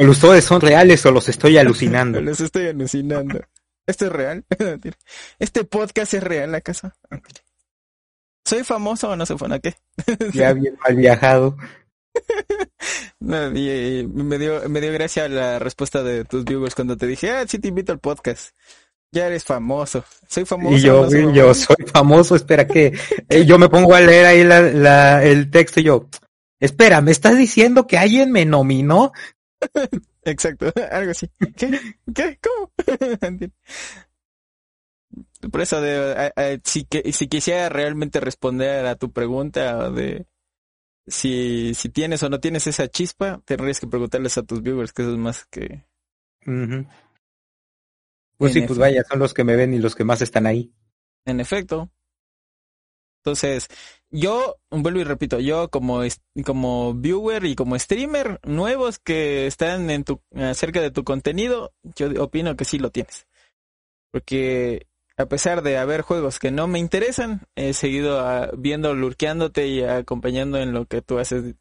¿los 0.00 0.22
ustedes 0.22 0.44
son 0.44 0.60
reales 0.60 1.04
o 1.06 1.10
los 1.10 1.26
estoy 1.28 1.56
alucinando? 1.56 2.20
los 2.22 2.40
estoy 2.40 2.68
alucinando. 2.68 3.40
¿Esto 3.86 4.06
es 4.06 4.12
real? 4.12 4.44
¿Este 5.38 5.64
podcast 5.64 6.12
es 6.12 6.22
real, 6.22 6.52
la 6.52 6.60
casa? 6.60 6.94
¿Soy 8.44 8.64
famoso 8.64 9.08
o 9.08 9.16
no 9.16 9.24
soy 9.24 9.38
famoso? 9.38 9.60
¿Qué? 9.62 9.74
ya 10.34 10.52
bien 10.52 10.76
mal 10.86 10.94
viajado. 10.94 11.56
me, 13.20 13.50
dio, 13.50 14.68
me 14.68 14.80
dio 14.80 14.92
gracia 14.92 15.26
la 15.28 15.58
respuesta 15.58 16.02
de 16.02 16.24
tus 16.26 16.44
viewers 16.44 16.74
cuando 16.74 16.98
te 16.98 17.06
dije, 17.06 17.30
ah, 17.30 17.46
sí 17.48 17.58
te 17.58 17.68
invito 17.68 17.92
al 17.92 17.98
podcast. 17.98 18.54
Ya 19.12 19.26
eres 19.26 19.44
famoso. 19.44 20.04
Soy 20.28 20.44
famoso. 20.44 20.76
Y 20.76 20.80
yo, 20.80 21.32
yo 21.32 21.52
soy 21.54 21.84
famoso. 21.92 22.36
Espera 22.36 22.66
que 22.66 22.96
eh, 23.28 23.44
yo 23.44 23.58
me 23.58 23.68
pongo 23.68 23.94
a 23.94 24.00
leer 24.00 24.26
ahí 24.26 24.44
la, 24.44 24.60
la, 24.60 25.24
el 25.24 25.50
texto 25.50 25.80
y 25.80 25.84
yo, 25.84 26.08
espera, 26.60 27.00
¿me 27.00 27.10
estás 27.10 27.36
diciendo 27.36 27.86
que 27.86 27.98
alguien 27.98 28.30
me 28.30 28.44
nominó? 28.44 29.12
Exacto, 30.24 30.72
algo 30.90 31.10
así. 31.10 31.28
¿Qué? 31.56 31.80
¿Qué? 32.14 32.38
¿Cómo? 32.40 32.72
Por 35.50 35.60
eso, 35.62 35.80
de, 35.80 36.60
si, 36.64 36.84
que, 36.84 37.12
si 37.12 37.26
quisiera 37.26 37.68
realmente 37.68 38.20
responder 38.20 38.86
a 38.86 38.96
tu 38.96 39.10
pregunta 39.10 39.90
de 39.90 40.26
si, 41.06 41.72
si 41.74 41.88
tienes 41.88 42.22
o 42.22 42.28
no 42.28 42.40
tienes 42.40 42.66
esa 42.66 42.88
chispa, 42.88 43.40
tendrías 43.44 43.80
que 43.80 43.86
preguntarles 43.86 44.36
a 44.38 44.42
tus 44.42 44.62
viewers, 44.62 44.92
que 44.92 45.02
eso 45.02 45.12
es 45.12 45.18
más 45.18 45.46
que... 45.46 45.84
Pues 48.40 48.54
sí, 48.54 48.62
pues 48.62 48.78
vaya, 48.78 49.04
son 49.04 49.18
los 49.18 49.34
que 49.34 49.44
me 49.44 49.54
ven 49.54 49.74
y 49.74 49.78
los 49.78 49.94
que 49.94 50.02
más 50.02 50.22
están 50.22 50.46
ahí. 50.46 50.72
En 51.26 51.40
efecto. 51.40 51.90
Entonces, 53.18 53.68
yo, 54.08 54.56
vuelvo 54.70 54.98
y 54.98 55.04
repito, 55.04 55.40
yo 55.40 55.68
como, 55.68 56.00
como 56.46 56.94
viewer 56.94 57.44
y 57.44 57.54
como 57.54 57.78
streamer 57.78 58.40
nuevos 58.42 58.98
que 58.98 59.46
están 59.46 59.90
en 59.90 60.04
tu, 60.04 60.22
acerca 60.34 60.80
de 60.80 60.90
tu 60.90 61.04
contenido, 61.04 61.74
yo 61.82 62.08
opino 62.24 62.56
que 62.56 62.64
sí 62.64 62.78
lo 62.78 62.90
tienes. 62.90 63.26
Porque 64.10 64.86
a 65.18 65.26
pesar 65.26 65.60
de 65.60 65.76
haber 65.76 66.00
juegos 66.00 66.38
que 66.38 66.50
no 66.50 66.66
me 66.66 66.78
interesan, 66.78 67.46
he 67.56 67.74
seguido 67.74 68.20
ah, 68.20 68.52
viendo, 68.56 68.94
lurqueándote 68.94 69.68
y 69.68 69.82
acompañando 69.82 70.56
en 70.56 70.72
lo 70.72 70.86
que 70.86 71.02
tú 71.02 71.18
haces 71.18 71.56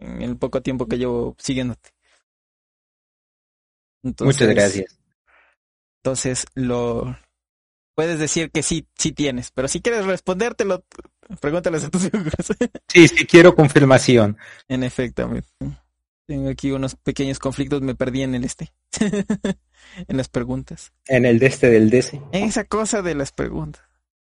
en 0.00 0.20
el 0.20 0.36
poco 0.36 0.62
tiempo 0.62 0.88
que 0.88 0.98
llevo 0.98 1.36
siguiéndote. 1.38 1.90
Muchas 4.02 4.48
gracias. 4.48 5.03
Entonces, 6.04 6.44
lo 6.54 7.16
puedes 7.96 8.18
decir 8.18 8.50
que 8.50 8.62
sí, 8.62 8.86
sí 8.94 9.12
tienes, 9.12 9.50
pero 9.52 9.68
si 9.68 9.80
quieres 9.80 10.04
respondértelo, 10.04 10.84
pregúntales 11.40 11.82
a 11.84 11.88
tus 11.88 12.04
hijos. 12.04 12.20
sí, 12.88 13.08
sí 13.08 13.24
quiero 13.24 13.54
confirmación. 13.54 14.36
En 14.68 14.82
efecto, 14.82 15.30
tengo 16.26 16.50
aquí 16.50 16.72
unos 16.72 16.94
pequeños 16.96 17.38
conflictos, 17.38 17.80
me 17.80 17.94
perdí 17.94 18.20
en 18.22 18.34
el 18.34 18.44
este. 18.44 18.74
en 19.00 20.16
las 20.18 20.28
preguntas. 20.28 20.92
En 21.06 21.24
el 21.24 21.38
de 21.38 21.46
este 21.46 21.70
del 21.70 21.88
DC. 21.88 22.20
Esa 22.32 22.64
cosa 22.64 23.00
de 23.00 23.14
las 23.14 23.32
preguntas. 23.32 23.82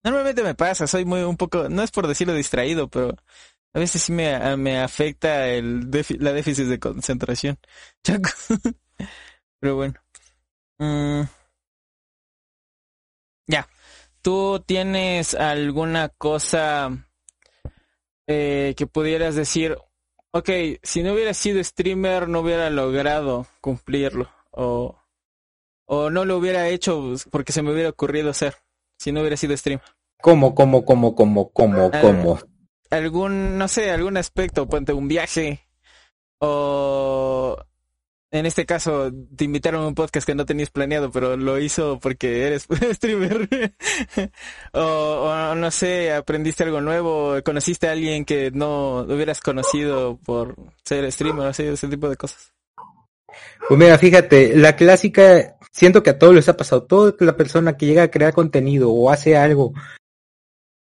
Normalmente 0.03 0.43
me 0.43 0.53
pasa, 0.53 0.85
soy 0.85 1.03
muy 1.03 1.21
un 1.21 1.35
poco, 1.35 1.67
no 1.67 1.81
es 1.81 1.89
por 1.89 2.05
decirlo 2.05 2.35
distraído, 2.35 2.89
pero 2.89 3.15
a 3.73 3.79
veces 3.79 4.03
sí 4.03 4.11
me, 4.11 4.55
me 4.55 4.77
afecta 4.77 5.47
el 5.47 5.89
la 6.19 6.31
déficit 6.31 6.67
de 6.67 6.77
concentración. 6.77 7.57
pero 9.59 9.75
bueno. 9.75 9.95
Mm. 10.77 11.23
¿Tú 14.25 14.59
tienes 14.65 15.35
alguna 15.35 16.09
cosa 16.09 16.89
eh, 18.25 18.73
que 18.75 18.87
pudieras 18.87 19.35
decir, 19.35 19.77
ok, 20.31 20.49
si 20.81 21.03
no 21.03 21.13
hubiera 21.13 21.35
sido 21.35 21.63
streamer 21.63 22.27
no 22.27 22.39
hubiera 22.39 22.71
logrado 22.71 23.45
cumplirlo? 23.61 24.27
O, 24.49 24.97
o 25.85 26.09
no 26.09 26.25
lo 26.25 26.37
hubiera 26.37 26.69
hecho 26.69 27.13
porque 27.29 27.51
se 27.53 27.61
me 27.61 27.71
hubiera 27.71 27.89
ocurrido 27.89 28.31
hacer 28.31 28.55
si 28.97 29.11
no 29.11 29.19
hubiera 29.19 29.37
sido 29.37 29.55
streamer. 29.55 29.85
¿Cómo, 30.19 30.55
cómo, 30.55 30.85
cómo, 30.85 31.13
cómo, 31.13 31.51
cómo, 31.51 31.91
cómo? 31.91 32.39
Algún, 32.89 33.59
no 33.59 33.67
sé, 33.67 33.91
algún 33.91 34.17
aspecto, 34.17 34.67
ponte 34.67 34.91
un 34.91 35.07
viaje 35.07 35.67
o 36.39 37.63
en 38.35 38.45
este 38.45 38.65
caso 38.65 39.11
te 39.35 39.45
invitaron 39.45 39.83
a 39.83 39.87
un 39.87 39.95
podcast 39.95 40.25
que 40.25 40.35
no 40.35 40.45
tenías 40.45 40.69
planeado, 40.69 41.11
pero 41.11 41.37
lo 41.37 41.59
hizo 41.59 41.99
porque 41.99 42.45
eres 42.47 42.67
streamer. 42.93 43.49
o, 44.73 45.55
no 45.55 45.71
sé, 45.71 46.13
aprendiste 46.13 46.63
algo 46.63 46.81
nuevo, 46.81 47.35
conociste 47.43 47.87
a 47.87 47.93
alguien 47.93 48.25
que 48.25 48.51
no 48.51 48.99
hubieras 48.99 49.39
conocido 49.39 50.17
por 50.25 50.55
ser 50.83 51.11
streamer, 51.11 51.47
así, 51.47 51.63
ese 51.63 51.87
tipo 51.87 52.09
de 52.09 52.17
cosas. 52.17 52.53
Pues 53.67 53.79
mira, 53.79 53.97
fíjate, 53.97 54.55
la 54.55 54.75
clásica, 54.75 55.57
siento 55.71 56.03
que 56.03 56.11
a 56.11 56.19
todos 56.19 56.35
les 56.35 56.47
ha 56.49 56.57
pasado, 56.57 56.83
toda 56.83 57.15
la 57.19 57.35
persona 57.35 57.77
que 57.77 57.85
llega 57.85 58.03
a 58.03 58.11
crear 58.11 58.33
contenido 58.33 58.91
o 58.91 59.09
hace 59.09 59.35
algo 59.35 59.73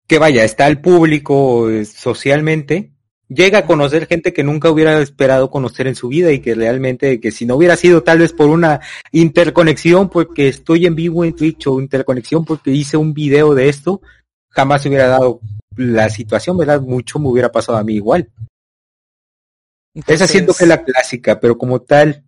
que 0.07 0.19
vaya, 0.19 0.45
está 0.45 0.67
al 0.67 0.81
público 0.81 1.69
eh, 1.69 1.85
socialmente, 1.85 2.93
llega 3.29 3.59
a 3.59 3.67
conocer 3.67 4.07
gente 4.07 4.33
que 4.33 4.43
nunca 4.43 4.71
hubiera 4.71 5.01
esperado 5.01 5.51
conocer 5.51 5.87
en 5.87 5.95
su 5.95 6.09
vida 6.09 6.33
y 6.33 6.41
que 6.41 6.55
realmente, 6.55 7.21
que 7.21 7.31
si 7.31 7.47
no 7.47 7.57
hubiera 7.57 7.77
sido 7.77 8.03
tal 8.03 8.19
vez 8.19 8.33
por 8.33 8.49
una 8.49 8.81
interconexión 9.13 10.09
porque 10.09 10.49
estoy 10.49 10.87
en 10.87 10.95
vivo 10.95 11.25
en 11.25 11.35
Twitch 11.35 11.67
o 11.67 11.81
interconexión 11.81 12.45
porque 12.45 12.71
hice 12.71 12.97
un 12.97 13.15
video 13.15 13.55
de 13.55 13.69
esto, 13.69 14.01
jamás 14.49 14.83
se 14.83 14.89
hubiera 14.89 15.09
dado 15.09 15.41
la 15.77 16.09
situación, 16.09 16.57
¿verdad? 16.57 16.81
Mucho 16.81 17.19
me 17.19 17.29
hubiera 17.29 17.53
pasado 17.53 17.79
a 17.79 17.85
mí 17.85 17.95
igual. 17.95 18.31
Esa 20.07 20.27
siento 20.27 20.55
que 20.55 20.65
es 20.65 20.69
la 20.69 20.83
clásica, 20.85 21.41
pero 21.41 21.59
como 21.59 21.81
tal, 21.81 22.25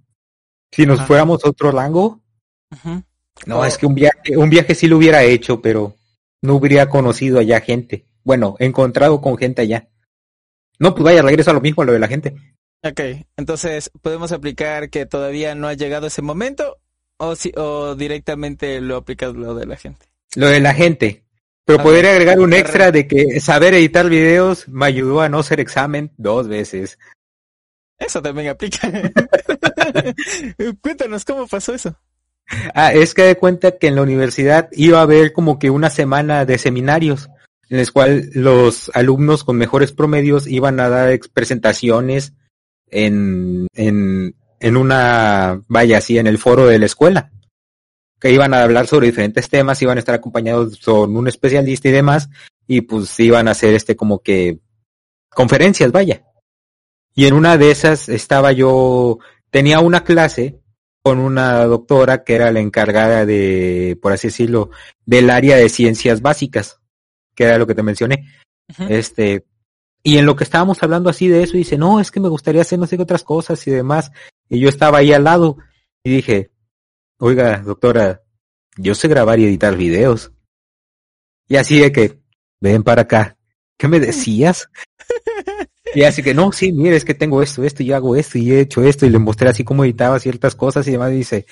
si 0.72 0.86
nos 0.86 1.00
fuéramos 1.06 1.44
a 1.44 1.50
otro 1.50 1.70
rango, 1.70 2.20
no, 3.46 3.64
es 3.64 3.78
que 3.78 3.86
un 3.86 3.94
viaje, 3.94 4.36
un 4.36 4.50
viaje 4.50 4.74
sí 4.74 4.86
lo 4.86 4.98
hubiera 4.98 5.22
hecho, 5.22 5.60
pero 5.60 5.94
no 6.42 6.56
hubiera 6.56 6.88
conocido 6.88 7.38
allá 7.38 7.60
gente. 7.60 8.06
Bueno, 8.22 8.56
encontrado 8.58 9.20
con 9.20 9.36
gente 9.36 9.62
allá. 9.62 9.89
No, 10.80 10.94
pues 10.94 11.04
vaya, 11.04 11.22
regresa 11.22 11.52
a 11.52 11.54
lo 11.54 11.60
mismo, 11.60 11.82
a 11.82 11.86
lo 11.86 11.92
de 11.92 11.98
la 11.98 12.08
gente. 12.08 12.34
Ok, 12.82 13.00
entonces, 13.36 13.90
¿podemos 14.00 14.32
aplicar 14.32 14.88
que 14.88 15.04
todavía 15.04 15.54
no 15.54 15.68
ha 15.68 15.74
llegado 15.74 16.06
ese 16.06 16.22
momento 16.22 16.78
o, 17.18 17.36
si, 17.36 17.52
o 17.54 17.94
directamente 17.94 18.80
lo 18.80 18.96
aplicas 18.96 19.34
lo 19.34 19.54
de 19.54 19.66
la 19.66 19.76
gente? 19.76 20.06
Lo 20.34 20.48
de 20.48 20.60
la 20.60 20.72
gente. 20.72 21.22
Pero 21.66 21.82
podría 21.82 22.10
agregar 22.10 22.40
un 22.40 22.54
extra 22.54 22.90
de 22.90 23.06
que 23.06 23.38
saber 23.40 23.74
editar 23.74 24.08
videos 24.08 24.66
me 24.68 24.86
ayudó 24.86 25.20
a 25.20 25.28
no 25.28 25.40
hacer 25.40 25.60
examen 25.60 26.10
dos 26.16 26.48
veces. 26.48 26.98
Eso 27.98 28.22
también 28.22 28.48
aplica. 28.48 28.90
Cuéntanos 30.80 31.26
cómo 31.26 31.46
pasó 31.46 31.74
eso. 31.74 31.94
Ah, 32.74 32.92
es 32.92 33.14
que 33.14 33.22
de 33.22 33.36
cuenta 33.36 33.78
que 33.78 33.88
en 33.88 33.96
la 33.96 34.02
universidad 34.02 34.68
iba 34.72 34.98
a 34.98 35.02
haber 35.02 35.32
como 35.32 35.58
que 35.58 35.70
una 35.70 35.90
semana 35.90 36.44
de 36.44 36.58
seminarios 36.58 37.28
en 37.70 37.78
el 37.78 37.90
cual 37.92 38.30
los 38.34 38.90
alumnos 38.94 39.44
con 39.44 39.56
mejores 39.56 39.92
promedios 39.92 40.48
iban 40.48 40.80
a 40.80 40.88
dar 40.88 41.18
presentaciones 41.32 42.34
en, 42.90 43.68
en, 43.74 44.34
en 44.58 44.76
una, 44.76 45.62
vaya 45.68 45.98
así, 45.98 46.18
en 46.18 46.26
el 46.26 46.38
foro 46.38 46.66
de 46.66 46.80
la 46.80 46.86
escuela, 46.86 47.30
que 48.18 48.32
iban 48.32 48.52
a 48.54 48.64
hablar 48.64 48.88
sobre 48.88 49.06
diferentes 49.06 49.48
temas, 49.48 49.80
iban 49.82 49.96
a 49.96 50.00
estar 50.00 50.16
acompañados 50.16 50.80
con 50.84 51.16
un 51.16 51.28
especialista 51.28 51.88
y 51.88 51.92
demás, 51.92 52.28
y 52.66 52.80
pues 52.80 53.18
iban 53.20 53.46
a 53.46 53.52
hacer 53.52 53.74
este 53.74 53.94
como 53.94 54.20
que 54.20 54.58
conferencias, 55.28 55.92
vaya. 55.92 56.24
Y 57.14 57.26
en 57.26 57.34
una 57.34 57.56
de 57.56 57.70
esas 57.70 58.08
estaba 58.08 58.50
yo, 58.50 59.20
tenía 59.50 59.78
una 59.78 60.02
clase 60.02 60.60
con 61.02 61.20
una 61.20 61.64
doctora 61.66 62.24
que 62.24 62.34
era 62.34 62.50
la 62.50 62.60
encargada 62.60 63.24
de, 63.24 63.96
por 64.02 64.12
así 64.12 64.26
decirlo, 64.26 64.70
del 65.06 65.30
área 65.30 65.56
de 65.56 65.68
ciencias 65.68 66.20
básicas 66.20 66.79
que 67.34 67.44
era 67.44 67.58
lo 67.58 67.66
que 67.66 67.74
te 67.74 67.82
mencioné. 67.82 68.28
Este, 68.88 69.44
y 70.02 70.18
en 70.18 70.26
lo 70.26 70.36
que 70.36 70.44
estábamos 70.44 70.82
hablando 70.82 71.10
así 71.10 71.28
de 71.28 71.42
eso, 71.42 71.56
dice, 71.56 71.76
no, 71.76 72.00
es 72.00 72.10
que 72.10 72.20
me 72.20 72.28
gustaría 72.28 72.62
hacer 72.62 72.78
no 72.78 72.86
sé 72.86 72.96
qué 72.96 73.02
otras 73.02 73.24
cosas 73.24 73.66
y 73.66 73.70
demás. 73.70 74.10
Y 74.48 74.60
yo 74.60 74.68
estaba 74.68 74.98
ahí 74.98 75.12
al 75.12 75.24
lado 75.24 75.58
y 76.02 76.10
dije, 76.10 76.50
oiga, 77.18 77.58
doctora, 77.58 78.22
yo 78.76 78.94
sé 78.94 79.08
grabar 79.08 79.38
y 79.38 79.44
editar 79.44 79.76
videos. 79.76 80.32
Y 81.48 81.56
así 81.56 81.78
de 81.78 81.92
que, 81.92 82.20
ven 82.60 82.82
para 82.82 83.02
acá, 83.02 83.36
¿qué 83.76 83.88
me 83.88 84.00
decías? 84.00 84.70
y 85.94 86.02
así 86.04 86.22
que, 86.22 86.32
no, 86.32 86.52
sí, 86.52 86.72
mire, 86.72 86.96
es 86.96 87.04
que 87.04 87.14
tengo 87.14 87.42
esto, 87.42 87.64
esto, 87.64 87.82
y 87.82 87.92
hago 87.92 88.16
esto, 88.16 88.38
y 88.38 88.52
he 88.52 88.60
hecho 88.60 88.82
esto, 88.82 89.04
y 89.04 89.10
le 89.10 89.18
mostré 89.18 89.48
así 89.48 89.64
cómo 89.64 89.84
editaba 89.84 90.18
ciertas 90.18 90.54
cosas 90.54 90.86
y 90.86 90.92
demás, 90.92 91.12
y 91.12 91.16
dice, 91.16 91.46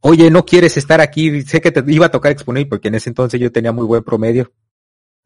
oye, 0.00 0.30
¿no 0.30 0.44
quieres 0.44 0.76
estar 0.76 1.00
aquí? 1.00 1.42
Sé 1.42 1.60
que 1.60 1.72
te 1.72 1.82
iba 1.90 2.06
a 2.06 2.10
tocar 2.10 2.32
exponer 2.32 2.68
porque 2.68 2.88
en 2.88 2.96
ese 2.96 3.08
entonces 3.08 3.40
yo 3.40 3.50
tenía 3.50 3.72
muy 3.72 3.86
buen 3.86 4.02
promedio. 4.02 4.52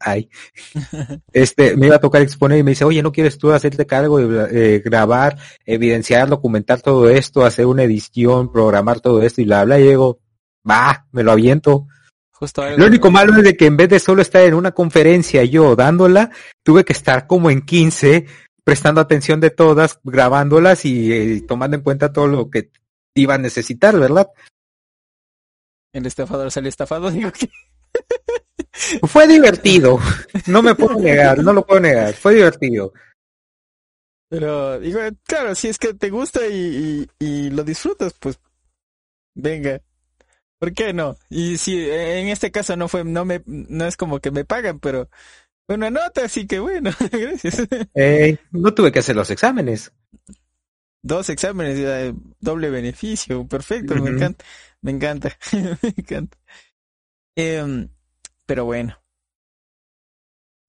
Ay, 0.01 0.29
este, 1.33 1.77
me 1.77 1.87
iba 1.87 1.97
a 1.97 2.01
tocar 2.01 2.23
exponer 2.23 2.59
y 2.59 2.62
me 2.62 2.73
dice, 2.73 2.85
oye, 2.85 3.03
¿no 3.03 3.12
quieres 3.12 3.39
tú 3.39 3.53
hacerte 3.53 3.87
cargo 3.87 4.19
de 4.19 4.77
eh, 4.77 4.79
grabar, 4.81 5.39
evidenciar, 5.65 6.29
documentar 6.29 6.81
todo 6.81 7.09
esto, 7.09 7.45
hacer 7.45 7.66
una 7.66 7.85
edición, 7.85 8.53
programar 8.53 9.01
todo 9.01 9.23
esto 9.23 9.41
y 9.41 9.45
bla, 9.45 9.65
bla? 9.65 9.79
Y 9.79 9.89
digo, 9.89 10.20
va, 10.69 11.07
me 11.12 11.23
lo 11.23 11.33
aviento. 11.33 11.87
Justo 12.31 12.62
Lo 12.77 12.87
único 12.87 13.11
malo 13.11 13.37
es 13.37 13.43
de 13.43 13.57
que 13.57 13.66
en 13.66 13.77
vez 13.77 13.89
de 13.89 13.99
solo 13.99 14.23
estar 14.23 14.43
en 14.43 14.55
una 14.55 14.70
conferencia 14.70 15.43
yo 15.45 15.75
dándola, 15.75 16.31
tuve 16.62 16.85
que 16.85 16.93
estar 16.93 17.27
como 17.27 17.51
en 17.51 17.62
15, 17.62 18.27
prestando 18.62 19.01
atención 19.01 19.41
de 19.41 19.51
todas, 19.51 19.99
grabándolas 20.05 20.85
y 20.85 21.12
eh, 21.12 21.41
tomando 21.49 21.77
en 21.77 21.83
cuenta 21.83 22.12
todo 22.12 22.29
lo 22.29 22.49
que 22.49 22.70
iba 23.16 23.35
a 23.35 23.39
necesitar, 23.39 23.99
¿verdad? 23.99 24.29
El 25.93 26.07
estafador 26.07 26.51
sale 26.53 26.69
estafado, 26.69 27.11
digo 27.11 27.33
que... 27.33 27.49
Fue 29.06 29.27
divertido, 29.27 29.98
no 30.47 30.62
me 30.62 30.74
puedo 30.74 30.98
negar, 30.98 31.39
no 31.43 31.52
lo 31.52 31.65
puedo 31.65 31.81
negar, 31.81 32.15
fue 32.15 32.35
divertido. 32.35 32.93
Pero 34.28 34.78
digo, 34.78 35.01
claro, 35.24 35.55
si 35.55 35.69
es 35.69 35.78
que 35.78 35.94
te 35.94 36.10
gusta 36.10 36.47
y, 36.47 37.09
y, 37.19 37.51
lo 37.51 37.65
disfrutas, 37.65 38.15
pues 38.19 38.39
venga. 39.35 39.81
¿Por 40.59 40.74
qué 40.74 40.93
no? 40.93 41.16
Y 41.31 41.56
si 41.56 41.89
en 41.89 42.28
este 42.28 42.51
caso 42.51 42.77
no 42.77 42.89
fue, 42.89 43.05
no 43.05 43.24
me, 43.24 43.43
no 43.47 43.86
es 43.86 43.97
como 43.97 44.19
que 44.19 44.31
me 44.31 44.44
pagan, 44.44 44.81
pero 44.81 45.09
una 45.69 45.90
nota, 45.90 46.24
así 46.24 46.47
que 46.47 46.59
bueno, 46.59 46.90
gracias. 47.12 47.62
Eh, 47.94 48.39
no 48.51 48.74
tuve 48.74 48.90
que 48.90 48.98
hacer 48.98 49.16
los 49.16 49.31
exámenes. 49.31 49.93
Dos 51.02 51.31
exámenes, 51.31 52.12
doble 52.40 52.70
beneficio, 52.70 53.47
perfecto, 53.47 53.94
me 53.94 54.10
encanta, 54.10 54.44
me 54.82 54.90
encanta, 54.90 55.39
me 55.82 55.94
encanta. 55.97 56.36
Eh, 57.36 57.89
pero 58.49 58.65
bueno. 58.65 58.99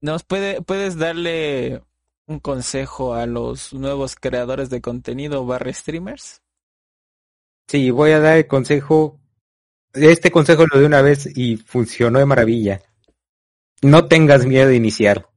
¿Nos 0.01 0.23
puede, 0.23 0.61
puedes 0.61 0.97
darle 0.97 1.81
un 2.27 2.39
consejo 2.39 3.13
a 3.13 3.25
los 3.25 3.73
nuevos 3.73 4.17
creadores 4.17 4.69
de 4.69 4.81
contenido 4.81 5.45
barra 5.45 5.71
streamers? 5.71 6.41
Sí, 7.69 7.89
voy 7.89 8.11
a 8.11 8.19
dar 8.19 8.37
el 8.37 8.47
consejo. 8.47 9.17
Este 9.93 10.29
consejo 10.29 10.65
lo 10.67 10.79
di 10.79 10.85
una 10.85 11.01
vez 11.01 11.25
y 11.37 11.55
funcionó 11.55 12.19
de 12.19 12.25
maravilla. 12.25 12.81
No 13.81 14.07
tengas 14.07 14.45
miedo 14.45 14.67
de 14.67 14.75
iniciar. 14.75 15.29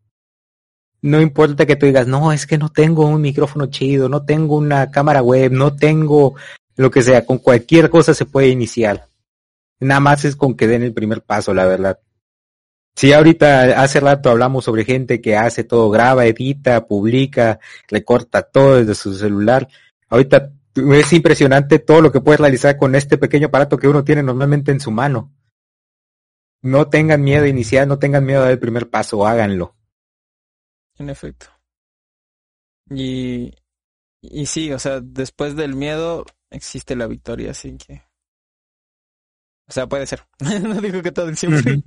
No 1.00 1.20
importa 1.20 1.64
que 1.64 1.76
tú 1.76 1.86
digas, 1.86 2.08
no, 2.08 2.32
es 2.32 2.46
que 2.46 2.58
no 2.58 2.70
tengo 2.70 3.06
un 3.06 3.20
micrófono 3.20 3.66
chido, 3.66 4.08
no 4.08 4.24
tengo 4.24 4.56
una 4.56 4.90
cámara 4.90 5.22
web, 5.22 5.52
no 5.52 5.76
tengo 5.76 6.34
lo 6.74 6.90
que 6.90 7.02
sea, 7.02 7.24
con 7.24 7.38
cualquier 7.38 7.88
cosa 7.88 8.14
se 8.14 8.26
puede 8.26 8.48
iniciar. 8.48 9.08
Nada 9.78 10.00
más 10.00 10.24
es 10.24 10.34
con 10.34 10.56
que 10.56 10.66
den 10.66 10.82
el 10.82 10.92
primer 10.92 11.22
paso, 11.22 11.54
la 11.54 11.66
verdad. 11.66 12.00
Sí, 12.94 13.12
ahorita 13.12 13.82
hace 13.82 14.00
rato 14.00 14.30
hablamos 14.30 14.64
sobre 14.64 14.84
gente 14.84 15.20
que 15.20 15.36
hace 15.36 15.64
todo, 15.64 15.90
graba, 15.90 16.26
edita, 16.26 16.86
publica, 16.86 17.58
le 17.88 18.04
corta 18.04 18.42
todo 18.42 18.76
desde 18.76 18.94
su 18.94 19.14
celular. 19.14 19.66
Ahorita 20.08 20.52
es 20.74 21.12
impresionante 21.12 21.78
todo 21.78 22.02
lo 22.02 22.12
que 22.12 22.20
puede 22.20 22.38
realizar 22.38 22.76
con 22.76 22.94
este 22.94 23.18
pequeño 23.18 23.48
aparato 23.48 23.78
que 23.78 23.88
uno 23.88 24.04
tiene 24.04 24.22
normalmente 24.22 24.72
en 24.72 24.80
su 24.80 24.90
mano. 24.90 25.32
No 26.60 26.88
tengan 26.88 27.22
miedo 27.22 27.42
de 27.42 27.48
iniciar, 27.48 27.88
no 27.88 27.98
tengan 27.98 28.24
miedo 28.24 28.40
de 28.40 28.44
dar 28.44 28.52
el 28.52 28.60
primer 28.60 28.88
paso, 28.88 29.26
háganlo. 29.26 29.74
En 30.98 31.08
efecto. 31.10 31.46
Y, 32.90 33.54
y 34.20 34.46
sí, 34.46 34.70
o 34.72 34.78
sea, 34.78 35.00
después 35.00 35.56
del 35.56 35.74
miedo 35.74 36.24
existe 36.50 36.94
la 36.94 37.06
victoria, 37.06 37.50
así 37.50 37.76
que... 37.78 38.02
O 39.68 39.72
sea, 39.72 39.86
puede 39.86 40.06
ser. 40.06 40.26
no 40.62 40.80
digo 40.80 41.02
que 41.02 41.12
todo 41.12 41.34
siempre, 41.34 41.82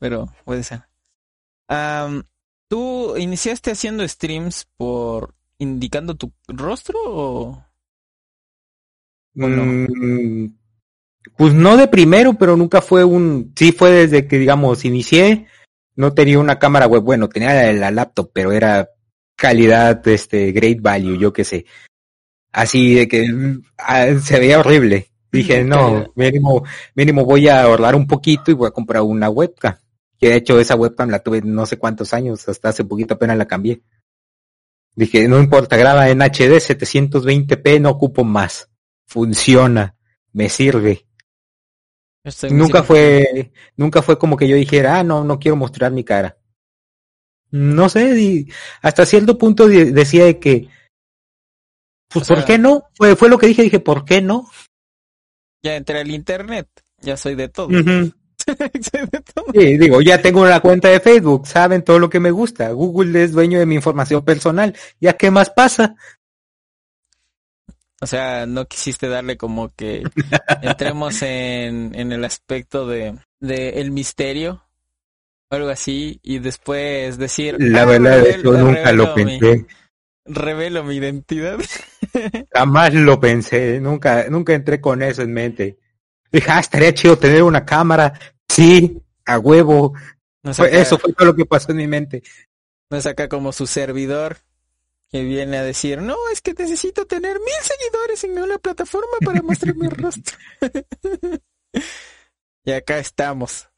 pero 0.00 0.28
puede 0.44 0.64
ser. 0.64 0.82
¿Tú 2.68 3.16
iniciaste 3.16 3.70
haciendo 3.70 4.06
streams 4.06 4.66
por 4.76 5.34
indicando 5.58 6.16
tu 6.16 6.32
rostro 6.48 6.98
o...? 7.04 7.64
Mm, 9.34 10.46
pues 11.36 11.54
no 11.54 11.76
de 11.76 11.86
primero, 11.86 12.34
pero 12.34 12.56
nunca 12.56 12.80
fue 12.80 13.04
un... 13.04 13.52
Sí 13.54 13.72
fue 13.72 13.90
desde 13.90 14.26
que, 14.26 14.38
digamos, 14.38 14.84
inicié. 14.84 15.46
No 15.94 16.14
tenía 16.14 16.38
una 16.38 16.58
cámara 16.58 16.86
web. 16.86 17.02
Bueno, 17.02 17.28
tenía 17.28 17.72
la, 17.72 17.90
laptop, 17.90 18.30
pero 18.32 18.52
era 18.52 18.88
calidad, 19.36 20.06
este, 20.08 20.50
great 20.52 20.80
value, 20.80 21.18
yo 21.18 21.32
qué 21.32 21.44
sé. 21.44 21.66
Así 22.52 22.94
de 22.94 23.08
que 23.08 23.26
ah, 23.78 24.06
se 24.20 24.38
veía 24.38 24.60
horrible. 24.60 25.10
Dije, 25.32 25.62
no, 25.62 26.12
mínimo, 26.16 26.64
mínimo 26.94 27.24
voy 27.24 27.48
a 27.48 27.62
ahorrar 27.62 27.94
un 27.94 28.06
poquito 28.06 28.50
y 28.50 28.54
voy 28.54 28.68
a 28.68 28.72
comprar 28.72 29.02
una 29.02 29.30
webcam. 29.30 29.76
Que 30.20 30.28
de 30.28 30.36
hecho 30.36 30.60
esa 30.60 30.76
webcam 30.76 31.08
la 31.08 31.20
tuve 31.20 31.40
no 31.40 31.64
sé 31.64 31.78
cuántos 31.78 32.12
años, 32.12 32.46
hasta 32.48 32.68
hace 32.68 32.84
poquito 32.84 33.14
apenas 33.14 33.38
la 33.38 33.48
cambié. 33.48 33.82
Dije, 34.94 35.26
no 35.28 35.40
importa, 35.40 35.76
graba 35.76 36.10
en 36.10 36.20
HD 36.20 36.60
720p, 36.60 37.80
no 37.80 37.90
ocupo 37.90 38.22
más. 38.22 38.68
Funciona, 39.06 39.96
me 40.32 40.48
sirve. 40.48 41.06
nunca 42.50 42.82
fue, 42.82 43.52
nunca 43.76 44.02
fue 44.02 44.18
como 44.18 44.36
que 44.36 44.46
yo 44.46 44.56
dijera, 44.56 44.98
ah, 44.98 45.04
no, 45.04 45.24
no 45.24 45.38
quiero 45.38 45.56
mostrar 45.56 45.90
mi 45.90 46.04
cara. 46.04 46.36
No 47.50 47.88
sé, 47.88 48.46
hasta 48.82 49.06
cierto 49.06 49.38
punto 49.38 49.66
decía 49.68 50.38
que, 50.38 50.68
pues, 52.08 52.28
¿por 52.28 52.44
qué 52.44 52.58
no? 52.58 52.84
Fue, 52.94 53.16
fue 53.16 53.28
lo 53.28 53.38
que 53.38 53.46
dije, 53.46 53.62
dije, 53.62 53.80
¿por 53.80 54.04
qué 54.04 54.20
no? 54.20 54.50
Ya 55.62 55.76
entré 55.76 56.00
al 56.00 56.10
internet, 56.10 56.68
ya 57.00 57.16
soy 57.16 57.34
de 57.36 57.48
todo. 57.48 57.68
Sí, 59.54 59.78
digo, 59.78 60.00
ya 60.00 60.20
tengo 60.20 60.42
una 60.42 60.60
cuenta 60.60 60.88
de 60.88 61.00
Facebook, 61.00 61.46
saben 61.46 61.82
todo 61.82 61.98
lo 61.98 62.08
que 62.10 62.20
me 62.20 62.30
gusta. 62.30 62.70
Google 62.70 63.22
es 63.22 63.32
dueño 63.32 63.58
de 63.58 63.66
mi 63.66 63.74
información 63.74 64.24
personal. 64.24 64.74
¿Ya 65.00 65.14
qué 65.14 65.30
más 65.30 65.50
pasa? 65.50 65.96
O 68.00 68.06
sea, 68.06 68.46
no 68.46 68.66
quisiste 68.66 69.08
darle 69.08 69.36
como 69.36 69.68
que 69.74 70.02
entremos 70.62 71.22
en, 71.22 71.92
en 71.94 72.12
el 72.12 72.24
aspecto 72.24 72.86
de, 72.86 73.18
de 73.40 73.80
el 73.80 73.90
misterio 73.90 74.64
o 75.50 75.54
algo 75.54 75.68
así 75.68 76.18
y 76.22 76.38
después 76.38 77.18
decir 77.18 77.56
la 77.58 77.82
ah, 77.82 77.84
verdad 77.84 78.26
es 78.26 78.36
que 78.36 78.42
yo 78.44 78.52
nunca 78.52 78.92
lo 78.92 79.12
pensé 79.14 79.66
revelo 80.24 80.84
mi 80.84 80.94
identidad 80.94 81.58
jamás 82.54 82.94
lo 82.94 83.18
pensé 83.18 83.80
nunca 83.80 84.26
nunca 84.30 84.54
entré 84.54 84.80
con 84.80 85.02
eso 85.02 85.22
en 85.22 85.32
mente 85.32 85.78
Dije, 86.32 86.50
ah, 86.50 86.60
estaría 86.60 86.94
chido 86.94 87.18
tener 87.18 87.42
una 87.42 87.64
cámara. 87.64 88.12
Sí, 88.50 89.00
a 89.24 89.38
huevo. 89.38 89.94
eso 90.42 90.98
fue 90.98 91.12
todo 91.12 91.28
lo 91.28 91.36
que 91.36 91.46
pasó 91.46 91.70
en 91.70 91.76
mi 91.76 91.86
mente. 91.86 92.22
No 92.90 92.98
es 92.98 93.06
acá 93.06 93.28
como 93.28 93.52
su 93.52 93.68
servidor 93.68 94.38
que 95.08 95.22
viene 95.22 95.56
a 95.56 95.62
decir, 95.62 96.02
no, 96.02 96.16
es 96.32 96.40
que 96.40 96.52
necesito 96.54 97.06
tener 97.06 97.38
mil 97.38 97.54
seguidores 97.62 98.24
en 98.24 98.38
una 98.38 98.58
plataforma 98.58 99.18
para 99.24 99.40
mostrar 99.42 99.76
mi 99.76 99.88
rostro. 99.88 100.36
y 102.64 102.72
acá 102.72 102.98
estamos. 102.98 103.68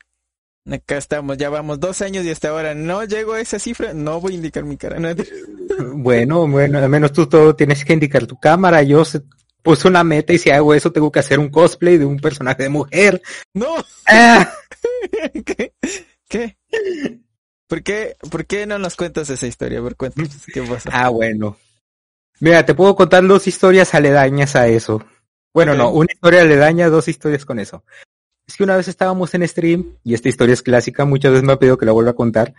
Acá 0.71 0.97
estamos, 0.97 1.37
ya 1.37 1.51
vamos 1.51 1.79
dos 1.79 2.01
años 2.01 2.25
y 2.25 2.31
hasta 2.31 2.49
ahora 2.49 2.75
no 2.75 3.05
llego 3.05 3.35
a 3.35 3.41
esa 3.41 3.59
cifra, 3.59 3.93
no 3.93 4.21
voy 4.21 4.33
a 4.33 4.37
indicar 4.37 4.65
mi 4.65 4.79
cara. 4.79 4.99
bueno, 5.95 6.47
bueno, 6.49 6.79
al 6.79 6.89
menos 6.89 7.13
tú 7.13 7.27
todo 7.27 7.55
tienes 7.55 7.85
que 7.85 7.93
indicar 7.93 8.27
tu 8.27 8.39
cámara, 8.39 8.83
yo 8.83 9.03
puse 9.63 9.89
una 9.89 10.05
meta 10.05 10.33
y 10.33 10.39
si 10.39 10.51
hago 10.51 10.73
eso 10.73 10.93
tengo 10.93 11.11
que 11.11 11.19
hacer 11.19 11.39
un 11.39 11.51
cosplay 11.51 11.99
de 11.99 12.05
un 12.05 12.19
personaje 12.19 12.65
de 12.65 12.69
mujer. 12.69 13.23
No. 13.53 13.75
Ah. 14.07 14.51
¿Qué? 15.45 15.75
¿Qué? 16.29 16.57
¿Por 17.67 17.83
qué, 17.83 18.17
¿Por 18.31 18.47
qué 18.47 18.67
no 18.67 18.79
nos 18.79 18.97
cuentas 18.97 19.31
esa 19.31 19.47
historia? 19.47 19.79
A 19.79 19.83
ver, 19.83 19.97
cuéntanos 19.97 20.31
qué 20.53 20.63
pasa. 20.63 20.91
Ah, 20.93 21.09
bueno. 21.09 21.57
Mira, 22.41 22.65
te 22.65 22.75
puedo 22.75 22.95
contar 22.97 23.27
dos 23.27 23.47
historias 23.47 23.95
aledañas 23.95 24.57
a 24.57 24.67
eso. 24.69 25.05
Bueno, 25.55 25.75
no, 25.75 25.91
una 25.91 26.13
historia 26.13 26.43
aledaña, 26.43 26.89
dos 26.89 27.09
historias 27.09 27.45
con 27.45 27.59
eso. 27.59 27.85
Es 28.47 28.57
que 28.57 28.65
una 28.65 28.77
vez 28.77 28.89
estábamos 28.89 29.35
en 29.35 29.47
stream, 29.47 29.97
y 30.03 30.15
esta 30.15 30.29
historia 30.29 30.55
es 30.55 30.63
clásica, 30.63 31.05
muchas 31.05 31.33
veces 31.33 31.47
me 31.47 31.53
ha 31.53 31.59
pedido 31.59 31.79
que 31.79 31.87
la 31.87 31.93
vuelva 31.93 32.13
a 32.13 32.17
contar. 32.17 32.55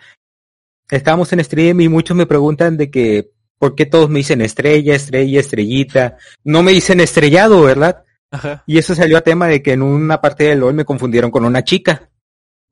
Estábamos 0.90 1.34
en 1.34 1.44
stream 1.44 1.82
y 1.82 1.90
muchos 1.90 2.16
me 2.16 2.26
preguntan 2.26 2.78
de 2.78 2.90
que 2.92 3.34
¿Por 3.64 3.76
qué 3.76 3.86
todos 3.86 4.10
me 4.10 4.20
dicen 4.20 4.42
estrella, 4.42 4.94
estrella, 4.94 5.40
estrellita? 5.40 6.18
No 6.44 6.64
me 6.64 6.74
dicen 6.74 7.00
estrellado, 7.00 7.62
¿verdad? 7.62 8.04
Ajá. 8.30 8.62
Y 8.68 8.78
eso 8.78 8.94
salió 8.94 9.18
a 9.18 9.22
tema 9.22 9.48
de 9.48 9.64
que 9.64 9.72
en 9.72 9.82
una 9.82 10.20
parte 10.20 10.44
del 10.44 10.60
LOL 10.60 10.74
me 10.74 10.84
confundieron 10.84 11.32
con 11.32 11.46
una 11.46 11.64
chica. 11.64 12.10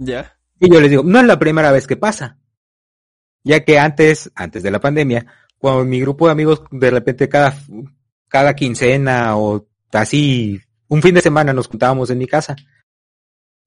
Ya. 0.03 0.36
Y 0.60 0.72
yo 0.72 0.82
les 0.82 0.90
digo, 0.90 1.03
no 1.03 1.19
es 1.19 1.26
la 1.26 1.38
primera 1.38 1.72
vez 1.72 1.86
que 1.86 1.95
pasa. 1.95 2.40
Ya 3.44 3.64
que 3.64 3.78
antes, 3.78 4.32
antes 4.34 4.64
de 4.64 4.72
la 4.72 4.80
pandemia, 4.80 5.28
cuando 5.60 5.86
mi 5.86 6.02
grupo 6.02 6.26
de 6.26 6.32
amigos 6.32 6.64
de 6.72 6.90
repente 6.90 7.30
cada, 7.30 7.56
cada 8.28 8.56
quincena 8.56 9.38
o 9.38 9.68
así, 9.91 10.60
un 10.88 11.03
fin 11.03 11.14
de 11.14 11.22
semana 11.22 11.53
nos 11.53 11.68
juntábamos 11.68 12.10
en 12.10 12.18
mi 12.18 12.26
casa. 12.26 12.56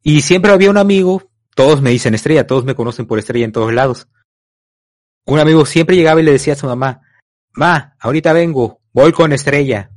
Y 0.03 0.23
siempre 0.23 0.51
había 0.51 0.71
un 0.71 0.77
amigo, 0.77 1.31
todos 1.55 1.81
me 1.81 1.91
dicen 1.91 2.15
estrella, 2.15 2.47
todos 2.47 2.65
me 2.65 2.75
conocen 2.75 3.07
por 3.07 3.21
estrella 3.21 3.45
en 3.45 3.53
todos 3.53 3.73
lados. 3.73 4.09
Un 5.27 5.39
amigo 5.39 5.65
siempre 5.65 5.97
llegaba 5.97 6.21
y 6.21 6.25
le 6.25 6.33
decía 6.33 6.55
a 6.55 6.57
su 6.57 6.67
mamá, 6.67 7.01
Ma, 7.53 7.97
ahorita 8.01 8.33
vengo, 8.33 8.81
voy 8.93 9.13
con 9.13 9.33
estrella. 9.33 9.93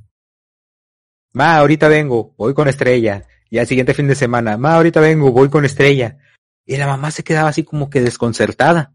Ma, 1.33 1.57
ahorita 1.57 1.87
vengo, 1.87 2.35
voy 2.37 2.53
con 2.53 2.67
estrella. 2.67 3.27
Y 3.49 3.59
al 3.59 3.67
siguiente 3.67 3.93
fin 3.93 4.07
de 4.07 4.15
semana, 4.15 4.57
Ma, 4.57 4.75
ahorita 4.75 4.99
vengo, 4.99 5.31
voy 5.31 5.49
con 5.49 5.65
estrella. 5.65 6.17
Y 6.65 6.77
la 6.77 6.87
mamá 6.87 7.11
se 7.11 7.23
quedaba 7.23 7.49
así 7.49 7.63
como 7.63 7.89
que 7.89 8.01
desconcertada. 8.01 8.93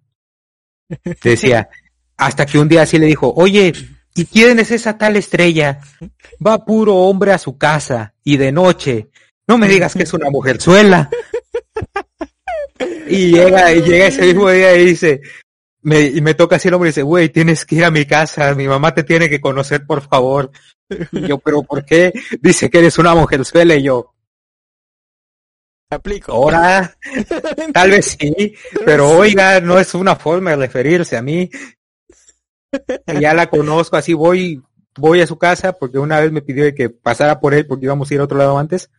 Decía, 1.22 1.68
hasta 2.16 2.46
que 2.46 2.58
un 2.58 2.68
día 2.68 2.82
así 2.82 2.98
le 2.98 3.06
dijo, 3.06 3.32
oye, 3.34 3.72
¿y 4.14 4.24
quién 4.26 4.58
es 4.58 4.70
esa 4.70 4.98
tal 4.98 5.16
estrella? 5.16 5.80
Va 6.44 6.64
puro 6.64 6.96
hombre 6.96 7.32
a 7.32 7.38
su 7.38 7.56
casa 7.56 8.14
y 8.22 8.36
de 8.36 8.52
noche. 8.52 9.08
No 9.46 9.58
me 9.58 9.68
digas 9.68 9.94
que 9.94 10.04
es 10.04 10.12
una 10.12 10.30
mujerzuela. 10.30 11.10
Y 13.08 13.32
llega, 13.32 13.72
y 13.72 13.82
llega 13.82 14.06
ese 14.06 14.22
mismo 14.22 14.50
día 14.50 14.74
y 14.76 14.86
dice, 14.86 15.20
me, 15.82 16.02
y 16.02 16.20
me 16.20 16.34
toca 16.34 16.56
así 16.56 16.68
el 16.68 16.74
hombre 16.74 16.88
y 16.88 16.92
dice, 16.92 17.02
güey, 17.02 17.28
tienes 17.28 17.64
que 17.64 17.76
ir 17.76 17.84
a 17.84 17.90
mi 17.90 18.06
casa, 18.06 18.54
mi 18.54 18.66
mamá 18.66 18.94
te 18.94 19.02
tiene 19.02 19.28
que 19.28 19.40
conocer, 19.40 19.84
por 19.86 20.00
favor. 20.00 20.50
Y 21.10 21.26
yo, 21.26 21.38
pero 21.38 21.62
¿por 21.62 21.84
qué? 21.84 22.12
Dice 22.40 22.70
que 22.70 22.78
eres 22.78 22.98
una 22.98 23.14
mujerzuela 23.14 23.74
y 23.74 23.82
yo. 23.82 24.14
Aplico. 25.92 26.32
Ahora, 26.32 26.96
tal 27.74 27.90
vez 27.90 28.16
sí, 28.18 28.54
pero 28.84 29.10
oiga, 29.10 29.60
no 29.60 29.78
es 29.78 29.94
una 29.94 30.16
forma 30.16 30.50
de 30.50 30.56
referirse 30.56 31.16
a 31.16 31.22
mí. 31.22 31.50
Ya 33.20 33.34
la 33.34 33.48
conozco, 33.48 33.96
así 33.96 34.14
voy, 34.14 34.62
voy 34.96 35.20
a 35.20 35.26
su 35.26 35.36
casa 35.36 35.74
porque 35.74 35.98
una 35.98 36.20
vez 36.20 36.32
me 36.32 36.40
pidió 36.40 36.74
que 36.74 36.88
pasara 36.88 37.40
por 37.40 37.52
él 37.52 37.66
porque 37.66 37.84
íbamos 37.84 38.10
a 38.10 38.14
ir 38.14 38.20
a 38.20 38.24
otro 38.24 38.38
lado 38.38 38.58
antes. 38.58 38.90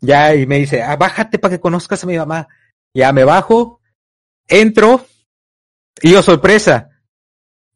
Ya, 0.00 0.34
y 0.34 0.46
me 0.46 0.58
dice, 0.58 0.82
ah, 0.82 0.96
bájate 0.96 1.38
para 1.38 1.56
que 1.56 1.60
conozcas 1.60 2.04
a 2.04 2.06
mi 2.06 2.18
mamá. 2.18 2.48
Ya 2.92 3.12
me 3.12 3.24
bajo, 3.24 3.80
entro, 4.48 5.06
y 6.02 6.12
yo 6.12 6.22
sorpresa. 6.22 6.90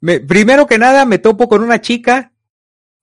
Me, 0.01 0.21
primero 0.21 0.67
que 0.67 0.79
nada 0.79 1.07
me 1.07 1.19
topo 1.19 1.49
con 1.49 1.63
una 1.63 1.81
chica 1.81 2.34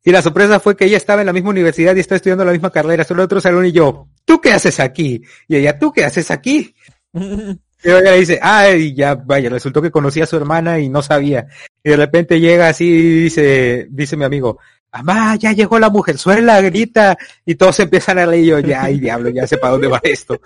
y 0.04 0.12
la 0.12 0.22
sorpresa 0.22 0.60
fue 0.60 0.76
que 0.76 0.86
ella 0.86 0.98
estaba 0.98 1.22
en 1.22 1.28
la 1.28 1.34
misma 1.34 1.50
universidad 1.52 1.96
y 1.96 2.00
estaba 2.00 2.18
estudiando 2.18 2.44
la 2.46 2.52
misma 2.54 2.70
carrera, 2.72 3.04
solo 3.04 3.24
otro 3.24 3.40
salón 3.42 3.66
y 3.66 3.72
yo, 3.72 4.08
¿tú 4.26 4.40
qué 4.42 4.52
haces 4.52 4.80
aquí? 4.80 5.22
Y 5.48 5.56
ella, 5.58 5.78
¿tú 5.78 5.92
qué 5.92 6.06
haces 6.06 6.32
aquí? 6.32 6.74
Y 7.84 7.90
ella 7.90 8.12
dice, 8.12 8.38
ah, 8.44 8.70
y 8.70 8.94
ya, 8.94 9.16
vaya, 9.16 9.50
resultó 9.50 9.82
que 9.82 9.90
conocía 9.90 10.26
a 10.26 10.28
su 10.28 10.38
hermana 10.38 10.78
y 10.80 10.88
no 10.88 11.02
sabía. 11.02 11.48
Y 11.84 11.90
de 11.90 11.98
repente 11.98 12.40
llega 12.40 12.68
así 12.70 12.86
y 12.86 13.22
dice, 13.24 13.88
dice 13.90 14.16
mi 14.16 14.24
amigo, 14.24 14.60
mamá, 14.94 15.36
ya 15.38 15.52
llegó 15.54 15.80
la 15.80 15.90
mujerzuela, 15.90 16.62
grita, 16.62 17.18
y 17.44 17.56
todos 17.56 17.80
empiezan 17.80 18.20
a 18.20 18.28
reír 18.28 18.44
y 18.44 18.48
yo, 18.50 18.60
ya, 18.60 18.84
ay, 18.84 19.00
diablo, 19.00 19.30
ya 19.30 19.48
sé 19.48 19.58
para 19.58 19.72
dónde 19.72 19.88
va 19.88 20.00
esto. 20.04 20.40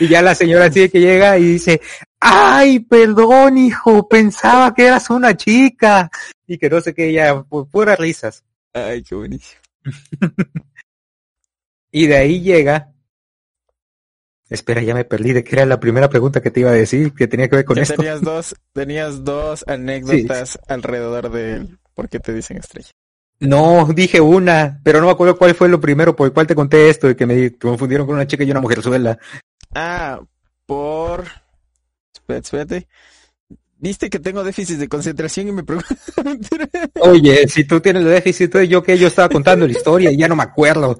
Y 0.00 0.08
ya 0.08 0.20
la 0.20 0.34
señora 0.34 0.64
así 0.64 0.88
que 0.88 0.98
llega 0.98 1.38
y 1.38 1.44
dice, 1.44 1.80
ay, 2.18 2.80
perdón, 2.80 3.56
hijo, 3.56 4.08
pensaba 4.08 4.74
que 4.74 4.86
eras 4.86 5.08
una 5.10 5.36
chica. 5.36 6.10
Y 6.44 6.58
que 6.58 6.68
no 6.68 6.80
sé 6.80 6.92
qué, 6.92 7.12
ya, 7.12 7.36
pu- 7.36 7.68
puras 7.70 8.00
risas. 8.00 8.42
Ay, 8.74 9.02
qué 9.02 9.14
buenísimo. 9.14 9.60
Y 11.96 12.08
de 12.08 12.16
ahí 12.16 12.40
llega. 12.40 12.92
Espera, 14.50 14.82
ya 14.82 14.94
me 14.94 15.04
perdí 15.04 15.32
de 15.32 15.44
qué 15.44 15.54
era 15.54 15.64
la 15.64 15.78
primera 15.78 16.08
pregunta 16.08 16.40
que 16.42 16.50
te 16.50 16.58
iba 16.58 16.70
a 16.70 16.74
decir, 16.74 17.14
que 17.14 17.28
tenía 17.28 17.48
que 17.48 17.54
ver 17.54 17.64
con 17.64 17.76
Que 17.76 17.82
esto. 17.82 17.94
tenías 17.94 18.20
dos, 18.20 18.56
tenías 18.72 19.22
dos 19.22 19.64
anécdotas 19.68 20.58
alrededor 20.66 21.30
de 21.30 21.68
por 21.94 22.08
qué 22.08 22.18
te 22.18 22.34
dicen 22.34 22.56
estrella. 22.56 22.90
No, 23.38 23.86
dije 23.94 24.20
una, 24.20 24.80
pero 24.82 24.98
no 24.98 25.06
me 25.06 25.12
acuerdo 25.12 25.38
cuál 25.38 25.54
fue 25.54 25.68
lo 25.68 25.80
primero 25.80 26.16
por 26.16 26.26
el 26.26 26.32
cual 26.32 26.48
te 26.48 26.56
conté 26.56 26.88
esto, 26.88 27.06
de 27.06 27.14
que 27.14 27.26
me 27.26 27.56
confundieron 27.58 28.06
con 28.08 28.16
una 28.16 28.26
chica 28.26 28.42
y 28.42 28.50
una 28.50 28.60
mujerzuela. 28.60 29.16
Ah, 29.72 30.20
por... 30.66 31.24
Espérate, 32.12 32.44
espérate. 32.44 32.88
Viste 33.84 34.08
que 34.08 34.18
tengo 34.18 34.42
déficit 34.42 34.78
de 34.78 34.88
concentración 34.88 35.48
y 35.48 35.52
me 35.52 35.62
pregunto... 35.62 35.94
Oye, 37.02 37.46
si 37.48 37.64
tú 37.64 37.80
tienes 37.80 38.02
déficit, 38.02 38.56
yo 38.62 38.82
que 38.82 38.96
yo 38.96 39.08
estaba 39.08 39.28
contando 39.28 39.66
la 39.66 39.72
historia 39.72 40.10
y 40.10 40.16
ya 40.16 40.26
no 40.26 40.36
me 40.36 40.44
acuerdo. 40.44 40.98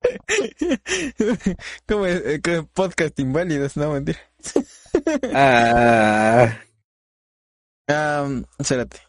Como 1.86 2.06
eh, 2.06 2.40
podcast 2.72 3.18
inválidos, 3.20 3.76
no 3.76 3.92
mentira. 3.92 4.18
Ah, 5.34 6.58
Um, 7.88 8.44
espérate. 8.58 9.00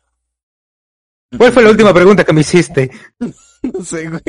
¿Cuál 1.37 1.53
fue 1.53 1.63
la 1.63 1.69
última 1.69 1.93
pregunta 1.93 2.25
que 2.25 2.33
me 2.33 2.41
hiciste? 2.41 2.91
No 3.19 3.85
sé, 3.85 4.09
güey. 4.09 4.21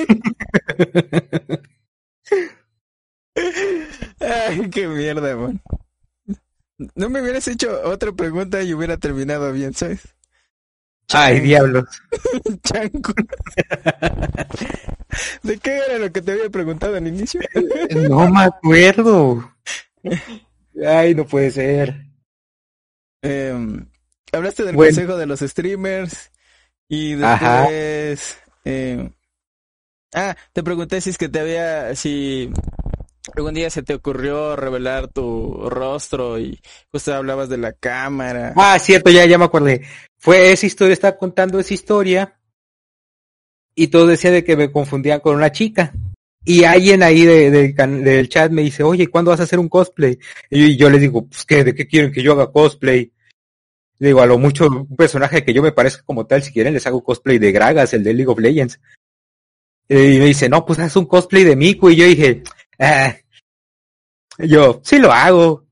Ay, 4.20 4.70
qué 4.70 4.86
mierda, 4.86 5.34
man. 5.36 5.60
No 6.78 7.08
me 7.08 7.22
hubieras 7.22 7.46
hecho 7.48 7.80
otra 7.84 8.12
pregunta 8.12 8.62
y 8.62 8.74
hubiera 8.74 8.96
terminado 8.96 9.52
bien, 9.52 9.74
¿sabes? 9.74 10.00
Ay, 11.12 11.40
diablos. 11.40 11.84
Chanco. 12.62 13.12
¿De 15.42 15.58
qué 15.58 15.78
era 15.86 15.98
lo 15.98 16.10
que 16.12 16.22
te 16.22 16.32
había 16.32 16.50
preguntado 16.50 16.96
al 16.96 17.06
inicio? 17.06 17.40
No 18.08 18.28
me 18.30 18.44
acuerdo. 18.44 19.52
Ay, 20.84 21.14
no 21.14 21.26
puede 21.26 21.50
ser. 21.50 21.94
Em, 23.22 23.86
hablaste 24.32 24.64
del 24.64 24.74
Bueno. 24.74 24.90
consejo 24.90 25.16
de 25.16 25.26
los 25.26 25.40
streamers 25.40 26.30
y 26.88 27.14
después... 27.14 28.38
em, 28.64 29.10
ah, 30.14 30.36
te 30.52 30.62
pregunté 30.62 31.00
si 31.00 31.10
es 31.10 31.18
que 31.18 31.28
te 31.28 31.40
había... 31.40 31.94
si 31.94 32.50
algún 33.32 33.54
día 33.54 33.70
se 33.70 33.82
te 33.82 33.94
ocurrió 33.94 34.56
revelar 34.56 35.08
tu 35.08 35.68
rostro 35.68 36.38
y 36.38 36.60
justo 36.90 37.14
hablabas 37.14 37.48
de 37.48 37.58
la 37.58 37.72
cámara. 37.72 38.52
Ah, 38.56 38.78
cierto, 38.78 39.10
ya, 39.10 39.24
ya 39.24 39.38
me 39.38 39.44
acordé. 39.44 39.82
Fue 40.18 40.52
esa 40.52 40.66
historia, 40.66 40.92
estaba 40.92 41.16
contando 41.16 41.58
esa 41.58 41.74
historia 41.74 42.38
y 43.74 43.88
todo 43.88 44.06
decía 44.06 44.30
de 44.30 44.44
que 44.44 44.56
me 44.56 44.70
confundían 44.70 45.20
con 45.20 45.36
una 45.36 45.52
chica. 45.52 45.92
Y 46.46 46.64
alguien 46.64 47.02
ahí 47.02 47.24
de, 47.24 47.50
del 47.50 48.28
chat 48.28 48.52
me 48.52 48.62
dice, 48.62 48.82
oye, 48.82 49.06
¿cuándo 49.06 49.30
vas 49.30 49.40
a 49.40 49.44
hacer 49.44 49.58
un 49.58 49.68
cosplay? 49.68 50.18
Y 50.50 50.60
yo, 50.60 50.66
y 50.66 50.76
yo 50.76 50.90
les 50.90 51.00
digo, 51.00 51.26
pues, 51.26 51.46
¿qué? 51.46 51.64
¿De 51.64 51.74
qué 51.74 51.86
quieren 51.86 52.12
que 52.12 52.22
yo 52.22 52.32
haga 52.32 52.52
cosplay? 52.52 53.10
Le 53.98 54.08
digo, 54.08 54.20
a 54.20 54.26
lo 54.26 54.38
mucho 54.38 54.66
un 54.66 54.94
personaje 54.94 55.42
que 55.42 55.54
yo 55.54 55.62
me 55.62 55.72
parezca 55.72 56.02
como 56.02 56.26
tal, 56.26 56.42
si 56.42 56.52
quieren 56.52 56.74
les 56.74 56.86
hago 56.86 57.02
cosplay 57.02 57.38
de 57.38 57.50
Gragas, 57.50 57.94
el 57.94 58.04
de 58.04 58.12
League 58.12 58.30
of 58.30 58.38
Legends. 58.38 58.78
Y 59.88 59.94
me 59.94 60.26
dice, 60.26 60.50
no, 60.50 60.66
pues 60.66 60.78
haz 60.78 60.96
un 60.96 61.06
cosplay 61.06 61.44
de 61.44 61.56
Miku. 61.56 61.88
Y 61.90 61.96
yo 61.96 62.04
dije, 62.04 62.42
ah. 62.78 63.14
Y 64.38 64.48
yo, 64.48 64.80
sí 64.84 64.98
lo 64.98 65.12
hago. 65.12 65.64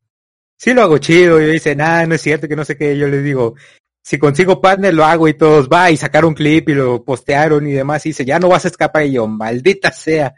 Sí 0.56 0.72
lo 0.72 0.82
hago 0.82 0.98
chido. 0.98 1.40
Y 1.40 1.46
dice, 1.46 1.74
nah, 1.74 2.06
no 2.06 2.14
es 2.14 2.22
cierto, 2.22 2.48
que 2.48 2.56
no 2.56 2.64
sé 2.64 2.76
qué. 2.76 2.96
Yo 2.96 3.08
les 3.08 3.24
digo, 3.24 3.54
si 4.02 4.18
consigo 4.18 4.60
partner 4.60 4.94
lo 4.94 5.04
hago 5.04 5.28
y 5.28 5.34
todos 5.34 5.68
va 5.68 5.90
y 5.90 5.96
sacaron 5.96 6.30
un 6.30 6.34
clip 6.34 6.68
y 6.68 6.74
lo 6.74 7.04
postearon 7.04 7.66
y 7.66 7.72
demás. 7.72 8.04
Y 8.06 8.10
dice, 8.10 8.24
ya 8.24 8.38
no 8.38 8.48
vas 8.48 8.64
a 8.64 8.68
escapar. 8.68 9.04
Y 9.06 9.12
yo, 9.12 9.26
maldita 9.26 9.90
sea. 9.90 10.34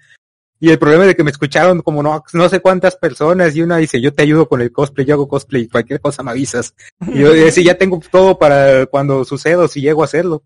Y 0.61 0.71
el 0.71 0.79
problema 0.79 1.05
es 1.05 1.09
de 1.09 1.17
que 1.17 1.25
me 1.25 1.31
escucharon 1.31 1.83
como 1.83 2.03
no, 2.03 2.25
no 2.33 2.49
sé 2.49 2.61
cuántas 2.61 2.97
personas 2.97 3.55
y 3.55 3.61
una 3.61 3.77
dice, 3.77 4.01
yo 4.01 4.15
te 4.15 4.23
ayudo 4.23 4.49
con 4.49 4.63
el 4.63 4.73
cosplay, 4.73 5.07
yo 5.07 5.13
hago 5.13 5.29
cosplay, 5.29 5.69
cualquier 5.69 6.01
cosa 6.01 6.23
me 6.23 6.31
avisas. 6.31 6.75
Y 7.07 7.19
yo 7.19 7.35
decía, 7.35 7.65
ya 7.65 7.75
tengo 7.77 8.01
todo 8.11 8.39
para 8.39 8.87
cuando 8.87 9.27
suceda 9.27 9.65
o 9.65 9.69
si 9.69 9.83
llego 9.83 10.01
a 10.01 10.07
hacerlo. 10.07 10.43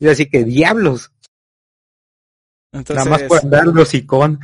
Y 0.00 0.08
así 0.08 0.28
que 0.28 0.42
diablos, 0.42 1.12
Entonces, 2.72 2.96
nada 2.96 3.10
más 3.10 3.22
por 3.28 3.38
andar 3.38 3.66
los 3.66 3.94
icon. 3.94 4.40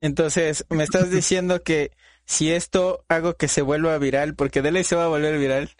Entonces, 0.00 0.64
me 0.68 0.84
estás 0.84 1.10
diciendo 1.10 1.62
que 1.62 1.92
si 2.24 2.52
esto 2.52 3.04
hago 3.08 3.34
que 3.36 3.48
se 3.48 3.62
vuelva 3.62 3.98
viral, 3.98 4.34
porque 4.34 4.62
de 4.62 4.70
ley 4.70 4.84
se 4.84 4.96
va 4.96 5.04
a 5.04 5.08
volver 5.08 5.38
viral, 5.38 5.70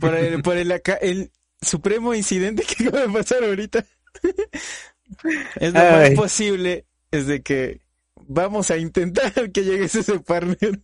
por 0.00 0.14
el, 0.14 0.42
por 0.42 0.56
el, 0.56 0.70
acá, 0.72 0.94
el 0.94 1.32
supremo 1.60 2.14
incidente 2.14 2.64
que 2.78 2.84
acaba 2.84 3.06
de 3.06 3.12
pasar 3.12 3.44
ahorita, 3.44 3.84
es 5.56 5.72
lo 5.72 5.80
más 5.80 6.10
posible, 6.10 6.86
es 7.10 7.26
de 7.26 7.42
que 7.42 7.80
vamos 8.28 8.70
a 8.70 8.76
intentar 8.76 9.32
que 9.52 9.64
llegues 9.64 9.94
a 9.96 10.00
ese 10.00 10.20
partner. 10.20 10.80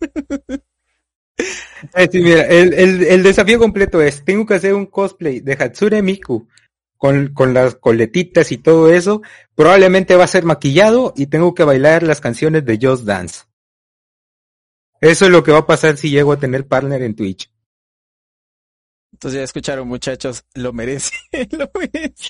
Sí, 2.10 2.20
mira, 2.20 2.42
el, 2.46 2.74
el, 2.74 3.02
el 3.04 3.22
desafío 3.22 3.58
completo 3.58 4.00
es, 4.00 4.24
tengo 4.24 4.46
que 4.46 4.54
hacer 4.54 4.74
un 4.74 4.86
cosplay 4.86 5.40
de 5.40 5.54
Hatsune 5.54 6.02
Miku 6.02 6.46
con, 7.02 7.34
con 7.34 7.52
las 7.52 7.74
coletitas 7.74 8.52
y 8.52 8.58
todo 8.58 8.92
eso. 8.94 9.22
Probablemente 9.56 10.14
va 10.14 10.22
a 10.22 10.28
ser 10.28 10.44
maquillado 10.44 11.12
y 11.16 11.26
tengo 11.26 11.52
que 11.52 11.64
bailar 11.64 12.04
las 12.04 12.20
canciones 12.20 12.64
de 12.64 12.78
Just 12.80 13.02
Dance. 13.02 13.42
Eso 15.00 15.24
es 15.24 15.32
lo 15.32 15.42
que 15.42 15.50
va 15.50 15.58
a 15.58 15.66
pasar 15.66 15.96
si 15.96 16.10
llego 16.10 16.30
a 16.30 16.38
tener 16.38 16.68
partner 16.68 17.02
en 17.02 17.16
Twitch. 17.16 17.52
Entonces 19.14 19.38
ya 19.40 19.42
escucharon 19.42 19.88
muchachos, 19.88 20.44
lo 20.54 20.72
merece, 20.72 21.10
lo 21.50 21.68
merece. 21.74 22.28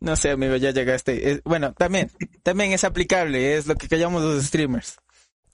No 0.00 0.16
sé, 0.16 0.32
amigo, 0.32 0.56
ya 0.56 0.72
llegaste. 0.72 1.40
Bueno, 1.46 1.72
también, 1.72 2.10
también 2.42 2.72
es 2.72 2.84
aplicable, 2.84 3.56
es 3.56 3.66
lo 3.66 3.74
que 3.74 3.88
callamos 3.88 4.22
los 4.22 4.44
streamers. 4.44 4.98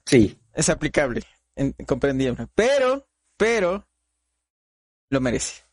Sí. 0.05 0.37
Es 0.53 0.67
aplicable, 0.67 1.23
en- 1.55 1.71
comprendible. 1.85 2.47
Pero, 2.53 3.07
pero, 3.37 3.87
lo 5.09 5.21
merece. 5.21 5.66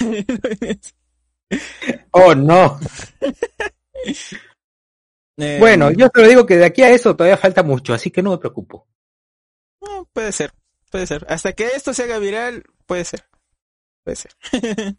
Oh, 2.12 2.34
no. 2.34 2.78
Eh, 5.36 5.56
Bueno, 5.60 5.92
yo 5.92 6.10
te 6.10 6.20
lo 6.20 6.28
digo 6.28 6.46
que 6.46 6.56
de 6.56 6.64
aquí 6.64 6.82
a 6.82 6.90
eso 6.90 7.14
todavía 7.14 7.36
falta 7.36 7.62
mucho, 7.62 7.94
así 7.94 8.10
que 8.10 8.22
no 8.22 8.32
me 8.32 8.38
preocupo. 8.38 8.88
puede 10.12 10.32
ser, 10.32 10.52
puede 10.90 11.06
ser. 11.06 11.24
Hasta 11.28 11.52
que 11.52 11.66
esto 11.66 11.94
se 11.94 12.02
haga 12.02 12.18
viral, 12.18 12.64
puede 12.86 13.04
ser. 13.04 13.24
Puede 14.02 14.16
ser. 14.16 14.32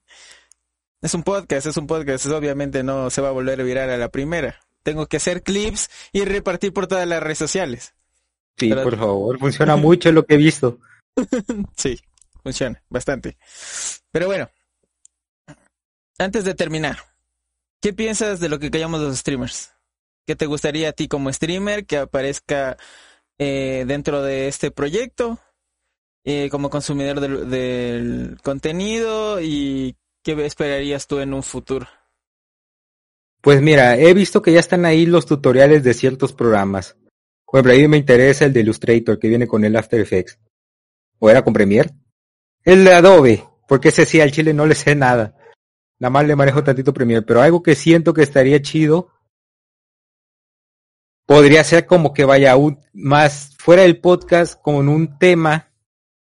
es 1.01 1.13
un 1.13 1.23
podcast, 1.23 1.67
es 1.67 1.76
un 1.76 1.88
podcast. 1.88 2.26
obviamente 2.27 2.84
no 2.84 3.09
se 3.09 3.19
va 3.21 3.27
a 3.27 3.34
volver 3.34 3.61
viral 3.65 3.89
a 3.89 3.97
la 3.97 4.09
primera. 4.09 4.61
Tengo 4.81 5.07
que 5.07 5.17
hacer 5.17 5.43
clips 5.43 5.89
y 6.13 6.23
repartir 6.23 6.71
por 6.71 6.88
todas 6.88 7.05
las 7.05 7.21
redes 7.21 7.38
sociales. 7.38 7.95
Sí, 8.57 8.73
por 8.73 8.97
favor, 8.97 9.39
funciona 9.39 9.76
mucho 9.76 10.09
lo 10.13 10.26
que 10.26 10.35
he 10.35 10.38
visto. 10.38 10.80
sí, 11.76 11.99
funciona 12.41 12.81
bastante. 12.88 13.38
Pero 14.09 14.27
bueno, 14.27 14.49
antes 16.19 16.43
de 16.43 16.53
terminar, 16.53 16.97
¿qué 17.81 17.93
piensas 17.93 18.39
de 18.39 18.49
lo 18.49 18.59
que 18.59 18.69
callamos 18.69 19.01
los 19.01 19.17
streamers? 19.17 19.73
¿Qué 20.27 20.35
te 20.35 20.45
gustaría 20.45 20.89
a 20.89 20.93
ti 20.93 21.07
como 21.07 21.33
streamer 21.33 21.85
que 21.85 21.97
aparezca 21.97 22.77
eh, 23.39 23.85
dentro 23.87 24.21
de 24.21 24.47
este 24.47 24.69
proyecto? 24.69 25.39
Eh, 26.25 26.49
como 26.51 26.69
consumidor 26.69 27.21
del, 27.21 28.37
contenido 28.43 29.41
y 29.41 29.95
qué 30.21 30.33
esperarías 30.45 31.07
tú 31.07 31.19
en 31.19 31.33
un 31.33 31.41
futuro? 31.41 31.87
Pues 33.41 33.61
mira, 33.61 33.97
he 33.97 34.13
visto 34.13 34.41
que 34.41 34.51
ya 34.51 34.59
están 34.59 34.85
ahí 34.85 35.05
los 35.05 35.25
tutoriales 35.25 35.83
de 35.83 35.93
ciertos 35.93 36.33
programas. 36.33 36.97
Por 37.45 37.57
ejemplo, 37.59 37.71
ahí 37.71 37.87
me 37.87 37.97
interesa 37.97 38.45
el 38.45 38.53
de 38.53 38.59
Illustrator 38.59 39.17
que 39.17 39.29
viene 39.29 39.47
con 39.47 39.63
el 39.63 39.75
After 39.75 39.99
Effects. 39.99 40.37
¿O 41.17 41.29
era 41.29 41.41
con 41.41 41.53
Premiere? 41.53 41.89
El 42.63 42.83
de 42.83 42.93
Adobe, 42.93 43.45
porque 43.67 43.89
ese 43.89 44.05
sí 44.05 44.19
al 44.19 44.31
chile 44.31 44.53
no 44.53 44.65
le 44.65 44.75
sé 44.75 44.93
nada. 44.93 45.35
Nada 45.99 46.09
más 46.09 46.26
le 46.26 46.35
manejo 46.35 46.63
tantito 46.63 46.93
Premiere, 46.93 47.26
pero 47.26 47.41
algo 47.41 47.61
que 47.61 47.76
siento 47.76 48.13
que 48.13 48.23
estaría 48.23 48.61
chido 48.61 49.09
podría 51.26 51.63
ser 51.63 51.85
como 51.85 52.13
que 52.13 52.26
vaya 52.26 52.53
aún 52.53 52.80
más 52.93 53.55
fuera 53.59 53.84
del 53.84 53.99
podcast 53.99 54.59
con 54.61 54.89
un 54.89 55.19
tema 55.19 55.69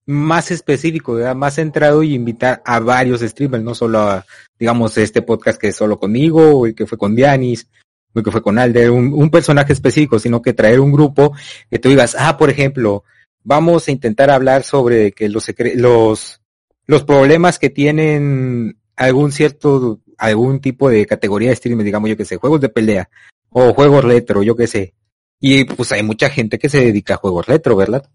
más 0.04 0.50
específico, 0.50 1.16
más 1.34 1.54
centrado 1.54 2.02
y 2.02 2.14
invitar 2.14 2.60
a 2.64 2.80
varios 2.80 3.20
streamers, 3.20 3.64
no 3.64 3.74
solo 3.74 4.00
a, 4.00 4.26
digamos, 4.58 4.98
este 4.98 5.22
podcast 5.22 5.60
que 5.60 5.68
es 5.68 5.76
solo 5.76 5.98
conmigo, 5.98 6.58
o 6.58 6.66
el 6.66 6.74
que 6.74 6.86
fue 6.86 6.98
con 6.98 7.14
Dianis, 7.14 7.68
o 8.12 8.18
el 8.18 8.24
que 8.24 8.30
fue 8.30 8.42
con 8.42 8.58
Alder, 8.58 8.90
un, 8.90 9.12
un 9.14 9.30
personaje 9.30 9.72
específico, 9.72 10.18
sino 10.18 10.42
que 10.42 10.52
traer 10.52 10.80
un 10.80 10.92
grupo 10.92 11.32
que 11.70 11.78
tú 11.78 11.88
digas, 11.88 12.16
ah, 12.18 12.36
por 12.36 12.50
ejemplo, 12.50 13.04
vamos 13.44 13.88
a 13.88 13.92
intentar 13.92 14.30
hablar 14.30 14.64
sobre 14.64 15.12
que 15.12 15.28
los, 15.28 15.50
los, 15.76 16.40
los 16.86 17.04
problemas 17.04 17.58
que 17.58 17.70
tienen 17.70 18.76
algún 18.96 19.32
cierto, 19.32 20.00
algún 20.18 20.60
tipo 20.60 20.88
de 20.88 21.06
categoría 21.06 21.50
de 21.50 21.56
streamers, 21.56 21.84
digamos 21.84 22.10
yo 22.10 22.16
que 22.16 22.24
sé, 22.24 22.36
juegos 22.36 22.60
de 22.60 22.68
pelea, 22.68 23.08
o 23.50 23.74
juegos 23.74 24.04
retro, 24.04 24.42
yo 24.42 24.56
que 24.56 24.66
sé. 24.66 24.94
Y 25.40 25.64
pues 25.64 25.92
hay 25.92 26.02
mucha 26.02 26.30
gente 26.30 26.58
que 26.58 26.68
se 26.68 26.84
dedica 26.84 27.14
a 27.14 27.18
juegos 27.18 27.46
retro, 27.46 27.76
¿verdad? 27.76 28.08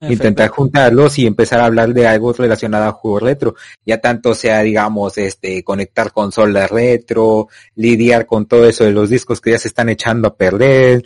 Intentar 0.00 0.48
juntarlos 0.48 1.18
y 1.18 1.26
empezar 1.26 1.60
a 1.60 1.66
hablar 1.66 1.92
de 1.92 2.06
algo 2.06 2.32
relacionado 2.32 2.86
a 2.86 2.92
juegos 2.92 3.22
retro. 3.22 3.54
Ya 3.84 4.00
tanto 4.00 4.34
sea, 4.34 4.62
digamos, 4.62 5.18
este, 5.18 5.62
conectar 5.62 6.10
consolas 6.12 6.70
retro, 6.70 7.48
lidiar 7.74 8.24
con 8.24 8.46
todo 8.46 8.66
eso 8.66 8.84
de 8.84 8.92
los 8.92 9.10
discos 9.10 9.42
que 9.42 9.50
ya 9.50 9.58
se 9.58 9.68
están 9.68 9.90
echando 9.90 10.28
a 10.28 10.36
perder. 10.36 11.04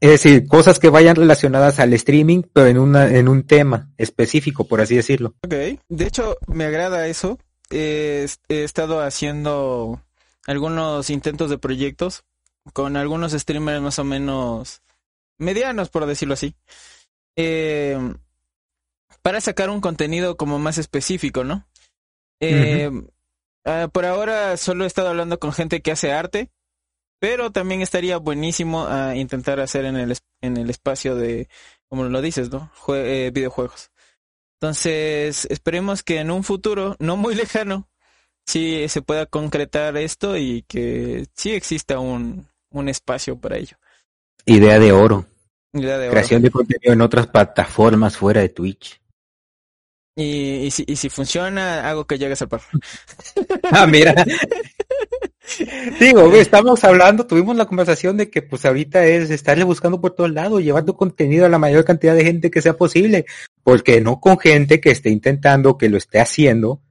Es 0.00 0.10
decir, 0.10 0.46
cosas 0.46 0.78
que 0.78 0.88
vayan 0.88 1.16
relacionadas 1.16 1.80
al 1.80 1.92
streaming, 1.94 2.42
pero 2.52 2.68
en 2.68 2.78
una, 2.78 3.08
en 3.08 3.28
un 3.28 3.44
tema 3.44 3.90
específico, 3.98 4.68
por 4.68 4.80
así 4.80 4.94
decirlo. 4.94 5.34
Ok. 5.42 5.80
De 5.88 6.06
hecho, 6.06 6.36
me 6.46 6.64
agrada 6.64 7.08
eso. 7.08 7.38
He 7.72 8.28
estado 8.48 9.00
haciendo 9.00 10.00
algunos 10.46 11.10
intentos 11.10 11.50
de 11.50 11.58
proyectos 11.58 12.24
con 12.72 12.96
algunos 12.96 13.32
streamers 13.32 13.80
más 13.80 13.98
o 13.98 14.04
menos 14.04 14.82
medianos, 15.38 15.88
por 15.88 16.06
decirlo 16.06 16.34
así 16.34 16.54
eh, 17.36 17.98
para 19.22 19.40
sacar 19.40 19.70
un 19.70 19.80
contenido 19.80 20.36
como 20.36 20.58
más 20.58 20.78
específico, 20.78 21.44
¿no? 21.44 21.66
Eh, 22.40 22.90
ah, 23.64 23.88
por 23.92 24.04
ahora 24.04 24.56
solo 24.56 24.84
he 24.84 24.86
estado 24.86 25.08
hablando 25.08 25.38
con 25.38 25.52
gente 25.52 25.80
que 25.80 25.92
hace 25.92 26.12
arte, 26.12 26.50
pero 27.20 27.52
también 27.52 27.82
estaría 27.82 28.16
buenísimo 28.16 28.84
a 28.86 29.10
ah, 29.10 29.16
intentar 29.16 29.60
hacer 29.60 29.84
en 29.84 29.96
el, 29.96 30.16
en 30.40 30.56
el 30.56 30.70
espacio 30.70 31.14
de, 31.14 31.48
como 31.88 32.04
lo 32.04 32.20
dices, 32.20 32.50
¿no? 32.50 32.72
eh, 32.88 33.30
videojuegos. 33.32 33.91
Entonces, 34.62 35.48
esperemos 35.50 36.04
que 36.04 36.20
en 36.20 36.30
un 36.30 36.44
futuro, 36.44 36.94
no 37.00 37.16
muy 37.16 37.34
lejano, 37.34 37.88
sí 38.46 38.86
se 38.88 39.02
pueda 39.02 39.26
concretar 39.26 39.96
esto 39.96 40.36
y 40.36 40.62
que 40.68 41.26
sí 41.34 41.50
exista 41.50 41.98
un, 41.98 42.46
un 42.70 42.88
espacio 42.88 43.36
para 43.36 43.56
ello. 43.56 43.76
Idea 44.46 44.78
de 44.78 44.92
oro. 44.92 45.26
Creación 45.72 46.42
de 46.42 46.50
contenido 46.52 46.92
en 46.92 47.00
otras 47.00 47.26
plataformas 47.26 48.16
fuera 48.16 48.40
de 48.40 48.50
Twitch. 48.50 49.00
Y, 50.14 50.66
y, 50.66 50.70
si, 50.70 50.84
y 50.86 50.94
si 50.94 51.08
funciona, 51.08 51.88
hago 51.88 52.06
que 52.06 52.18
llegues 52.18 52.42
al 52.42 52.48
par. 52.48 52.60
ah, 53.72 53.86
mira. 53.88 54.14
Digo, 55.98 56.32
estamos 56.34 56.84
hablando, 56.84 57.26
tuvimos 57.26 57.56
la 57.56 57.66
conversación 57.66 58.16
de 58.16 58.30
que 58.30 58.42
pues 58.42 58.64
ahorita 58.64 59.04
es 59.06 59.30
estarle 59.30 59.64
buscando 59.64 60.00
por 60.00 60.12
todos 60.14 60.32
lados, 60.32 60.62
llevando 60.62 60.96
contenido 60.96 61.46
a 61.46 61.48
la 61.48 61.58
mayor 61.58 61.84
cantidad 61.84 62.14
de 62.14 62.24
gente 62.24 62.50
que 62.50 62.62
sea 62.62 62.74
posible, 62.76 63.26
porque 63.62 64.00
no 64.00 64.20
con 64.20 64.38
gente 64.38 64.80
que 64.80 64.90
esté 64.90 65.10
intentando, 65.10 65.78
que 65.78 65.88
lo 65.88 65.96
esté 65.96 66.20
haciendo, 66.20 66.82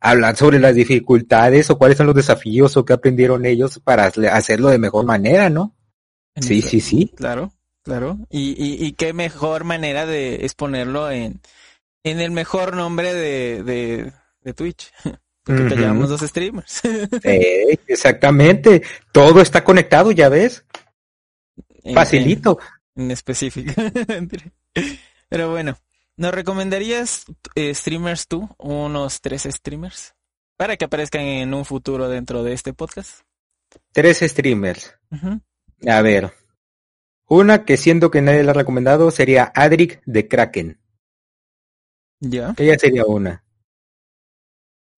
hablar 0.00 0.36
sobre 0.36 0.58
las 0.58 0.74
dificultades 0.74 1.70
o 1.70 1.78
cuáles 1.78 1.98
son 1.98 2.06
los 2.06 2.16
desafíos 2.16 2.76
o 2.76 2.84
qué 2.84 2.92
aprendieron 2.92 3.46
ellos 3.46 3.80
para 3.82 4.06
hacerlo 4.06 4.68
de 4.68 4.78
mejor 4.78 5.04
manera, 5.04 5.50
¿no? 5.50 5.74
Sí, 6.40 6.62
sí, 6.62 6.80
sí. 6.80 7.12
Claro. 7.16 7.52
Claro, 7.88 8.18
y, 8.28 8.50
y, 8.50 8.84
y 8.84 8.92
qué 8.92 9.14
mejor 9.14 9.64
manera 9.64 10.04
de 10.04 10.44
exponerlo 10.44 11.10
en, 11.10 11.40
en 12.04 12.20
el 12.20 12.30
mejor 12.30 12.76
nombre 12.76 13.14
de, 13.14 13.62
de, 13.62 14.12
de 14.42 14.52
Twitch. 14.52 14.92
Porque 15.42 15.62
uh 15.62 16.06
dos 16.06 16.20
streamers. 16.20 16.82
exactamente. 17.86 18.82
Todo 19.12 19.40
está 19.40 19.64
conectado, 19.64 20.12
ya 20.12 20.28
ves. 20.28 20.62
Facilito. 21.94 22.58
En, 22.94 23.10
específico. 23.10 23.72
Pero 25.30 25.50
bueno, 25.50 25.78
¿nos 26.18 26.34
recomendarías 26.34 27.24
eh, 27.54 27.74
streamers 27.74 28.28
tú? 28.28 28.48
Unos 28.58 29.22
tres 29.22 29.44
streamers. 29.44 30.14
Para 30.56 30.76
que 30.76 30.84
aparezcan 30.84 31.22
en 31.22 31.54
un 31.54 31.64
futuro 31.64 32.08
dentro 32.08 32.42
de 32.42 32.52
este 32.52 32.74
podcast. 32.74 33.22
Tres 33.92 34.18
streamers. 34.18 34.94
A 35.86 36.02
ver. 36.02 36.32
Una 37.28 37.64
que 37.64 37.76
siento 37.76 38.10
que 38.10 38.22
nadie 38.22 38.42
la 38.42 38.50
ha 38.50 38.54
recomendado 38.54 39.10
sería 39.10 39.52
Adric 39.54 40.02
de 40.04 40.28
Kraken. 40.28 40.80
Ya. 42.20 42.54
Ella 42.58 42.78
sería 42.78 43.04
una. 43.04 43.44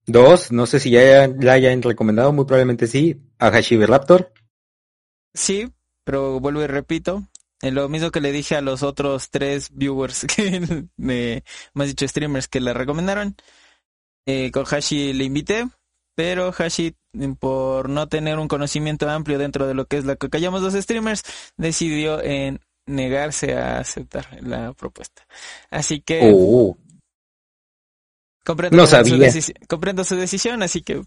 Dos, 0.07 0.51
no 0.51 0.67
sé 0.67 0.81
si 0.81 0.91
ya 0.91 1.29
la 1.29 1.53
hayan 1.53 1.83
recomendado, 1.83 2.33
muy 2.33 2.45
probablemente 2.45 2.87
sí, 2.87 3.23
a 3.39 3.51
Hashibi 3.51 3.85
Raptor. 3.85 4.33
Sí, 5.35 5.73
pero 6.05 6.41
vuelvo 6.41 6.63
y 6.63 6.67
repito, 6.67 7.29
en 7.63 7.75
lo 7.75 7.89
mismo 7.89 8.11
que 8.11 8.21
le 8.21 8.33
dije 8.33 8.57
a 8.57 8.61
los 8.61 8.83
otros 8.83 9.31
tres 9.31 9.71
viewers 9.73 10.27
que 10.37 10.87
me, 10.97 11.45
más 11.75 11.89
dicho 11.89 12.07
streamers 12.07 12.49
que 12.49 12.61
la 12.61 12.73
recomendaron, 12.73 13.37
eh, 14.27 14.51
con 14.51 14.65
Hashi 14.65 15.13
le 15.13 15.25
invité, 15.25 15.69
pero 16.15 16.53
Hashi, 16.57 16.97
por 17.39 17.89
no 17.89 18.09
tener 18.09 18.39
un 18.39 18.49
conocimiento 18.49 19.09
amplio 19.09 19.39
dentro 19.39 19.67
de 19.67 19.75
lo 19.75 19.87
que 19.87 19.99
es 19.99 20.05
lo 20.05 20.17
que 20.17 20.31
callamos 20.31 20.63
los 20.63 20.75
streamers, 20.75 21.23
decidió 21.57 22.23
en 22.23 22.61
negarse 22.87 23.57
a 23.57 23.79
aceptar 23.79 24.43
la 24.43 24.73
propuesta. 24.73 25.27
Así 25.71 26.01
que 26.01 26.33
oh. 26.35 26.77
comprendo, 28.45 28.77
no 28.77 28.87
sabía. 28.87 29.31
Su 29.31 29.53
comprendo 29.69 30.05
su 30.05 30.17
decisión, 30.17 30.63
así 30.63 30.83
que 30.83 31.03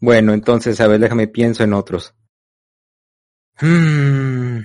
bueno, 0.00 0.32
entonces 0.32 0.80
a 0.80 0.88
ver, 0.88 1.00
déjame 1.00 1.28
pienso 1.28 1.62
en 1.62 1.74
otros. 1.74 2.14
Hmm. 3.60 4.60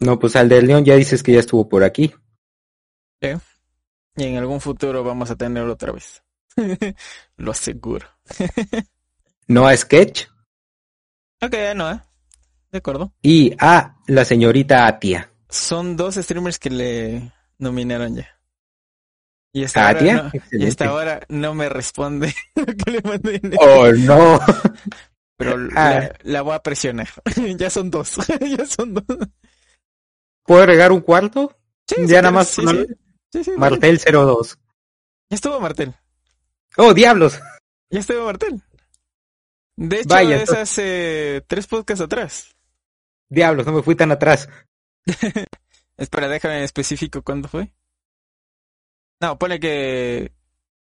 No, 0.00 0.18
pues 0.18 0.34
al 0.36 0.48
de 0.48 0.62
León 0.62 0.84
ya 0.84 0.96
dices 0.96 1.22
que 1.22 1.32
ya 1.32 1.40
estuvo 1.40 1.68
por 1.68 1.84
aquí. 1.84 2.12
Sí. 3.20 3.28
Y 4.16 4.24
en 4.24 4.36
algún 4.36 4.60
futuro 4.60 5.04
vamos 5.04 5.30
a 5.30 5.36
tenerlo 5.36 5.72
otra 5.72 5.92
vez. 5.92 6.22
Lo 7.36 7.52
aseguro. 7.52 8.06
¿No 9.46 9.66
a 9.66 9.76
Sketch? 9.76 10.26
Ok, 11.40 11.54
no, 11.76 11.90
¿eh? 11.92 12.00
De 12.70 12.78
acuerdo. 12.78 13.12
Y 13.22 13.54
a 13.58 13.96
la 14.06 14.24
señorita 14.24 14.86
Atia. 14.86 15.30
Son 15.48 15.96
dos 15.96 16.14
streamers 16.14 16.58
que 16.58 16.70
le 16.70 17.32
nominaron 17.58 18.16
ya. 18.16 18.28
Y 19.54 19.64
hasta, 19.64 19.88
ahora, 19.88 20.02
no, 20.02 20.30
y 20.52 20.66
hasta 20.66 20.86
ahora 20.86 21.20
no 21.28 21.54
me 21.54 21.68
responde 21.68 22.34
que 22.54 22.90
le 22.90 23.02
mandé. 23.02 23.40
Oh, 23.60 23.92
no. 23.92 24.40
Pero 25.42 25.68
ah. 25.76 26.08
la, 26.22 26.42
voy 26.42 26.54
a 26.54 26.62
presionar. 26.62 27.08
ya 27.56 27.70
son 27.70 27.90
dos. 27.90 28.16
ya 28.56 28.66
son 28.66 28.94
dos. 28.94 29.04
¿Puedo 30.44 30.62
agregar 30.62 30.92
un 30.92 31.00
cuarto? 31.00 31.56
Sí, 31.86 32.06
ya 32.06 32.22
nada 32.22 32.32
más. 32.32 32.56
Martel 33.56 33.98
02. 33.98 34.58
Ya 35.30 35.34
estuvo 35.34 35.60
Martel. 35.60 35.94
Oh, 36.76 36.94
diablos. 36.94 37.40
Ya 37.90 38.00
estuvo 38.00 38.24
Martel. 38.24 38.62
De 39.76 40.00
hecho, 40.00 40.18
es 40.18 40.50
hace 40.52 41.44
tres 41.46 41.66
podcasts 41.66 42.04
atrás. 42.04 42.54
Diablos, 43.28 43.66
no 43.66 43.72
me 43.72 43.82
fui 43.82 43.94
tan 43.94 44.12
atrás. 44.12 44.48
Espera, 45.96 46.28
déjame 46.28 46.58
en 46.58 46.64
específico 46.64 47.22
cuándo 47.22 47.48
fue. 47.48 47.72
No, 49.20 49.38
pone 49.38 49.58
que... 49.58 50.32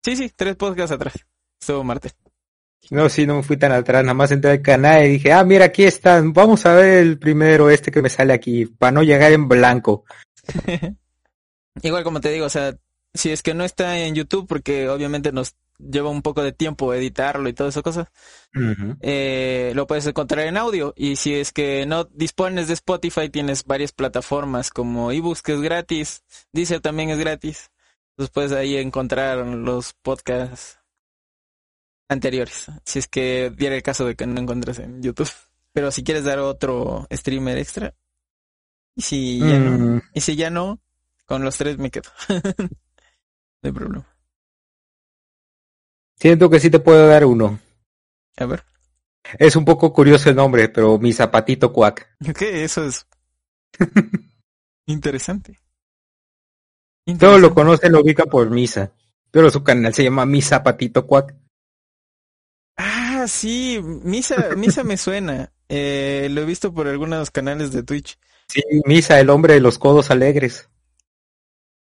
Sí, 0.03 0.15
sí, 0.15 0.29
tres 0.35 0.55
podcasts 0.55 0.91
atrás. 0.91 1.25
Estuvo 1.59 1.83
Martel. 1.83 2.11
No, 2.91 3.09
sí, 3.09 3.25
no 3.25 3.37
me 3.37 3.43
fui 3.43 3.57
tan 3.57 3.71
atrás, 3.71 4.03
nada 4.03 4.13
más 4.13 4.31
entré 4.31 4.51
al 4.51 4.61
canal 4.61 5.05
y 5.05 5.09
dije, 5.09 5.33
ah, 5.33 5.43
mira, 5.43 5.65
aquí 5.65 5.83
están, 5.83 6.33
vamos 6.33 6.65
a 6.65 6.75
ver 6.75 6.99
el 6.99 7.17
primero, 7.17 7.69
este 7.69 7.91
que 7.91 8.01
me 8.01 8.09
sale 8.09 8.33
aquí, 8.33 8.65
para 8.65 8.91
no 8.91 9.03
llegar 9.03 9.31
en 9.31 9.47
blanco. 9.47 10.05
Igual 11.81 12.03
como 12.03 12.21
te 12.21 12.31
digo, 12.31 12.45
o 12.45 12.49
sea, 12.49 12.75
si 13.13 13.31
es 13.31 13.41
que 13.41 13.53
no 13.53 13.63
está 13.63 13.97
en 13.97 14.15
YouTube, 14.15 14.47
porque 14.47 14.89
obviamente 14.89 15.31
nos 15.31 15.55
lleva 15.77 16.09
un 16.09 16.21
poco 16.21 16.41
de 16.41 16.51
tiempo 16.51 16.93
editarlo 16.93 17.49
y 17.49 17.53
todas 17.53 17.73
esas 17.73 17.83
cosas, 17.83 18.07
eh, 19.01 19.71
lo 19.75 19.87
puedes 19.87 20.05
encontrar 20.05 20.45
en 20.47 20.57
audio. 20.57 20.93
Y 20.95 21.15
si 21.15 21.35
es 21.35 21.51
que 21.51 21.85
no 21.85 22.05
dispones 22.05 22.67
de 22.67 22.73
Spotify, 22.73 23.29
tienes 23.29 23.65
varias 23.65 23.91
plataformas 23.91 24.69
como 24.69 25.11
eBooks, 25.11 25.41
que 25.41 25.53
es 25.53 25.61
gratis, 25.61 26.23
Deezer 26.53 26.81
también 26.81 27.09
es 27.09 27.17
gratis. 27.17 27.71
Entonces 28.11 28.31
puedes 28.33 28.51
ahí 28.53 28.77
encontrar 28.77 29.45
los 29.45 29.93
podcasts 30.01 30.79
anteriores, 32.07 32.67
si 32.83 32.99
es 32.99 33.07
que 33.07 33.51
diera 33.55 33.75
el 33.75 33.83
caso 33.83 34.05
de 34.05 34.15
que 34.15 34.25
no 34.25 34.39
encuentres 34.39 34.79
en 34.79 35.01
YouTube. 35.01 35.29
Pero 35.73 35.91
si 35.91 36.03
quieres 36.03 36.23
dar 36.23 36.39
otro 36.39 37.07
streamer 37.11 37.57
extra, 37.57 37.93
y 38.95 39.01
si 39.01 39.39
ya 39.39 39.59
no, 39.59 39.71
mm. 39.71 40.01
y 40.13 40.21
si 40.21 40.35
ya 40.35 40.49
no, 40.49 40.79
con 41.25 41.43
los 41.43 41.57
tres 41.57 41.77
me 41.77 41.91
quedo. 41.91 42.09
no 42.29 42.69
hay 43.63 43.71
problema. 43.71 44.07
Siento 46.17 46.49
que 46.49 46.59
sí 46.59 46.69
te 46.69 46.79
puedo 46.79 47.07
dar 47.07 47.25
uno. 47.25 47.59
A 48.37 48.45
ver. 48.45 48.63
Es 49.37 49.55
un 49.55 49.65
poco 49.65 49.91
curioso 49.91 50.29
el 50.29 50.35
nombre, 50.35 50.69
pero 50.69 50.97
mi 50.97 51.11
zapatito 51.11 51.73
cuac. 51.73 52.15
Ok, 52.29 52.41
eso 52.43 52.85
es 52.85 53.05
interesante. 54.85 55.59
Todos 57.19 57.39
lo 57.39 57.53
conocen, 57.53 57.91
lo 57.91 58.01
ubica 58.01 58.25
por 58.25 58.49
Misa. 58.49 58.91
Pero 59.29 59.51
su 59.51 59.63
canal 59.63 59.93
se 59.93 60.03
llama 60.03 60.25
Mi 60.25 60.41
Zapatito 60.41 61.05
Cuac. 61.05 61.35
Ah, 63.25 63.27
sí, 63.27 63.81
Misa, 63.81 64.55
Misa 64.55 64.83
me 64.83 64.97
suena. 64.97 65.51
Eh, 65.67 66.27
lo 66.29 66.41
he 66.41 66.45
visto 66.45 66.71
por 66.71 66.87
algunos 66.87 67.31
canales 67.31 67.71
de 67.71 67.81
Twitch. 67.81 68.19
Sí, 68.47 68.61
Misa, 68.85 69.19
el 69.19 69.31
hombre 69.31 69.55
de 69.55 69.61
los 69.61 69.79
codos 69.79 70.11
alegres. 70.11 70.69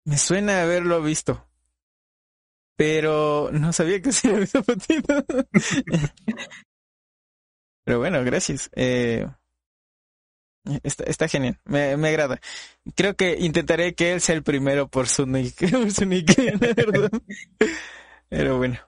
Me 0.04 0.18
suena 0.18 0.60
haberlo 0.60 1.02
visto. 1.02 1.48
Pero 2.76 3.48
no 3.52 3.72
sabía 3.72 4.02
que 4.02 4.12
se 4.12 4.28
había 4.28 4.46
zapatito. 4.46 5.24
Pero 7.84 7.98
bueno, 7.98 8.22
gracias. 8.22 8.68
Eh, 8.74 9.26
está, 10.82 11.04
está 11.04 11.26
genial, 11.26 11.58
me, 11.64 11.96
me 11.96 12.08
agrada. 12.08 12.38
Creo 12.94 13.16
que 13.16 13.38
intentaré 13.38 13.94
que 13.94 14.12
él 14.12 14.20
sea 14.20 14.34
el 14.34 14.42
primero 14.42 14.88
por 14.88 15.08
su 15.08 15.24
nick, 15.24 15.56
su 15.90 16.04
nick 16.04 16.36
Pero 18.28 18.58
bueno. 18.58 18.78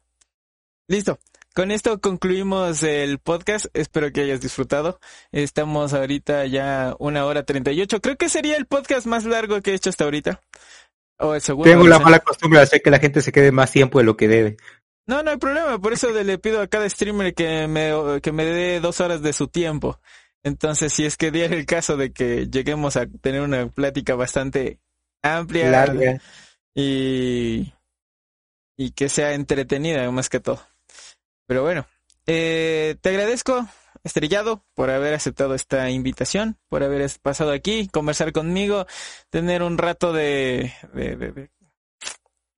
Listo. 0.87 1.19
Con 1.55 1.71
esto 1.71 2.01
concluimos 2.01 2.83
el 2.83 3.19
podcast. 3.19 3.67
Espero 3.75 4.11
que 4.11 4.23
hayas 4.23 4.41
disfrutado. 4.41 4.99
Estamos 5.33 5.93
ahorita 5.93 6.47
ya 6.47 6.97
una 6.99 7.27
hora 7.27 7.45
treinta 7.45 7.73
y 7.73 7.83
ocho. 7.83 8.01
Creo 8.01 8.17
que 8.17 8.31
sería 8.31 8.57
el 8.57 8.65
podcast 8.65 9.07
más 9.07 9.25
largo 9.25 9.61
que 9.61 9.73
he 9.73 9.75
hecho 9.75 9.91
hasta 9.91 10.05
ahorita. 10.05 10.41
O 11.19 11.35
el 11.35 11.43
segundo. 11.43 11.71
Tengo 11.71 11.87
la 11.87 11.99
mala 11.99 12.21
costumbre 12.21 12.59
de 12.59 12.65
hacer 12.65 12.81
que 12.81 12.91
la 12.91 12.99
gente 12.99 13.21
se 13.21 13.33
quede 13.33 13.53
más 13.53 13.71
tiempo 13.71 13.99
de 13.99 14.05
lo 14.05 14.17
que 14.17 14.29
debe. 14.29 14.57
No, 15.07 15.23
no 15.23 15.31
hay 15.31 15.37
problema. 15.37 15.79
Por 15.79 15.93
eso 15.93 16.11
le 16.11 16.39
pido 16.39 16.63
a 16.63 16.69
cada 16.69 16.89
streamer 16.89 17.35
que 17.35 17.67
me, 17.69 18.21
que 18.23 18.33
me 18.33 18.45
dé 18.47 18.81
dos 18.81 19.01
horas 19.01 19.21
de 19.21 19.35
su 19.35 19.49
tiempo. 19.49 20.01
Entonces, 20.43 20.93
si 20.93 21.05
es 21.05 21.19
que 21.19 21.31
diera 21.31 21.55
el 21.55 21.67
caso 21.67 21.99
de 21.99 22.13
que 22.13 22.49
lleguemos 22.49 22.97
a 22.97 23.07
tener 23.07 23.43
una 23.43 23.67
plática 23.69 24.15
bastante 24.15 24.79
amplia 25.23 25.71
Larga. 25.71 26.21
y 26.75 27.73
y 28.77 28.91
que 28.93 29.09
sea 29.09 29.35
entretenida 29.35 30.11
más 30.11 30.29
que 30.29 30.41
todo. 30.41 30.61
Pero 31.47 31.63
bueno, 31.63 31.87
eh, 32.27 32.97
te 33.01 33.11
agradezco, 33.11 33.67
Estrellado, 34.05 34.65
por 34.75 34.91
haber 34.91 35.15
aceptado 35.15 35.55
esta 35.55 35.91
invitación, 35.91 36.59
por 36.69 36.83
haber 36.83 37.09
pasado 37.21 37.53
aquí, 37.53 37.89
conversar 37.89 38.33
conmigo, 38.33 38.87
tener 39.31 39.63
un 39.63 39.79
rato 39.79 40.13
de, 40.13 40.73
de, 40.93 41.17
de, 41.17 41.51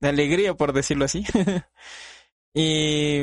de 0.01 0.09
alegría, 0.09 0.55
por 0.55 0.73
decirlo 0.73 1.05
así. 1.05 1.25
y 2.55 3.21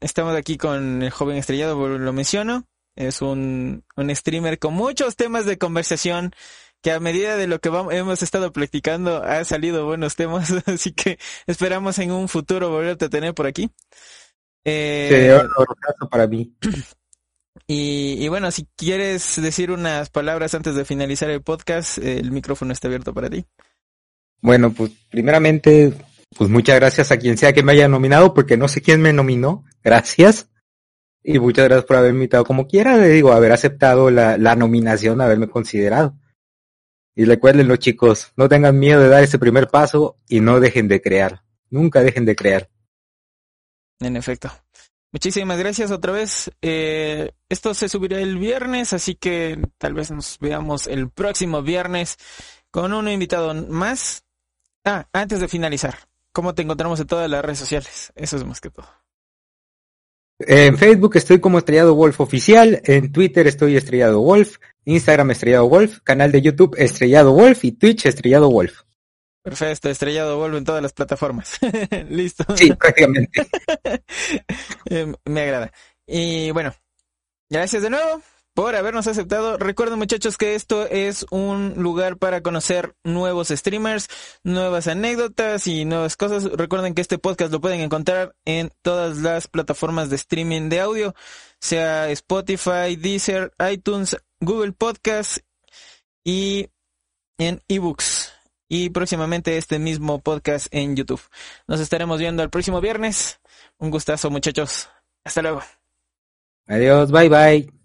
estamos 0.00 0.34
aquí 0.36 0.56
con 0.56 1.02
el 1.02 1.10
joven 1.10 1.36
Estrellado, 1.36 1.98
lo 1.98 2.12
menciono. 2.12 2.66
Es 2.96 3.22
un, 3.22 3.84
un 3.96 4.14
streamer 4.14 4.58
con 4.58 4.74
muchos 4.74 5.16
temas 5.16 5.46
de 5.46 5.58
conversación 5.58 6.34
que 6.82 6.92
a 6.92 7.00
medida 7.00 7.36
de 7.36 7.46
lo 7.46 7.60
que 7.60 7.68
vamos, 7.68 7.94
hemos 7.94 8.22
estado 8.22 8.52
practicando 8.52 9.22
ha 9.22 9.44
salido 9.44 9.86
buenos 9.86 10.16
temas, 10.16 10.50
así 10.66 10.92
que 10.92 11.18
esperamos 11.46 11.98
en 11.98 12.10
un 12.10 12.28
futuro 12.28 12.70
volverte 12.70 13.06
a 13.06 13.10
tener 13.10 13.34
por 13.34 13.46
aquí. 13.46 13.70
Eh, 14.64 15.38
para 16.10 16.26
mí. 16.26 16.54
Y, 17.66 18.16
y, 18.18 18.28
bueno, 18.28 18.50
si 18.50 18.66
quieres 18.76 19.40
decir 19.40 19.70
unas 19.70 20.10
palabras 20.10 20.54
antes 20.54 20.74
de 20.74 20.84
finalizar 20.84 21.30
el 21.30 21.42
podcast, 21.42 21.98
el 21.98 22.32
micrófono 22.32 22.72
está 22.72 22.88
abierto 22.88 23.14
para 23.14 23.30
ti. 23.30 23.44
Bueno, 24.40 24.72
pues 24.72 24.90
primeramente, 25.10 25.92
pues 26.36 26.50
muchas 26.50 26.76
gracias 26.76 27.12
a 27.12 27.18
quien 27.18 27.36
sea 27.36 27.52
que 27.52 27.62
me 27.62 27.72
haya 27.72 27.88
nominado, 27.88 28.34
porque 28.34 28.56
no 28.56 28.68
sé 28.68 28.80
quién 28.80 29.00
me 29.00 29.12
nominó. 29.12 29.64
Gracias. 29.82 30.48
Y 31.22 31.38
muchas 31.38 31.66
gracias 31.66 31.84
por 31.84 31.96
haberme 31.96 32.18
invitado 32.20 32.44
como 32.44 32.66
quiera, 32.66 32.96
le 32.96 33.08
digo, 33.08 33.32
haber 33.32 33.52
aceptado 33.52 34.10
la, 34.10 34.38
la 34.38 34.56
nominación, 34.56 35.20
haberme 35.20 35.48
considerado. 35.48 36.16
Y 37.14 37.24
recuérdenlo 37.24 37.76
chicos, 37.76 38.32
no 38.36 38.48
tengan 38.48 38.78
miedo 38.78 39.02
de 39.02 39.08
dar 39.08 39.22
ese 39.22 39.38
primer 39.38 39.68
paso 39.68 40.16
y 40.28 40.40
no 40.40 40.60
dejen 40.60 40.88
de 40.88 41.02
crear. 41.02 41.42
Nunca 41.68 42.02
dejen 42.02 42.24
de 42.24 42.34
crear. 42.34 42.70
En 44.00 44.16
efecto. 44.16 44.50
Muchísimas 45.12 45.58
gracias 45.58 45.90
otra 45.90 46.12
vez. 46.12 46.50
Eh, 46.62 47.32
esto 47.48 47.74
se 47.74 47.88
subirá 47.88 48.20
el 48.20 48.38
viernes, 48.38 48.92
así 48.92 49.14
que 49.16 49.58
tal 49.76 49.94
vez 49.94 50.10
nos 50.10 50.38
veamos 50.38 50.86
el 50.86 51.10
próximo 51.10 51.62
viernes 51.62 52.16
con 52.70 52.92
un 52.92 53.08
invitado 53.08 53.52
más. 53.68 54.24
Ah, 54.84 55.08
antes 55.12 55.40
de 55.40 55.48
finalizar, 55.48 55.98
¿cómo 56.32 56.54
te 56.54 56.62
encontramos 56.62 57.00
en 57.00 57.06
todas 57.06 57.28
las 57.28 57.44
redes 57.44 57.58
sociales? 57.58 58.12
Eso 58.14 58.36
es 58.36 58.44
más 58.44 58.60
que 58.60 58.70
todo. 58.70 58.86
En 60.38 60.78
Facebook 60.78 61.16
estoy 61.16 61.38
como 61.38 61.58
Estrellado 61.58 61.94
Wolf 61.94 62.20
Oficial, 62.20 62.80
en 62.84 63.12
Twitter 63.12 63.46
estoy 63.46 63.76
Estrellado 63.76 64.22
Wolf, 64.22 64.56
Instagram 64.86 65.32
Estrellado 65.32 65.68
Wolf, 65.68 65.98
canal 66.02 66.32
de 66.32 66.40
YouTube 66.40 66.76
Estrellado 66.78 67.32
Wolf 67.32 67.62
y 67.64 67.72
Twitch 67.72 68.06
Estrellado 68.06 68.48
Wolf. 68.48 68.84
Perfecto, 69.42 69.88
estrellado 69.88 70.38
vuelvo 70.38 70.58
en 70.58 70.64
todas 70.64 70.82
las 70.82 70.92
plataformas. 70.92 71.58
Listo. 72.10 72.44
Sí, 72.56 72.72
prácticamente. 72.72 73.46
Eh, 74.92 75.12
me 75.24 75.42
agrada. 75.42 75.72
Y 76.06 76.50
bueno, 76.50 76.74
gracias 77.48 77.82
de 77.82 77.90
nuevo 77.90 78.20
por 78.54 78.74
habernos 78.74 79.06
aceptado. 79.06 79.56
Recuerden 79.56 79.98
muchachos 79.98 80.36
que 80.36 80.54
esto 80.56 80.86
es 80.86 81.24
un 81.30 81.74
lugar 81.76 82.16
para 82.16 82.42
conocer 82.42 82.96
nuevos 83.04 83.48
streamers, 83.48 84.08
nuevas 84.42 84.88
anécdotas 84.88 85.66
y 85.68 85.84
nuevas 85.84 86.16
cosas. 86.16 86.44
Recuerden 86.44 86.94
que 86.94 87.02
este 87.02 87.18
podcast 87.18 87.52
lo 87.52 87.60
pueden 87.60 87.80
encontrar 87.80 88.34
en 88.44 88.72
todas 88.82 89.18
las 89.18 89.46
plataformas 89.46 90.10
de 90.10 90.16
streaming 90.16 90.68
de 90.68 90.80
audio, 90.80 91.14
sea 91.60 92.10
Spotify, 92.10 92.96
Deezer, 92.98 93.52
iTunes, 93.70 94.16
Google 94.40 94.72
Podcast 94.72 95.38
y 96.24 96.68
en 97.38 97.62
ebooks 97.68 98.39
y 98.70 98.88
próximamente 98.90 99.58
este 99.58 99.78
mismo 99.78 100.20
podcast 100.20 100.68
en 100.70 100.96
YouTube. 100.96 101.20
Nos 101.66 101.80
estaremos 101.80 102.20
viendo 102.20 102.42
el 102.42 102.50
próximo 102.50 102.80
viernes. 102.80 103.40
Un 103.78 103.90
gustazo 103.90 104.30
muchachos. 104.30 104.88
Hasta 105.24 105.42
luego. 105.42 105.62
Adiós, 106.68 107.10
bye 107.10 107.28
bye. 107.28 107.79